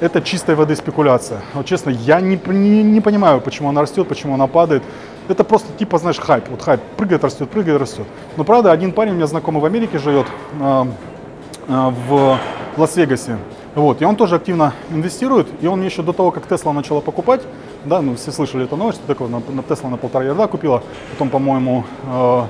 это 0.00 0.20
чистой 0.20 0.54
воды 0.54 0.76
спекуляция. 0.76 1.40
Вот 1.54 1.66
честно, 1.66 1.90
я 1.90 2.20
не, 2.20 2.38
не, 2.46 2.82
не 2.82 3.00
понимаю, 3.00 3.40
почему 3.40 3.70
она 3.70 3.82
растет, 3.82 4.06
почему 4.06 4.34
она 4.34 4.46
падает. 4.46 4.82
Это 5.28 5.44
просто 5.44 5.72
типа, 5.76 5.98
знаешь, 5.98 6.18
хайп. 6.18 6.48
Вот 6.48 6.62
хайп 6.62 6.80
прыгает, 6.96 7.24
растет, 7.24 7.50
прыгает, 7.50 7.80
растет. 7.80 8.06
Но 8.36 8.44
правда, 8.44 8.72
один 8.72 8.92
парень 8.92 9.12
у 9.12 9.16
меня 9.16 9.26
знакомый 9.26 9.60
в 9.60 9.64
Америке 9.64 9.98
живет, 9.98 10.26
а, 10.60 10.86
а, 11.68 11.90
в 11.90 12.38
Лас-Вегасе. 12.76 13.38
Вот, 13.74 14.00
и 14.00 14.06
он 14.06 14.16
тоже 14.16 14.36
активно 14.36 14.72
инвестирует, 14.90 15.48
и 15.60 15.66
он 15.66 15.80
мне 15.80 15.88
еще 15.88 16.02
до 16.02 16.14
того, 16.14 16.30
как 16.30 16.46
Тесла 16.46 16.72
начала 16.72 17.02
покупать, 17.02 17.42
да, 17.84 18.00
ну 18.00 18.16
все 18.16 18.32
слышали 18.32 18.64
эту 18.64 18.76
новость, 18.76 19.00
что 19.00 19.06
такое, 19.06 19.28
Тесла 19.68 19.90
на 19.90 19.98
полтора 19.98 20.24
ярда 20.24 20.46
купила, 20.46 20.82
потом, 21.10 21.28
по-моему, 21.28 21.84
э, 22.10 22.42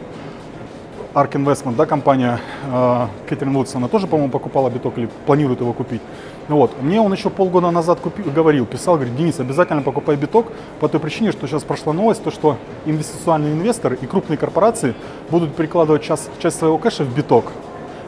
Ark 1.15 1.33
Investment, 1.33 1.75
да, 1.75 1.85
компания 1.85 2.39
э, 2.71 3.07
Кэтрин 3.29 3.53
Вудс, 3.55 3.75
она 3.75 3.89
тоже, 3.89 4.07
по-моему, 4.07 4.31
покупала 4.31 4.71
биток 4.71 4.99
или 4.99 5.09
планирует 5.27 5.61
его 5.61 5.73
купить. 5.73 6.01
Вот. 6.49 6.81
Мне 6.81 7.01
он 7.01 7.13
еще 7.13 7.31
полгода 7.31 7.71
назад 7.71 8.01
купил, 8.01 8.31
говорил, 8.31 8.67
писал, 8.67 8.95
говорит, 8.95 9.17
Денис, 9.17 9.41
обязательно 9.41 9.83
покупай 9.83 10.17
биток 10.17 10.47
по 10.81 10.89
той 10.89 11.01
причине, 11.01 11.33
что 11.33 11.47
сейчас 11.47 11.65
прошла 11.65 11.93
новость, 11.93 12.23
то, 12.23 12.31
что 12.31 12.57
инвестиционные 12.85 13.53
инвесторы 13.53 13.99
и 14.01 14.07
крупные 14.07 14.37
корпорации 14.37 14.95
будут 15.31 15.55
прикладывать 15.55 16.03
часть, 16.03 16.31
часть 16.39 16.59
своего 16.59 16.79
кэша 16.79 17.05
в 17.05 17.15
биток. 17.15 17.47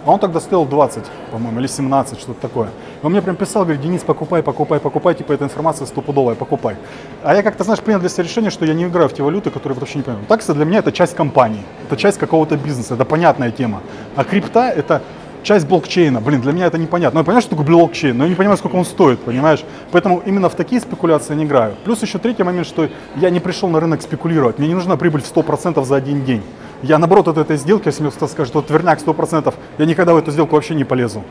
А 0.06 0.12
он 0.12 0.20
тогда 0.20 0.40
стоил 0.40 0.64
20, 0.64 1.04
по-моему, 1.32 1.60
или 1.60 1.66
17, 1.66 2.18
что-то 2.18 2.40
такое. 2.40 2.68
И 3.02 3.04
он 3.04 3.12
мне 3.12 3.20
прям 3.20 3.36
писал, 3.36 3.64
говорит, 3.64 3.82
Денис, 3.82 4.02
покупай, 4.02 4.42
покупай, 4.42 4.80
покупай, 4.80 5.14
типа 5.14 5.32
эта 5.32 5.44
информация 5.44 5.86
стопудовая, 5.86 6.34
покупай. 6.34 6.76
А 7.22 7.34
я 7.34 7.42
как-то, 7.42 7.64
знаешь, 7.64 7.80
принял 7.80 7.98
для 7.98 8.08
себя 8.08 8.22
решение, 8.24 8.50
что 8.50 8.64
я 8.64 8.74
не 8.74 8.84
играю 8.84 9.08
в 9.08 9.12
те 9.12 9.22
валюты, 9.22 9.50
которые 9.50 9.78
вообще 9.78 9.98
не 9.98 10.04
понимаю. 10.04 10.24
Такса 10.26 10.54
для 10.54 10.64
меня 10.64 10.78
это 10.78 10.92
часть 10.92 11.14
компании, 11.14 11.62
это 11.86 11.96
часть 11.96 12.16
какого-то 12.16 12.56
бизнеса, 12.56 12.94
это 12.94 13.04
понятная 13.04 13.50
тема. 13.50 13.82
А 14.16 14.24
крипта 14.24 14.70
это 14.70 15.02
часть 15.42 15.66
блокчейна. 15.66 16.20
Блин, 16.20 16.40
для 16.40 16.52
меня 16.52 16.66
это 16.66 16.78
непонятно. 16.78 17.18
Ну, 17.18 17.20
я 17.20 17.24
понимаю, 17.24 17.42
что 17.42 17.50
такое 17.50 17.66
блокчейн, 17.66 18.16
но 18.16 18.24
я 18.24 18.30
не 18.30 18.36
понимаю, 18.36 18.58
сколько 18.58 18.76
он 18.76 18.84
стоит, 18.84 19.20
понимаешь? 19.20 19.64
Поэтому 19.92 20.22
именно 20.24 20.48
в 20.48 20.54
такие 20.54 20.80
спекуляции 20.80 21.34
не 21.34 21.44
играю. 21.44 21.74
Плюс 21.84 22.02
еще 22.02 22.18
третий 22.18 22.42
момент, 22.42 22.66
что 22.66 22.88
я 23.16 23.30
не 23.30 23.40
пришел 23.40 23.68
на 23.68 23.80
рынок 23.80 24.02
спекулировать. 24.02 24.58
Мне 24.58 24.68
не 24.68 24.74
нужна 24.74 24.96
прибыль 24.96 25.22
в 25.22 25.34
100% 25.34 25.84
за 25.84 25.96
один 25.96 26.24
день. 26.24 26.42
Я, 26.82 26.98
наоборот, 26.98 27.28
от 27.28 27.38
этой 27.38 27.56
сделки, 27.56 27.88
если 27.88 28.02
мне 28.02 28.10
кто-то 28.10 28.30
скажет, 28.30 28.52
что 28.52 28.62
тверняк 28.62 29.00
100%, 29.00 29.52
я 29.78 29.84
никогда 29.84 30.14
в 30.14 30.16
эту 30.16 30.30
сделку 30.30 30.54
вообще 30.54 30.74
не 30.74 30.84
полезу. 30.84 31.24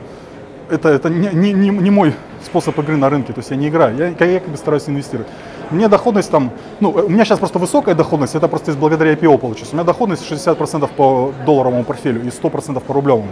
Это, 0.70 0.89
это 0.89 1.10
не, 1.10 1.30
не, 1.30 1.53
не, 1.53 1.70
не 1.70 1.89
мой 1.89 2.14
способ 2.45 2.78
игры 2.80 2.97
на 2.97 3.10
рынке, 3.10 3.32
то 3.32 3.39
есть 3.39 3.51
я 3.51 3.55
не 3.55 3.70
играю, 3.70 3.95
я, 3.95 4.26
я 4.26 4.39
как 4.41 4.49
бы 4.49 4.58
стараюсь 4.58 4.89
инвестировать. 4.89 5.28
Мне 5.72 5.88
доходность 5.88 6.30
там, 6.32 6.51
ну, 6.80 6.89
у 6.89 7.10
меня 7.10 7.24
сейчас 7.24 7.39
просто 7.39 7.60
высокая 7.60 7.95
доходность, 7.95 8.36
это 8.36 8.47
просто 8.47 8.74
благодаря 8.74 9.14
IPO 9.14 9.38
получилось. 9.38 9.70
У 9.72 9.76
меня 9.76 9.86
доходность 9.86 10.30
60% 10.30 10.89
по 10.95 11.34
долларовому 11.45 11.84
портфелю 11.84 12.22
и 12.22 12.28
100% 12.28 12.80
по 12.82 12.93
рублевому. 12.93 13.32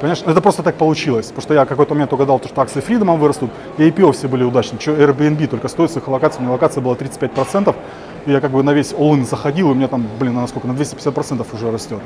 Понимаешь, 0.00 0.22
это 0.26 0.40
просто 0.42 0.62
так 0.62 0.74
получилось, 0.74 1.26
потому 1.26 1.42
что 1.42 1.54
я 1.54 1.64
какой-то 1.64 1.94
момент 1.94 2.12
угадал, 2.12 2.40
что 2.44 2.60
акции 2.60 2.82
Freedom 2.82 3.16
вырастут, 3.16 3.50
и 3.78 3.88
IPO 3.88 4.12
все 4.12 4.28
были 4.28 4.44
удачны. 4.44 4.78
Что 4.78 4.92
Airbnb 4.92 5.46
только 5.46 5.68
стоит 5.68 5.90
с 5.90 5.96
их 5.96 6.06
у 6.06 6.10
меня 6.10 6.50
локация 6.50 6.82
была 6.82 6.94
35%, 6.94 7.74
и 8.26 8.32
я 8.32 8.40
как 8.40 8.50
бы 8.50 8.62
на 8.62 8.74
весь 8.74 8.92
all 8.92 9.24
заходил, 9.24 9.68
и 9.68 9.72
у 9.72 9.74
меня 9.74 9.88
там, 9.88 10.06
блин, 10.20 10.34
на 10.34 10.46
сколько, 10.48 10.68
на 10.68 10.72
250% 10.72 11.46
уже 11.54 11.70
растет. 11.70 12.00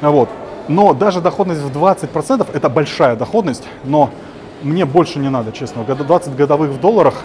Вот. 0.00 0.28
Но 0.66 0.92
даже 0.92 1.20
доходность 1.20 1.60
в 1.60 1.76
20% 1.76 2.46
это 2.52 2.68
большая 2.68 3.14
доходность, 3.14 3.64
но 3.84 4.10
мне 4.62 4.84
больше 4.84 5.18
не 5.18 5.30
надо, 5.30 5.52
честно. 5.52 5.84
20 5.84 6.36
годовых 6.36 6.70
в 6.70 6.80
долларах, 6.80 7.22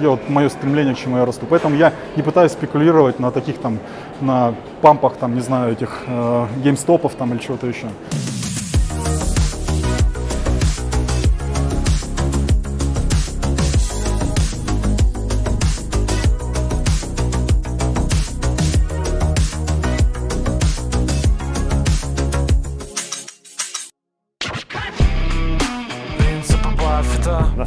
я, 0.00 0.10
вот 0.10 0.28
мое 0.28 0.48
стремление, 0.48 0.94
к 0.94 0.98
чему 0.98 1.16
я 1.16 1.24
расту. 1.24 1.46
Поэтому 1.48 1.76
я 1.76 1.92
не 2.16 2.22
пытаюсь 2.22 2.52
спекулировать 2.52 3.18
на 3.18 3.30
таких 3.30 3.58
там, 3.58 3.78
на 4.20 4.54
пампах, 4.82 5.16
там, 5.16 5.34
не 5.34 5.40
знаю, 5.40 5.72
этих 5.72 6.02
э, 6.06 6.46
геймстопов 6.62 7.14
там 7.14 7.32
или 7.32 7.38
чего-то 7.38 7.66
еще. 7.66 7.88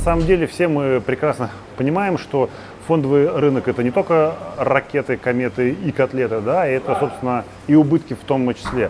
Самом 0.08 0.26
деле 0.26 0.48
все 0.48 0.70
мы 0.70 1.02
прекрасно 1.02 1.50
понимаем, 1.76 2.18
что 2.18 2.50
фондовый 2.88 3.30
рынок 3.30 3.68
это 3.68 3.84
не 3.84 3.92
только 3.92 4.36
ракеты, 4.58 5.18
кометы 5.18 5.72
и 5.72 5.92
котлеты, 5.92 6.40
да, 6.40 6.66
это, 6.66 6.96
собственно, 6.98 7.44
и 7.68 7.76
убытки 7.76 8.14
в 8.14 8.26
том 8.26 8.54
числе. 8.54 8.90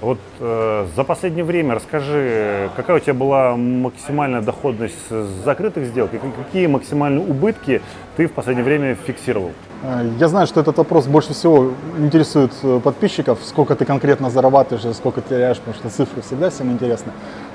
Вот 0.00 0.18
э, 0.40 0.86
за 0.96 1.04
последнее 1.04 1.44
время 1.44 1.74
расскажи, 1.74 2.70
какая 2.74 2.96
у 2.96 3.00
тебя 3.00 3.12
была 3.12 3.56
максимальная 3.56 4.40
доходность 4.40 5.10
закрытых 5.44 5.86
сделок 5.86 6.14
и 6.14 6.18
какие 6.18 6.66
максимальные 6.66 7.26
убытки 7.26 7.82
ты 8.16 8.26
в 8.26 8.32
последнее 8.32 8.64
время 8.64 8.94
фиксировал? 8.94 9.52
Э, 9.82 10.08
я 10.18 10.28
знаю, 10.28 10.46
что 10.46 10.60
этот 10.60 10.78
вопрос 10.78 11.06
больше 11.06 11.34
всего 11.34 11.72
интересует 11.98 12.52
э, 12.62 12.80
подписчиков, 12.82 13.40
сколько 13.42 13.74
ты 13.74 13.84
конкретно 13.84 14.30
зарабатываешь, 14.30 14.96
сколько 14.96 15.20
теряешь, 15.20 15.58
потому 15.58 15.76
что 15.76 15.90
цифры 15.90 16.22
всегда 16.22 16.48
всем 16.48 16.70
интересны. 16.72 17.12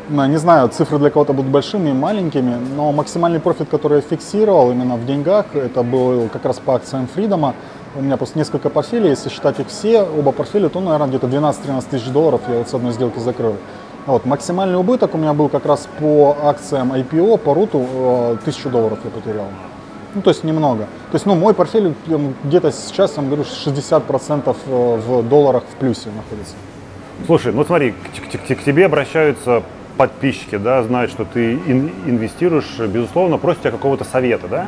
Не 0.09 0.37
знаю, 0.37 0.69
цифры 0.69 0.97
для 0.99 1.09
кого-то 1.09 1.33
будут 1.33 1.51
большими 1.51 1.89
и 1.89 1.93
маленькими, 1.93 2.55
но 2.75 2.91
максимальный 2.91 3.39
профит, 3.39 3.69
который 3.69 3.97
я 3.97 4.01
фиксировал 4.01 4.71
именно 4.71 4.95
в 4.95 5.05
деньгах, 5.05 5.45
это 5.53 5.83
был 5.83 6.27
как 6.29 6.45
раз 6.45 6.59
по 6.59 6.75
акциям 6.75 7.07
Фридома. 7.07 7.53
У 7.95 8.01
меня 8.01 8.17
просто 8.17 8.37
несколько 8.37 8.69
портфелей, 8.69 9.09
если 9.09 9.29
считать 9.29 9.59
их 9.59 9.67
все, 9.67 10.01
оба 10.01 10.31
портфеля, 10.31 10.69
то, 10.69 10.79
наверное, 10.79 11.07
где-то 11.07 11.27
12-13 11.27 11.85
тысяч 11.89 12.07
долларов 12.07 12.41
я 12.47 12.59
вот 12.59 12.69
с 12.69 12.73
одной 12.73 12.93
сделки 12.93 13.19
закрыл. 13.19 13.55
Вот, 14.05 14.25
максимальный 14.25 14.77
убыток 14.77 15.13
у 15.13 15.17
меня 15.17 15.33
был 15.33 15.49
как 15.49 15.65
раз 15.65 15.87
по 15.99 16.35
акциям 16.43 16.91
IPO, 16.93 17.37
по 17.37 17.53
руту, 17.53 17.85
1000 18.41 18.67
э, 18.67 18.71
долларов 18.71 18.99
я 19.03 19.11
потерял. 19.11 19.45
Ну, 20.15 20.21
то 20.21 20.29
есть 20.29 20.43
немного. 20.43 20.83
То 21.11 21.15
есть, 21.15 21.25
ну, 21.25 21.35
мой 21.35 21.53
портфель 21.53 21.93
где-то 22.43 22.71
сейчас, 22.71 23.11
я 23.11 23.17
вам 23.17 23.27
говорю, 23.27 23.43
60% 23.43 24.55
э, 24.65 24.97
в 24.97 25.29
долларах 25.29 25.63
в 25.63 25.75
плюсе 25.75 26.09
находится. 26.15 26.55
Слушай, 27.25 27.53
ну 27.53 27.63
смотри, 27.63 27.91
к, 27.91 28.47
к, 28.47 28.55
к 28.55 28.63
тебе 28.63 28.87
обращаются 28.87 29.63
подписчики, 29.97 30.57
да, 30.57 30.83
знают, 30.83 31.11
что 31.11 31.25
ты 31.25 31.53
ин, 31.53 31.91
инвестируешь, 32.05 32.79
безусловно, 32.79 33.37
просят 33.37 33.61
тебя 33.61 33.71
какого-то 33.71 34.03
совета, 34.03 34.47
да. 34.47 34.67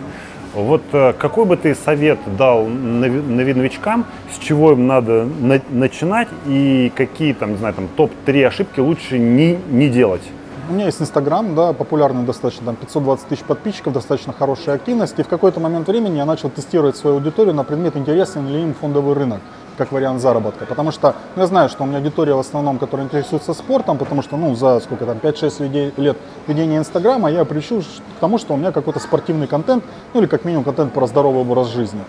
Вот 0.54 0.84
э, 0.92 1.14
какой 1.14 1.46
бы 1.46 1.58
ты 1.58 1.74
совет 1.74 2.20
дал 2.38 2.66
новичкам, 2.68 4.06
с 4.32 4.38
чего 4.38 4.74
им 4.74 4.86
надо 4.86 5.26
на, 5.26 5.60
начинать 5.72 6.28
и 6.46 6.92
какие 6.96 7.34
там, 7.34 7.54
не 7.54 7.58
знаю, 7.58 7.74
там 7.74 7.88
топ-3 7.96 8.46
ошибки 8.46 8.80
лучше 8.80 9.18
не, 9.18 9.58
не 9.72 9.90
делать? 9.90 10.22
У 10.70 10.74
меня 10.74 10.86
есть 10.86 11.02
Инстаграм, 11.02 11.56
да, 11.56 11.74
популярный 11.74 12.24
достаточно, 12.24 12.68
там 12.68 12.76
520 12.76 13.28
тысяч 13.28 13.42
подписчиков, 13.42 13.94
достаточно 13.94 14.32
хорошая 14.32 14.76
активность. 14.76 15.20
И 15.20 15.24
в 15.24 15.28
какой-то 15.28 15.60
момент 15.60 15.88
времени 15.88 16.18
я 16.18 16.26
начал 16.26 16.50
тестировать 16.50 16.96
свою 16.96 17.18
аудиторию 17.18 17.54
на 17.54 17.64
предмет, 17.64 17.98
интересен 17.98 18.48
ли 18.48 18.62
им 18.62 18.74
фондовый 18.74 19.16
рынок 19.16 19.42
как 19.78 19.92
вариант 19.92 20.22
заработка. 20.22 20.66
Потому 20.66 20.92
что 20.92 21.16
ну, 21.36 21.42
я 21.42 21.48
знаю, 21.48 21.70
что 21.70 21.84
у 21.84 21.86
меня 21.86 21.98
аудитория 21.98 22.36
в 22.36 22.40
основном, 22.40 22.78
которая 22.78 23.06
интересуется 23.06 23.54
спортом, 23.54 23.98
потому 23.98 24.22
что 24.22 24.38
ну, 24.38 24.56
за 24.56 24.80
сколько 24.80 25.06
там, 25.06 25.18
5-6 25.18 25.94
лет 25.98 26.18
ведения 26.48 26.78
Инстаграма 26.78 27.32
я 27.32 27.46
пришел 27.46 27.82
к 27.82 28.20
тому, 28.20 28.38
что 28.38 28.54
у 28.54 28.58
меня 28.58 28.72
какой-то 28.72 29.00
спортивный 29.00 29.48
контент, 29.48 29.84
ну 30.14 30.22
или 30.22 30.28
как 30.28 30.46
минимум 30.46 30.64
контент 30.64 30.94
про 30.94 31.08
здоровый 31.08 31.42
образ 31.42 31.70
жизни. 31.70 32.02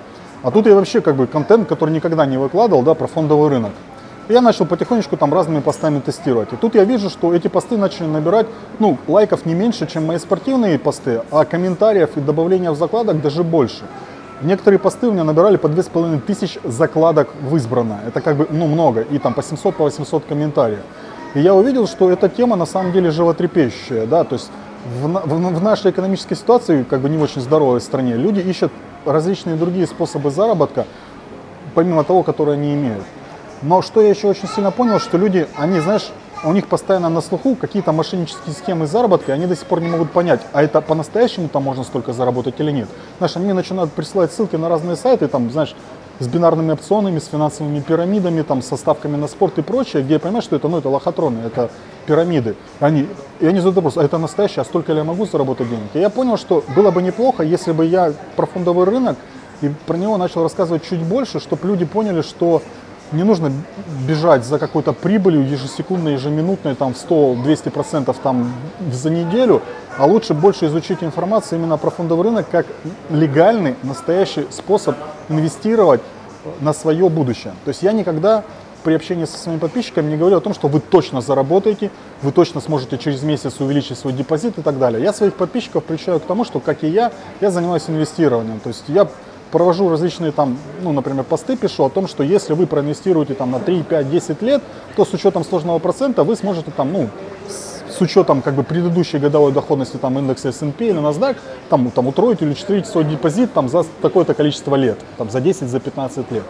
А 0.43 0.51
тут 0.51 0.67
я 0.67 0.75
вообще 0.75 1.01
как 1.01 1.17
бы 1.17 1.27
контент, 1.27 1.69
который 1.69 1.91
никогда 1.91 2.27
не 2.27 2.37
выкладывал, 2.37 2.83
да, 2.83 2.95
про 2.95 3.07
фондовый 3.07 3.49
рынок. 3.49 3.73
Я 4.29 4.41
начал 4.41 4.65
потихонечку 4.65 5.19
там 5.19 5.35
разными 5.35 5.61
постами 5.61 6.01
тестировать. 6.01 6.53
И 6.53 6.57
тут 6.57 6.75
я 6.75 6.85
вижу, 6.85 7.11
что 7.11 7.35
эти 7.35 7.49
посты 7.49 7.77
начали 7.77 8.07
набирать, 8.07 8.47
ну, 8.79 8.97
лайков 9.07 9.45
не 9.45 9.55
меньше, 9.55 9.87
чем 9.87 10.07
мои 10.07 10.19
спортивные 10.19 10.79
посты, 10.79 11.21
а 11.31 11.45
комментариев 11.45 12.17
и 12.17 12.21
добавления 12.21 12.71
в 12.71 12.77
закладок 12.77 13.21
даже 13.21 13.43
больше. 13.43 13.85
Некоторые 14.43 14.79
посты 14.79 15.09
у 15.09 15.13
меня 15.13 15.25
набирали 15.25 15.57
по 15.57 15.69
2500 15.69 16.65
закладок 16.65 17.29
в 17.41 17.57
избрано. 17.57 18.01
Это 18.07 18.21
как 18.21 18.37
бы, 18.37 18.47
ну, 18.51 18.67
много. 18.67 19.03
И 19.03 19.19
там 19.19 19.33
по 19.35 19.43
700, 19.43 19.77
по 19.77 19.85
800 19.85 20.25
комментариев. 20.25 20.81
И 21.35 21.41
я 21.41 21.55
увидел, 21.55 21.87
что 21.87 22.11
эта 22.11 22.29
тема 22.29 22.57
на 22.57 22.67
самом 22.67 22.93
деле 22.93 23.11
животрепещущая, 23.11 24.07
да, 24.07 24.25
то 24.25 24.35
есть 24.35 24.51
в, 25.01 25.07
в, 25.07 25.55
в 25.55 25.63
нашей 25.63 25.91
экономической 25.91 26.37
ситуации, 26.37 26.85
как 26.85 27.01
бы 27.01 27.09
не 27.09 27.19
очень 27.19 27.41
здоровой 27.41 27.81
стране, 27.81 28.17
люди 28.17 28.41
ищут 28.41 28.71
различные 29.05 29.57
другие 29.57 29.87
способы 29.87 30.31
заработка, 30.31 30.87
помимо 31.75 32.05
того, 32.05 32.23
которые 32.23 32.55
они 32.55 32.75
имеют. 32.75 33.03
Но 33.63 33.83
что 33.83 34.01
я 34.01 34.11
еще 34.11 34.29
очень 34.29 34.49
сильно 34.49 34.71
понял, 34.71 35.01
что 35.01 35.17
люди, 35.17 35.49
они, 35.57 35.81
знаешь, 35.81 36.11
у 36.45 36.53
них 36.53 36.69
постоянно 36.69 37.09
на 37.09 37.21
слуху 37.21 37.57
какие-то 37.57 37.93
мошеннические 37.93 38.55
схемы 38.55 38.87
заработка, 38.87 39.33
и 39.33 39.35
они 39.35 39.47
до 39.47 39.57
сих 39.57 39.67
пор 39.67 39.81
не 39.81 39.89
могут 39.89 40.11
понять, 40.11 40.41
а 40.53 40.63
это 40.63 40.81
по-настоящему 40.81 41.49
там 41.49 41.63
можно 41.63 41.85
столько 41.85 42.13
заработать 42.13 42.55
или 42.59 42.71
нет. 42.71 42.89
Знаешь, 43.19 43.37
они 43.37 43.47
мне 43.47 43.55
начинают 43.55 43.93
присылать 43.93 44.33
ссылки 44.33 44.57
на 44.57 44.69
разные 44.69 44.97
сайты, 44.97 45.27
там, 45.29 45.51
знаешь, 45.51 45.75
с 46.21 46.29
бинарными 46.29 46.73
опционами, 46.73 47.19
с 47.19 47.27
финансовыми 47.27 47.81
пирамидами, 47.81 48.43
там, 48.43 48.63
со 48.63 48.77
ставками 48.77 49.17
на 49.17 49.27
спорт 49.27 49.59
и 49.59 49.63
прочее, 49.63 50.03
где 50.03 50.15
я 50.15 50.21
понимаю, 50.21 50.43
что 50.43 50.55
это, 50.57 50.69
ну, 50.69 50.79
это 50.79 50.89
лохотроны, 50.89 51.41
это 51.45 51.71
пирамиды. 52.07 52.55
Они, 52.79 53.09
и 53.41 53.47
они 53.47 53.59
задают 53.59 53.77
вопрос, 53.77 53.97
а 53.97 54.05
это 54.05 54.19
настоящее, 54.19 54.63
а 54.63 54.65
столько 54.65 54.93
ли 54.93 54.99
я 54.99 55.05
могу 55.05 55.27
заработать 55.27 55.69
денег? 55.69 55.89
И 55.95 55.99
я 55.99 56.11
понял, 56.11 56.37
что 56.37 56.63
было 56.77 56.91
бы 56.91 57.03
неплохо, 57.03 57.43
если 57.43 57.73
бы 57.73 57.85
я 57.85 58.13
про 58.37 58.47
фондовый 58.47 58.87
рынок 58.87 59.17
и 59.61 59.71
про 59.87 59.97
него 59.97 60.17
начал 60.17 60.43
рассказывать 60.43 60.85
чуть 60.89 61.01
больше, 61.01 61.41
чтобы 61.41 61.67
люди 61.67 61.85
поняли, 61.85 62.23
что 62.23 62.63
не 63.13 63.23
нужно 63.23 63.53
бежать 64.07 64.45
за 64.45 64.59
какой-то 64.59 64.93
прибылью 64.93 65.49
ежесекундной, 65.49 66.15
ежеминутной, 66.15 66.75
там, 66.75 66.95
в 66.95 66.97
100-200% 66.97 68.15
там, 68.23 68.53
за 68.91 69.11
неделю, 69.11 69.63
а 69.99 70.07
лучше 70.07 70.35
больше 70.35 70.67
изучить 70.67 71.03
информацию 71.03 71.59
именно 71.59 71.77
про 71.77 71.91
фондовый 71.91 72.25
рынок 72.25 72.47
как 72.51 72.67
легальный, 73.11 73.77
настоящий 73.83 74.47
способ 74.51 74.97
инвестировать 75.29 76.01
на 76.61 76.73
свое 76.73 77.09
будущее. 77.09 77.55
То 77.65 77.71
есть 77.71 77.83
я 77.83 77.93
никогда 77.93 78.45
при 78.83 78.95
общении 78.95 79.25
со 79.25 79.39
своими 79.39 79.59
подписчиками 79.59 80.11
не 80.11 80.17
говорю 80.17 80.37
о 80.37 80.41
том, 80.41 80.53
что 80.53 80.69
вы 80.69 80.79
точно 80.79 81.23
заработаете, 81.23 81.91
вы 82.23 82.33
точно 82.33 82.61
сможете 82.61 82.99
через 82.99 83.23
месяц 83.23 83.59
увеличить 83.59 83.99
свой 83.99 84.13
депозит 84.13 84.59
и 84.59 84.63
так 84.63 84.79
далее. 84.79 85.03
Я 85.03 85.13
своих 85.15 85.35
подписчиков 85.35 85.85
приучаю 85.85 86.21
к 86.21 86.25
тому, 86.25 86.45
что, 86.45 86.61
как 86.61 86.85
и 86.85 86.89
я, 86.89 87.11
я 87.41 87.51
занимаюсь 87.51 87.85
инвестированием. 87.89 88.61
То 88.61 88.69
есть 88.69 88.85
я 88.89 89.09
провожу 89.55 89.89
различные 89.89 90.33
там, 90.33 90.59
ну, 90.83 90.91
например, 90.91 91.23
посты 91.23 91.57
пишу 91.57 91.85
о 91.85 91.89
том, 91.89 92.09
что 92.09 92.25
если 92.25 92.55
вы 92.55 92.67
проинвестируете 92.67 93.35
там 93.35 93.53
на 93.53 93.61
3, 93.61 93.85
5, 93.85 94.11
10 94.11 94.43
лет, 94.43 94.61
то 94.97 95.05
с 95.05 95.15
учетом 95.15 95.45
сложного 95.45 95.79
процента 95.79 96.25
вы 96.25 96.35
сможете 96.35 96.73
там, 96.73 96.93
ну, 96.93 97.09
с 97.49 98.01
учетом 98.01 98.43
как 98.43 98.55
бы 98.55 98.65
предыдущей 98.65 99.19
годовой 99.19 99.53
доходности 99.53 99.97
там 99.97 100.19
индекса 100.19 100.49
S&P 100.49 100.87
или 100.87 101.01
NASDAQ, 101.01 101.37
там, 101.69 101.89
там 101.93 102.09
утроить 102.09 102.43
или 102.43 102.51
учетверить 102.51 102.89
свой 102.89 103.05
депозит 103.05 103.53
там 103.53 103.69
за 103.69 103.85
такое-то 104.03 104.35
количество 104.35 104.75
лет, 104.75 104.99
там 105.19 105.31
за 105.31 105.41
10, 105.41 105.69
за 105.69 105.79
15 105.79 106.33
лет. 106.33 106.43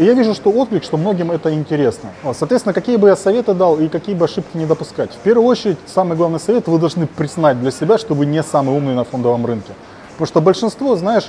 Я 0.00 0.14
вижу, 0.14 0.32
что 0.32 0.48
отклик, 0.48 0.82
что 0.82 0.96
многим 0.96 1.30
это 1.30 1.52
интересно. 1.52 2.08
Соответственно, 2.32 2.72
какие 2.72 2.96
бы 2.96 3.08
я 3.08 3.16
советы 3.16 3.52
дал 3.52 3.78
и 3.78 3.88
какие 3.88 4.14
бы 4.14 4.24
ошибки 4.24 4.56
не 4.56 4.64
допускать. 4.64 5.10
В 5.10 5.18
первую 5.18 5.46
очередь, 5.46 5.76
самый 5.84 6.16
главный 6.16 6.40
совет, 6.40 6.68
вы 6.68 6.78
должны 6.78 7.06
признать 7.06 7.60
для 7.60 7.70
себя, 7.70 7.98
что 7.98 8.14
вы 8.14 8.24
не 8.24 8.42
самый 8.42 8.74
умный 8.74 8.94
на 8.94 9.04
фондовом 9.04 9.44
рынке. 9.44 9.74
Потому 10.12 10.26
что 10.26 10.40
большинство, 10.40 10.96
знаешь, 10.96 11.28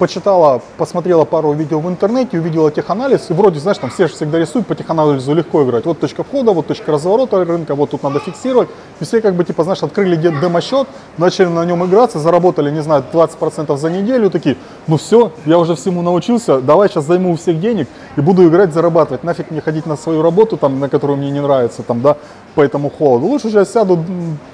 почитала, 0.00 0.62
посмотрела 0.78 1.26
пару 1.26 1.52
видео 1.52 1.78
в 1.78 1.86
интернете, 1.86 2.38
увидела 2.38 2.70
теханализ, 2.70 3.26
и 3.28 3.34
вроде, 3.34 3.60
знаешь, 3.60 3.76
там 3.76 3.90
все 3.90 4.08
же 4.08 4.14
всегда 4.14 4.38
рисуют, 4.38 4.66
по 4.66 4.74
теханализу 4.74 5.34
легко 5.34 5.62
играть. 5.62 5.84
Вот 5.84 6.00
точка 6.00 6.24
входа, 6.24 6.52
вот 6.52 6.66
точка 6.66 6.90
разворота 6.90 7.44
рынка, 7.44 7.74
вот 7.74 7.90
тут 7.90 8.02
надо 8.02 8.18
фиксировать. 8.18 8.70
И 8.98 9.04
все 9.04 9.20
как 9.20 9.34
бы, 9.34 9.44
типа, 9.44 9.62
знаешь, 9.62 9.82
открыли 9.82 10.16
демо-счет, 10.16 10.88
начали 11.18 11.48
на 11.48 11.66
нем 11.66 11.84
играться, 11.84 12.18
заработали, 12.18 12.70
не 12.70 12.82
знаю, 12.82 13.04
20% 13.12 13.76
за 13.76 13.90
неделю, 13.90 14.30
такие, 14.30 14.56
ну 14.86 14.96
все, 14.96 15.32
я 15.44 15.58
уже 15.58 15.74
всему 15.74 16.00
научился, 16.00 16.62
давай 16.62 16.88
сейчас 16.88 17.04
займу 17.04 17.32
у 17.32 17.36
всех 17.36 17.60
денег 17.60 17.86
и 18.16 18.22
буду 18.22 18.48
играть, 18.48 18.72
зарабатывать. 18.72 19.22
Нафиг 19.22 19.50
мне 19.50 19.60
ходить 19.60 19.84
на 19.84 19.96
свою 19.96 20.22
работу, 20.22 20.56
там, 20.56 20.80
на 20.80 20.88
которую 20.88 21.18
мне 21.18 21.30
не 21.30 21.40
нравится, 21.40 21.82
там, 21.82 22.00
да, 22.00 22.16
по 22.54 22.62
этому 22.62 22.88
холоду. 22.90 23.26
Лучше 23.26 23.50
же 23.50 23.66
сяду, 23.66 23.98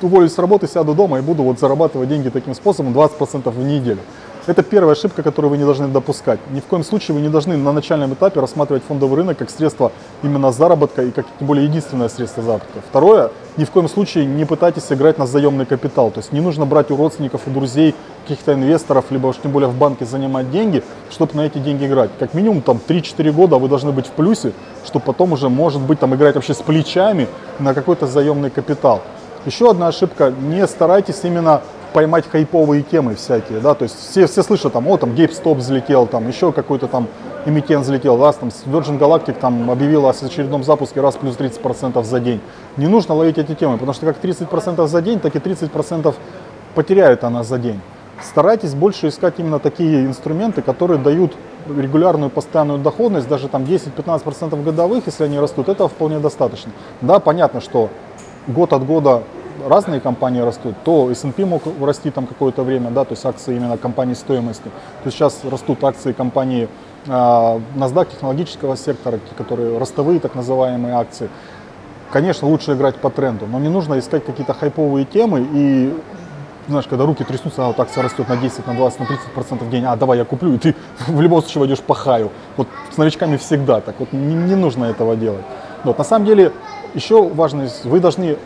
уволюсь 0.03 0.35
с 0.35 0.39
работы, 0.39 0.67
сяду 0.67 0.93
дома 0.95 1.19
и 1.19 1.23
буду 1.23 1.45
вот 1.45 1.61
зарабатывать 1.61 2.09
деньги 2.09 2.31
таким 2.31 2.55
способом 2.55 2.93
20% 2.93 3.51
в 3.51 3.59
неделю. 3.59 4.01
Это 4.47 4.63
первая 4.63 4.93
ошибка, 4.93 5.25
которую 5.25 5.51
вы 5.51 5.59
не 5.59 5.65
должны 5.65 5.89
допускать. 5.89 6.39
Ни 6.53 6.61
в 6.61 6.67
коем 6.67 6.85
случае 6.85 7.17
вы 7.17 7.21
не 7.21 7.29
должны 7.29 7.57
на 7.57 7.73
начальном 7.73 8.15
этапе 8.15 8.39
рассматривать 8.39 8.85
фондовый 8.87 9.17
рынок 9.17 9.39
как 9.39 9.51
средство 9.51 9.91
именно 10.23 10.53
заработка 10.53 11.03
и 11.03 11.11
как 11.11 11.27
тем 11.39 11.49
более 11.49 11.65
единственное 11.65 12.09
средство 12.09 12.45
заработка. 12.45 12.79
Второе, 12.89 13.33
ни 13.57 13.65
в 13.65 13.71
коем 13.73 13.89
случае 13.89 14.25
не 14.25 14.45
пытайтесь 14.45 14.85
играть 14.93 15.19
на 15.19 15.27
заемный 15.27 15.67
капитал. 15.67 16.13
То 16.13 16.21
есть 16.21 16.31
не 16.31 16.41
нужно 16.41 16.65
брать 16.65 16.93
у 16.93 16.97
родственников, 16.97 17.41
у 17.47 17.51
друзей, 17.51 17.97
каких-то 18.23 18.53
инвесторов, 18.53 19.07
либо 19.11 19.27
уж 19.27 19.37
тем 19.43 19.51
более 19.51 19.69
в 19.69 19.77
банке 19.77 20.05
занимать 20.05 20.49
деньги, 20.53 20.85
чтобы 21.11 21.35
на 21.35 21.41
эти 21.41 21.59
деньги 21.59 21.85
играть. 21.85 22.11
Как 22.17 22.33
минимум 22.33 22.63
там 22.63 22.79
3-4 22.87 23.33
года 23.33 23.57
вы 23.57 23.69
должны 23.69 23.91
быть 23.91 24.07
в 24.07 24.11
плюсе, 24.11 24.53
чтобы 24.85 25.05
потом 25.07 25.33
уже, 25.33 25.49
может 25.49 25.83
быть, 25.83 25.99
там 25.99 26.15
играть 26.15 26.37
вообще 26.37 26.55
с 26.55 26.59
плечами 26.59 27.27
на 27.59 27.75
какой-то 27.75 28.07
заемный 28.07 28.51
капитал. 28.51 29.03
Еще 29.45 29.69
одна 29.69 29.89
ошибка, 29.89 30.31
не 30.31 30.65
старайтесь 30.69 31.21
именно 31.25 31.63
поймать 31.97 32.29
хайповые 32.31 32.83
темы 32.83 33.15
всякие, 33.15 33.59
да, 33.61 33.73
то 33.73 33.85
есть 33.85 33.99
все, 33.99 34.27
все 34.27 34.43
слышат 34.43 34.75
там, 34.75 34.87
о, 34.87 34.99
там 34.99 35.13
GameStop 35.13 35.55
взлетел, 35.55 36.07
там 36.07 36.29
еще 36.29 36.53
какой-то 36.53 36.89
там 36.89 37.09
эмитент 37.47 37.85
взлетел, 37.85 38.19
да, 38.19 38.33
там 38.33 38.51
Virgin 38.67 38.99
Galactic 38.99 39.33
там 39.41 39.71
объявил 39.71 40.05
о 40.05 40.11
очередном 40.11 40.63
запуске 40.63 41.01
раз 41.01 41.17
плюс 41.17 41.37
30% 41.39 42.05
за 42.05 42.21
день. 42.21 42.43
Не 42.77 42.87
нужно 42.87 43.15
ловить 43.15 43.39
эти 43.39 43.55
темы, 43.55 43.79
потому 43.79 43.95
что 43.95 44.05
как 44.05 44.23
30% 44.23 44.87
за 44.87 45.01
день, 45.01 45.21
так 45.21 45.35
и 45.37 45.39
30% 45.39 46.15
потеряет 46.75 47.25
она 47.25 47.43
за 47.43 47.57
день. 47.57 47.81
Старайтесь 48.23 48.75
больше 48.75 49.09
искать 49.09 49.37
именно 49.39 49.59
такие 49.59 50.05
инструменты, 50.05 50.61
которые 50.61 50.99
дают 50.99 51.33
регулярную 51.67 52.29
постоянную 52.29 52.79
доходность, 52.79 53.27
даже 53.27 53.49
там 53.49 53.63
10-15% 53.63 54.63
годовых, 54.63 55.07
если 55.07 55.25
они 55.25 55.39
растут, 55.39 55.71
этого 55.71 55.89
вполне 55.89 56.19
достаточно. 56.19 56.73
Да, 57.01 57.21
понятно, 57.21 57.63
что 57.63 57.89
год 58.47 58.75
от 58.75 58.85
года 58.85 59.23
разные 59.67 60.01
компании 60.01 60.41
растут, 60.41 60.75
то 60.85 61.11
S&P 61.11 61.45
мог 61.45 61.63
расти 61.81 62.11
там 62.11 62.27
какое-то 62.27 62.63
время, 62.63 62.91
да, 62.91 63.05
то 63.05 63.13
есть 63.13 63.25
акции 63.25 63.57
именно 63.57 63.77
компании 63.77 64.15
стоимости. 64.15 64.65
То 64.65 65.07
есть 65.07 65.17
сейчас 65.17 65.41
растут 65.45 65.83
акции 65.85 66.13
компании 66.13 66.69
э, 67.07 67.11
NASDAQ 67.11 68.11
технологического 68.11 68.77
сектора, 68.77 69.21
которые 69.37 69.79
ростовые 69.79 70.21
так 70.21 70.35
называемые 70.35 70.95
акции. 70.95 71.29
Конечно, 72.13 72.49
лучше 72.49 72.73
играть 72.73 72.97
по 72.97 73.11
тренду, 73.11 73.47
но 73.47 73.59
не 73.59 73.69
нужно 73.69 73.99
искать 73.99 74.25
какие-то 74.25 74.55
хайповые 74.55 75.05
темы 75.05 75.47
и 75.53 75.95
знаешь, 76.69 76.87
когда 76.89 77.07
руки 77.07 77.23
трясутся, 77.23 77.65
а 77.65 77.69
вот 77.69 77.79
акция 77.79 78.03
растет 78.03 78.29
на 78.29 78.37
10, 78.37 78.67
на 78.67 78.75
20, 78.75 79.01
на 79.01 79.07
30 79.07 79.27
процентов 79.33 79.69
в 79.69 79.71
день, 79.71 79.85
а 79.85 79.97
давай 79.97 80.19
я 80.19 80.25
куплю, 80.25 80.55
и 80.55 80.59
ты 80.59 80.75
в 81.07 81.21
любом 81.21 81.41
случае 81.41 81.61
войдешь 81.61 81.81
по 81.81 81.95
хаю. 81.95 82.31
Вот 82.57 82.69
с 82.91 82.97
новичками 82.97 83.37
всегда 83.37 83.81
так, 83.81 83.97
вот 83.99 84.13
не, 84.13 84.35
не 84.35 84.55
нужно 84.55 84.87
этого 84.87 85.17
делать. 85.17 85.45
Вот, 85.85 85.99
на 85.99 86.05
самом 86.05 86.27
деле, 86.27 86.53
еще 86.95 87.29
важно, 87.29 87.69
вы 87.85 88.01
должны 88.01 88.37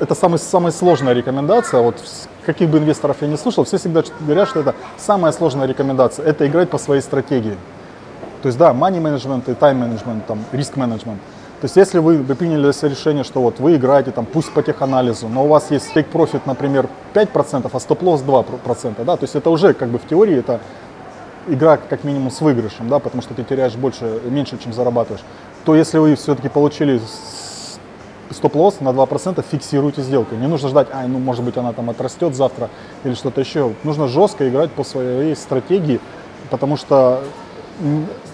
это 0.00 0.14
самая, 0.14 0.38
самая 0.38 0.72
сложная 0.72 1.12
рекомендация. 1.12 1.80
Вот 1.80 1.96
каких 2.44 2.68
бы 2.68 2.78
инвесторов 2.78 3.16
я 3.20 3.28
не 3.28 3.36
слушал, 3.36 3.64
все 3.64 3.78
всегда 3.78 4.02
говорят, 4.20 4.48
что 4.48 4.60
это 4.60 4.74
самая 4.96 5.32
сложная 5.32 5.66
рекомендация. 5.66 6.24
Это 6.24 6.46
играть 6.46 6.70
по 6.70 6.78
своей 6.78 7.02
стратегии. 7.02 7.56
То 8.42 8.48
есть 8.48 8.58
да, 8.58 8.70
money 8.70 9.00
management 9.00 9.50
и 9.50 9.54
time 9.54 9.80
management, 9.82 10.22
там, 10.26 10.44
риск 10.52 10.76
management. 10.76 11.18
То 11.60 11.64
есть 11.64 11.76
если 11.76 11.98
вы, 11.98 12.18
вы 12.18 12.34
приняли 12.34 12.66
решение, 12.86 13.24
что 13.24 13.40
вот 13.40 13.60
вы 13.60 13.76
играете, 13.76 14.10
там, 14.10 14.26
пусть 14.26 14.52
по 14.52 14.62
теханализу, 14.62 15.28
но 15.28 15.44
у 15.44 15.48
вас 15.48 15.70
есть 15.70 15.90
take 15.94 16.10
profit, 16.12 16.42
например, 16.44 16.86
5%, 17.14 17.70
а 17.72 17.80
стоп-лосс 17.80 18.22
2%, 18.22 19.04
да, 19.04 19.16
то 19.16 19.24
есть 19.24 19.34
это 19.34 19.48
уже 19.48 19.72
как 19.72 19.88
бы 19.88 19.98
в 19.98 20.06
теории 20.06 20.38
это 20.38 20.60
игра 21.48 21.78
как 21.78 22.04
минимум 22.04 22.30
с 22.30 22.40
выигрышем, 22.42 22.88
да, 22.88 22.98
потому 22.98 23.22
что 23.22 23.32
ты 23.32 23.42
теряешь 23.42 23.74
больше, 23.74 24.20
меньше, 24.24 24.58
чем 24.58 24.74
зарабатываешь, 24.74 25.24
то 25.64 25.74
если 25.74 25.96
вы 25.96 26.14
все-таки 26.14 26.50
получили 26.50 27.00
стоп-лосс 28.30 28.80
на 28.80 28.90
2% 28.90 29.44
фиксируйте 29.50 30.02
сделку. 30.02 30.34
Не 30.34 30.46
нужно 30.46 30.68
ждать, 30.68 30.88
а, 30.92 31.06
ну, 31.06 31.18
может 31.18 31.44
быть, 31.44 31.56
она 31.56 31.72
там 31.72 31.90
отрастет 31.90 32.34
завтра 32.34 32.70
или 33.04 33.14
что-то 33.14 33.40
еще. 33.40 33.72
Нужно 33.84 34.08
жестко 34.08 34.48
играть 34.48 34.70
по 34.70 34.84
своей 34.84 35.36
стратегии, 35.36 36.00
потому 36.50 36.76
что 36.76 37.22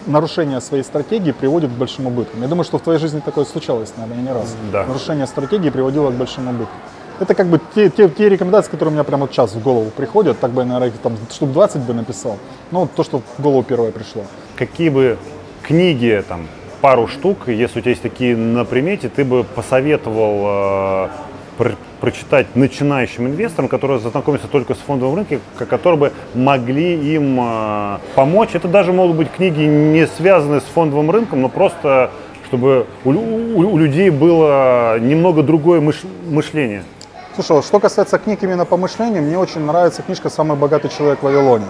нарушение 0.07 0.61
своей 0.61 0.84
стратегии 0.84 1.32
приводит 1.32 1.70
к 1.70 1.74
большим 1.74 2.07
убыткам. 2.07 2.43
Я 2.43 2.49
думаю, 2.49 2.64
что 2.64 2.78
в 2.78 2.82
твоей 2.82 2.99
жизни 2.99 3.20
такое 3.20 3.45
случалось, 3.45 3.93
наверное, 3.97 4.22
не 4.22 4.32
раз. 4.32 4.55
Да. 4.70 4.84
Нарушение 4.86 5.26
стратегии 5.26 5.70
приводило 5.70 6.11
к 6.11 6.14
большим 6.14 6.49
убыткам. 6.49 6.76
Это 7.20 7.34
как 7.34 7.47
бы 7.47 7.61
те, 7.74 7.88
те, 7.90 8.09
те 8.09 8.28
рекомендации, 8.28 8.70
которые 8.70 8.90
у 8.90 8.95
меня 8.95 9.05
прямо 9.05 9.22
вот 9.22 9.32
сейчас 9.32 9.55
в 9.55 9.62
голову 9.62 9.90
приходят, 9.90 10.40
так 10.40 10.51
бы 10.51 10.62
я, 10.62 10.66
наверное, 10.66 10.99
там 11.03 11.16
штук 11.30 11.53
20 11.53 11.82
бы 11.82 11.95
написал. 11.95 12.38
Ну, 12.70 12.88
то, 12.88 13.05
что 13.05 13.22
в 13.38 13.43
голову 13.43 13.62
первое 13.62 13.93
пришло. 13.93 14.24
Какие 14.57 14.88
бы 14.88 15.18
книги 15.62 16.24
там 16.26 16.49
пару 16.83 17.07
штук, 17.07 17.47
если 17.47 17.78
у 17.78 17.80
тебя 17.80 17.91
есть 17.93 18.03
такие 18.03 18.37
на 18.37 18.64
примете, 18.66 19.09
ты 19.09 19.24
бы 19.24 19.45
посоветовал 19.45 21.07
э, 21.07 21.09
про 21.57 21.72
прочитать 22.01 22.57
начинающим 22.57 23.28
инвесторам, 23.28 23.68
которые 23.68 24.01
знакомятся 24.01 24.49
только 24.49 24.74
с 24.74 24.78
фондовым 24.78 25.14
рынком, 25.14 25.41
которые 25.57 25.99
бы 25.99 26.12
могли 26.35 27.14
им 27.14 27.39
э, 27.41 27.99
помочь. 28.16 28.51
Это 28.55 28.66
даже 28.66 28.93
могут 28.93 29.16
быть 29.16 29.30
книги, 29.30 29.62
не 29.62 30.09
связанные 30.09 30.61
с 30.61 30.64
фондовым 30.64 31.11
рынком, 31.12 31.41
но 31.41 31.49
просто 31.49 32.11
чтобы 32.49 32.87
у, 33.05 33.11
у, 33.11 33.61
у 33.61 33.78
людей 33.78 34.11
было 34.11 34.99
немного 34.99 35.43
другое 35.43 35.80
мыш, 35.80 36.03
мышление. 36.28 36.83
Слушай, 37.35 37.62
что 37.62 37.78
касается 37.78 38.18
книг 38.18 38.43
именно 38.43 38.66
по 38.66 38.76
мышлению, 38.76 39.22
мне 39.22 39.39
очень 39.39 39.61
нравится 39.61 40.03
книжка 40.03 40.28
«Самый 40.28 40.59
богатый 40.59 40.91
человек 40.91 41.20
в 41.20 41.22
Вавилоне» 41.22 41.64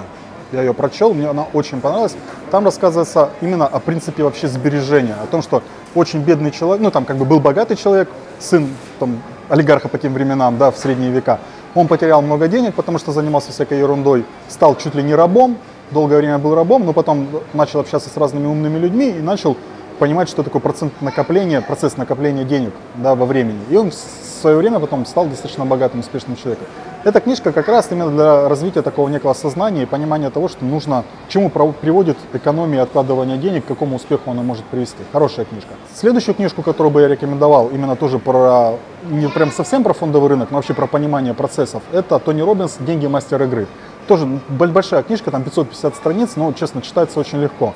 я 0.53 0.61
ее 0.61 0.75
прочел, 0.75 1.15
мне 1.15 1.29
она 1.29 1.47
очень 1.53 1.81
понравилась. 1.81 2.15
Там 2.51 2.65
рассказывается 2.65 3.31
именно 3.41 3.67
о 3.67 3.81
принципе 3.81 4.23
вообще 4.23 4.49
сбережения, 4.49 5.17
о 5.23 5.27
том, 5.27 5.43
что 5.43 5.63
очень 5.95 6.21
бедный 6.21 6.51
человек, 6.51 6.83
ну 6.83 6.91
там 6.91 7.05
как 7.05 7.17
бы 7.17 7.25
был 7.25 7.41
богатый 7.41 7.77
человек, 7.77 8.09
сын 8.39 8.69
там, 8.99 9.21
олигарха 9.49 9.89
по 9.89 9.99
тем 9.99 10.13
временам, 10.15 10.59
да, 10.59 10.71
в 10.71 10.77
средние 10.77 11.11
века, 11.11 11.39
он 11.75 11.89
потерял 11.89 12.23
много 12.23 12.49
денег, 12.49 12.75
потому 12.75 12.99
что 12.99 13.13
занимался 13.13 13.51
всякой 13.53 13.79
ерундой, 13.79 14.25
стал 14.49 14.77
чуть 14.77 14.95
ли 14.95 15.03
не 15.03 15.15
рабом, 15.15 15.57
долгое 15.91 16.19
время 16.19 16.39
был 16.39 16.55
рабом, 16.55 16.85
но 16.85 16.93
потом 16.93 17.29
начал 17.53 17.81
общаться 17.81 18.11
с 18.11 18.17
разными 18.17 18.47
умными 18.47 18.79
людьми 18.79 19.11
и 19.11 19.21
начал 19.21 19.57
понимать, 19.99 20.29
что 20.29 20.43
такое 20.43 20.61
процент 20.61 20.93
накопления, 21.01 21.61
процесс 21.61 21.97
накопления 21.97 22.45
денег 22.45 22.73
да, 22.97 23.15
во 23.15 23.25
времени. 23.25 23.61
И 23.71 23.77
он 23.77 23.91
в 23.91 23.95
свое 23.95 24.57
время 24.57 24.81
потом 24.81 25.07
стал 25.07 25.27
достаточно 25.27 25.65
богатым, 25.65 26.01
успешным 26.01 26.37
человеком. 26.37 26.67
Эта 27.05 27.21
книжка 27.21 27.51
как 27.51 27.67
раз 27.67 27.91
именно 27.91 28.13
для 28.13 28.49
развития 28.49 28.81
такого 28.81 29.09
некого 29.09 29.33
сознания 29.33 29.83
и 29.83 29.87
понимания 29.87 30.31
того, 30.31 30.47
что 30.47 30.65
нужно, 30.65 31.03
к 31.27 31.33
чему 31.33 31.51
приводит 31.51 32.17
экономия 32.33 32.81
откладывания 32.81 33.37
денег, 33.37 33.65
к 33.65 33.69
какому 33.69 33.97
успеху 33.97 34.31
она 34.31 34.43
может 34.43 34.65
привести. 34.67 34.99
Хорошая 35.13 35.45
книжка. 35.45 35.71
Следующую 35.93 36.37
книжку, 36.37 36.63
которую 36.63 36.93
бы 36.93 37.01
я 37.01 37.09
рекомендовал, 37.09 37.71
именно 37.71 37.97
тоже 37.97 38.21
про, 38.21 38.77
не 39.11 39.29
прям 39.29 39.51
совсем 39.51 39.83
про 39.83 39.95
фондовый 39.95 40.31
рынок, 40.31 40.53
но 40.53 40.59
вообще 40.59 40.75
про 40.75 40.87
понимание 40.87 41.35
процессов, 41.35 41.83
это 41.91 42.21
Тони 42.21 42.41
Робинс 42.41 42.77
«Деньги 42.79 43.09
мастер 43.09 43.43
игры». 43.43 43.67
Тоже 44.07 44.27
большая 44.49 45.03
книжка, 45.03 45.33
там 45.33 45.43
550 45.43 45.97
страниц, 45.97 46.31
но, 46.37 46.53
честно, 46.53 46.83
читается 46.83 47.19
очень 47.19 47.41
легко. 47.41 47.75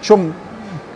В 0.00 0.04
чем 0.04 0.32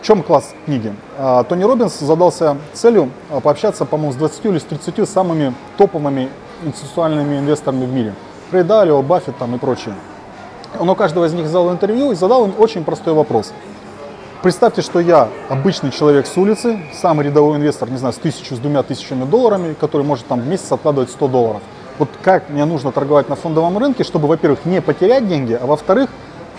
в 0.01 0.07
чем 0.07 0.21
класс 0.21 0.53
книги? 0.65 0.93
А, 1.17 1.43
Тони 1.43 1.63
Робинс 1.63 1.97
задался 1.97 2.57
целью 2.73 3.09
а, 3.31 3.39
пообщаться, 3.39 3.85
по-моему, 3.85 4.13
с 4.13 4.15
20 4.15 4.45
или 4.45 4.59
с 4.59 4.63
30 4.63 5.09
самыми 5.09 5.53
топовыми 5.77 6.29
институциональными 6.63 7.39
инвесторами 7.39 7.85
в 7.85 7.93
мире. 7.93 8.13
Рэй 8.51 8.63
Далио, 8.63 9.01
Баффет 9.01 9.37
там 9.37 9.55
и 9.55 9.57
прочие. 9.57 9.95
Он 10.79 10.89
у 10.89 10.95
каждого 10.95 11.25
из 11.25 11.33
них 11.33 11.45
взял 11.45 11.71
интервью 11.71 12.11
и 12.11 12.15
задал 12.15 12.45
им 12.45 12.53
очень 12.57 12.83
простой 12.83 13.13
вопрос. 13.13 13.53
Представьте, 14.41 14.81
что 14.81 14.99
я 14.99 15.29
обычный 15.49 15.89
человек 15.89 16.27
с 16.27 16.37
улицы, 16.37 16.79
самый 16.93 17.25
рядовой 17.25 17.57
инвестор, 17.57 17.89
не 17.89 17.97
знаю, 17.97 18.13
с 18.13 18.17
тысячу, 18.17 18.55
с 18.55 18.59
двумя 18.59 18.83
тысячами 18.83 19.25
долларами, 19.25 19.73
который 19.73 20.05
может 20.05 20.27
там 20.27 20.41
в 20.41 20.47
месяц 20.47 20.71
откладывать 20.71 21.09
100 21.09 21.27
долларов. 21.29 21.61
Вот 21.97 22.09
как 22.21 22.49
мне 22.49 22.65
нужно 22.65 22.91
торговать 22.91 23.27
на 23.27 23.35
фондовом 23.35 23.77
рынке, 23.77 24.03
чтобы, 24.03 24.27
во-первых, 24.27 24.65
не 24.65 24.81
потерять 24.81 25.27
деньги, 25.27 25.57
а 25.59 25.65
во-вторых, 25.65 26.09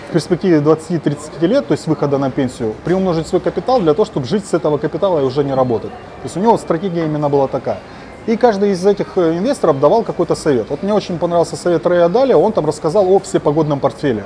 в 0.09 0.12
перспективе 0.12 0.59
20-30 0.59 1.47
лет, 1.47 1.68
то 1.68 1.73
есть 1.73 1.86
выхода 1.86 2.18
на 2.18 2.31
пенсию, 2.31 2.74
приумножить 2.85 3.28
свой 3.28 3.40
капитал 3.40 3.81
для 3.81 3.93
того, 3.93 4.05
чтобы 4.05 4.27
жить 4.27 4.47
с 4.47 4.55
этого 4.55 4.78
капитала 4.78 5.20
и 5.20 5.23
уже 5.23 5.44
не 5.44 5.55
работать. 5.55 5.90
То 5.90 6.24
есть 6.24 6.36
у 6.36 6.40
него 6.40 6.56
стратегия 6.59 7.05
именно 7.05 7.28
была 7.28 7.48
такая. 7.48 7.78
И 8.27 8.36
каждый 8.36 8.73
из 8.73 8.85
этих 8.85 9.16
э, 9.16 9.39
инвесторов 9.39 9.78
давал 9.78 10.03
какой-то 10.03 10.35
совет. 10.35 10.69
Вот 10.69 10.82
мне 10.82 10.93
очень 10.93 11.16
понравился 11.16 11.55
совет 11.55 11.86
Рэя 11.86 12.09
Даля, 12.09 12.36
он 12.36 12.53
там 12.53 12.66
рассказал 12.66 13.09
о 13.09 13.20
всепогодном 13.20 13.78
портфеле. 13.78 14.24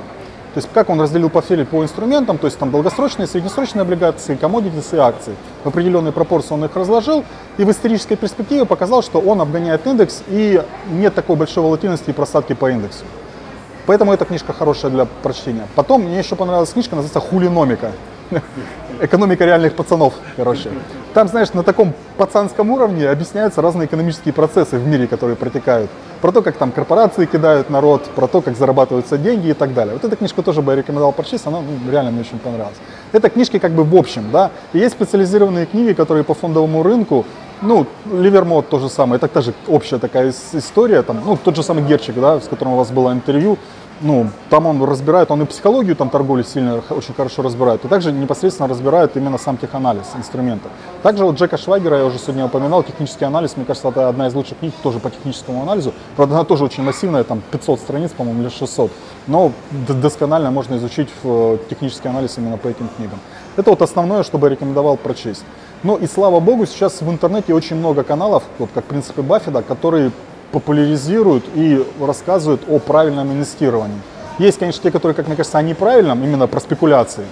То 0.53 0.57
есть 0.57 0.67
как 0.73 0.89
он 0.89 0.99
разделил 0.99 1.29
портфель 1.29 1.65
по 1.65 1.83
инструментам, 1.83 2.37
то 2.37 2.47
есть 2.47 2.57
там 2.57 2.71
долгосрочные, 2.71 3.27
среднесрочные 3.27 3.83
облигации, 3.83 4.35
коммодитисы 4.35 4.97
и 4.97 4.99
акции. 4.99 5.35
В 5.63 5.67
определенной 5.67 6.11
пропорции 6.11 6.53
он 6.53 6.65
их 6.65 6.75
разложил 6.75 7.23
и 7.57 7.63
в 7.63 7.71
исторической 7.71 8.15
перспективе 8.15 8.65
показал, 8.65 9.03
что 9.03 9.19
он 9.19 9.39
обгоняет 9.39 9.85
индекс 9.85 10.23
и 10.27 10.61
нет 10.89 11.13
такой 11.13 11.35
большой 11.35 11.63
волатильности 11.63 12.09
и 12.09 12.13
просадки 12.13 12.53
по 12.53 12.71
индексу. 12.71 13.05
Поэтому 13.85 14.13
эта 14.13 14.25
книжка 14.25 14.51
хорошая 14.51 14.91
для 14.91 15.05
прочтения. 15.05 15.67
Потом 15.75 16.01
мне 16.01 16.17
еще 16.17 16.35
понравилась 16.35 16.71
книжка, 16.71 16.95
называется 16.95 17.19
«Хулиномика». 17.19 17.91
Экономика 19.01 19.45
реальных 19.45 19.73
пацанов, 19.73 20.13
короче. 20.35 20.69
Там, 21.15 21.27
знаешь, 21.27 21.53
на 21.53 21.63
таком 21.63 21.95
пацанском 22.17 22.69
уровне 22.69 23.09
объясняются 23.09 23.59
разные 23.59 23.87
экономические 23.87 24.31
процессы 24.31 24.77
в 24.77 24.85
мире, 24.87 25.07
которые 25.07 25.35
протекают. 25.35 25.89
Про 26.21 26.31
то, 26.31 26.43
как 26.43 26.55
там 26.57 26.71
корпорации 26.71 27.25
кидают 27.25 27.71
народ, 27.71 28.03
про 28.15 28.27
то, 28.27 28.41
как 28.41 28.55
зарабатываются 28.55 29.17
деньги 29.17 29.47
и 29.47 29.53
так 29.53 29.73
далее. 29.73 29.95
Вот 29.95 30.03
эта 30.03 30.15
книжка 30.15 30.43
тоже 30.43 30.61
бы 30.61 30.73
я 30.73 30.77
рекомендовал 30.77 31.13
прочесть, 31.13 31.47
она 31.47 31.61
ну, 31.61 31.91
реально 31.91 32.11
мне 32.11 32.21
очень 32.21 32.37
понравилась. 32.37 32.77
Это 33.11 33.31
книжки 33.31 33.57
как 33.57 33.71
бы 33.71 33.83
в 33.83 33.95
общем, 33.95 34.29
да. 34.31 34.51
И 34.71 34.77
есть 34.77 34.93
специализированные 34.93 35.65
книги, 35.65 35.93
которые 35.93 36.23
по 36.23 36.35
фондовому 36.35 36.83
рынку, 36.83 37.25
ну, 37.63 37.87
Ливермот 38.05 38.69
то 38.69 38.77
же 38.77 38.87
самое, 38.87 39.17
это 39.17 39.27
тоже 39.27 39.55
общая 39.67 39.97
такая 39.97 40.31
история, 40.53 41.01
там, 41.01 41.21
ну, 41.25 41.37
тот 41.43 41.55
же 41.55 41.63
самый 41.63 41.83
Герчик, 41.83 42.15
да, 42.21 42.39
с 42.39 42.47
которым 42.47 42.75
у 42.75 42.77
вас 42.77 42.91
было 42.91 43.11
интервью, 43.11 43.57
ну, 44.01 44.27
там 44.49 44.65
он 44.65 44.83
разбирает, 44.83 45.31
он 45.31 45.41
и 45.43 45.45
психологию 45.45 45.95
там 45.95 46.09
торговли 46.09 46.43
сильно, 46.43 46.81
очень 46.89 47.13
хорошо 47.13 47.41
разбирает, 47.43 47.85
и 47.85 47.87
также 47.87 48.11
непосредственно 48.11 48.67
разбирает 48.67 49.15
именно 49.15 49.37
сам 49.37 49.57
теханализ 49.57 50.07
инструмента. 50.17 50.69
Также 51.03 51.23
вот 51.23 51.35
Джека 51.35 51.57
Швайгера, 51.57 51.97
я 51.97 52.05
уже 52.05 52.17
сегодня 52.17 52.45
упоминал, 52.45 52.83
технический 52.83 53.25
анализ, 53.25 53.55
мне 53.57 53.65
кажется, 53.65 53.89
это 53.89 54.09
одна 54.09 54.27
из 54.27 54.33
лучших 54.33 54.59
книг 54.59 54.73
тоже 54.81 54.99
по 54.99 55.09
техническому 55.09 55.61
анализу. 55.61 55.93
Правда, 56.15 56.35
она 56.35 56.43
тоже 56.43 56.63
очень 56.63 56.83
массивная, 56.83 57.23
там 57.23 57.41
500 57.51 57.79
страниц, 57.79 58.11
по-моему, 58.11 58.41
или 58.41 58.49
600, 58.49 58.91
но 59.27 59.51
досконально 59.87 60.51
можно 60.51 60.75
изучить 60.77 61.09
технический 61.69 62.07
анализ 62.07 62.37
именно 62.37 62.57
по 62.57 62.67
этим 62.67 62.89
книгам. 62.97 63.19
Это 63.55 63.69
вот 63.69 63.81
основное, 63.81 64.23
что 64.23 64.37
бы 64.37 64.49
рекомендовал 64.49 64.97
прочесть. 64.97 65.43
Ну 65.83 65.97
и 65.97 66.07
слава 66.07 66.39
богу, 66.39 66.65
сейчас 66.65 67.01
в 67.01 67.09
интернете 67.09 67.53
очень 67.53 67.75
много 67.75 68.03
каналов, 68.03 68.43
вот 68.59 68.69
как 68.73 68.85
принципы 68.85 69.21
Баффета, 69.21 69.61
которые 69.61 70.11
популяризируют 70.51 71.45
и 71.55 71.85
рассказывают 71.99 72.61
о 72.67 72.79
правильном 72.79 73.31
инвестировании. 73.31 73.99
Есть, 74.37 74.59
конечно, 74.59 74.81
те, 74.81 74.91
которые, 74.91 75.15
как 75.15 75.27
мне 75.27 75.35
кажется, 75.35 75.57
о 75.57 75.61
неправильном, 75.61 76.23
именно 76.23 76.47
про 76.47 76.59
спекуляции. 76.59 77.25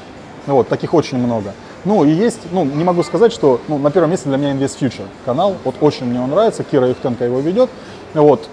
Вот, 0.48 0.68
таких 0.68 0.94
очень 0.94 1.18
много. 1.18 1.54
Ну, 1.86 2.04
и 2.04 2.12
есть, 2.12 2.40
ну, 2.52 2.66
не 2.66 2.84
могу 2.84 3.04
сказать, 3.04 3.32
что 3.32 3.62
ну, 3.68 3.78
на 3.78 3.92
первом 3.92 4.12
месте 4.12 4.30
для 4.30 4.38
меня 4.38 4.52
Invest 4.52 4.80
Future 4.80 5.08
канал. 5.26 5.56
Вот 5.64 5.76
очень 5.82 6.06
мне 6.06 6.20
он 6.20 6.30
нравится, 6.30 6.64
Кира 6.64 6.88
Юхтенко 6.88 7.24
его 7.24 7.40
ведет. 7.40 7.70
Вот, 8.14 8.50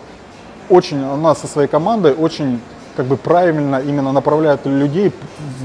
очень, 0.68 1.02
она 1.02 1.34
со 1.34 1.46
своей 1.46 1.68
командой 1.68 2.12
очень 2.12 2.60
как 2.96 3.06
бы 3.06 3.16
правильно 3.16 3.76
именно 3.76 4.10
направляет 4.12 4.64
людей 4.64 5.12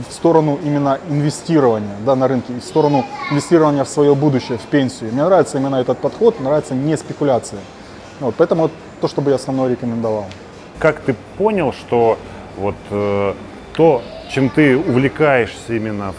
в 0.10 0.11
сторону 0.11 0.60
именно 0.64 0.99
инвестирования 1.10 1.95
да, 2.06 2.15
на 2.15 2.28
рынке, 2.28 2.53
в 2.53 2.64
сторону 2.64 3.06
инвестирования 3.32 3.86
в 3.86 3.90
свое 3.90 4.15
будущее, 4.15 4.57
в 4.57 4.64
пенсию. 4.64 5.14
Мне 5.14 5.23
нравится 5.23 5.57
именно 5.57 5.78
этот 5.78 5.99
подход, 5.99 6.40
нравится 6.41 6.76
не 6.76 6.98
спекуляция. 6.98 7.61
Вот, 8.22 8.35
поэтому 8.38 8.69
то, 9.02 9.07
что 9.07 9.22
бы 9.22 9.31
я 9.31 9.35
основное 9.35 9.69
рекомендовал. 9.69 10.27
Как 10.77 11.02
ты 11.02 11.15
понял, 11.38 11.73
что 11.73 12.18
вот 12.56 12.76
э, 12.91 13.34
то, 13.73 14.03
чем 14.31 14.49
ты 14.49 14.77
увлекаешься 14.77 15.73
именно 15.73 16.14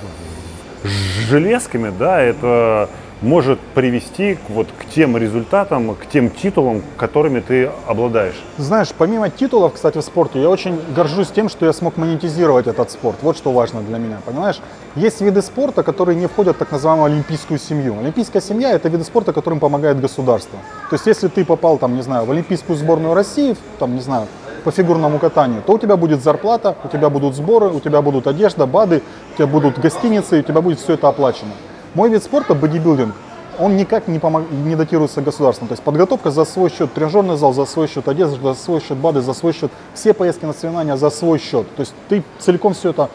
железками, 1.28 1.92
да, 1.96 2.20
это 2.20 2.90
может 3.22 3.60
привести 3.60 4.34
к, 4.34 4.50
вот, 4.50 4.66
к 4.66 4.84
тем 4.92 5.16
результатам, 5.16 5.94
к 5.94 6.06
тем 6.06 6.28
титулам, 6.28 6.82
которыми 6.96 7.40
ты 7.40 7.70
обладаешь? 7.86 8.34
Знаешь, 8.58 8.88
помимо 8.96 9.30
титулов, 9.30 9.74
кстати, 9.74 9.98
в 9.98 10.02
спорте, 10.02 10.40
я 10.42 10.50
очень 10.50 10.78
горжусь 10.94 11.28
тем, 11.28 11.48
что 11.48 11.64
я 11.64 11.72
смог 11.72 11.96
монетизировать 11.96 12.66
этот 12.66 12.90
спорт. 12.90 13.16
Вот 13.22 13.36
что 13.36 13.52
важно 13.52 13.80
для 13.80 13.98
меня, 13.98 14.18
понимаешь? 14.24 14.60
Есть 14.96 15.20
виды 15.20 15.40
спорта, 15.40 15.82
которые 15.82 16.16
не 16.16 16.26
входят 16.26 16.56
в 16.56 16.58
так 16.58 16.72
называемую 16.72 17.12
олимпийскую 17.12 17.58
семью. 17.58 17.96
Олимпийская 17.98 18.42
семья– 18.42 18.70
это 18.72 18.88
виды 18.88 19.04
спорта, 19.04 19.32
которым 19.32 19.60
помогает 19.60 20.00
государство. 20.00 20.58
То 20.90 20.96
есть, 20.96 21.06
если 21.06 21.28
ты 21.28 21.44
попал, 21.44 21.78
там, 21.78 21.94
не 21.94 22.02
знаю, 22.02 22.26
в 22.26 22.30
олимпийскую 22.30 22.76
сборную 22.76 23.14
России, 23.14 23.56
там, 23.78 23.94
не 23.94 24.00
знаю, 24.00 24.26
по 24.64 24.70
фигурному 24.70 25.18
катанию, 25.18 25.62
то 25.62 25.72
у 25.72 25.78
тебя 25.78 25.96
будет 25.96 26.22
зарплата, 26.22 26.76
у 26.84 26.88
тебя 26.88 27.08
будут 27.10 27.34
сборы, 27.34 27.68
у 27.68 27.80
тебя 27.80 28.02
будут 28.02 28.26
одежда, 28.26 28.66
БАДы, 28.66 29.02
у 29.32 29.36
тебя 29.36 29.46
будут 29.46 29.78
гостиницы, 29.78 30.40
у 30.40 30.42
тебя 30.42 30.60
будет 30.60 30.78
все 30.78 30.94
это 30.94 31.08
оплачено. 31.08 31.52
Мой 31.94 32.08
вид 32.08 32.22
спорта, 32.24 32.54
бодибилдинг, 32.54 33.14
он 33.58 33.76
никак 33.76 34.08
не, 34.08 34.18
помог, 34.18 34.50
не 34.50 34.76
датируется 34.76 35.20
государством. 35.20 35.68
То 35.68 35.72
есть 35.72 35.82
подготовка 35.82 36.30
за 36.30 36.44
свой 36.46 36.70
счет, 36.70 36.92
тренажерный 36.94 37.36
зал 37.36 37.52
за 37.52 37.66
свой 37.66 37.86
счет, 37.86 38.08
одежда 38.08 38.54
за 38.54 38.60
свой 38.60 38.80
счет, 38.80 38.96
БАДы 38.96 39.20
за 39.20 39.34
свой 39.34 39.52
счет, 39.52 39.70
все 39.94 40.14
поездки 40.14 40.46
на 40.46 40.54
соревнования 40.54 40.96
за 40.96 41.10
свой 41.10 41.38
счет. 41.38 41.66
То 41.76 41.80
есть 41.80 41.92
ты 42.08 42.22
целиком 42.38 42.72
все 42.72 42.90
это 42.90 43.10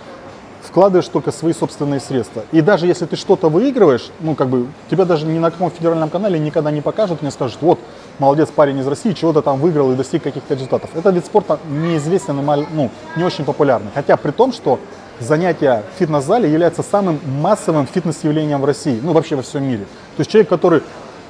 вкладываешь 0.62 1.08
только 1.08 1.32
свои 1.32 1.54
собственные 1.54 2.00
средства. 2.00 2.44
И 2.52 2.62
даже 2.62 2.86
если 2.86 3.06
ты 3.06 3.16
что-то 3.16 3.50
выигрываешь, 3.50 4.12
ну 4.20 4.36
как 4.36 4.50
бы 4.50 4.68
тебя 4.92 5.06
даже 5.06 5.26
ни 5.26 5.40
на 5.40 5.50
каком 5.50 5.72
федеральном 5.72 6.10
канале 6.10 6.38
никогда 6.38 6.70
не 6.70 6.82
покажут, 6.82 7.22
не 7.22 7.32
скажут, 7.32 7.58
вот 7.62 7.80
молодец 8.20 8.50
парень 8.50 8.78
из 8.78 8.88
России, 8.88 9.14
чего-то 9.14 9.42
там 9.42 9.60
выиграл 9.60 9.92
и 9.92 9.96
достиг 9.96 10.22
каких-то 10.24 10.54
результатов. 10.54 10.92
Этот 10.94 11.16
вид 11.16 11.26
спорта 11.26 11.58
неизвестен 11.68 12.40
и 12.40 12.66
ну, 12.74 12.92
не 13.16 13.24
очень 13.24 13.44
популярный. 13.44 13.90
Хотя 13.96 14.18
при 14.18 14.32
том, 14.32 14.52
что 14.52 14.80
занятия 15.20 15.84
в 15.96 16.00
фитнес-зале 16.00 16.52
является 16.52 16.84
самым 16.84 17.20
массовым 17.42 17.88
фитнес-явлением 17.88 18.62
в 18.62 18.66
России, 18.66 19.00
ну 19.02 19.14
вообще 19.14 19.36
во 19.36 19.42
всем 19.42 19.64
мире. 19.64 19.86
То 20.16 20.22
есть 20.22 20.32
человек, 20.32 20.50
который 20.50 20.82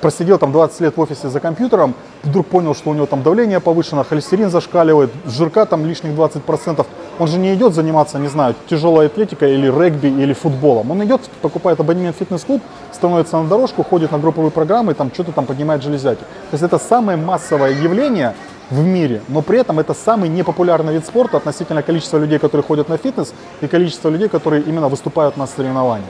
просидел 0.02 0.38
там 0.38 0.52
20 0.52 0.82
лет 0.82 0.98
в 0.98 1.02
офисе 1.02 1.30
за 1.30 1.40
компьютером, 1.40 1.96
вдруг 2.24 2.48
понял, 2.48 2.76
что 2.76 2.90
у 2.90 2.94
него 2.94 3.06
там 3.06 3.24
давление 3.24 3.60
повышено, 3.60 4.04
холестерин 4.04 4.50
зашкаливает, 4.50 5.12
жирка 5.26 5.66
там 5.66 5.86
лишних 5.86 6.14
20%. 6.14 6.86
Он 7.20 7.28
же 7.28 7.40
не 7.40 7.54
идет 7.56 7.74
заниматься, 7.74 8.20
не 8.20 8.28
знаю, 8.28 8.54
тяжелой 8.70 9.08
атлетикой 9.08 9.56
или 9.56 9.68
регби 9.68 10.08
или 10.08 10.34
футболом. 10.34 10.92
Он 10.92 11.04
идет, 11.04 11.22
покупает 11.42 11.80
абонемент 11.80 12.16
в 12.16 12.20
фитнес-клуб, 12.20 12.62
становится 12.94 13.38
на 13.38 13.48
дорожку, 13.48 13.84
ходит 13.84 14.12
на 14.12 14.20
групповые 14.20 14.52
программы, 14.52 14.94
там 14.94 15.12
что-то 15.12 15.32
там 15.32 15.46
поднимает 15.46 15.82
железяки. 15.82 16.20
То 16.20 16.54
есть 16.54 16.64
это 16.64 16.78
самое 16.78 17.18
массовое 17.18 17.72
явление, 17.72 18.36
в 18.70 18.84
мире, 18.84 19.22
но 19.28 19.42
при 19.42 19.60
этом 19.60 19.80
это 19.80 19.94
самый 19.94 20.30
непопулярный 20.30 20.94
вид 20.94 21.06
спорта 21.06 21.38
относительно 21.38 21.84
количества 21.84 22.18
людей, 22.18 22.40
которые 22.40 22.66
ходят 22.66 22.90
на 22.90 22.98
фитнес, 22.98 23.34
и 23.62 23.68
количества 23.68 24.10
людей, 24.10 24.28
которые 24.28 24.64
именно 24.64 24.90
выступают 24.90 25.38
на 25.38 25.48
соревнованиях. 25.48 26.10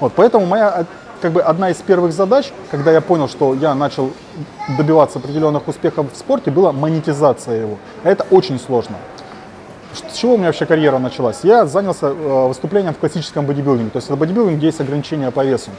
Вот, 0.00 0.12
поэтому 0.14 0.46
моя 0.46 0.86
как 1.20 1.32
бы 1.32 1.42
одна 1.42 1.70
из 1.70 1.76
первых 1.76 2.12
задач, 2.12 2.50
когда 2.70 2.92
я 2.92 3.00
понял, 3.00 3.28
что 3.28 3.54
я 3.54 3.74
начал 3.74 4.10
добиваться 4.78 5.18
определенных 5.18 5.68
успехов 5.68 6.12
в 6.12 6.16
спорте, 6.16 6.50
была 6.50 6.72
монетизация 6.72 7.60
его. 7.60 7.76
Это 8.02 8.26
очень 8.30 8.58
сложно. 8.58 8.96
С 9.92 10.16
чего 10.16 10.34
у 10.34 10.36
меня 10.36 10.46
вообще 10.46 10.66
карьера 10.66 10.98
началась? 10.98 11.40
Я 11.42 11.66
занялся 11.66 12.06
э, 12.06 12.48
выступлением 12.48 12.94
в 12.94 12.98
классическом 12.98 13.44
бодибилдинге. 13.44 13.90
То 13.90 13.96
есть 13.96 14.08
это 14.08 14.16
бодибилдинг, 14.16 14.56
где 14.58 14.68
есть 14.68 14.80
ограничения 14.80 15.30
по 15.30 15.44
весу. 15.44 15.70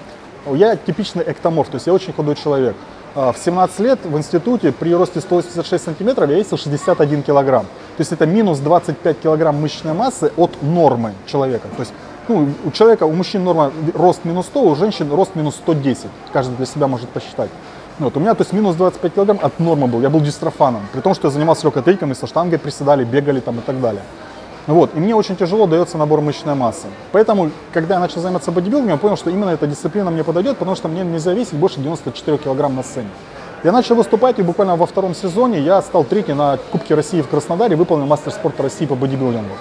Я 0.53 0.76
типичный 0.76 1.23
эктоморф, 1.26 1.69
то 1.69 1.76
есть 1.76 1.88
я 1.88 1.93
очень 1.93 2.14
худой 2.14 2.35
человек. 2.35 2.76
А, 3.13 3.33
в 3.33 3.38
17 3.38 3.79
лет 3.81 3.99
в 4.05 4.17
институте 4.17 4.71
при 4.71 4.93
росте 4.95 5.19
186 5.19 5.83
сантиметров 5.83 6.29
я 6.29 6.38
весил 6.38 6.57
61 6.57 7.23
килограмм. 7.23 7.65
То 7.65 8.01
есть 8.01 8.13
это 8.13 8.25
минус 8.25 8.59
25 8.59 9.19
килограмм 9.19 9.59
мышечной 9.59 9.93
массы 9.93 10.31
от 10.38 10.61
нормы 10.61 11.13
человека. 11.25 11.67
То 11.75 11.81
есть 11.81 11.93
ну, 12.29 12.47
у 12.63 12.71
человека, 12.71 13.03
у 13.03 13.11
мужчин 13.11 13.43
норма 13.43 13.71
рост 13.93 14.23
минус 14.23 14.45
100, 14.45 14.61
у 14.61 14.75
женщин 14.75 15.11
рост 15.11 15.35
минус 15.35 15.55
110. 15.55 16.05
Каждый 16.31 16.55
для 16.55 16.65
себя 16.65 16.88
может 16.88 17.09
посчитать. 17.09 17.49
Вот, 17.99 18.15
у 18.15 18.19
меня 18.21 18.33
то 18.33 18.43
есть 18.43 18.53
минус 18.53 18.75
25 18.77 19.13
килограмм 19.13 19.39
от 19.41 19.59
нормы 19.59 19.88
был. 19.88 19.99
Я 20.01 20.09
был 20.09 20.21
дистрофаном. 20.21 20.81
При 20.93 21.01
том, 21.01 21.13
что 21.13 21.27
я 21.27 21.31
занимался 21.31 21.65
легкоатлетикой, 21.65 22.15
со 22.15 22.27
штангой 22.27 22.59
приседали, 22.59 23.03
бегали 23.03 23.41
там 23.41 23.59
и 23.59 23.61
так 23.61 23.81
далее. 23.81 24.03
Вот. 24.72 24.95
И 24.95 24.99
мне 24.99 25.14
очень 25.15 25.35
тяжело 25.35 25.68
дается 25.68 25.98
набор 25.98 26.22
мышечной 26.22 26.56
массы. 26.56 26.88
Поэтому, 27.11 27.52
когда 27.73 27.95
я 27.95 27.99
начал 27.99 28.22
заниматься 28.22 28.52
бодибилдингом, 28.52 28.93
я 28.93 28.98
понял, 28.98 29.18
что 29.18 29.30
именно 29.30 29.49
эта 29.49 29.68
дисциплина 29.68 30.10
мне 30.10 30.23
подойдет, 30.23 30.57
потому 30.57 30.76
что 30.77 30.88
мне 30.88 31.03
нельзя 31.03 31.34
весить 31.34 31.56
больше 31.56 31.81
94 31.81 32.38
килограмм 32.38 32.76
на 32.76 32.84
сцене. 32.84 33.10
Я 33.64 33.72
начал 33.72 33.95
выступать, 33.95 34.39
и 34.39 34.43
буквально 34.43 34.77
во 34.77 34.85
втором 34.85 35.14
сезоне 35.14 35.60
я 35.60 35.81
стал 35.81 36.03
третий 36.03 36.34
на 36.34 36.57
Кубке 36.72 36.95
России 36.95 37.22
в 37.22 37.27
Краснодаре, 37.27 37.76
выполнил 37.76 38.07
мастер 38.07 38.31
спорта 38.31 38.64
России 38.64 38.85
по 38.85 38.95
бодибилдингу. 38.95 39.53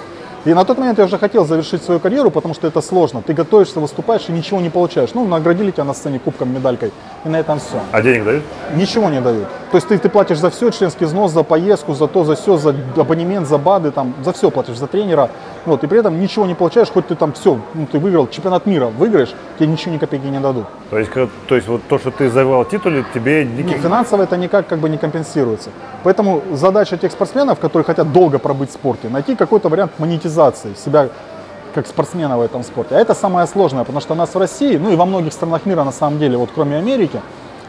И 0.46 0.54
на 0.54 0.64
тот 0.64 0.78
момент 0.78 0.98
я 0.98 1.04
уже 1.04 1.18
хотел 1.18 1.44
завершить 1.44 1.82
свою 1.82 2.00
карьеру, 2.00 2.30
потому 2.30 2.54
что 2.54 2.66
это 2.66 2.80
сложно. 2.80 3.20
Ты 3.20 3.34
готовишься, 3.34 3.78
выступаешь 3.78 4.24
и 4.28 4.32
ничего 4.32 4.60
не 4.60 4.70
получаешь. 4.70 5.10
Ну, 5.12 5.26
наградили 5.26 5.70
тебя 5.70 5.84
на 5.84 5.92
сцене 5.92 6.18
кубком, 6.18 6.54
медалькой, 6.54 6.92
и 7.26 7.28
на 7.28 7.38
этом 7.38 7.58
все. 7.58 7.78
А 7.92 8.00
денег 8.00 8.24
дают? 8.24 8.44
Ничего 8.74 9.10
не 9.10 9.20
дают. 9.20 9.46
То 9.70 9.76
есть 9.76 9.88
ты, 9.88 9.98
ты 9.98 10.08
платишь 10.08 10.38
за 10.38 10.48
все, 10.48 10.70
членский 10.70 11.04
взнос, 11.04 11.32
за 11.32 11.42
поездку, 11.42 11.92
за 11.92 12.06
то, 12.06 12.24
за 12.24 12.36
все, 12.36 12.56
за 12.56 12.74
абонемент, 12.96 13.46
за 13.46 13.58
БАДы, 13.58 13.90
там, 13.90 14.14
за 14.24 14.32
все 14.32 14.50
платишь, 14.50 14.78
за 14.78 14.86
тренера. 14.86 15.28
Вот, 15.66 15.84
и 15.84 15.86
при 15.86 15.98
этом 15.98 16.18
ничего 16.18 16.46
не 16.46 16.54
получаешь, 16.54 16.88
хоть 16.90 17.08
ты 17.08 17.14
там 17.14 17.32
все, 17.32 17.60
ну, 17.74 17.86
ты 17.86 17.98
выиграл 17.98 18.28
чемпионат 18.28 18.66
мира, 18.66 18.86
выиграешь, 18.86 19.34
тебе 19.58 19.68
ничего 19.68 19.94
ни 19.94 19.98
копейки 19.98 20.24
не 20.26 20.40
дадут. 20.40 20.64
То 20.88 20.98
есть, 20.98 21.10
то 21.48 21.54
есть 21.54 21.68
вот 21.68 21.82
то, 21.88 21.98
что 21.98 22.10
ты 22.10 22.30
завоевал 22.30 22.64
титул, 22.64 22.92
тебе 23.12 23.44
никаких... 23.44 23.82
финансово 23.82 24.22
это 24.22 24.36
никак 24.36 24.66
как 24.66 24.78
бы 24.78 24.88
не 24.88 24.96
компенсируется. 24.96 25.70
Поэтому 26.02 26.42
задача 26.52 26.96
тех 26.96 27.12
спортсменов, 27.12 27.58
которые 27.58 27.84
хотят 27.84 28.10
долго 28.12 28.38
пробыть 28.38 28.70
в 28.70 28.72
спорте, 28.72 29.08
найти 29.08 29.36
какой-то 29.36 29.68
вариант 29.68 29.92
монетизации 29.98 30.74
себя 30.74 31.08
как 31.74 31.86
спортсмена 31.86 32.38
в 32.38 32.40
этом 32.40 32.64
спорте. 32.64 32.96
А 32.96 32.98
это 32.98 33.14
самое 33.14 33.46
сложное, 33.46 33.84
потому 33.84 34.00
что 34.00 34.14
у 34.14 34.16
нас 34.16 34.34
в 34.34 34.38
России, 34.38 34.76
ну 34.76 34.90
и 34.90 34.96
во 34.96 35.04
многих 35.04 35.32
странах 35.32 35.66
мира 35.66 35.84
на 35.84 35.92
самом 35.92 36.18
деле, 36.18 36.36
вот 36.36 36.50
кроме 36.54 36.76
Америки, 36.76 37.20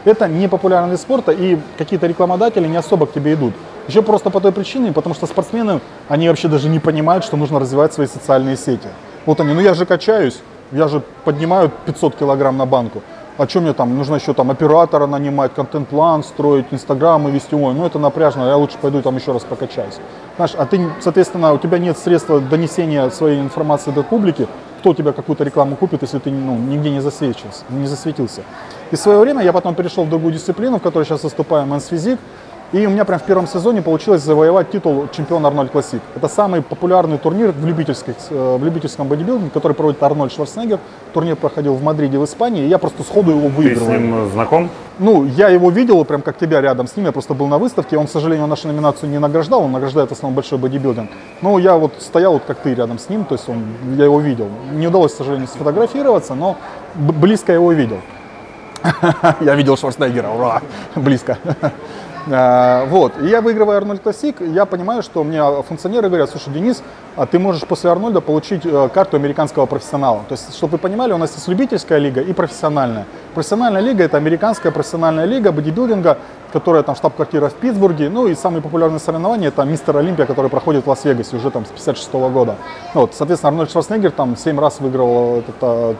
это 0.04 0.28
не 0.28 0.48
популярный 0.48 0.90
вид 0.90 1.00
спорта, 1.00 1.30
и 1.32 1.58
какие-то 1.78 2.06
рекламодатели 2.06 2.66
не 2.66 2.76
особо 2.76 3.06
к 3.06 3.12
тебе 3.12 3.34
идут. 3.34 3.54
Еще 3.88 4.02
просто 4.02 4.30
по 4.30 4.40
той 4.40 4.52
причине, 4.52 4.92
потому 4.92 5.14
что 5.14 5.26
спортсмены, 5.26 5.80
они 6.08 6.28
вообще 6.28 6.48
даже 6.48 6.68
не 6.68 6.78
понимают, 6.78 7.24
что 7.24 7.36
нужно 7.36 7.58
развивать 7.58 7.92
свои 7.92 8.06
социальные 8.06 8.56
сети. 8.56 8.88
Вот 9.26 9.40
они, 9.40 9.54
ну 9.54 9.60
я 9.60 9.74
же 9.74 9.86
качаюсь, 9.86 10.40
я 10.70 10.88
же 10.88 11.02
поднимаю 11.24 11.70
500 11.86 12.16
килограмм 12.16 12.56
на 12.56 12.66
банку. 12.66 13.02
А 13.38 13.48
что 13.48 13.60
мне 13.60 13.72
там, 13.72 13.96
нужно 13.96 14.16
еще 14.16 14.34
там 14.34 14.50
оператора 14.50 15.06
нанимать, 15.06 15.54
контент-план 15.54 16.22
строить, 16.22 16.66
инстаграмы 16.70 17.30
вести, 17.30 17.56
ой, 17.56 17.74
ну 17.74 17.86
это 17.86 17.98
напряжно, 17.98 18.46
я 18.46 18.56
лучше 18.56 18.76
пойду 18.80 19.00
там 19.00 19.16
еще 19.16 19.32
раз 19.32 19.42
покачаюсь. 19.42 19.98
Знаешь, 20.36 20.52
а 20.56 20.66
ты, 20.66 20.86
соответственно, 21.00 21.52
у 21.52 21.58
тебя 21.58 21.78
нет 21.78 21.96
средства 21.96 22.40
донесения 22.40 23.08
своей 23.10 23.40
информации 23.40 23.90
до 23.90 24.02
публики, 24.02 24.46
кто 24.80 24.92
тебя 24.92 25.12
какую-то 25.12 25.44
рекламу 25.44 25.76
купит, 25.76 26.02
если 26.02 26.18
ты 26.18 26.30
ну, 26.30 26.56
нигде 26.56 26.90
не 26.90 27.00
засветился, 27.00 27.64
не 27.70 27.86
засветился. 27.86 28.42
И 28.90 28.96
в 28.96 28.98
свое 28.98 29.18
время 29.18 29.42
я 29.42 29.52
потом 29.52 29.74
перешел 29.74 30.04
в 30.04 30.10
другую 30.10 30.34
дисциплину, 30.34 30.78
в 30.78 30.82
которой 30.82 31.04
сейчас 31.04 31.22
выступаю, 31.22 31.66
Men's 31.66 31.90
Physique, 31.90 32.18
и 32.72 32.86
у 32.86 32.90
меня 32.90 33.04
прям 33.04 33.20
в 33.20 33.24
первом 33.24 33.46
сезоне 33.46 33.82
получилось 33.82 34.22
завоевать 34.22 34.70
титул 34.70 35.06
чемпиона 35.12 35.48
Арнольд 35.48 35.70
Классик. 35.70 36.00
Это 36.14 36.26
самый 36.28 36.62
популярный 36.62 37.18
турнир 37.18 37.52
в, 37.52 37.66
любительских, 37.66 38.14
э, 38.30 38.56
в 38.56 38.64
любительском 38.64 39.08
бодибилдинге, 39.08 39.50
который 39.50 39.74
проводит 39.74 40.02
Арнольд 40.02 40.32
Шварценеггер. 40.32 40.78
Турнир 41.12 41.36
проходил 41.36 41.74
в 41.74 41.82
Мадриде, 41.82 42.18
в 42.18 42.24
Испании, 42.24 42.64
и 42.64 42.68
я 42.68 42.78
просто 42.78 43.02
сходу 43.02 43.30
его 43.32 43.50
Ты 43.62 43.76
с 43.76 43.80
ним 43.82 44.30
знаком? 44.30 44.70
Ну, 44.98 45.24
я 45.24 45.48
его 45.48 45.70
видел, 45.70 46.02
прям 46.06 46.22
как 46.22 46.38
тебя 46.38 46.62
рядом 46.62 46.86
с 46.86 46.96
ним, 46.96 47.06
я 47.06 47.12
просто 47.12 47.34
был 47.34 47.46
на 47.46 47.58
выставке, 47.58 47.98
он, 47.98 48.06
к 48.06 48.10
сожалению, 48.10 48.46
нашу 48.46 48.68
номинацию 48.68 49.10
не 49.10 49.18
награждал, 49.18 49.62
он 49.62 49.72
награждает 49.72 50.08
в 50.08 50.12
основном 50.12 50.34
большой 50.36 50.58
бодибилдинг. 50.58 51.10
Но 51.42 51.58
я 51.58 51.76
вот 51.76 51.92
стоял, 51.98 52.34
вот 52.34 52.44
как 52.46 52.58
ты, 52.58 52.74
рядом 52.74 52.98
с 52.98 53.08
ним, 53.10 53.24
то 53.24 53.34
есть 53.34 53.48
он, 53.48 53.64
я 53.96 54.04
его 54.04 54.20
видел. 54.20 54.48
Не 54.72 54.88
удалось, 54.88 55.12
к 55.12 55.16
сожалению, 55.16 55.48
сфотографироваться, 55.48 56.34
но 56.34 56.56
близко 56.94 57.52
его 57.52 57.72
видел. 57.72 57.98
Я 59.40 59.54
видел 59.54 59.76
Шварценеггера, 59.76 60.28
ура, 60.28 60.62
близко. 60.96 61.38
А, 62.30 62.86
Вот, 62.86 63.20
и 63.20 63.26
я 63.26 63.40
выигрываю 63.40 63.78
Арнольд 63.78 64.02
Классик, 64.02 64.40
я 64.40 64.64
понимаю, 64.64 65.02
что 65.02 65.24
мне 65.24 65.42
функционеры 65.62 66.08
говорят, 66.08 66.30
слушай, 66.30 66.52
Денис, 66.52 66.82
а 67.16 67.26
ты 67.26 67.38
можешь 67.38 67.62
после 67.62 67.90
Арнольда 67.90 68.20
получить 68.20 68.64
э, 68.64 68.88
карту 68.92 69.16
американского 69.16 69.66
профессионала. 69.66 70.20
То 70.28 70.32
есть, 70.32 70.54
чтобы 70.54 70.72
вы 70.72 70.78
понимали, 70.78 71.12
у 71.12 71.18
нас 71.18 71.34
есть 71.34 71.48
любительская 71.48 71.98
лига 71.98 72.20
и 72.20 72.32
профессиональная. 72.32 73.06
Профессиональная 73.34 73.80
лига– 73.82 74.04
это 74.04 74.16
американская 74.16 74.70
профессиональная 74.72 75.24
лига 75.24 75.52
бодибилдинга, 75.52 76.18
которая 76.52 76.82
там 76.82 76.94
штаб-квартира 76.94 77.48
в 77.48 77.54
Питтсбурге. 77.54 78.08
Ну 78.08 78.28
и 78.28 78.34
самые 78.34 78.62
популярные 78.62 79.00
соревнования– 79.00 79.48
это 79.48 79.64
Мистер 79.64 79.96
Олимпия, 79.96 80.26
который 80.26 80.50
проходит 80.50 80.86
в 80.86 80.88
Лас-Вегасе 80.88 81.36
уже 81.36 81.50
там 81.50 81.66
с 81.66 81.68
56 81.68 82.12
года. 82.12 82.56
Ну, 82.94 83.02
вот, 83.02 83.14
соответственно, 83.14 83.50
Арнольд 83.50 83.70
Шварценеггер 83.70 84.12
там 84.12 84.36
7 84.36 84.58
раз 84.60 84.80
выиграл 84.80 85.38
этот, 85.38 85.56
э, 85.60 85.94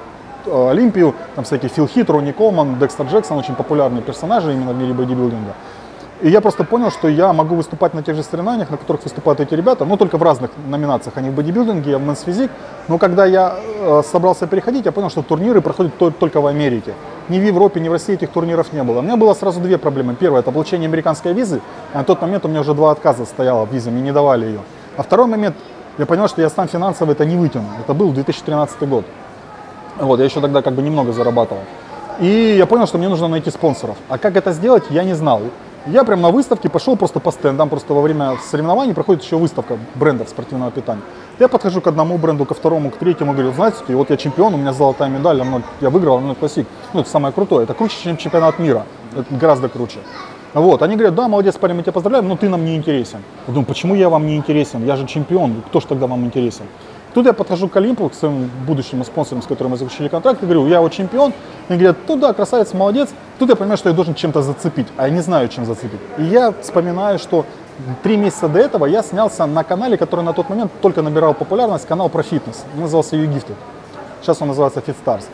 э, 0.46 0.70
Олимпию, 0.70 1.14
там 1.34 1.44
всякие 1.44 1.68
Фил 1.68 1.88
Хит, 1.88 2.08
Ронни 2.08 2.32
Колман, 2.32 2.78
Декстер 2.78 3.06
Джексон, 3.06 3.38
очень 3.38 3.54
популярные 3.54 4.02
персонажи 4.02 4.52
именно 4.52 4.72
в 4.72 4.76
мире 4.78 4.94
бодибилдинга. 4.94 5.54
И 6.22 6.30
я 6.30 6.40
просто 6.40 6.62
понял, 6.62 6.92
что 6.92 7.08
я 7.08 7.32
могу 7.32 7.56
выступать 7.56 7.94
на 7.94 8.02
тех 8.02 8.14
же 8.14 8.22
соревнованиях, 8.22 8.70
на 8.70 8.76
которых 8.76 9.02
выступают 9.02 9.40
эти 9.40 9.54
ребята, 9.54 9.84
но 9.84 9.96
только 9.96 10.18
в 10.18 10.22
разных 10.22 10.52
номинациях, 10.68 11.16
они 11.16 11.30
в 11.30 11.34
бодибилдинге, 11.34 11.96
в 11.96 12.00
мэнс 12.00 12.22
физик. 12.22 12.50
Но 12.86 12.98
когда 12.98 13.26
я 13.26 13.56
э, 13.80 14.02
собрался 14.04 14.46
переходить, 14.46 14.86
я 14.86 14.92
понял, 14.92 15.10
что 15.10 15.22
турниры 15.22 15.60
проходят 15.60 15.98
то- 15.98 16.12
только 16.12 16.40
в 16.40 16.46
Америке. 16.46 16.94
Ни 17.28 17.40
в 17.40 17.44
Европе, 17.44 17.80
ни 17.80 17.88
в 17.88 17.92
России 17.92 18.14
этих 18.14 18.30
турниров 18.30 18.72
не 18.72 18.84
было. 18.84 19.00
У 19.00 19.02
меня 19.02 19.16
было 19.16 19.34
сразу 19.34 19.60
две 19.60 19.78
проблемы. 19.78 20.14
Первая– 20.14 20.40
это 20.42 20.52
получение 20.52 20.86
американской 20.86 21.32
визы. 21.32 21.60
А 21.92 21.98
на 21.98 22.04
тот 22.04 22.22
момент 22.22 22.44
у 22.44 22.48
меня 22.48 22.60
уже 22.60 22.72
два 22.72 22.92
отказа 22.92 23.24
стояло 23.24 23.66
в 23.66 23.72
визе, 23.72 23.90
мне 23.90 24.02
не 24.02 24.12
давали 24.12 24.46
ее. 24.46 24.60
А 24.96 25.02
второй 25.02 25.26
момент– 25.26 25.56
я 25.98 26.06
понял, 26.06 26.28
что 26.28 26.40
я 26.40 26.48
сам 26.48 26.68
финансово 26.68 27.12
это 27.12 27.24
не 27.24 27.36
вытяну. 27.36 27.66
Это 27.84 27.94
был 27.94 28.12
2013 28.12 28.88
год. 28.88 29.04
Вот, 29.98 30.20
я 30.20 30.24
еще 30.24 30.40
тогда 30.40 30.62
как 30.62 30.74
бы 30.74 30.82
немного 30.82 31.12
зарабатывал. 31.12 31.62
И 32.20 32.54
я 32.56 32.66
понял, 32.66 32.86
что 32.86 32.98
мне 32.98 33.08
нужно 33.08 33.28
найти 33.28 33.50
спонсоров. 33.50 33.96
А 34.08 34.18
как 34.18 34.36
это 34.36 34.52
сделать, 34.52 34.84
я 34.90 35.04
не 35.04 35.14
знал. 35.14 35.42
Я 35.86 36.04
прям 36.04 36.20
на 36.20 36.30
выставке 36.30 36.68
пошел 36.68 36.96
просто 36.96 37.18
по 37.18 37.32
стендам, 37.32 37.68
просто 37.68 37.92
во 37.92 38.02
время 38.02 38.36
соревнований 38.48 38.94
проходит 38.94 39.24
еще 39.24 39.36
выставка 39.36 39.76
брендов 39.96 40.28
спортивного 40.28 40.70
питания. 40.70 41.02
Я 41.40 41.48
подхожу 41.48 41.80
к 41.80 41.88
одному 41.88 42.18
бренду, 42.18 42.44
ко 42.44 42.54
второму, 42.54 42.90
к 42.90 42.98
третьему, 42.98 43.32
говорю, 43.32 43.52
знаете, 43.52 43.96
вот 43.96 44.10
я 44.10 44.16
чемпион, 44.16 44.54
у 44.54 44.58
меня 44.58 44.72
золотая 44.72 45.08
медаль, 45.08 45.40
Арнольд, 45.40 45.64
я 45.80 45.90
выиграл 45.90 46.18
Арнольд 46.18 46.38
Классик. 46.38 46.68
Ну, 46.92 47.00
это 47.00 47.10
самое 47.10 47.34
крутое, 47.34 47.64
это 47.64 47.74
круче, 47.74 47.96
чем 48.00 48.16
чемпионат 48.16 48.60
мира, 48.60 48.86
это 49.16 49.34
гораздо 49.34 49.68
круче. 49.68 49.98
Вот, 50.54 50.82
они 50.82 50.94
говорят, 50.94 51.16
да, 51.16 51.26
молодец, 51.26 51.56
парень, 51.56 51.74
мы 51.74 51.82
тебя 51.82 51.92
поздравляем, 51.92 52.28
но 52.28 52.36
ты 52.36 52.48
нам 52.48 52.64
не 52.64 52.76
интересен. 52.76 53.18
Я 53.48 53.54
думаю, 53.54 53.66
почему 53.66 53.96
я 53.96 54.08
вам 54.08 54.24
не 54.24 54.36
интересен? 54.36 54.86
Я 54.86 54.94
же 54.94 55.06
чемпион, 55.06 55.62
кто 55.66 55.80
ж 55.80 55.84
тогда 55.84 56.06
вам 56.06 56.24
интересен? 56.24 56.66
Тут 57.14 57.26
я 57.26 57.32
подхожу 57.32 57.68
к 57.68 57.76
Олимпу, 57.76 58.08
к 58.08 58.14
своим 58.14 58.50
будущим 58.66 59.04
спонсорам, 59.04 59.42
с 59.42 59.46
которыми 59.46 59.72
мы 59.72 59.78
заключили 59.78 60.08
контракт, 60.08 60.42
и 60.42 60.46
говорю, 60.46 60.66
я 60.66 60.80
вот 60.80 60.92
чемпион. 60.92 61.32
Они 61.68 61.78
говорят, 61.78 61.98
ну 62.08 62.16
да, 62.16 62.32
красавец, 62.32 62.72
молодец. 62.72 63.10
Тут 63.38 63.50
я 63.50 63.56
понимаю, 63.56 63.76
что 63.76 63.90
я 63.90 63.94
должен 63.94 64.14
чем-то 64.14 64.42
зацепить, 64.42 64.86
а 64.96 65.08
я 65.08 65.14
не 65.14 65.20
знаю, 65.20 65.48
чем 65.48 65.66
зацепить. 65.66 66.00
И 66.18 66.24
я 66.24 66.54
вспоминаю, 66.62 67.18
что 67.18 67.44
три 68.02 68.16
месяца 68.16 68.48
до 68.48 68.58
этого 68.58 68.86
я 68.86 69.02
снялся 69.02 69.46
на 69.46 69.62
канале, 69.62 69.96
который 69.96 70.24
на 70.24 70.32
тот 70.32 70.48
момент 70.48 70.72
только 70.80 71.02
набирал 71.02 71.34
популярность, 71.34 71.86
канал 71.86 72.08
про 72.08 72.22
фитнес. 72.22 72.64
Он 72.74 72.82
назывался 72.82 73.16
YouGifted. 73.16 73.56
Сейчас 74.22 74.40
он 74.40 74.48
называется 74.48 74.80
FitStars. 74.80 75.24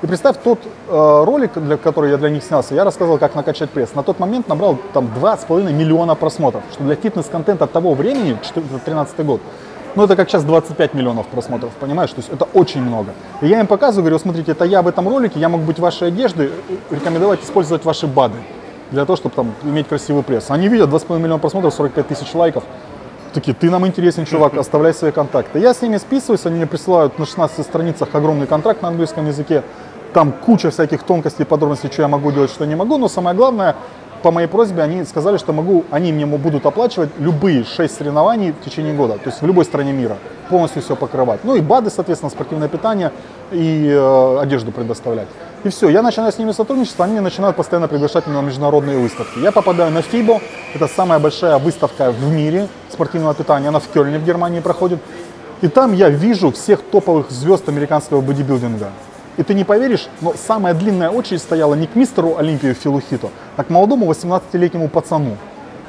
И 0.00 0.06
представь, 0.06 0.36
тот 0.44 0.60
э, 0.88 1.24
ролик, 1.24 1.52
для 1.54 1.76
который 1.76 2.10
я 2.10 2.16
для 2.18 2.30
них 2.30 2.44
снялся, 2.44 2.74
я 2.74 2.84
рассказывал, 2.84 3.18
как 3.18 3.34
накачать 3.34 3.70
пресс. 3.70 3.94
На 3.94 4.04
тот 4.04 4.20
момент 4.20 4.48
набрал 4.48 4.78
там 4.92 5.10
2,5 5.20 5.72
миллиона 5.72 6.14
просмотров, 6.14 6.62
что 6.72 6.84
для 6.84 6.94
фитнес-контента 6.94 7.66
того 7.66 7.94
времени, 7.94 8.38
2013 8.54 9.26
год, 9.26 9.40
ну 9.94 10.04
это 10.04 10.16
как 10.16 10.28
сейчас 10.28 10.44
25 10.44 10.94
миллионов 10.94 11.26
просмотров, 11.26 11.72
понимаешь? 11.80 12.10
То 12.10 12.18
есть 12.18 12.28
это 12.32 12.46
очень 12.54 12.82
много. 12.82 13.12
И 13.40 13.46
я 13.46 13.60
им 13.60 13.66
показываю, 13.66 14.04
говорю, 14.04 14.18
смотрите, 14.18 14.52
это 14.52 14.64
я 14.64 14.82
в 14.82 14.88
этом 14.88 15.08
ролике, 15.08 15.40
я 15.40 15.48
мог 15.48 15.62
быть 15.62 15.78
вашей 15.78 16.08
одеждой, 16.08 16.46
э, 16.46 16.94
рекомендовать 16.94 17.42
использовать 17.42 17.84
ваши 17.84 18.06
БАДы 18.06 18.38
для 18.90 19.04
того, 19.04 19.16
чтобы 19.16 19.34
там 19.34 19.52
иметь 19.64 19.88
красивый 19.88 20.22
пресс. 20.22 20.50
Они 20.50 20.68
видят 20.68 20.90
2,5 20.90 21.18
миллиона 21.18 21.38
просмотров, 21.38 21.74
45 21.74 22.08
тысяч 22.08 22.34
лайков. 22.34 22.64
Такие, 23.34 23.54
ты 23.54 23.70
нам 23.70 23.86
интересен, 23.86 24.24
чувак, 24.24 24.54
оставляй 24.58 24.94
свои 24.94 25.12
контакты. 25.12 25.58
Я 25.58 25.74
с 25.74 25.82
ними 25.82 25.96
списываюсь, 25.98 26.46
они 26.46 26.56
мне 26.56 26.66
присылают 26.66 27.18
на 27.18 27.26
16 27.26 27.64
страницах 27.64 28.08
огромный 28.14 28.46
контракт 28.46 28.82
на 28.82 28.88
английском 28.88 29.26
языке. 29.26 29.62
Там 30.14 30.32
куча 30.32 30.70
всяких 30.70 31.02
тонкостей, 31.02 31.44
подробностей, 31.44 31.90
что 31.92 32.02
я 32.02 32.08
могу 32.08 32.32
делать, 32.32 32.50
что 32.50 32.64
не 32.64 32.74
могу. 32.74 32.96
Но 32.96 33.08
самое 33.08 33.36
главное, 33.36 33.76
по 34.22 34.30
моей 34.30 34.48
просьбе, 34.48 34.82
они 34.82 35.04
сказали, 35.04 35.36
что 35.36 35.52
могу, 35.52 35.84
они 35.90 36.12
мне 36.12 36.26
будут 36.26 36.66
оплачивать 36.66 37.10
любые 37.18 37.64
6 37.64 37.94
соревнований 37.94 38.52
в 38.52 38.64
течение 38.64 38.94
года. 38.94 39.14
То 39.14 39.30
есть 39.30 39.42
в 39.42 39.46
любой 39.46 39.64
стране 39.64 39.92
мира. 39.92 40.16
Полностью 40.48 40.82
все 40.82 40.96
покрывать. 40.96 41.40
Ну 41.44 41.56
и 41.56 41.60
БАДы, 41.60 41.90
соответственно, 41.90 42.30
спортивное 42.30 42.68
питание 42.68 43.12
и 43.52 43.88
э, 43.90 44.38
одежду 44.40 44.72
предоставлять. 44.72 45.28
И 45.64 45.68
все, 45.70 45.88
я 45.88 46.02
начинаю 46.02 46.32
с 46.32 46.38
ними 46.38 46.52
сотрудничество, 46.52 47.04
они 47.04 47.20
начинают 47.20 47.56
постоянно 47.56 47.88
приглашать 47.88 48.26
меня 48.26 48.40
на 48.40 48.46
международные 48.46 48.98
выставки. 48.98 49.38
Я 49.40 49.52
попадаю 49.52 49.90
на 49.90 49.98
FIBO, 49.98 50.40
это 50.74 50.86
самая 50.88 51.18
большая 51.18 51.58
выставка 51.58 52.12
в 52.12 52.32
мире 52.32 52.68
спортивного 52.88 53.34
питания, 53.34 53.68
она 53.68 53.80
в 53.80 53.88
Кёльне 53.88 54.18
в 54.18 54.24
Германии 54.24 54.60
проходит. 54.60 55.00
И 55.60 55.68
там 55.68 55.92
я 55.92 56.08
вижу 56.08 56.52
всех 56.52 56.82
топовых 56.82 57.30
звезд 57.30 57.68
американского 57.68 58.20
бодибилдинга. 58.20 58.90
И 59.38 59.44
ты 59.44 59.54
не 59.54 59.62
поверишь, 59.62 60.08
но 60.20 60.34
самая 60.34 60.74
длинная 60.74 61.10
очередь 61.10 61.40
стояла 61.40 61.74
не 61.74 61.86
к 61.86 61.94
мистеру 61.94 62.36
Олимпию 62.36 62.74
Филу 62.74 63.00
Хиту, 63.00 63.30
а 63.56 63.62
к 63.62 63.70
молодому 63.70 64.10
18-летнему 64.10 64.88
пацану. 64.88 65.36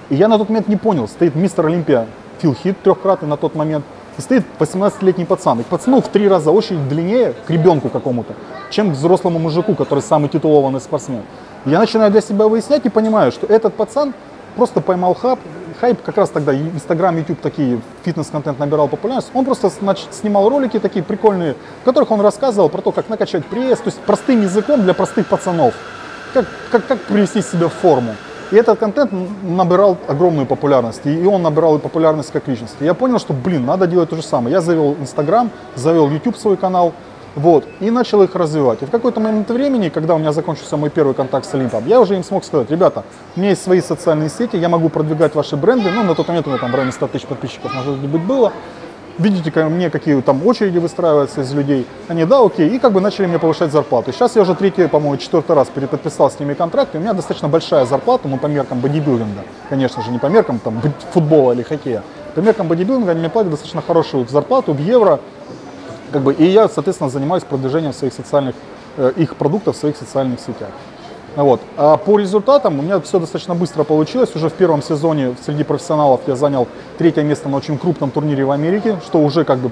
И 0.10 0.16
я 0.16 0.28
на 0.28 0.38
тот 0.38 0.50
момент 0.50 0.68
не 0.68 0.76
понял, 0.76 1.08
стоит 1.08 1.36
мистер 1.36 1.66
Олимпия 1.66 2.06
Фил 2.40 2.54
Хит 2.54 2.80
трехкратный 2.84 3.28
на 3.28 3.38
тот 3.38 3.56
момент, 3.56 3.84
и 4.20 4.22
стоит 4.22 4.44
18-летний 4.60 5.26
пацан. 5.26 5.62
И 5.62 5.64
к 5.64 5.66
пацану 5.66 6.00
в 6.00 6.08
три 6.10 6.28
раза 6.28 6.52
очередь 6.52 6.88
длиннее, 6.88 7.34
к 7.48 7.50
ребенку 7.50 7.90
какому-то, 7.90 8.36
чем 8.70 8.92
к 8.92 8.94
взрослому 8.94 9.40
мужику, 9.40 9.74
который 9.74 10.02
самый 10.02 10.30
титулованный 10.30 10.80
спортсмен. 10.80 11.24
Я 11.66 11.80
начинаю 11.80 12.12
для 12.12 12.22
себя 12.22 12.48
выяснять 12.48 12.86
и 12.86 12.90
понимаю, 12.90 13.32
что 13.32 13.48
этот 13.48 13.74
пацан 13.74 14.14
просто 14.58 14.80
поймал 14.80 15.16
хаб, 15.16 15.40
хайп 15.80 16.02
как 16.04 16.18
раз 16.18 16.30
тогда, 16.30 16.54
Инстаграм, 16.56 17.16
YouTube 17.16 17.40
такие, 17.42 17.80
фитнес-контент 18.04 18.60
набирал 18.60 18.88
популярность, 18.88 19.30
он 19.34 19.46
просто 19.46 19.70
значит, 19.70 20.14
снимал 20.14 20.50
ролики 20.50 20.80
такие 20.80 21.04
прикольные, 21.04 21.56
в 21.82 21.86
которых 21.86 22.12
он 22.12 22.22
рассказывал 22.22 22.70
про 22.70 22.82
то, 22.82 22.92
как 22.92 23.10
накачать 23.10 23.46
пресс, 23.46 23.80
то 23.80 23.88
есть 23.88 24.00
простым 24.00 24.42
языком 24.42 24.84
для 24.84 24.94
простых 24.94 25.28
пацанов, 25.28 25.74
как, 26.34 26.46
как, 26.72 26.88
как 26.88 27.00
привести 27.02 27.42
себя 27.42 27.68
в 27.68 27.74
форму. 27.74 28.16
И 28.52 28.56
этот 28.56 28.80
контент 28.80 29.12
набирал 29.44 29.98
огромную 30.08 30.48
популярность, 30.48 31.06
и 31.06 31.24
он 31.26 31.44
набирал 31.44 31.78
популярность 31.78 32.32
как 32.32 32.48
личность. 32.48 32.76
И 32.80 32.86
я 32.86 32.96
понял, 32.96 33.20
что, 33.20 33.32
блин, 33.32 33.66
надо 33.66 33.86
делать 33.86 34.10
то 34.10 34.16
же 34.16 34.24
самое. 34.24 34.54
Я 34.54 34.62
завел 34.62 34.96
Инстаграм, 35.00 35.52
завел 35.76 36.10
YouTube 36.10 36.36
свой 36.36 36.58
канал, 36.58 36.94
вот, 37.40 37.66
и 37.80 37.90
начал 37.90 38.22
их 38.22 38.36
развивать. 38.36 38.82
И 38.82 38.86
в 38.86 38.92
какой-то 38.92 39.20
момент 39.20 39.50
времени, 39.50 39.90
когда 39.90 40.16
у 40.16 40.18
меня 40.18 40.32
закончился 40.32 40.78
мой 40.78 40.90
первый 40.90 41.14
контакт 41.14 41.46
с 41.46 41.54
Олимпом, 41.54 41.88
я 41.88 42.00
уже 42.00 42.16
им 42.16 42.24
смог 42.24 42.44
сказать, 42.44 42.70
ребята, 42.70 43.04
у 43.36 43.40
меня 43.40 43.52
есть 43.52 43.64
свои 43.64 43.82
социальные 43.82 44.30
сети, 44.30 44.58
я 44.58 44.70
могу 44.70 44.90
продвигать 44.90 45.36
ваши 45.36 45.56
бренды, 45.56 45.90
ну, 45.90 46.04
на 46.04 46.16
тот 46.16 46.28
момент 46.28 46.48
у 46.48 46.50
меня 46.50 46.60
там 46.60 46.72
в 46.72 46.76
районе 46.76 46.92
100 46.92 47.08
тысяч 47.08 47.26
подписчиков, 47.26 47.74
может 47.74 47.98
быть, 47.98 48.22
было, 48.22 48.52
видите 49.18 49.52
ко 49.52 49.70
мне, 49.70 49.90
какие 49.90 50.20
там 50.22 50.46
очереди 50.46 50.78
выстраиваются 50.80 51.42
из 51.42 51.54
людей. 51.54 51.86
Они, 52.08 52.26
да, 52.26 52.44
окей, 52.44 52.70
и 52.70 52.80
как 52.80 52.92
бы 52.92 53.02
начали 53.02 53.26
мне 53.26 53.40
повышать 53.40 53.72
зарплату. 53.72 54.12
Сейчас 54.12 54.36
я 54.36 54.42
уже 54.42 54.56
третий, 54.56 54.88
по-моему, 54.88 55.18
четвертый 55.18 55.56
раз 55.56 55.70
переподписал 55.70 56.30
с 56.30 56.40
ними 56.40 56.54
контракт, 56.54 56.96
и 56.96 56.98
у 56.98 57.02
меня 57.02 57.14
достаточно 57.14 57.48
большая 57.48 57.86
зарплата, 57.86 58.28
ну, 58.28 58.38
по 58.38 58.48
меркам 58.48 58.80
бодибилдинга, 58.80 59.44
конечно 59.70 60.02
же, 60.04 60.12
не 60.12 60.20
по 60.20 60.28
меркам 60.28 60.60
там 60.60 60.82
футбола 61.14 61.54
или 61.54 61.64
хоккея. 61.64 62.04
По 62.36 62.40
меркам 62.40 62.68
бодибилдинга 62.68 63.12
они 63.12 63.22
мне 63.22 63.30
платят 63.30 63.52
достаточно 63.52 63.82
хорошую 63.82 64.28
зарплату 64.28 64.74
в 64.74 64.80
евро, 64.80 65.20
как 66.12 66.22
бы, 66.22 66.34
и 66.34 66.46
я, 66.46 66.68
соответственно, 66.68 67.10
занимаюсь 67.10 67.44
продвижением 67.44 67.94
своих 67.94 68.14
социальных, 68.14 68.56
э, 68.98 69.14
их 69.16 69.36
продуктов 69.36 69.76
в 69.76 69.80
своих 69.80 69.98
социальных 69.98 70.40
сетях. 70.40 70.70
Вот. 71.36 71.62
А 71.78 71.98
по 71.98 72.18
результатам 72.18 72.80
у 72.80 72.82
меня 72.82 73.00
все 73.00 73.20
достаточно 73.20 73.56
быстро 73.56 73.84
получилось. 73.84 74.36
Уже 74.36 74.50
в 74.50 74.54
первом 74.54 74.82
сезоне 74.82 75.36
среди 75.46 75.64
профессионалов 75.64 76.22
я 76.28 76.36
занял 76.36 76.68
третье 76.98 77.24
место 77.24 77.50
на 77.50 77.58
очень 77.58 77.78
крупном 77.78 78.12
турнире 78.12 78.46
в 78.46 78.52
Америке, 78.52 78.98
что 79.06 79.20
уже 79.20 79.46
как 79.46 79.60
бы 79.60 79.72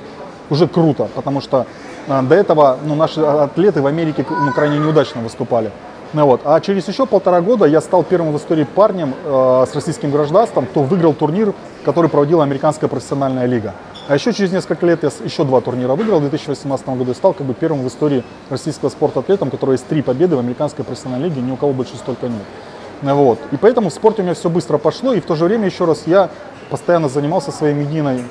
уже 0.50 0.68
круто, 0.68 1.10
потому 1.16 1.42
что 1.42 1.66
э, 2.08 2.22
до 2.22 2.36
этого 2.36 2.78
ну, 2.86 2.96
наши 2.96 3.22
атлеты 3.22 3.82
в 3.82 3.88
Америке 3.88 4.26
ну, 4.30 4.52
крайне 4.54 4.78
неудачно 4.80 5.22
выступали. 5.22 5.72
Ну, 6.14 6.26
вот. 6.26 6.42
А 6.46 6.60
через 6.62 6.88
еще 6.88 7.06
полтора 7.06 7.42
года 7.42 7.66
я 7.66 7.82
стал 7.82 8.04
первым 8.04 8.32
в 8.32 8.38
истории 8.38 8.64
парнем 8.64 9.14
э, 9.26 9.66
с 9.70 9.76
российским 9.76 10.12
гражданством, 10.12 10.66
кто 10.66 10.84
выиграл 10.84 11.14
турнир, 11.14 11.54
который 11.84 12.10
проводила 12.10 12.44
Американская 12.44 12.90
профессиональная 12.90 13.46
лига. 13.46 13.74
А 14.08 14.14
еще 14.14 14.32
через 14.32 14.54
несколько 14.54 14.86
лет 14.86 15.04
я 15.04 15.12
еще 15.24 15.44
два 15.44 15.60
турнира 15.60 15.94
выиграл 15.94 16.20
в 16.20 16.22
2018 16.22 16.88
году 16.88 17.12
и 17.12 17.14
стал 17.14 17.34
как 17.34 17.46
бы 17.46 17.54
первым 17.54 17.82
в 17.82 17.88
истории 17.88 18.24
российского 18.50 18.88
спорта 18.90 19.20
атлетом, 19.20 19.52
которого 19.52 19.74
есть 19.74 19.86
три 19.88 20.02
победы 20.02 20.38
в 20.38 20.40
Американской 20.40 20.86
профессиональной 20.86 21.28
лиге, 21.28 21.42
ни 21.42 21.52
у 21.52 21.58
кого 21.58 21.74
больше 21.74 21.98
столько 21.98 22.28
нет. 22.28 22.44
Вот. 23.02 23.38
И 23.52 23.58
поэтому 23.58 23.90
в 23.90 23.94
спорте 23.94 24.22
у 24.22 24.26
меня 24.26 24.34
все 24.34 24.50
быстро 24.50 24.78
пошло, 24.78 25.14
и 25.14 25.20
в 25.20 25.26
то 25.26 25.36
же 25.36 25.44
время 25.44 25.66
еще 25.66 25.84
раз 25.84 26.04
я 26.06 26.30
постоянно 26.70 27.10
занимался 27.10 27.52
своей 27.52 27.74
медийной 27.74 28.24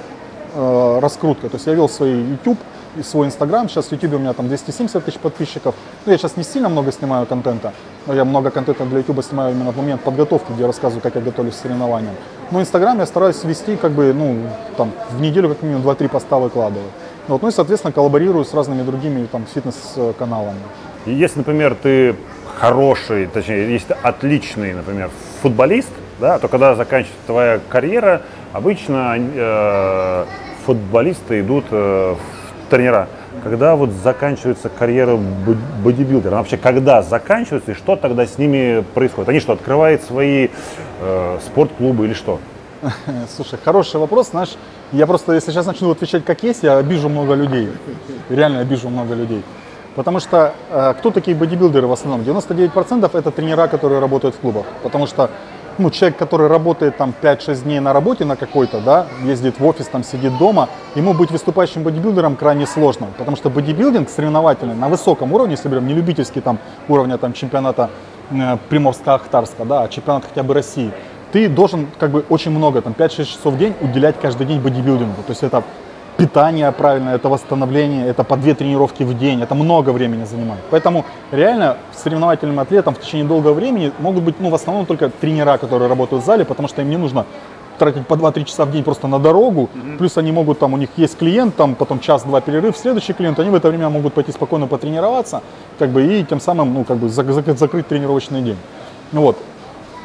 э, 0.54 0.98
раскруткой. 1.00 1.50
То 1.50 1.56
есть 1.56 1.66
я 1.66 1.74
вел 1.74 1.90
свой 1.90 2.10
YouTube 2.10 2.58
свой 3.02 3.28
Instagram. 3.28 3.68
Сейчас 3.68 3.86
в 3.86 3.92
YouTube 3.92 4.14
у 4.14 4.18
меня 4.18 4.32
там 4.32 4.48
270 4.48 5.04
тысяч 5.04 5.18
подписчиков. 5.18 5.74
Ну, 6.04 6.12
я 6.12 6.18
сейчас 6.18 6.36
не 6.36 6.44
сильно 6.44 6.68
много 6.68 6.92
снимаю 6.92 7.26
контента, 7.26 7.72
но 8.06 8.14
я 8.14 8.24
много 8.24 8.50
контента 8.50 8.84
для 8.84 8.98
YouTube 8.98 9.24
снимаю 9.24 9.54
именно 9.54 9.72
в 9.72 9.76
момент 9.76 10.02
подготовки, 10.02 10.52
где 10.52 10.62
я 10.62 10.66
рассказываю, 10.66 11.02
как 11.02 11.14
я 11.14 11.20
готовлюсь 11.20 11.54
к 11.54 11.58
соревнованиям. 11.58 12.14
Но 12.50 12.60
Instagram 12.60 12.98
я 12.98 13.06
стараюсь 13.06 13.42
вести 13.44 13.76
как 13.76 13.92
бы, 13.92 14.12
ну, 14.12 14.38
там, 14.76 14.92
в 15.10 15.20
неделю 15.20 15.48
как 15.48 15.62
минимум 15.62 15.82
2-3 15.82 16.08
поста 16.08 16.38
выкладываю. 16.38 16.88
Вот, 17.28 17.42
ну 17.42 17.48
и, 17.48 17.50
соответственно, 17.50 17.92
коллаборирую 17.92 18.44
с 18.44 18.54
разными 18.54 18.82
другими 18.82 19.26
там 19.26 19.46
фитнес-каналами. 19.52 20.60
Если, 21.06 21.38
например, 21.38 21.74
ты 21.74 22.14
хороший, 22.56 23.26
точнее, 23.26 23.72
если 23.72 23.88
ты 23.88 23.96
отличный, 24.02 24.74
например, 24.74 25.10
футболист, 25.42 25.90
да, 26.20 26.38
то 26.38 26.48
когда 26.48 26.74
заканчивается 26.74 27.26
твоя 27.26 27.60
карьера, 27.68 28.22
обычно 28.52 29.16
э, 29.18 30.24
футболисты 30.64 31.40
идут 31.40 31.66
э, 31.70 32.14
в 32.14 32.45
тренера. 32.68 33.08
Когда 33.42 33.76
вот 33.76 33.90
заканчивается 33.90 34.68
карьера 34.68 35.16
бо- 35.16 35.56
бодибилдера, 35.82 36.32
она 36.32 36.38
вообще 36.38 36.56
когда 36.56 37.02
заканчивается 37.02 37.72
и 37.72 37.74
что 37.74 37.96
тогда 37.96 38.26
с 38.26 38.38
ними 38.38 38.84
происходит? 38.94 39.28
Они 39.28 39.40
что, 39.40 39.52
открывают 39.52 40.02
свои 40.02 40.48
э, 41.00 41.38
спортклубы 41.44 42.06
или 42.06 42.14
что? 42.14 42.40
Слушай, 43.36 43.58
хороший 43.64 44.00
вопрос, 44.00 44.30
знаешь, 44.30 44.56
я 44.92 45.06
просто, 45.06 45.32
если 45.32 45.50
сейчас 45.50 45.66
начну 45.66 45.90
отвечать 45.90 46.24
как 46.24 46.42
есть, 46.42 46.62
я 46.62 46.78
обижу 46.78 47.08
много 47.08 47.34
людей, 47.34 47.68
реально 48.28 48.60
обижу 48.60 48.88
много 48.88 49.14
людей. 49.14 49.42
Потому 49.94 50.20
что 50.20 50.52
э, 50.70 50.94
кто 50.98 51.10
такие 51.10 51.34
бодибилдеры 51.36 51.86
в 51.86 51.92
основном? 51.92 52.20
99% 52.20 53.18
это 53.18 53.30
тренера, 53.30 53.66
которые 53.66 53.98
работают 53.98 54.34
в 54.34 54.38
клубах. 54.38 54.66
Потому 54.82 55.06
что 55.06 55.30
ну, 55.78 55.90
человек, 55.90 56.18
который 56.18 56.48
работает 56.48 56.96
там 56.96 57.14
5-6 57.22 57.64
дней 57.64 57.80
на 57.80 57.92
работе 57.92 58.24
на 58.24 58.36
какой-то, 58.36 58.80
да, 58.80 59.06
ездит 59.24 59.58
в 59.60 59.66
офис, 59.66 59.86
там 59.86 60.04
сидит 60.04 60.36
дома, 60.38 60.68
ему 60.94 61.14
быть 61.14 61.30
выступающим 61.30 61.82
бодибилдером 61.82 62.36
крайне 62.36 62.66
сложно. 62.66 63.08
Потому 63.18 63.36
что 63.36 63.50
бодибилдинг 63.50 64.08
соревновательный 64.08 64.74
на 64.74 64.88
высоком 64.88 65.32
уровне, 65.32 65.52
если 65.52 65.68
берем 65.68 65.86
не 65.86 65.94
любительский 65.94 66.40
там 66.40 66.58
уровня 66.88 67.18
там, 67.18 67.32
чемпионата 67.32 67.90
э, 68.30 68.56
Приморска-Ахтарска, 68.70 69.64
да, 69.64 69.82
а 69.82 69.88
чемпионат 69.88 70.24
хотя 70.28 70.42
бы 70.42 70.54
России, 70.54 70.92
ты 71.32 71.48
должен 71.48 71.88
как 71.98 72.10
бы 72.10 72.24
очень 72.28 72.50
много, 72.50 72.80
там 72.82 72.94
5-6 72.96 73.24
часов 73.24 73.54
в 73.54 73.58
день 73.58 73.74
уделять 73.80 74.16
каждый 74.20 74.46
день 74.46 74.60
бодибилдингу. 74.60 75.22
То 75.26 75.30
есть 75.30 75.42
это 75.42 75.62
питание 76.16 76.72
правильное, 76.72 77.16
это 77.16 77.28
восстановление, 77.28 78.06
это 78.06 78.24
по 78.24 78.36
две 78.36 78.54
тренировки 78.54 79.04
в 79.04 79.18
день, 79.18 79.42
это 79.42 79.54
много 79.54 79.90
времени 79.90 80.24
занимает. 80.24 80.62
Поэтому 80.70 81.04
реально 81.32 81.76
соревновательным 81.94 82.58
атлетам 82.60 82.94
в 82.94 83.00
течение 83.00 83.26
долгого 83.26 83.52
времени 83.54 83.92
могут 83.98 84.22
быть, 84.22 84.40
ну, 84.40 84.50
в 84.50 84.54
основном 84.54 84.86
только 84.86 85.10
тренера, 85.10 85.58
которые 85.58 85.88
работают 85.88 86.22
в 86.22 86.26
зале, 86.26 86.44
потому 86.44 86.68
что 86.68 86.82
им 86.82 86.90
не 86.90 86.96
нужно 86.96 87.24
тратить 87.78 88.06
по 88.06 88.14
2-3 88.14 88.44
часа 88.44 88.64
в 88.64 88.70
день 88.72 88.82
просто 88.82 89.06
на 89.08 89.18
дорогу, 89.18 89.68
плюс 89.98 90.16
они 90.16 90.32
могут, 90.32 90.58
там, 90.58 90.72
у 90.72 90.76
них 90.78 90.88
есть 90.96 91.18
клиент, 91.18 91.56
там, 91.56 91.74
потом 91.74 92.00
час-два 92.00 92.40
перерыв, 92.40 92.76
следующий 92.76 93.12
клиент, 93.12 93.38
они 93.38 93.50
в 93.50 93.54
это 93.54 93.68
время 93.68 93.90
могут 93.90 94.14
пойти 94.14 94.32
спокойно 94.32 94.66
потренироваться, 94.66 95.42
как 95.78 95.90
бы, 95.90 96.02
и 96.02 96.24
тем 96.24 96.40
самым, 96.40 96.72
ну, 96.72 96.84
как 96.84 96.96
бы, 96.96 97.08
зак- 97.08 97.28
зак- 97.32 97.56
закрыть 97.58 97.86
тренировочный 97.86 98.40
день. 98.40 98.56
Ну, 99.12 99.20
Вот. 99.20 99.36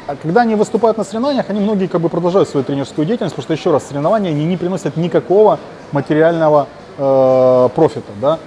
А 0.06 0.16
когда 0.16 0.40
они 0.40 0.56
выступают 0.56 0.98
на 0.98 1.04
соревнованиях, 1.04 1.48
они 1.48 1.60
многие 1.60 1.86
как 1.86 2.00
бы 2.00 2.08
продолжают 2.08 2.48
свою 2.48 2.64
тренерскую 2.64 3.06
деятельность, 3.06 3.34
потому 3.36 3.44
что 3.44 3.52
еще 3.52 3.70
раз, 3.70 3.86
соревнования 3.86 4.30
они 4.30 4.44
не 4.44 4.56
приносят 4.56 4.96
никакого 4.96 5.60
материального 5.92 6.66
э, 6.98 7.68
профита, 7.74 8.10
да. 8.20 8.38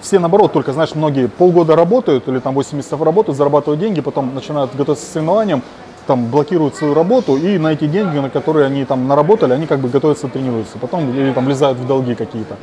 Все 0.00 0.18
наоборот, 0.18 0.52
только, 0.52 0.72
знаешь, 0.72 0.94
многие 0.94 1.28
полгода 1.28 1.76
работают 1.76 2.28
или 2.28 2.38
там 2.38 2.54
8 2.54 2.76
месяцев 2.76 3.02
работают, 3.02 3.36
зарабатывают 3.36 3.80
деньги, 3.80 4.00
потом 4.00 4.34
начинают 4.34 4.74
готовиться 4.74 5.04
к 5.04 5.08
соревнованиям, 5.10 5.62
там 6.06 6.26
блокируют 6.26 6.76
свою 6.76 6.94
работу 6.94 7.36
и 7.36 7.58
на 7.58 7.72
эти 7.72 7.86
деньги, 7.86 8.18
на 8.18 8.30
которые 8.30 8.66
они 8.66 8.84
там 8.84 9.06
наработали, 9.06 9.52
они 9.52 9.66
как 9.66 9.80
бы 9.80 9.88
готовятся, 9.88 10.28
тренируются, 10.28 10.78
потом 10.78 11.10
или 11.10 11.32
там 11.32 11.44
влезают 11.44 11.78
в 11.78 11.86
долги 11.86 12.14
какие-то. 12.14 12.56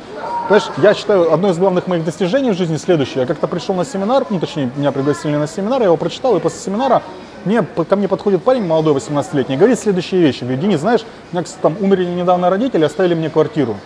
Понимаешь, 0.48 0.70
я 0.78 0.94
считаю, 0.94 1.32
одно 1.32 1.50
из 1.50 1.58
главных 1.58 1.86
моих 1.86 2.04
достижений 2.04 2.50
в 2.50 2.56
жизни 2.56 2.76
следующее. 2.76 3.20
Я 3.20 3.26
как-то 3.26 3.46
пришел 3.46 3.74
на 3.74 3.84
семинар, 3.84 4.26
ну 4.30 4.40
точнее, 4.40 4.70
меня 4.76 4.90
пригласили 4.90 5.36
на 5.36 5.46
семинар, 5.46 5.80
я 5.80 5.86
его 5.86 5.96
прочитал, 5.96 6.36
и 6.36 6.40
после 6.40 6.60
семинара 6.60 7.02
мне, 7.44 7.62
ко 7.62 7.96
мне 7.96 8.08
подходит 8.08 8.42
парень 8.42 8.64
молодой, 8.64 8.94
18-летний, 8.94 9.54
и 9.54 9.58
говорит 9.58 9.78
следующие 9.78 10.20
вещи. 10.20 10.40
Говорит, 10.40 10.60
Денис, 10.60 10.80
знаешь, 10.80 11.04
у 11.32 11.34
меня, 11.36 11.44
кстати, 11.44 11.60
там 11.62 11.76
умерли 11.80 12.04
недавно 12.04 12.50
родители, 12.50 12.84
оставили 12.84 13.14
мне 13.14 13.30
квартиру. 13.30 13.76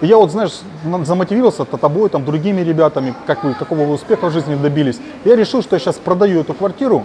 И 0.00 0.06
я 0.06 0.16
вот, 0.16 0.30
знаешь, 0.30 0.60
на- 0.84 1.04
замотивировался 1.04 1.64
то 1.64 1.76
тобой, 1.76 2.08
там, 2.08 2.24
другими 2.24 2.62
ребятами, 2.62 3.14
как 3.26 3.44
вы, 3.44 3.54
какого 3.54 3.80
вы 3.80 3.92
успеха 3.92 4.26
в 4.28 4.32
жизни 4.32 4.54
добились. 4.54 4.98
Я 5.24 5.36
решил, 5.36 5.62
что 5.62 5.76
я 5.76 5.80
сейчас 5.80 5.96
продаю 5.96 6.40
эту 6.40 6.54
квартиру, 6.54 7.04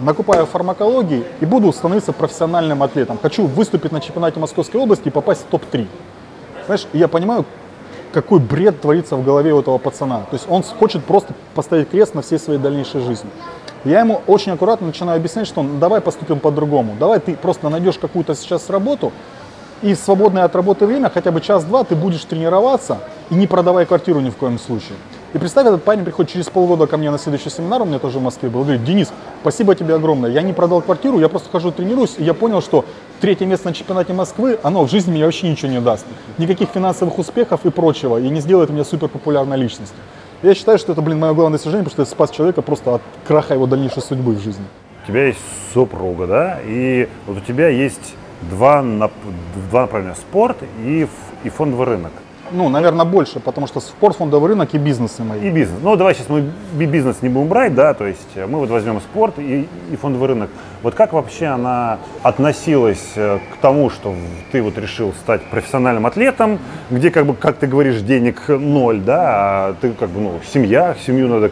накупаю 0.00 0.46
фармакологии 0.46 1.24
и 1.40 1.46
буду 1.46 1.72
становиться 1.72 2.12
профессиональным 2.12 2.82
атлетом. 2.82 3.18
Хочу 3.22 3.46
выступить 3.46 3.92
на 3.92 4.00
чемпионате 4.00 4.40
Московской 4.40 4.80
области 4.80 5.08
и 5.08 5.10
попасть 5.10 5.42
в 5.42 5.44
топ-3. 5.44 5.86
Знаешь, 6.66 6.86
я 6.92 7.06
понимаю, 7.06 7.44
какой 8.12 8.40
бред 8.40 8.80
творится 8.80 9.16
в 9.16 9.24
голове 9.24 9.52
у 9.52 9.60
этого 9.60 9.78
пацана. 9.78 10.20
То 10.30 10.34
есть 10.34 10.46
он 10.48 10.62
хочет 10.62 11.04
просто 11.04 11.34
поставить 11.54 11.90
крест 11.90 12.14
на 12.14 12.22
всей 12.22 12.38
своей 12.38 12.58
дальнейшей 12.58 13.00
жизни. 13.00 13.30
Я 13.84 14.00
ему 14.00 14.22
очень 14.26 14.52
аккуратно 14.52 14.86
начинаю 14.86 15.18
объяснять, 15.18 15.46
что 15.46 15.62
давай 15.62 16.00
поступим 16.00 16.40
по-другому. 16.40 16.96
Давай 16.98 17.20
ты 17.20 17.36
просто 17.36 17.68
найдешь 17.68 17.98
какую-то 17.98 18.34
сейчас 18.34 18.70
работу, 18.70 19.12
и 19.82 19.92
в 19.92 19.98
свободное 19.98 20.44
от 20.44 20.56
работы 20.56 20.86
время, 20.86 21.10
хотя 21.12 21.30
бы 21.30 21.42
час-два, 21.42 21.84
ты 21.84 21.94
будешь 21.94 22.24
тренироваться 22.24 22.98
и 23.28 23.34
не 23.34 23.46
продавай 23.46 23.84
квартиру 23.84 24.20
ни 24.20 24.30
в 24.30 24.36
коем 24.36 24.58
случае. 24.58 24.96
И 25.34 25.38
представь, 25.38 25.66
этот 25.66 25.84
парень 25.84 26.04
приходит 26.04 26.32
через 26.32 26.48
полгода 26.48 26.86
ко 26.86 26.96
мне 26.96 27.10
на 27.10 27.18
следующий 27.18 27.50
семинар, 27.50 27.82
у 27.82 27.84
меня 27.84 27.98
тоже 27.98 28.18
в 28.18 28.22
Москве 28.22 28.48
был, 28.48 28.62
говорит, 28.62 28.84
Денис, 28.84 29.12
спасибо 29.42 29.74
тебе 29.74 29.94
огромное, 29.96 30.30
я 30.30 30.40
не 30.40 30.54
продал 30.54 30.80
квартиру, 30.80 31.18
я 31.18 31.28
просто 31.28 31.50
хожу 31.50 31.70
тренируюсь, 31.70 32.14
и 32.16 32.24
я 32.24 32.32
понял, 32.32 32.62
что 32.62 32.86
третье 33.20 33.44
место 33.44 33.68
на 33.68 33.74
чемпионате 33.74 34.14
Москвы, 34.14 34.58
оно 34.62 34.84
в 34.84 34.90
жизни 34.90 35.10
мне 35.10 35.24
вообще 35.24 35.50
ничего 35.50 35.70
не 35.70 35.80
даст. 35.80 36.06
Никаких 36.38 36.70
финансовых 36.70 37.18
успехов 37.18 37.66
и 37.66 37.70
прочего, 37.70 38.18
и 38.18 38.28
не 38.30 38.40
сделает 38.40 38.70
меня 38.70 38.84
супер 38.84 39.08
популярной 39.08 39.58
личностью. 39.58 39.98
Я 40.44 40.54
считаю, 40.54 40.76
что 40.78 40.92
это, 40.92 41.00
блин, 41.00 41.18
мое 41.20 41.32
главное 41.32 41.56
достижение, 41.56 41.84
потому 41.84 41.92
что 41.94 42.02
я 42.02 42.06
спас 42.06 42.30
человека 42.30 42.60
просто 42.60 42.96
от 42.96 43.02
краха 43.26 43.54
его 43.54 43.66
дальнейшей 43.66 44.02
судьбы 44.02 44.34
в 44.34 44.40
жизни. 44.42 44.64
У 45.04 45.08
тебя 45.08 45.28
есть 45.28 45.38
супруга, 45.72 46.26
да, 46.26 46.58
и 46.62 47.08
вот 47.26 47.38
у 47.38 47.40
тебя 47.40 47.68
есть 47.68 48.14
два, 48.42 48.82
нап- 48.82 49.10
два 49.70 49.82
направления– 49.82 50.14
спорт 50.16 50.58
и, 50.84 51.08
и 51.44 51.48
фондовый 51.48 51.86
рынок. 51.86 52.12
Ну, 52.52 52.68
наверное, 52.68 53.06
больше, 53.06 53.40
потому 53.40 53.66
что 53.66 53.80
спорт, 53.80 54.16
фондовый 54.16 54.50
рынок 54.50 54.74
и 54.74 54.78
бизнесы 54.78 55.24
мои. 55.24 55.40
И 55.40 55.50
бизнес. 55.50 55.80
Ну, 55.82 55.96
давай 55.96 56.14
сейчас 56.14 56.28
мы 56.28 56.50
би- 56.74 56.84
бизнес 56.84 57.22
не 57.22 57.30
будем 57.30 57.48
брать, 57.48 57.74
да, 57.74 57.94
то 57.94 58.06
есть 58.06 58.28
э, 58.34 58.46
мы 58.46 58.58
вот 58.58 58.68
возьмем 58.68 59.00
спорт 59.00 59.38
и, 59.38 59.66
и 59.90 59.96
фондовый 59.96 60.28
рынок. 60.28 60.50
Вот 60.84 60.94
как 60.94 61.14
вообще 61.14 61.46
она 61.46 61.98
относилась 62.22 63.12
э, 63.16 63.38
к 63.54 63.56
тому, 63.62 63.88
что 63.88 64.14
ты 64.52 64.60
вот 64.60 64.76
решил 64.76 65.14
стать 65.14 65.40
профессиональным 65.44 66.04
атлетом, 66.04 66.58
где, 66.90 67.10
как 67.10 67.24
бы, 67.24 67.32
как 67.32 67.56
ты 67.56 67.66
говоришь, 67.66 68.02
денег 68.02 68.42
ноль, 68.48 69.00
да, 69.00 69.22
а 69.24 69.76
ты 69.80 69.92
как 69.92 70.10
бы, 70.10 70.20
ну, 70.20 70.40
семья, 70.52 70.94
семью 71.06 71.28
надо 71.28 71.50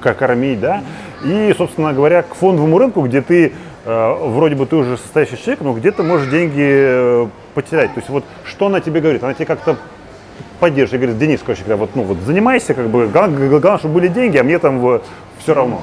кормить, 0.00 0.58
да, 0.58 0.82
и, 1.24 1.54
собственно 1.56 1.92
говоря, 1.92 2.24
к 2.24 2.34
фондовому 2.34 2.78
рынку, 2.78 3.02
где 3.02 3.22
ты 3.22 3.52
э, 3.84 4.14
вроде 4.24 4.56
бы 4.56 4.66
ты 4.66 4.74
уже 4.74 4.96
состоящий 4.96 5.36
человек, 5.36 5.60
но 5.60 5.72
где 5.74 5.92
ты 5.92 6.02
можешь 6.02 6.28
деньги 6.28 6.66
э, 6.68 7.26
потерять. 7.54 7.94
То 7.94 8.00
есть 8.00 8.08
вот 8.08 8.24
что 8.42 8.66
она 8.66 8.80
тебе 8.80 9.00
говорит? 9.00 9.22
Она 9.22 9.34
тебе 9.34 9.46
как-то 9.46 9.76
поддерживает, 10.58 11.02
говорит, 11.02 11.20
Денис, 11.20 11.40
короче 11.46 11.62
говоря, 11.62 11.76
вот, 11.76 11.90
ну, 11.94 12.02
вот 12.02 12.18
занимайся, 12.26 12.74
как 12.74 12.88
бы, 12.88 13.06
главное, 13.06 13.78
чтобы 13.78 13.94
были 13.94 14.08
деньги, 14.08 14.36
а 14.36 14.42
мне 14.42 14.58
там 14.58 15.00
все 15.38 15.54
равно. 15.54 15.82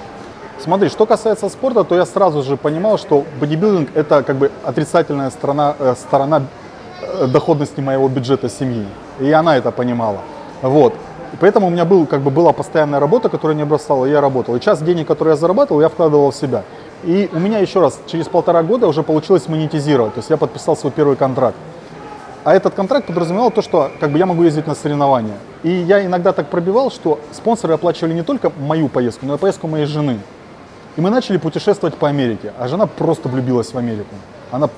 Смотри, 0.60 0.90
что 0.90 1.06
касается 1.06 1.50
спорта, 1.50 1.84
то 1.84 1.96
я 1.96 2.06
сразу 2.06 2.42
же 2.42 2.58
понимал, 2.58 2.98
что 2.98 3.26
бодибилдинг 3.40 3.90
это 3.94 4.24
как 4.24 4.38
бы 4.38 4.52
отрицательная 4.64 5.30
сторона, 5.30 5.76
э, 5.78 5.96
сторона 5.98 6.44
э, 7.02 7.28
доходности 7.28 7.82
моего 7.82 8.08
бюджета 8.08 8.50
семьи. 8.50 8.86
И 9.20 9.32
она 9.32 9.58
это 9.58 9.72
понимала. 9.72 10.20
Вот. 10.62 10.94
И 11.34 11.38
поэтому 11.38 11.68
у 11.68 11.70
меня 11.70 11.84
был, 11.84 12.06
как 12.06 12.22
бы, 12.22 12.32
была 12.32 12.54
постоянная 12.54 13.00
работа, 13.00 13.28
которая 13.30 13.58
не 13.58 13.66
бросала, 13.66 14.06
я 14.06 14.22
работал. 14.22 14.56
И 14.56 14.60
часть 14.62 14.86
денег, 14.86 15.08
которые 15.08 15.34
я 15.34 15.38
зарабатывал, 15.38 15.82
я 15.82 15.90
вкладывал 15.90 16.32
в 16.32 16.36
себя. 16.36 16.64
И 17.04 17.30
у 17.34 17.40
меня 17.40 17.60
еще 17.60 17.82
раз, 17.82 18.00
через 18.08 18.28
полтора 18.28 18.64
года 18.64 18.88
уже 18.88 19.04
получилось 19.04 19.48
монетизировать. 19.50 20.14
То 20.14 20.20
есть 20.20 20.30
я 20.30 20.38
подписал 20.38 20.78
свой 20.78 20.92
первый 20.92 21.18
контракт. 21.18 21.58
А 22.46 22.56
этот 22.56 22.76
контракт 22.76 23.08
подразумевал 23.08 23.52
то, 23.52 23.62
что 23.62 23.92
как 24.00 24.12
бы 24.12 24.20
я 24.20 24.26
могу 24.26 24.44
ездить 24.44 24.68
на 24.68 24.76
соревнования. 24.76 25.38
И 25.64 25.70
я 25.70 26.06
иногда 26.06 26.32
так 26.32 26.48
пробивал, 26.48 26.92
что 26.92 27.20
спонсоры 27.32 27.74
оплачивали 27.74 28.14
не 28.14 28.22
только 28.22 28.52
мою 28.58 28.88
поездку, 28.88 29.26
но 29.26 29.36
и 29.36 29.38
поездку 29.38 29.68
моей 29.68 29.86
жены. 29.86 30.20
И 30.98 31.02
мы 31.02 31.10
начали 31.10 31.38
путешествовать 31.38 31.96
по 31.96 32.08
Америке. 32.08 32.54
А 32.58 32.68
жена 32.68 32.88
просто 32.88 33.30
влюбилась 33.30 33.74
в 33.74 33.78
Америку. 33.78 34.16
Она 34.52 34.70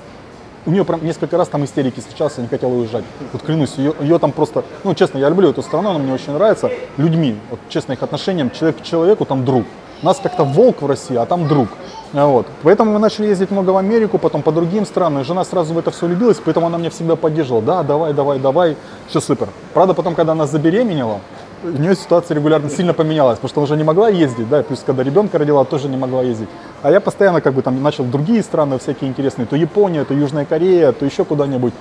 у 0.65 0.72
нее 0.72 0.84
прям 0.84 1.03
несколько 1.03 1.38
раз 1.38 1.48
там 1.48 1.64
истерики 1.64 2.02
сейчас, 2.02 2.38
не 2.38 2.48
хотела 2.48 2.73
уезжать. 2.73 3.06
Вот 3.31 3.41
клянусь, 3.41 3.76
ее, 3.77 3.94
ее 4.02 4.19
там 4.19 4.34
просто, 4.34 4.65
ну 4.84 4.94
честно, 4.94 5.18
я 5.18 5.30
люблю 5.30 5.49
эту 5.49 5.61
страну, 5.61 5.91
она 5.91 5.99
мне 5.99 6.14
очень 6.14 6.34
нравится. 6.34 6.69
Людьми, 6.98 7.38
вот 7.49 7.60
честно 7.69 7.94
их 7.94 8.03
отношениям, 8.03 8.52
человек 8.52 8.81
к 8.81 8.84
человеку 8.84 9.23
там 9.23 9.45
друг. 9.45 9.64
У 10.03 10.06
нас 10.06 10.19
как-то 10.22 10.44
волк 10.44 10.81
в 10.81 10.85
России, 10.85 11.15
а 11.15 11.26
там 11.26 11.48
друг. 11.48 11.69
Вот. 12.11 12.45
Поэтому 12.64 12.91
мы 12.91 12.99
начали 12.99 13.27
ездить 13.27 13.49
много 13.49 13.69
в 13.72 13.77
Америку, 13.77 14.18
потом 14.18 14.41
по 14.41 14.52
другим 14.52 14.85
странам. 14.85 15.23
Жена 15.23 15.45
сразу 15.45 15.73
в 15.73 15.77
это 15.77 15.91
все 15.91 16.06
влюбилась, 16.06 16.38
поэтому 16.44 16.68
она 16.68 16.77
меня 16.77 16.89
всегда 16.89 17.15
поддерживала. 17.15 17.61
Да, 17.61 17.84
давай, 17.84 18.14
давай, 18.14 18.38
давай, 18.38 18.77
все 19.07 19.22
супер. 19.22 19.48
Правда, 19.73 19.94
потом, 19.94 20.15
когда 20.15 20.34
она 20.34 20.48
забеременела, 20.48 21.19
у 21.63 21.69
нее 21.69 21.95
ситуация 21.95 22.35
регулярно 22.35 22.69
сильно 22.69 22.93
поменялась, 22.93 23.38
потому 23.38 23.49
что 23.49 23.61
она 23.61 23.63
уже 23.65 23.77
не 23.77 23.84
могла 23.84 24.09
ездить, 24.09 24.47
да, 24.49 24.63
плюс 24.63 24.84
когда 24.85 25.03
ребенка 25.03 25.38
родила, 25.38 25.63
тоже 25.65 25.88
не 25.88 25.97
могла 25.97 26.21
ездить. 26.21 26.49
А 26.84 26.91
я 26.91 26.99
постоянно 26.99 27.41
как 27.41 27.53
бы 27.53 27.61
там 27.61 27.81
начал 27.81 28.03
другие 28.03 28.43
страны 28.43 28.77
всякие 28.77 29.09
интересные, 29.09 29.45
то 29.45 29.55
Япония, 29.55 30.05
то 30.05 30.13
Южная 30.13 30.45
Корея, 30.45 30.91
то 30.91 31.05
еще 31.05 31.25
куда-нибудь. 31.25 31.73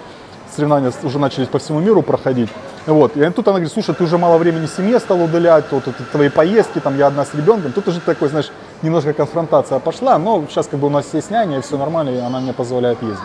Соревнования 0.55 0.91
уже 1.03 1.19
начались 1.19 1.49
по 1.49 1.59
всему 1.59 1.81
миру 1.81 2.01
проходить. 2.01 2.49
Вот. 2.87 3.15
И 3.17 3.31
тут 3.31 3.47
она 3.49 3.59
говорит, 3.59 3.73
слушай, 3.73 3.95
ты 3.95 4.05
уже 4.05 4.17
мало 4.17 4.39
времени 4.39 4.67
семье 4.67 4.99
стал 5.01 5.23
удалять, 5.23 5.65
вот, 5.71 5.87
вот 5.87 5.95
твои 6.13 6.31
поездки, 6.31 6.79
там 6.79 6.97
я 6.97 7.09
одна 7.09 7.27
с 7.27 7.35
ребенком. 7.35 7.73
Тут 7.73 7.89
уже 7.89 8.01
такой, 8.01 8.29
знаешь, 8.29 8.51
немножко 8.81 9.13
конфронтация 9.13 9.79
пошла, 9.81 10.19
но 10.19 10.45
сейчас 10.49 10.67
как 10.69 10.81
бы 10.81 10.87
у 10.87 10.91
нас 10.91 11.13
есть 11.13 11.31
няня, 11.31 11.59
и 11.59 11.61
все 11.61 11.77
нормально, 11.77 12.11
и 12.11 12.19
она 12.19 12.41
мне 12.41 12.55
позволяет 12.55 13.03
ездить. 13.03 13.19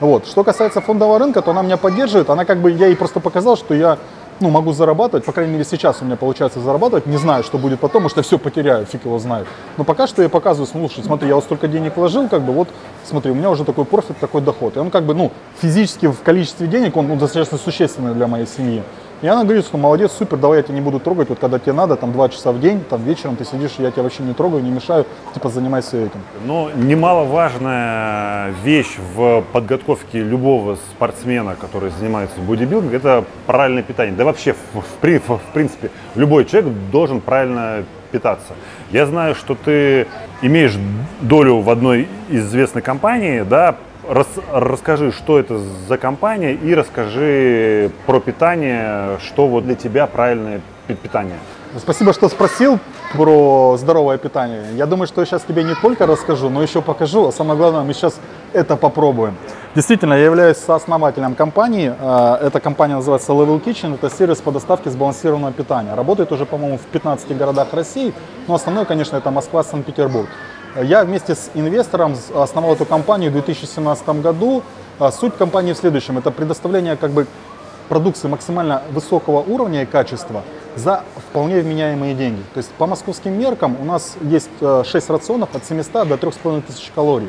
Вот. 0.00 0.26
Что 0.26 0.44
касается 0.44 0.80
фондового 0.80 1.18
рынка, 1.18 1.42
то 1.42 1.50
она 1.50 1.62
меня 1.62 1.76
поддерживает, 1.76 2.30
она 2.30 2.44
как 2.44 2.58
бы, 2.58 2.70
я 2.70 2.86
ей 2.86 2.96
просто 2.96 3.20
показал, 3.20 3.56
что 3.56 3.74
я 3.74 3.98
ну, 4.40 4.50
могу 4.50 4.72
зарабатывать, 4.72 5.24
по 5.24 5.32
крайней 5.32 5.52
мере, 5.52 5.64
сейчас 5.64 6.02
у 6.02 6.04
меня 6.04 6.16
получается 6.16 6.60
зарабатывать, 6.60 7.06
не 7.06 7.16
знаю, 7.16 7.44
что 7.44 7.58
будет 7.58 7.80
потом, 7.80 8.02
потому 8.02 8.10
что 8.10 8.22
все 8.22 8.38
потеряю, 8.38 8.86
фиг 8.86 9.04
его 9.04 9.18
знает. 9.18 9.46
Но 9.76 9.84
пока 9.84 10.06
что 10.06 10.22
я 10.22 10.28
показываю, 10.28 10.66
слушай, 10.66 11.04
смотри, 11.04 11.28
я 11.28 11.34
вот 11.34 11.44
столько 11.44 11.68
денег 11.68 11.96
вложил, 11.96 12.28
как 12.28 12.42
бы, 12.42 12.52
вот, 12.52 12.68
смотри, 13.04 13.30
у 13.30 13.34
меня 13.34 13.50
уже 13.50 13.64
такой 13.64 13.84
профит, 13.84 14.18
такой 14.18 14.40
доход. 14.40 14.76
И 14.76 14.80
он 14.80 14.90
как 14.90 15.04
бы, 15.04 15.14
ну, 15.14 15.30
физически 15.60 16.06
в 16.06 16.20
количестве 16.22 16.66
денег, 16.66 16.96
он 16.96 17.08
ну, 17.08 17.16
достаточно 17.16 17.58
существенный 17.58 18.14
для 18.14 18.26
моей 18.26 18.46
семьи. 18.46 18.82
И 19.22 19.28
она 19.28 19.44
говорит, 19.44 19.64
что 19.64 19.78
молодец, 19.78 20.10
супер, 20.18 20.36
давай 20.36 20.58
я 20.58 20.62
тебя 20.64 20.74
не 20.74 20.80
буду 20.80 20.98
трогать, 20.98 21.28
вот 21.28 21.38
когда 21.38 21.60
тебе 21.60 21.72
надо, 21.72 21.94
там 21.94 22.12
два 22.12 22.28
часа 22.28 22.50
в 22.50 22.60
день, 22.60 22.82
там 22.90 23.04
вечером 23.04 23.36
ты 23.36 23.44
сидишь, 23.44 23.76
я 23.78 23.92
тебя 23.92 24.02
вообще 24.02 24.24
не 24.24 24.34
трогаю, 24.34 24.64
не 24.64 24.70
мешаю, 24.72 25.06
типа 25.32 25.48
занимайся 25.48 25.96
этим. 25.96 26.20
Но 26.44 26.70
немаловажная 26.74 28.52
вещь 28.64 28.98
в 29.14 29.44
подготовке 29.52 30.18
любого 30.18 30.76
спортсмена, 30.90 31.54
который 31.54 31.90
занимается 31.90 32.40
бодибилдингом, 32.40 32.96
это 32.96 33.24
правильное 33.46 33.84
питание. 33.84 34.12
Да 34.12 34.24
вообще, 34.24 34.54
в, 34.54 34.80
в, 34.80 35.38
в 35.38 35.52
принципе, 35.52 35.90
любой 36.16 36.44
человек 36.44 36.72
должен 36.90 37.20
правильно 37.20 37.84
питаться. 38.10 38.54
Я 38.90 39.06
знаю, 39.06 39.36
что 39.36 39.54
ты 39.54 40.08
имеешь 40.42 40.76
долю 41.20 41.60
в 41.60 41.70
одной 41.70 42.08
известной 42.28 42.82
компании, 42.82 43.42
да, 43.42 43.76
Рас, 44.08 44.26
расскажи, 44.52 45.12
что 45.12 45.38
это 45.38 45.58
за 45.58 45.96
компания 45.96 46.54
и 46.54 46.74
расскажи 46.74 47.92
про 48.06 48.18
питание, 48.18 49.18
что 49.20 49.46
вот 49.46 49.64
для 49.64 49.76
тебя 49.76 50.08
правильное 50.08 50.60
питание. 51.02 51.38
Спасибо, 51.78 52.12
что 52.12 52.28
спросил 52.28 52.80
про 53.14 53.76
здоровое 53.78 54.18
питание. 54.18 54.64
Я 54.74 54.86
думаю, 54.86 55.06
что 55.06 55.20
я 55.20 55.26
сейчас 55.26 55.42
тебе 55.42 55.62
не 55.62 55.74
только 55.74 56.06
расскажу, 56.06 56.50
но 56.50 56.62
еще 56.62 56.82
покажу. 56.82 57.28
А 57.28 57.32
самое 57.32 57.56
главное, 57.56 57.82
мы 57.82 57.94
сейчас 57.94 58.18
это 58.52 58.76
попробуем. 58.76 59.36
Действительно, 59.74 60.14
я 60.14 60.24
являюсь 60.24 60.58
сооснователем 60.58 61.34
компании. 61.34 61.94
Э, 61.98 62.46
эта 62.46 62.60
компания 62.60 62.96
называется 62.96 63.32
Level 63.32 63.62
Kitchen. 63.64 63.94
Это 63.94 64.10
сервис 64.10 64.38
по 64.38 64.50
доставке 64.50 64.90
сбалансированного 64.90 65.52
питания. 65.52 65.94
Работает 65.94 66.32
уже, 66.32 66.44
по-моему, 66.44 66.76
в 66.76 66.86
15 66.92 67.38
городах 67.38 67.72
России. 67.72 68.12
Но 68.48 68.54
основной, 68.54 68.84
конечно, 68.84 69.16
это 69.16 69.30
Москва, 69.30 69.62
Санкт-Петербург. 69.62 70.28
Я 70.80 71.04
вместе 71.04 71.34
с 71.34 71.50
инвестором 71.54 72.16
основал 72.34 72.72
эту 72.74 72.86
компанию 72.86 73.30
в 73.30 73.34
2017 73.34 74.08
году. 74.20 74.62
А 74.98 75.10
суть 75.10 75.36
компании 75.36 75.72
в 75.72 75.76
следующем. 75.76 76.18
Это 76.18 76.30
предоставление 76.30 76.96
как 76.96 77.10
бы 77.10 77.26
продукции 77.88 78.28
максимально 78.28 78.82
высокого 78.90 79.40
уровня 79.40 79.82
и 79.82 79.86
качества 79.86 80.42
за 80.76 81.02
вполне 81.16 81.60
вменяемые 81.60 82.14
деньги. 82.14 82.42
То 82.54 82.58
есть 82.58 82.70
по 82.70 82.86
московским 82.86 83.38
меркам 83.38 83.76
у 83.80 83.84
нас 83.84 84.16
есть 84.22 84.50
6 84.60 84.94
э, 84.94 85.12
рационов 85.12 85.54
от 85.54 85.64
700 85.64 86.08
до 86.08 86.16
3500 86.16 86.94
калорий. 86.94 87.28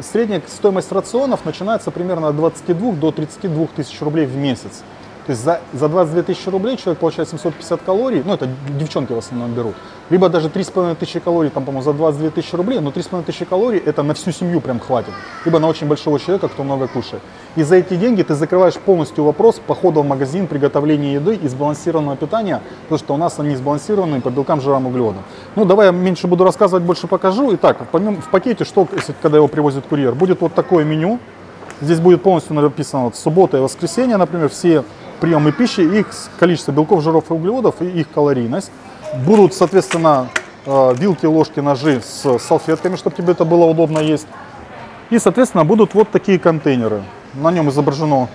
Средняя 0.00 0.40
стоимость 0.46 0.92
рационов 0.92 1.44
начинается 1.44 1.90
примерно 1.90 2.28
от 2.28 2.36
22 2.36 2.92
до 2.92 3.10
32 3.10 3.66
тысяч 3.76 4.00
рублей 4.00 4.24
в 4.24 4.36
месяц. 4.36 4.82
То 5.26 5.32
есть 5.32 5.44
за, 5.44 5.60
за 5.72 5.88
22 5.88 6.22
тысячи 6.22 6.48
рублей 6.48 6.76
человек 6.76 6.98
получает 6.98 7.28
750 7.28 7.82
калорий, 7.82 8.22
ну 8.24 8.34
это 8.34 8.48
девчонки 8.78 9.12
в 9.12 9.18
основном 9.18 9.52
берут, 9.52 9.74
либо 10.08 10.28
даже 10.28 10.48
3,5 10.48 10.96
тысячи 10.96 11.20
калорий, 11.20 11.50
там, 11.50 11.64
по-моему, 11.64 11.84
за 11.84 11.92
22 11.92 12.30
тысячи 12.30 12.54
рублей, 12.54 12.80
но 12.80 12.90
3,5 12.90 13.24
тысячи 13.24 13.44
калорий 13.44 13.78
это 13.78 14.02
на 14.02 14.14
всю 14.14 14.32
семью 14.32 14.60
прям 14.60 14.80
хватит, 14.80 15.12
либо 15.44 15.58
на 15.58 15.68
очень 15.68 15.86
большого 15.86 16.18
человека, 16.18 16.48
кто 16.48 16.64
много 16.64 16.88
кушает. 16.88 17.22
И 17.56 17.62
за 17.62 17.76
эти 17.76 17.96
деньги 17.96 18.22
ты 18.22 18.34
закрываешь 18.34 18.74
полностью 18.74 19.24
вопрос 19.24 19.60
похода 19.64 20.00
в 20.00 20.06
магазин, 20.06 20.46
приготовления 20.46 21.14
еды 21.14 21.34
и 21.34 21.48
сбалансированного 21.48 22.16
питания, 22.16 22.62
потому 22.82 22.98
что 22.98 23.14
у 23.14 23.16
нас 23.16 23.38
они 23.38 23.56
сбалансированы 23.56 24.20
по 24.20 24.30
белкам, 24.30 24.60
жирам, 24.60 24.86
углеводам. 24.86 25.22
Ну 25.56 25.64
давай 25.64 25.86
я 25.86 25.92
меньше 25.92 26.26
буду 26.26 26.44
рассказывать, 26.44 26.84
больше 26.84 27.06
покажу. 27.06 27.54
Итак, 27.54 27.78
в 27.92 28.30
пакете, 28.30 28.64
что, 28.64 28.86
если, 28.92 29.14
когда 29.20 29.36
его 29.36 29.48
привозит 29.48 29.84
курьер, 29.86 30.14
будет 30.14 30.40
вот 30.40 30.54
такое 30.54 30.84
меню. 30.84 31.18
Здесь 31.80 31.98
будет 31.98 32.22
полностью 32.22 32.54
написано 32.54 33.04
вот, 33.04 33.16
суббота 33.16 33.56
и 33.56 33.60
воскресенье, 33.60 34.18
например, 34.18 34.50
все 34.50 34.84
приемы 35.20 35.52
пищи, 35.52 35.80
их 35.80 36.06
количество 36.38 36.72
белков, 36.72 37.02
жиров 37.02 37.30
и 37.30 37.32
углеводов 37.34 37.80
и 37.80 37.86
их 37.86 38.10
калорийность. 38.10 38.70
Будут, 39.26 39.54
соответственно, 39.54 40.28
э, 40.66 40.94
вилки, 40.96 41.26
ложки, 41.26 41.60
ножи 41.60 42.00
с 42.00 42.38
салфетками, 42.38 42.96
чтобы 42.96 43.16
тебе 43.16 43.32
это 43.32 43.44
было 43.44 43.66
удобно 43.66 43.98
есть. 43.98 44.26
И, 45.10 45.18
соответственно, 45.18 45.64
будут 45.64 45.94
вот 45.94 46.10
такие 46.10 46.38
контейнеры. 46.38 47.02
На 47.34 47.50
нем 47.50 47.68
изображено, 47.68 48.28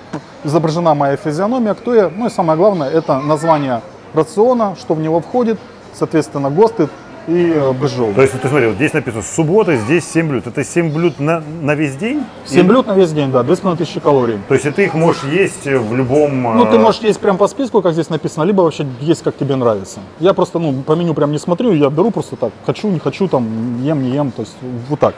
изображена 0.44 0.94
моя 0.94 1.18
физиономия, 1.18 1.74
кто 1.74 1.96
я. 1.96 2.10
Ну 2.10 2.28
и 2.28 2.30
самое 2.30 2.58
главное, 2.58 2.90
это 2.90 3.20
название 3.20 3.82
рациона, 4.14 4.76
что 4.80 4.94
в 4.94 5.00
него 5.00 5.20
входит, 5.22 5.60
соответственно, 5.94 6.50
ГОСТы, 6.50 6.90
и 7.28 7.54
э, 7.56 7.72
бжол. 7.74 8.14
То 8.14 8.22
есть, 8.22 8.40
ты 8.40 8.48
смотри, 8.48 8.68
вот 8.68 8.76
здесь 8.76 8.94
написано 8.94 9.24
суббота, 9.24 9.76
здесь 9.76 10.06
7 10.12 10.28
блюд. 10.28 10.48
Это 10.48 10.64
7 10.64 10.94
блюд 10.94 11.20
на, 11.20 11.44
на 11.62 11.76
весь 11.76 11.96
день? 11.96 12.24
7 12.46 12.60
Или... 12.60 12.68
блюд 12.68 12.88
на 12.88 12.94
весь 12.94 13.12
день, 13.12 13.32
да, 13.32 13.44
2500 13.44 14.04
калорий. 14.04 14.40
То 14.48 14.54
есть, 14.54 14.74
ты 14.76 14.84
их 14.86 14.94
можешь 14.94 15.24
есть 15.24 15.66
в 15.66 15.96
любом... 15.96 16.44
Ну, 16.44 16.66
ты 16.66 16.76
э, 16.76 16.80
можешь 16.80 17.02
есть 17.02 17.20
прям 17.20 17.38
по 17.38 17.48
списку, 17.48 17.82
как 17.82 17.94
здесь 17.94 18.10
написано, 18.10 18.44
либо 18.44 18.62
вообще 18.62 18.86
есть, 19.02 19.24
как 19.24 19.36
тебе 19.36 19.56
нравится. 19.56 20.00
Я 20.20 20.34
просто, 20.34 20.60
ну, 20.60 20.74
по 20.84 20.94
меню 20.94 21.14
прям 21.14 21.32
не 21.32 21.40
смотрю, 21.40 21.74
я 21.74 21.90
беру 21.90 22.12
просто 22.12 22.36
так, 22.36 22.52
хочу, 22.66 22.90
не 22.90 23.00
хочу, 23.00 23.28
там, 23.28 23.82
ем, 23.82 24.04
не 24.04 24.12
ем, 24.12 24.32
то 24.32 24.42
есть, 24.42 24.56
вот 24.90 25.00
так. 25.00 25.16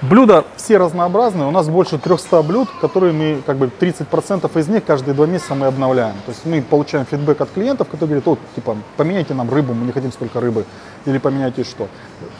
Блюда 0.00 0.44
все 0.56 0.78
разнообразные, 0.78 1.48
у 1.48 1.50
нас 1.50 1.68
больше 1.68 1.98
300 1.98 2.42
блюд, 2.42 2.68
которые 2.80 3.12
мы, 3.12 3.42
как 3.44 3.56
бы 3.56 3.68
30% 3.80 4.60
из 4.60 4.68
них 4.68 4.84
каждые 4.84 5.12
два 5.12 5.26
месяца 5.26 5.56
мы 5.56 5.66
обновляем. 5.66 6.14
То 6.24 6.30
есть 6.30 6.46
мы 6.46 6.62
получаем 6.62 7.04
фидбэк 7.04 7.40
от 7.40 7.50
клиентов, 7.50 7.88
которые 7.88 8.20
говорят, 8.20 8.26
вот, 8.26 8.38
типа, 8.54 8.76
поменяйте 8.96 9.34
нам 9.34 9.50
рыбу, 9.50 9.74
мы 9.74 9.86
не 9.86 9.92
хотим 9.92 10.12
столько 10.12 10.40
рыбы, 10.40 10.66
или 11.04 11.18
поменяйте 11.18 11.64
что. 11.64 11.88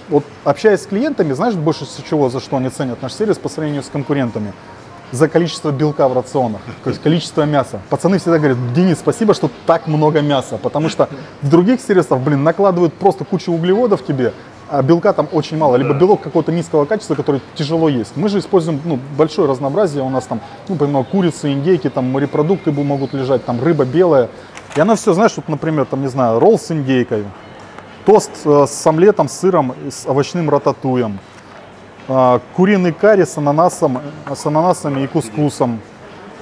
Вот 0.09 0.25
общаясь 0.45 0.83
с 0.83 0.87
клиентами, 0.87 1.33
знаешь, 1.33 1.55
больше 1.55 1.85
всего 1.85 2.31
за 2.31 2.39
что 2.39 2.59
они 2.59 2.69
ценят 2.69 3.03
наш 3.03 3.13
сервис 3.13 3.39
по 3.39 3.49
сравнению 3.49 3.83
с 3.83 3.89
конкурентами? 3.89 4.53
За 5.11 5.27
количество 5.27 5.73
белка 5.73 6.07
в 6.07 6.13
рационах, 6.13 6.61
то 6.85 6.91
есть 6.91 7.03
количество 7.03 7.43
мяса. 7.43 7.81
Пацаны 7.89 8.19
всегда 8.19 8.39
говорят, 8.39 8.59
Денис, 8.75 8.99
спасибо, 8.99 9.33
что 9.33 9.51
так 9.67 9.87
много 9.87 10.21
мяса, 10.21 10.59
потому 10.59 10.91
что 10.91 11.09
в 11.41 11.49
других 11.49 11.81
сервисах, 11.81 12.21
блин, 12.21 12.45
накладывают 12.45 12.93
просто 12.93 13.25
кучу 13.25 13.51
углеводов 13.51 14.05
тебе, 14.05 14.35
белка 14.83 15.13
там 15.13 15.29
очень 15.33 15.57
мало, 15.57 15.77
либо 15.77 15.95
белок 15.95 16.21
какого-то 16.21 16.53
низкого 16.53 16.85
качества, 16.85 17.15
который 17.15 17.41
тяжело 17.55 17.89
есть. 17.89 18.17
Мы 18.17 18.29
же 18.29 18.39
используем 18.39 18.81
ну, 18.85 18.99
большое 19.17 19.49
разнообразие, 19.49 20.03
у 20.03 20.11
нас 20.11 20.27
там, 20.27 20.41
ну, 20.69 20.77
помимо 20.77 21.05
курицы, 21.05 21.53
индейки, 21.53 21.89
там 21.89 22.11
морепродукты 22.11 22.73
могут 22.73 23.15
лежать, 23.15 23.45
там 23.45 23.63
рыба 23.63 23.85
белая. 23.85 24.29
И 24.77 24.81
она 24.81 24.95
все, 24.95 25.13
знаешь, 25.13 25.33
вот, 25.37 25.49
например, 25.49 25.87
там, 25.87 26.03
не 26.03 26.09
знаю, 26.09 26.39
ролл 26.39 26.59
с 26.59 26.71
индейкой, 26.71 27.25
тост 28.05 28.31
э, 28.45 28.67
с 28.69 28.87
омлетом, 28.87 29.29
с 29.29 29.39
сыром, 29.39 29.75
с 29.91 30.07
овощным 30.07 30.51
рататуем, 30.51 31.19
а, 32.11 32.41
куриный 32.57 32.93
карри 32.93 33.25
с, 33.25 33.37
ананасом, 33.37 34.01
с 34.35 34.47
ананасами 34.47 35.03
и 35.03 35.07
кускусом, 35.07 35.81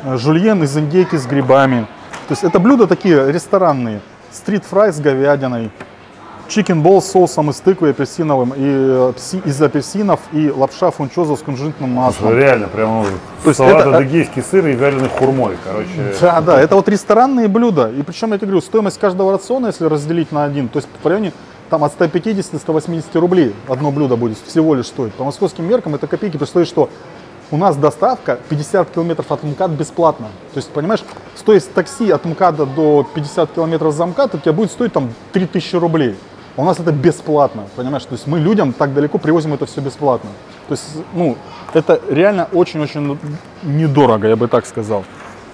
э, 0.04 0.16
жульен 0.16 0.62
из 0.62 0.76
индейки 0.76 1.16
с 1.16 1.26
грибами. 1.26 1.86
То 2.28 2.32
есть 2.32 2.44
это 2.44 2.58
блюда 2.58 2.86
такие 2.86 3.32
ресторанные. 3.32 4.00
Стрит-фрай 4.32 4.92
с 4.92 5.00
говядиной, 5.00 5.70
чикен 6.48 6.82
бол 6.82 7.02
с 7.02 7.10
соусом 7.10 7.50
из 7.50 7.56
тыквы 7.60 7.90
апельсиновым 7.90 8.50
и 8.50 8.60
э, 8.60 9.12
из 9.44 9.60
апельсинов 9.60 10.20
и 10.32 10.50
лапша 10.50 10.90
фунчоза 10.90 11.36
с 11.36 11.40
кунжутным 11.40 11.90
маслом. 11.90 12.36
Реально, 12.36 12.68
прям 12.68 13.02
ну, 13.02 13.06
То 13.44 13.52
салат 13.54 13.86
это- 13.86 13.96
адыгейский 13.96 14.42
сыр 14.42 14.66
и 14.66 14.72
вяленый 14.72 15.08
хурмой, 15.08 15.56
короче. 15.64 16.14
Да, 16.20 16.40
да, 16.40 16.60
это 16.60 16.76
вот 16.76 16.88
ресторанные 16.88 17.48
блюда. 17.48 17.90
И 17.90 18.02
причем, 18.02 18.32
я 18.32 18.38
тебе 18.38 18.48
говорю, 18.48 18.60
стоимость 18.60 18.98
каждого 18.98 19.32
рациона, 19.32 19.68
если 19.68 19.84
разделить 19.84 20.32
на 20.32 20.44
один, 20.44 20.68
то 20.68 20.78
есть 20.78 20.88
в 21.02 21.06
районе 21.06 21.32
там 21.70 21.82
от 21.84 21.98
150-180 21.98 23.18
рублей 23.18 23.54
одно 23.68 23.90
блюдо 23.90 24.16
будет 24.16 24.38
всего 24.46 24.74
лишь 24.74 24.86
стоить. 24.86 25.12
По 25.14 25.24
московским 25.24 25.68
меркам 25.68 25.94
это 25.94 26.06
копейки, 26.06 26.36
при 26.36 26.44
условии, 26.44 26.66
что 26.66 26.88
у 27.50 27.56
нас 27.56 27.76
доставка 27.76 28.38
50 28.48 28.90
километров 28.90 29.30
от 29.30 29.42
МКАД 29.42 29.70
бесплатно. 29.72 30.26
То 30.52 30.58
есть, 30.58 30.70
понимаешь, 30.70 31.04
стоит 31.36 31.72
такси 31.72 32.10
от 32.10 32.24
МКАДа 32.24 32.66
до 32.66 33.06
50 33.14 33.52
километров 33.52 33.94
за 33.94 34.06
МКАД, 34.06 34.34
у 34.34 34.38
тебя 34.38 34.52
будет 34.52 34.70
стоить 34.70 34.92
там 34.92 35.10
3000 35.32 35.76
рублей. 35.76 36.16
У 36.58 36.64
нас 36.64 36.80
это 36.80 36.90
бесплатно, 36.90 37.64
понимаешь? 37.76 38.04
То 38.04 38.14
есть 38.14 38.26
мы 38.26 38.40
людям 38.40 38.72
так 38.72 38.94
далеко 38.94 39.18
привозим 39.18 39.52
это 39.52 39.66
все 39.66 39.82
бесплатно. 39.82 40.30
То 40.68 40.72
есть, 40.72 40.84
ну, 41.12 41.36
это 41.74 42.00
реально 42.08 42.48
очень-очень 42.52 43.18
недорого, 43.62 44.26
я 44.26 44.36
бы 44.36 44.48
так 44.48 44.64
сказал. 44.64 45.04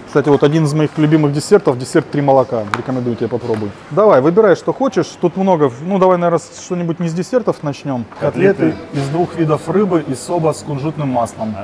Кстати, 0.06 0.28
вот 0.28 0.44
один 0.44 0.64
из 0.64 0.74
моих 0.74 0.96
любимых 0.98 1.32
десертов, 1.32 1.78
десерт 1.78 2.10
три 2.10 2.20
молока. 2.20 2.64
Рекомендую 2.76 3.16
тебе 3.16 3.28
попробуй. 3.28 3.70
Давай, 3.90 4.20
выбирай, 4.20 4.56
что 4.56 4.72
хочешь. 4.72 5.06
Тут 5.20 5.36
много. 5.36 5.72
Ну, 5.80 5.98
давай, 5.98 6.18
наверное, 6.18 6.44
что-нибудь 6.62 7.00
не 7.00 7.08
с 7.08 7.14
десертов 7.14 7.62
начнем. 7.62 8.04
Котлеты. 8.20 8.74
из 8.92 9.08
двух 9.08 9.34
видов 9.36 9.68
рыбы 9.68 10.04
и 10.06 10.14
соба 10.14 10.52
с 10.52 10.62
кунжутным 10.62 11.08
маслом. 11.08 11.56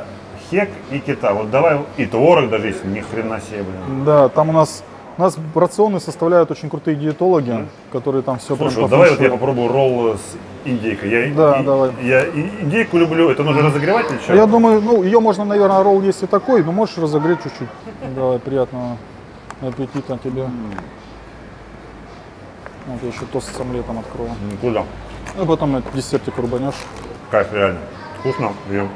Хек 0.51 0.70
и 0.90 0.98
кита. 0.98 1.35
Вот 1.35 1.51
давай 1.51 1.78
и 1.98 2.06
творог 2.06 2.48
даже 2.48 2.69
есть, 2.69 2.85
ни 2.86 3.01
хрена 3.01 3.39
себе, 3.40 3.65
блин. 3.65 4.05
Да, 4.06 4.31
там 4.31 4.48
у 4.48 4.52
нас 4.52 4.82
у 5.19 5.23
нас 5.23 5.36
рационы 5.55 5.99
составляют 6.01 6.51
очень 6.53 6.70
крутые 6.70 6.97
диетологи, 6.97 7.66
которые 7.93 8.23
там 8.23 8.39
все 8.39 8.55
Слушай, 8.57 8.82
вот 8.82 8.90
давай 8.90 9.11
вот 9.11 9.20
я 9.20 9.31
попробую 9.31 9.69
ролл 9.69 10.15
с 10.15 10.36
индейкой. 10.65 11.11
Я, 11.11 11.35
Да, 11.35 11.61
и- 11.61 11.65
давай. 11.65 11.90
Я 12.03 12.24
и- 12.24 12.62
индейку 12.62 12.97
люблю. 12.99 13.28
Это 13.28 13.43
нужно 13.43 13.62
разогревать 13.62 14.09
или 14.11 14.19
что? 14.19 14.35
Я 14.35 14.47
думаю, 14.47 14.81
ну, 14.81 15.03
ее 15.03 15.19
можно, 15.19 15.45
наверное, 15.45 15.82
ролл 15.82 16.01
есть 16.03 16.23
и 16.23 16.27
такой, 16.27 16.62
но 16.62 16.70
можешь 16.70 16.97
разогреть 16.99 17.43
чуть-чуть. 17.43 17.69
Давай, 18.15 18.39
приятного 18.39 18.97
аппетита 19.61 20.19
тебе. 20.23 20.45
Вот 22.86 23.03
я 23.03 23.09
еще 23.09 23.24
тост 23.32 23.55
с 23.55 23.61
омлетом 23.61 23.99
открою. 23.99 24.31
Куда? 24.61 24.85
Ну, 25.36 25.47
потом 25.47 25.77
этот 25.77 25.93
десертик 25.95 26.36
рубанешь. 26.39 26.74
Кайф, 27.31 27.53
реально. 27.53 27.81
Вкусно. 28.20 28.53
Ем. 28.70 28.89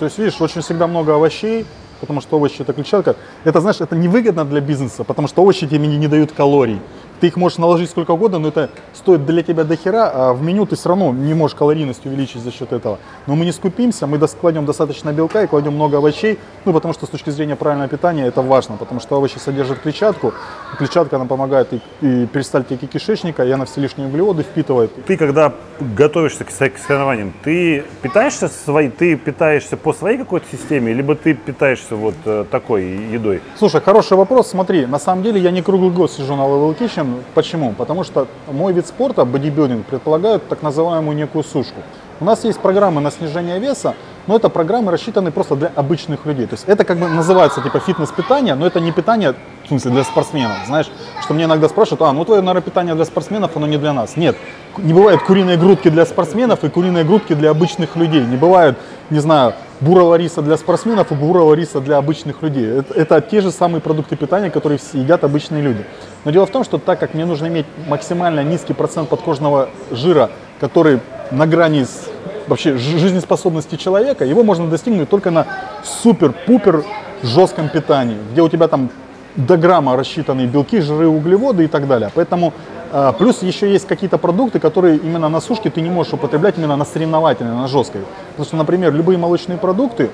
То 0.00 0.04
есть, 0.04 0.18
видишь, 0.18 0.40
очень 0.40 0.60
всегда 0.60 0.86
много 0.88 1.14
овощей, 1.14 1.66
потому 2.00 2.20
что 2.20 2.36
овощи 2.36 2.62
это 2.62 2.72
клетчатка. 2.72 3.16
Это, 3.44 3.60
знаешь, 3.60 3.80
это 3.80 3.96
невыгодно 3.96 4.44
для 4.44 4.60
бизнеса, 4.60 5.04
потому 5.04 5.28
что 5.28 5.42
овощи 5.42 5.66
тебе 5.66 5.86
не, 5.86 5.96
не 5.96 6.08
дают 6.08 6.32
калорий. 6.32 6.80
Ты 7.20 7.28
их 7.28 7.36
можешь 7.36 7.58
наложить 7.58 7.90
сколько 7.90 8.12
угодно, 8.12 8.38
но 8.38 8.48
это 8.48 8.70
стоит 8.94 9.26
для 9.26 9.42
тебя 9.42 9.64
до 9.64 9.76
хера, 9.76 10.10
а 10.12 10.32
в 10.32 10.42
меню 10.42 10.66
ты 10.66 10.76
все 10.76 10.90
равно 10.90 11.12
не 11.12 11.34
можешь 11.34 11.56
калорийность 11.56 12.06
увеличить 12.06 12.42
за 12.42 12.52
счет 12.52 12.72
этого. 12.72 12.98
Но 13.26 13.34
мы 13.34 13.44
не 13.44 13.52
скупимся, 13.52 14.06
мы 14.06 14.18
кладем 14.18 14.66
достаточно 14.66 15.12
белка 15.12 15.42
и 15.42 15.46
кладем 15.46 15.74
много 15.74 15.98
овощей, 15.98 16.38
ну 16.64 16.72
потому 16.72 16.94
что 16.94 17.06
с 17.06 17.08
точки 17.08 17.30
зрения 17.30 17.56
правильного 17.56 17.88
питания 17.88 18.26
это 18.26 18.42
важно, 18.42 18.76
потому 18.76 19.00
что 19.00 19.16
овощи 19.16 19.38
содержат 19.38 19.80
клетчатку, 19.80 20.32
клетчатка 20.78 21.16
она 21.16 21.24
помогает 21.24 21.72
и, 21.72 21.80
и 22.00 22.26
перистальтике 22.26 22.86
кишечника, 22.86 23.44
и 23.44 23.50
она 23.50 23.64
все 23.64 23.80
лишние 23.80 24.08
углеводы 24.08 24.42
впитывает. 24.42 24.90
Ты 25.06 25.16
когда 25.16 25.52
готовишься 25.80 26.44
к 26.44 26.50
соревнованиям, 26.50 27.32
ты 27.42 27.84
питаешься 28.02 28.48
своей, 28.48 28.90
ты 28.90 29.16
питаешься 29.16 29.76
по 29.76 29.92
своей 29.92 30.18
какой-то 30.18 30.46
системе, 30.50 30.92
либо 30.92 31.14
ты 31.14 31.34
питаешься 31.34 31.96
вот 31.96 32.14
э, 32.24 32.44
такой 32.50 32.84
едой? 32.84 33.40
Слушай, 33.56 33.80
хороший 33.80 34.16
вопрос. 34.16 34.48
Смотри, 34.48 34.86
на 34.86 34.98
самом 34.98 35.22
деле 35.22 35.40
я 35.40 35.50
не 35.50 35.62
круглый 35.62 35.90
год 35.90 36.10
сижу 36.10 36.36
на 36.36 36.42
Level 36.42 36.78
Kitchen. 36.78 37.07
Почему? 37.34 37.72
Потому 37.72 38.04
что 38.04 38.26
мой 38.50 38.72
вид 38.72 38.86
спорта, 38.86 39.24
бодибилдинг, 39.24 39.86
предполагает 39.86 40.48
так 40.48 40.62
называемую 40.62 41.16
некую 41.16 41.44
сушку. 41.44 41.80
У 42.20 42.24
нас 42.24 42.44
есть 42.44 42.58
программы 42.58 43.00
на 43.00 43.10
снижение 43.10 43.58
веса, 43.58 43.94
но 44.28 44.36
это 44.36 44.50
программы 44.50 44.92
рассчитаны 44.92 45.30
просто 45.32 45.56
для 45.56 45.72
обычных 45.74 46.26
людей. 46.26 46.46
То 46.46 46.54
есть 46.54 46.64
это 46.68 46.84
как 46.84 46.98
бы 46.98 47.08
называется 47.08 47.62
типа 47.62 47.80
фитнес-питание, 47.80 48.54
но 48.54 48.66
это 48.66 48.78
не 48.78 48.92
питание, 48.92 49.34
в 49.64 49.68
смысле, 49.68 49.90
для 49.90 50.04
спортсменов. 50.04 50.58
Знаешь, 50.66 50.90
что 51.22 51.32
мне 51.34 51.44
иногда 51.44 51.68
спрашивают, 51.68 52.02
а, 52.02 52.12
ну 52.12 52.24
твое, 52.26 52.42
наверное, 52.42 52.62
питание 52.62 52.94
для 52.94 53.06
спортсменов, 53.06 53.56
оно 53.56 53.66
не 53.66 53.78
для 53.78 53.94
нас. 53.94 54.16
Нет, 54.16 54.36
не 54.76 54.92
бывает 54.92 55.22
куриные 55.22 55.56
грудки 55.56 55.88
для 55.88 56.04
спортсменов 56.04 56.62
и 56.62 56.68
куриные 56.68 57.04
грудки 57.04 57.32
для 57.32 57.50
обычных 57.50 57.96
людей. 57.96 58.22
Не 58.22 58.36
бывает, 58.36 58.76
не 59.08 59.18
знаю, 59.18 59.54
бурого 59.80 60.16
риса 60.16 60.42
для 60.42 60.58
спортсменов 60.58 61.10
и 61.10 61.14
бурого 61.14 61.54
риса 61.54 61.80
для 61.80 61.96
обычных 61.96 62.42
людей. 62.42 62.66
Это, 62.80 62.92
это 62.92 63.20
те 63.22 63.40
же 63.40 63.50
самые 63.50 63.80
продукты 63.80 64.14
питания, 64.14 64.50
которые 64.50 64.78
едят 64.92 65.24
обычные 65.24 65.62
люди. 65.62 65.86
Но 66.26 66.32
дело 66.32 66.44
в 66.44 66.50
том, 66.50 66.64
что 66.64 66.76
так 66.76 67.00
как 67.00 67.14
мне 67.14 67.24
нужно 67.24 67.46
иметь 67.46 67.64
максимально 67.86 68.44
низкий 68.44 68.74
процент 68.74 69.08
подкожного 69.08 69.70
жира, 69.90 70.28
который 70.60 71.00
на 71.30 71.46
грани 71.46 71.84
с 71.84 72.08
вообще 72.48 72.76
жи- 72.76 72.98
жизнеспособности 72.98 73.76
человека, 73.76 74.24
его 74.24 74.42
можно 74.42 74.68
достигнуть 74.68 75.08
только 75.08 75.30
на 75.30 75.46
супер-пупер 75.84 76.84
жестком 77.22 77.68
питании, 77.68 78.16
где 78.32 78.42
у 78.42 78.48
тебя 78.48 78.68
там 78.68 78.90
до 79.36 79.56
грамма 79.56 79.96
рассчитаны 79.96 80.46
белки, 80.46 80.80
жиры, 80.80 81.06
углеводы 81.06 81.64
и 81.64 81.68
так 81.68 81.86
далее. 81.86 82.10
Поэтому 82.14 82.52
а, 82.90 83.12
плюс 83.12 83.42
еще 83.42 83.70
есть 83.70 83.86
какие-то 83.86 84.18
продукты, 84.18 84.58
которые 84.58 84.96
именно 84.96 85.28
на 85.28 85.40
сушке 85.40 85.70
ты 85.70 85.80
не 85.80 85.90
можешь 85.90 86.12
употреблять 86.12 86.58
именно 86.58 86.76
на 86.76 86.84
соревновательной, 86.84 87.54
на 87.54 87.68
жесткой. 87.68 88.02
Потому 88.30 88.46
что, 88.46 88.56
например, 88.56 88.94
любые 88.94 89.18
молочные 89.18 89.58
продукты, 89.58 90.10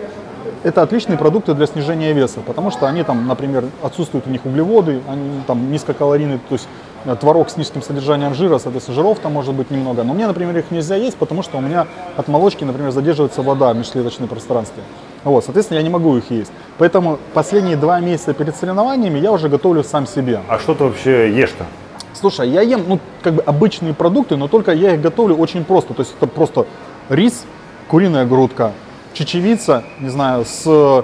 это 0.64 0.82
отличные 0.82 1.18
продукты 1.18 1.54
для 1.54 1.66
снижения 1.66 2.12
веса, 2.12 2.40
потому 2.44 2.70
что 2.70 2.86
они 2.86 3.04
там, 3.04 3.28
например, 3.28 3.66
отсутствуют 3.82 4.26
у 4.26 4.30
них 4.30 4.44
углеводы, 4.46 5.00
они 5.08 5.42
там 5.46 5.70
низкокалорийные, 5.70 6.38
то 6.38 6.54
есть 6.54 6.66
э, 7.04 7.14
творог 7.20 7.50
с 7.50 7.56
низким 7.58 7.82
содержанием 7.82 8.34
жира, 8.34 8.58
соответственно, 8.58 8.96
жиров 8.96 9.18
там 9.18 9.34
может 9.34 9.54
быть 9.54 9.70
немного. 9.70 10.02
Но 10.02 10.14
мне, 10.14 10.26
например, 10.26 10.56
их 10.56 10.70
нельзя 10.70 10.96
есть, 10.96 11.16
потому 11.18 11.42
что 11.42 11.58
у 11.58 11.60
меня 11.60 11.86
от 12.16 12.28
молочки, 12.28 12.64
например, 12.64 12.90
задерживается 12.92 13.42
вода 13.42 13.74
в 13.74 13.76
межклеточном 13.76 14.26
пространстве. 14.26 14.82
Вот, 15.22 15.44
соответственно, 15.44 15.78
я 15.78 15.84
не 15.84 15.90
могу 15.90 16.16
их 16.16 16.30
есть. 16.30 16.50
Поэтому 16.78 17.18
последние 17.34 17.76
два 17.76 18.00
месяца 18.00 18.32
перед 18.32 18.56
соревнованиями 18.56 19.18
я 19.18 19.32
уже 19.32 19.50
готовлю 19.50 19.84
сам 19.84 20.06
себе. 20.06 20.40
А 20.48 20.58
что 20.58 20.74
ты 20.74 20.84
вообще 20.84 21.30
ешь-то? 21.30 21.66
Слушай, 22.14 22.48
я 22.48 22.62
ем, 22.62 22.84
ну, 22.88 23.00
как 23.22 23.34
бы 23.34 23.42
обычные 23.42 23.92
продукты, 23.92 24.36
но 24.36 24.48
только 24.48 24.72
я 24.72 24.94
их 24.94 25.02
готовлю 25.02 25.36
очень 25.36 25.64
просто. 25.64 25.92
То 25.92 26.00
есть 26.00 26.14
это 26.16 26.26
просто 26.26 26.66
рис, 27.10 27.44
куриная 27.88 28.24
грудка, 28.24 28.72
чечевица, 29.14 29.84
не 30.00 30.10
знаю, 30.10 30.44
с 30.44 30.62
э, 30.66 31.02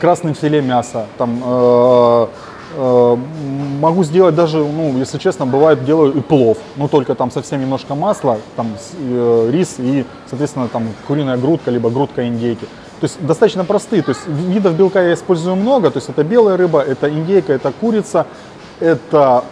красным 0.00 0.34
филе 0.34 0.62
мяса, 0.62 1.06
там, 1.18 1.42
э, 1.44 2.26
э, 2.76 3.16
могу 3.80 4.04
сделать 4.04 4.34
даже, 4.34 4.58
ну, 4.58 4.96
если 4.96 5.18
честно, 5.18 5.44
бывает 5.44 5.84
делаю 5.84 6.14
и 6.14 6.20
плов, 6.20 6.58
но 6.76 6.88
только 6.88 7.14
там 7.14 7.30
совсем 7.30 7.60
немножко 7.60 7.94
масла, 7.94 8.38
там 8.56 8.68
э, 8.98 9.50
рис 9.52 9.76
и, 9.78 10.06
соответственно, 10.28 10.68
там 10.68 10.88
куриная 11.06 11.36
грудка, 11.36 11.70
либо 11.70 11.90
грудка 11.90 12.26
индейки. 12.26 12.66
То 13.00 13.04
есть 13.04 13.24
достаточно 13.26 13.64
простые, 13.64 14.02
то 14.02 14.10
есть 14.10 14.26
видов 14.26 14.74
белка 14.76 15.02
я 15.02 15.14
использую 15.14 15.56
много, 15.56 15.90
то 15.90 15.98
есть 15.98 16.08
это 16.08 16.24
белая 16.24 16.56
рыба, 16.56 16.80
это 16.80 17.10
индейка, 17.10 17.52
это 17.52 17.72
курица, 17.72 18.26
это 18.80 19.44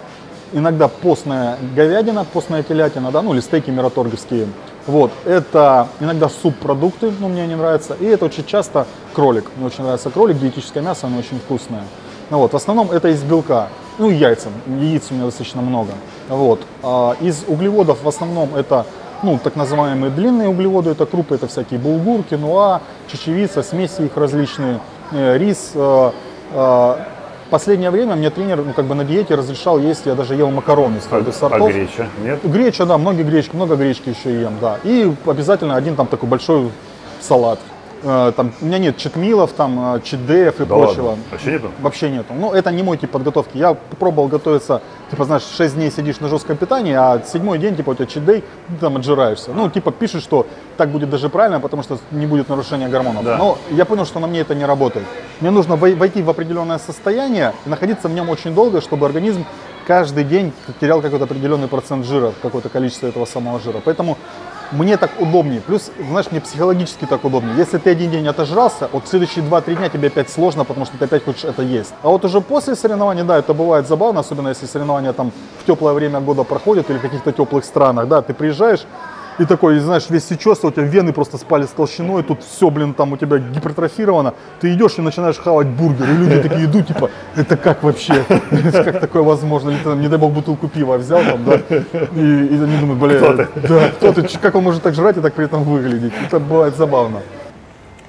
иногда 0.53 0.89
постная 0.89 1.59
говядина, 1.75 2.25
постная 2.25 2.63
телятина, 2.63 3.11
да, 3.11 3.21
ну 3.23 3.35
или 3.35 3.41
стейки 3.41 3.71
мираторговские. 3.71 4.47
Вот, 4.87 5.13
это 5.25 5.89
иногда 6.01 6.29
субпродукты, 6.29 7.13
ну 7.21 7.29
мне 7.29 7.47
не 7.47 7.55
нравится, 7.55 7.95
и 7.99 8.05
это 8.05 8.25
очень 8.25 8.45
часто 8.45 8.87
кролик. 9.15 9.51
Мне 9.57 9.67
очень 9.67 9.85
нравится 9.85 10.11
кролик, 10.11 10.39
диетическое 10.39 10.83
мясо, 10.83 11.07
оно 11.07 11.19
очень 11.19 11.39
вкусное. 11.39 11.85
Ну 12.31 12.39
вот, 12.39 12.53
в 12.53 12.57
основном 12.57 12.91
это 12.91 13.09
из 13.09 13.23
белка, 13.23 13.69
ну 13.99 14.11
и 14.11 14.15
яйца, 14.15 14.49
яиц 14.67 15.05
у 15.11 15.15
меня 15.15 15.27
достаточно 15.27 15.63
много. 15.63 15.93
Вот, 16.29 16.63
а 16.83 17.15
из 17.21 17.45
углеводов 17.47 18.03
в 18.03 18.09
основном 18.09 18.57
это 18.57 18.87
ну, 19.23 19.39
так 19.39 19.55
называемые 19.55 20.11
длинные 20.11 20.49
углеводы, 20.49 20.91
это 20.91 21.07
крупы, 21.07 21.37
это 21.37 21.47
всякие 21.47 21.79
булгур, 21.79 22.25
киноа, 22.25 22.81
чечевица, 23.07 23.63
смеси 23.63 24.03
их 24.03 24.17
различные, 24.17 24.81
э, 25.13 25.39
рис. 25.39 25.73
Последнее 27.53 27.91
время 27.91 28.17
мне 28.17 28.31
тренер 28.31 28.63
ну, 28.65 28.73
как 28.73 28.87
бы 28.87 28.95
на 28.95 29.05
диете 29.05 29.35
разрешал 29.35 29.79
есть, 29.79 30.07
я 30.07 30.15
даже 30.15 30.35
ел 30.35 30.51
макароны 30.51 30.97
из 30.97 31.05
А, 31.05 31.09
твердых 31.11 31.35
а 31.35 31.39
сортов. 31.39 31.69
греча? 31.71 32.09
Нет? 32.25 32.41
Греча, 32.45 32.87
да, 32.87 32.97
много 32.97 33.23
гречки, 33.25 33.55
много 33.55 33.77
гречки 33.77 34.09
еще 34.09 34.41
ем, 34.41 34.55
да. 34.59 34.79
И 34.85 35.13
обязательно 35.27 35.77
один 35.77 35.95
там 35.95 36.07
такой 36.07 36.31
большой 36.31 36.71
салат. 37.21 37.59
Э, 38.05 38.33
Там, 38.35 38.53
у 38.63 38.65
меня 38.65 38.79
нет 38.79 38.97
читмилов, 38.97 39.53
там, 39.53 39.97
э, 39.97 40.01
читдеев 40.01 40.61
и 40.61 40.65
Да 40.65 40.75
прочего. 40.77 41.09
ладно? 41.09 41.25
Вообще 41.31 41.51
нету? 41.53 41.71
Вообще 41.81 42.09
нету. 42.11 42.33
Ну, 42.35 42.53
это 42.53 42.71
не 42.73 42.83
мой 42.83 42.97
тип 42.97 43.11
подготовки. 43.11 43.59
Я 43.59 43.75
попробовал 43.75 44.29
готовиться, 44.29 44.81
типа, 45.11 45.25
знаешь, 45.27 45.43
6 45.43 45.75
дней 45.75 45.91
сидишь 45.91 46.21
на 46.21 46.29
жестком 46.29 46.57
питании, 46.57 46.95
а 46.95 47.21
седьмой 47.31 47.59
день, 47.59 47.77
типа, 47.77 47.91
у 47.91 47.95
тебя 47.95 48.07
чит-дей, 48.07 48.45
ты 48.69 48.75
там 48.81 48.97
отжираешься. 48.97 49.51
Ну, 49.55 49.69
типа, 49.69 49.93
пишут, 49.93 50.23
что 50.23 50.47
так 50.79 50.89
будет 50.89 51.11
даже 51.11 51.29
правильно, 51.29 51.61
потому 51.61 51.83
что 51.83 51.99
не 52.13 52.27
будет 52.27 52.49
нарушения 52.49 52.89
гормонов. 52.89 53.25
Да. 53.25 53.37
Но 53.37 53.59
я 53.71 53.85
понял, 53.85 54.07
что 54.07 54.21
на 54.21 54.27
мне 54.27 54.41
это 54.41 54.55
не 54.55 54.65
работает. 54.65 55.07
Мне 55.43 55.51
нужно 55.51 55.75
вой- 55.75 55.97
войти 55.97 56.23
в 56.23 56.31
определенное 56.31 56.79
состояние 56.79 57.53
и 57.67 57.69
находиться 57.69 58.07
в 58.07 58.13
нем 58.13 58.31
очень 58.31 58.55
долго, 58.55 58.81
чтобы 58.81 59.07
организм 59.07 59.45
каждый 59.89 60.23
день 60.23 60.53
терял 60.81 61.03
какой-то 61.03 61.25
определенный 61.25 61.67
процент 61.67 62.07
жира, 62.07 62.33
какое-то 62.41 62.69
количество 62.69 63.09
этого 63.09 63.25
самого 63.25 63.59
жира. 63.59 63.81
Поэтому 63.85 64.17
мне 64.71 64.97
так 64.97 65.11
удобнее. 65.19 65.61
Плюс, 65.61 65.91
знаешь, 65.99 66.31
мне 66.31 66.41
психологически 66.41 67.07
так 67.07 67.25
удобнее. 67.25 67.57
Если 67.57 67.79
ты 67.79 67.91
один 67.91 68.13
день 68.13 68.29
отожрался, 68.29 68.89
вот 68.93 69.09
следующие 69.09 69.45
2-3 69.45 69.75
дня 69.75 69.89
тебе 69.89 70.07
опять 70.07 70.31
сложно, 70.31 70.65
потому 70.65 70.87
что 70.87 70.97
ты 70.97 71.07
опять 71.07 71.25
хочешь 71.25 71.43
это 71.43 71.63
есть. 71.63 71.93
А 72.05 72.11
вот 72.11 72.25
уже 72.25 72.41
после 72.41 72.77
соревнований, 72.77 73.25
да, 73.25 73.37
это 73.37 73.53
бывает 73.53 73.89
забавно, 73.89 74.21
особенно 74.21 74.47
если 74.47 74.67
соревнования 74.67 75.13
там 75.13 75.33
в 75.61 75.67
теплое 75.67 75.93
время 75.93 76.21
года 76.21 76.45
проходят 76.45 76.89
или 76.89 76.99
в 76.99 77.03
каких-то 77.03 77.33
теплых 77.33 77.65
странах, 77.65 78.07
да, 78.07 78.23
ты 78.23 78.33
приезжаешь, 78.33 78.87
и 79.39 79.45
такой, 79.45 79.79
знаешь, 79.79 80.11
весь 80.11 80.27
сечется, 80.27 80.67
у 80.67 80.71
тебя 80.71 80.83
вены 80.85 81.13
просто 81.13 81.39
спали 81.39 81.65
с 81.65 81.71
толщиной, 81.71 82.23
тут 82.23 82.43
все, 82.43 82.71
блин, 82.71 82.95
там 82.95 83.13
у 83.13 83.17
тебя 83.17 83.39
гипертрофировано. 83.39 84.35
Ты 84.61 84.73
идешь 84.75 84.99
и 84.99 85.03
начинаешь 85.03 85.39
хавать 85.39 85.67
бургер, 85.69 86.09
и 86.11 86.13
люди 86.13 86.43
такие 86.43 86.65
идут, 86.67 86.87
типа, 86.89 87.11
это 87.37 87.57
как 87.57 87.83
вообще? 87.83 88.25
Как 88.73 89.01
такое 89.01 89.23
возможно? 89.23 89.71
Или 89.71 89.79
ты, 89.79 89.85
там, 89.85 90.01
не 90.01 90.09
дай 90.09 90.19
бог, 90.19 90.33
бутылку 90.33 90.69
пива 90.69 90.99
взял 90.99 91.21
там, 91.23 91.45
да? 91.45 91.55
И, 91.57 92.21
и 92.21 92.55
они 92.63 92.77
думают, 92.79 92.99
бля, 93.01 93.19
Кто 93.19 93.37
ты? 93.37 93.49
да, 93.69 93.89
кто 93.91 94.13
ты, 94.13 94.39
как 94.39 94.55
он 94.55 94.65
может 94.65 94.83
так 94.83 94.95
жрать 94.95 95.17
и 95.17 95.21
так 95.21 95.35
при 95.35 95.45
этом 95.47 95.63
выглядеть? 95.65 96.13
Это 96.27 96.39
бывает 96.39 96.77
забавно. 96.77 97.21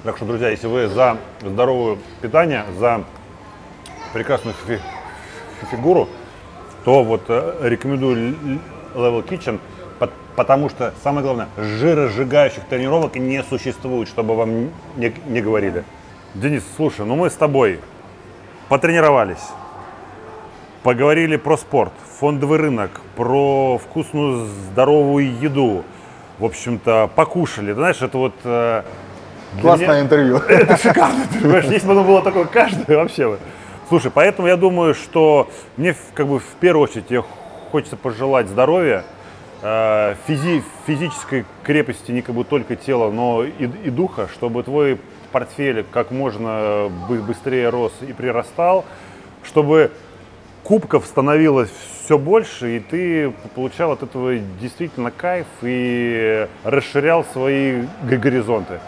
Так 0.02 0.16
что, 0.16 0.26
друзья, 0.26 0.50
если 0.50 0.66
вы 0.66 0.88
за 0.88 1.16
здоровое 1.40 1.96
питание, 2.20 2.64
за 2.78 3.04
прекрасную 4.12 4.54
фи- 4.66 4.76
фи- 4.76 5.66
фигуру, 5.70 6.08
то 6.84 7.02
вот 7.02 7.22
э, 7.28 7.54
рекомендую 7.62 8.36
Level 8.94 9.26
Kitchen, 9.26 9.58
потому 10.36 10.68
что, 10.68 10.92
самое 11.02 11.22
главное, 11.24 11.48
жиросжигающих 11.56 12.64
тренировок 12.64 13.16
не 13.16 13.42
существует, 13.42 14.08
чтобы 14.08 14.34
вам 14.36 14.70
не, 14.96 15.12
не 15.26 15.40
говорили. 15.40 15.84
Денис, 16.34 16.62
слушай, 16.76 17.06
ну 17.06 17.16
мы 17.16 17.30
с 17.30 17.34
тобой 17.34 17.80
потренировались, 18.68 19.42
поговорили 20.82 21.36
про 21.36 21.56
спорт, 21.56 21.92
фондовый 22.18 22.58
рынок, 22.58 23.00
про 23.16 23.78
вкусную 23.78 24.46
здоровую 24.70 25.38
еду, 25.38 25.84
в 26.38 26.44
общем-то, 26.44 27.10
покушали. 27.14 27.68
Ты 27.68 27.74
знаешь, 27.74 28.02
это 28.02 28.18
вот... 28.18 28.34
э, 28.44 28.82
Классное 29.60 29.86
меня- 29.88 30.00
интервью. 30.00 30.36
это 30.48 30.76
шикарно, 30.76 31.24
ты 31.32 31.40
понимаешь, 31.40 31.64
если 31.66 31.86
бы 31.86 31.92
оно 31.92 32.04
было 32.04 32.22
такое 32.22 32.44
каждое 32.44 32.96
вообще. 32.96 33.28
бы. 33.28 33.38
Слушай, 33.88 34.10
поэтому 34.12 34.48
я 34.48 34.56
думаю, 34.56 34.94
что 34.94 35.48
мне 35.76 35.94
как 36.14 36.26
бы 36.26 36.40
в 36.40 36.46
первую 36.58 36.84
очередь 36.88 37.24
хочется 37.70 37.96
пожелать 37.96 38.48
здоровья, 38.48 39.04
физи- 39.64 40.62
физической 40.86 41.46
крепости 41.62 42.12
не 42.12 42.20
как 42.20 42.34
бы 42.34 42.44
только 42.44 42.76
тела, 42.76 43.10
но 43.10 43.44
и, 43.44 43.64
и 43.64 43.90
духа, 43.90 44.28
чтобы 44.32 44.62
твой 44.62 45.00
портфель 45.32 45.84
как 45.90 46.10
можно 46.10 46.90
бы- 47.08 47.22
быстрее 47.22 47.70
рос 47.70 47.92
и 48.02 48.12
прирастал, 48.12 48.84
чтобы 49.42 49.90
кубков 50.62 51.06
становилось 51.06 51.70
все 52.04 52.18
больше, 52.18 52.76
и 52.76 52.80
ты 52.80 53.32
получал 53.54 53.92
от 53.92 54.02
этого 54.02 54.36
действительно 54.60 55.10
кайф 55.10 55.46
и 55.62 56.46
расширял 56.62 57.24
свои 57.24 57.84
горизонты. 58.02 58.80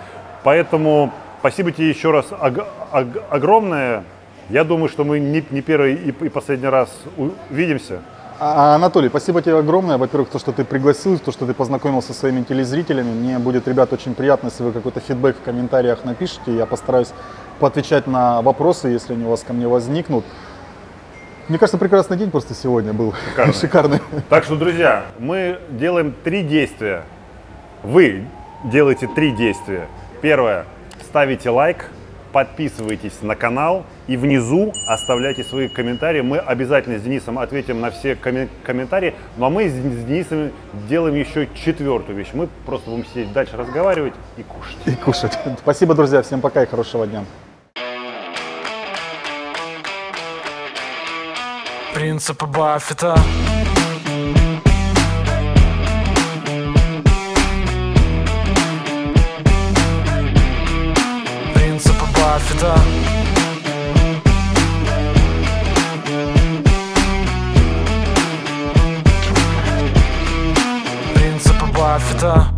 Поэтому 0.44 1.10
спасибо 1.40 1.72
тебе 1.72 1.88
еще 1.88 2.10
раз 2.10 2.26
ог- 2.32 2.66
ог- 2.92 3.22
огромное. 3.30 4.04
Я 4.50 4.62
думаю, 4.62 4.90
что 4.90 5.04
мы 5.04 5.18
не, 5.18 5.42
не 5.50 5.62
первый 5.62 5.94
и 5.94 6.12
последний 6.28 6.68
раз 6.68 6.94
увидимся. 7.16 8.02
А, 8.38 8.74
Анатолий, 8.74 9.08
спасибо 9.08 9.40
тебе 9.40 9.58
огромное. 9.58 9.96
Во-первых, 9.96 10.28
то, 10.28 10.38
что 10.38 10.52
ты 10.52 10.64
пригласил, 10.64 11.18
то, 11.18 11.32
что 11.32 11.46
ты 11.46 11.54
познакомился 11.54 12.12
со 12.12 12.20
своими 12.20 12.42
телезрителями. 12.42 13.10
Мне 13.10 13.38
будет, 13.38 13.66
ребят, 13.66 13.92
очень 13.94 14.14
приятно, 14.14 14.48
если 14.48 14.62
вы 14.62 14.72
какой-то 14.72 15.00
фидбэк 15.00 15.36
в 15.38 15.42
комментариях 15.42 16.04
напишите. 16.04 16.54
Я 16.54 16.66
постараюсь 16.66 17.12
поотвечать 17.60 18.06
на 18.06 18.42
вопросы, 18.42 18.88
если 18.88 19.14
они 19.14 19.24
у 19.24 19.30
вас 19.30 19.42
ко 19.42 19.54
мне 19.54 19.66
возникнут. 19.66 20.24
Мне 21.48 21.58
кажется, 21.58 21.78
прекрасный 21.78 22.18
день 22.18 22.30
просто 22.30 22.52
сегодня 22.52 22.92
был. 22.92 23.14
Шикарный. 23.30 23.54
Шикарный. 23.60 24.00
Так 24.28 24.44
что, 24.44 24.56
друзья, 24.56 25.06
мы 25.18 25.58
делаем 25.70 26.14
три 26.22 26.42
действия. 26.42 27.04
Вы 27.82 28.26
делаете 28.64 29.08
три 29.14 29.30
действия. 29.30 29.88
Первое. 30.20 30.66
Ставите 31.02 31.48
лайк, 31.48 31.88
подписывайтесь 32.32 33.22
на 33.22 33.34
канал 33.34 33.86
и 34.06 34.16
внизу 34.16 34.72
оставляйте 34.86 35.44
свои 35.44 35.68
комментарии. 35.68 36.20
Мы 36.20 36.38
обязательно 36.38 36.98
с 36.98 37.02
Денисом 37.02 37.38
ответим 37.38 37.80
на 37.80 37.90
все 37.90 38.12
коме- 38.14 38.48
комментарии. 38.64 39.14
Ну 39.36 39.46
а 39.46 39.50
мы 39.50 39.68
с 39.68 39.72
с 39.72 40.04
Денисом 40.04 40.50
делаем 40.88 41.14
еще 41.14 41.48
четвертую 41.54 42.16
вещь. 42.16 42.28
Мы 42.32 42.48
просто 42.64 42.90
будем 42.90 43.06
сидеть 43.06 43.32
дальше 43.32 43.56
разговаривать 43.56 44.14
и 44.36 44.42
кушать. 44.42 44.76
И 44.86 44.92
кушать. 44.92 45.38
Спасибо, 45.58 45.94
друзья. 45.94 46.22
Всем 46.22 46.40
пока 46.40 46.62
и 46.62 46.66
хорошего 46.66 47.06
дня. 47.06 47.24
Принципы 51.94 52.46
Баффета 52.46 53.16
Принципы 61.54 62.04
Баффета 62.14 62.78
Баффета 72.16 72.55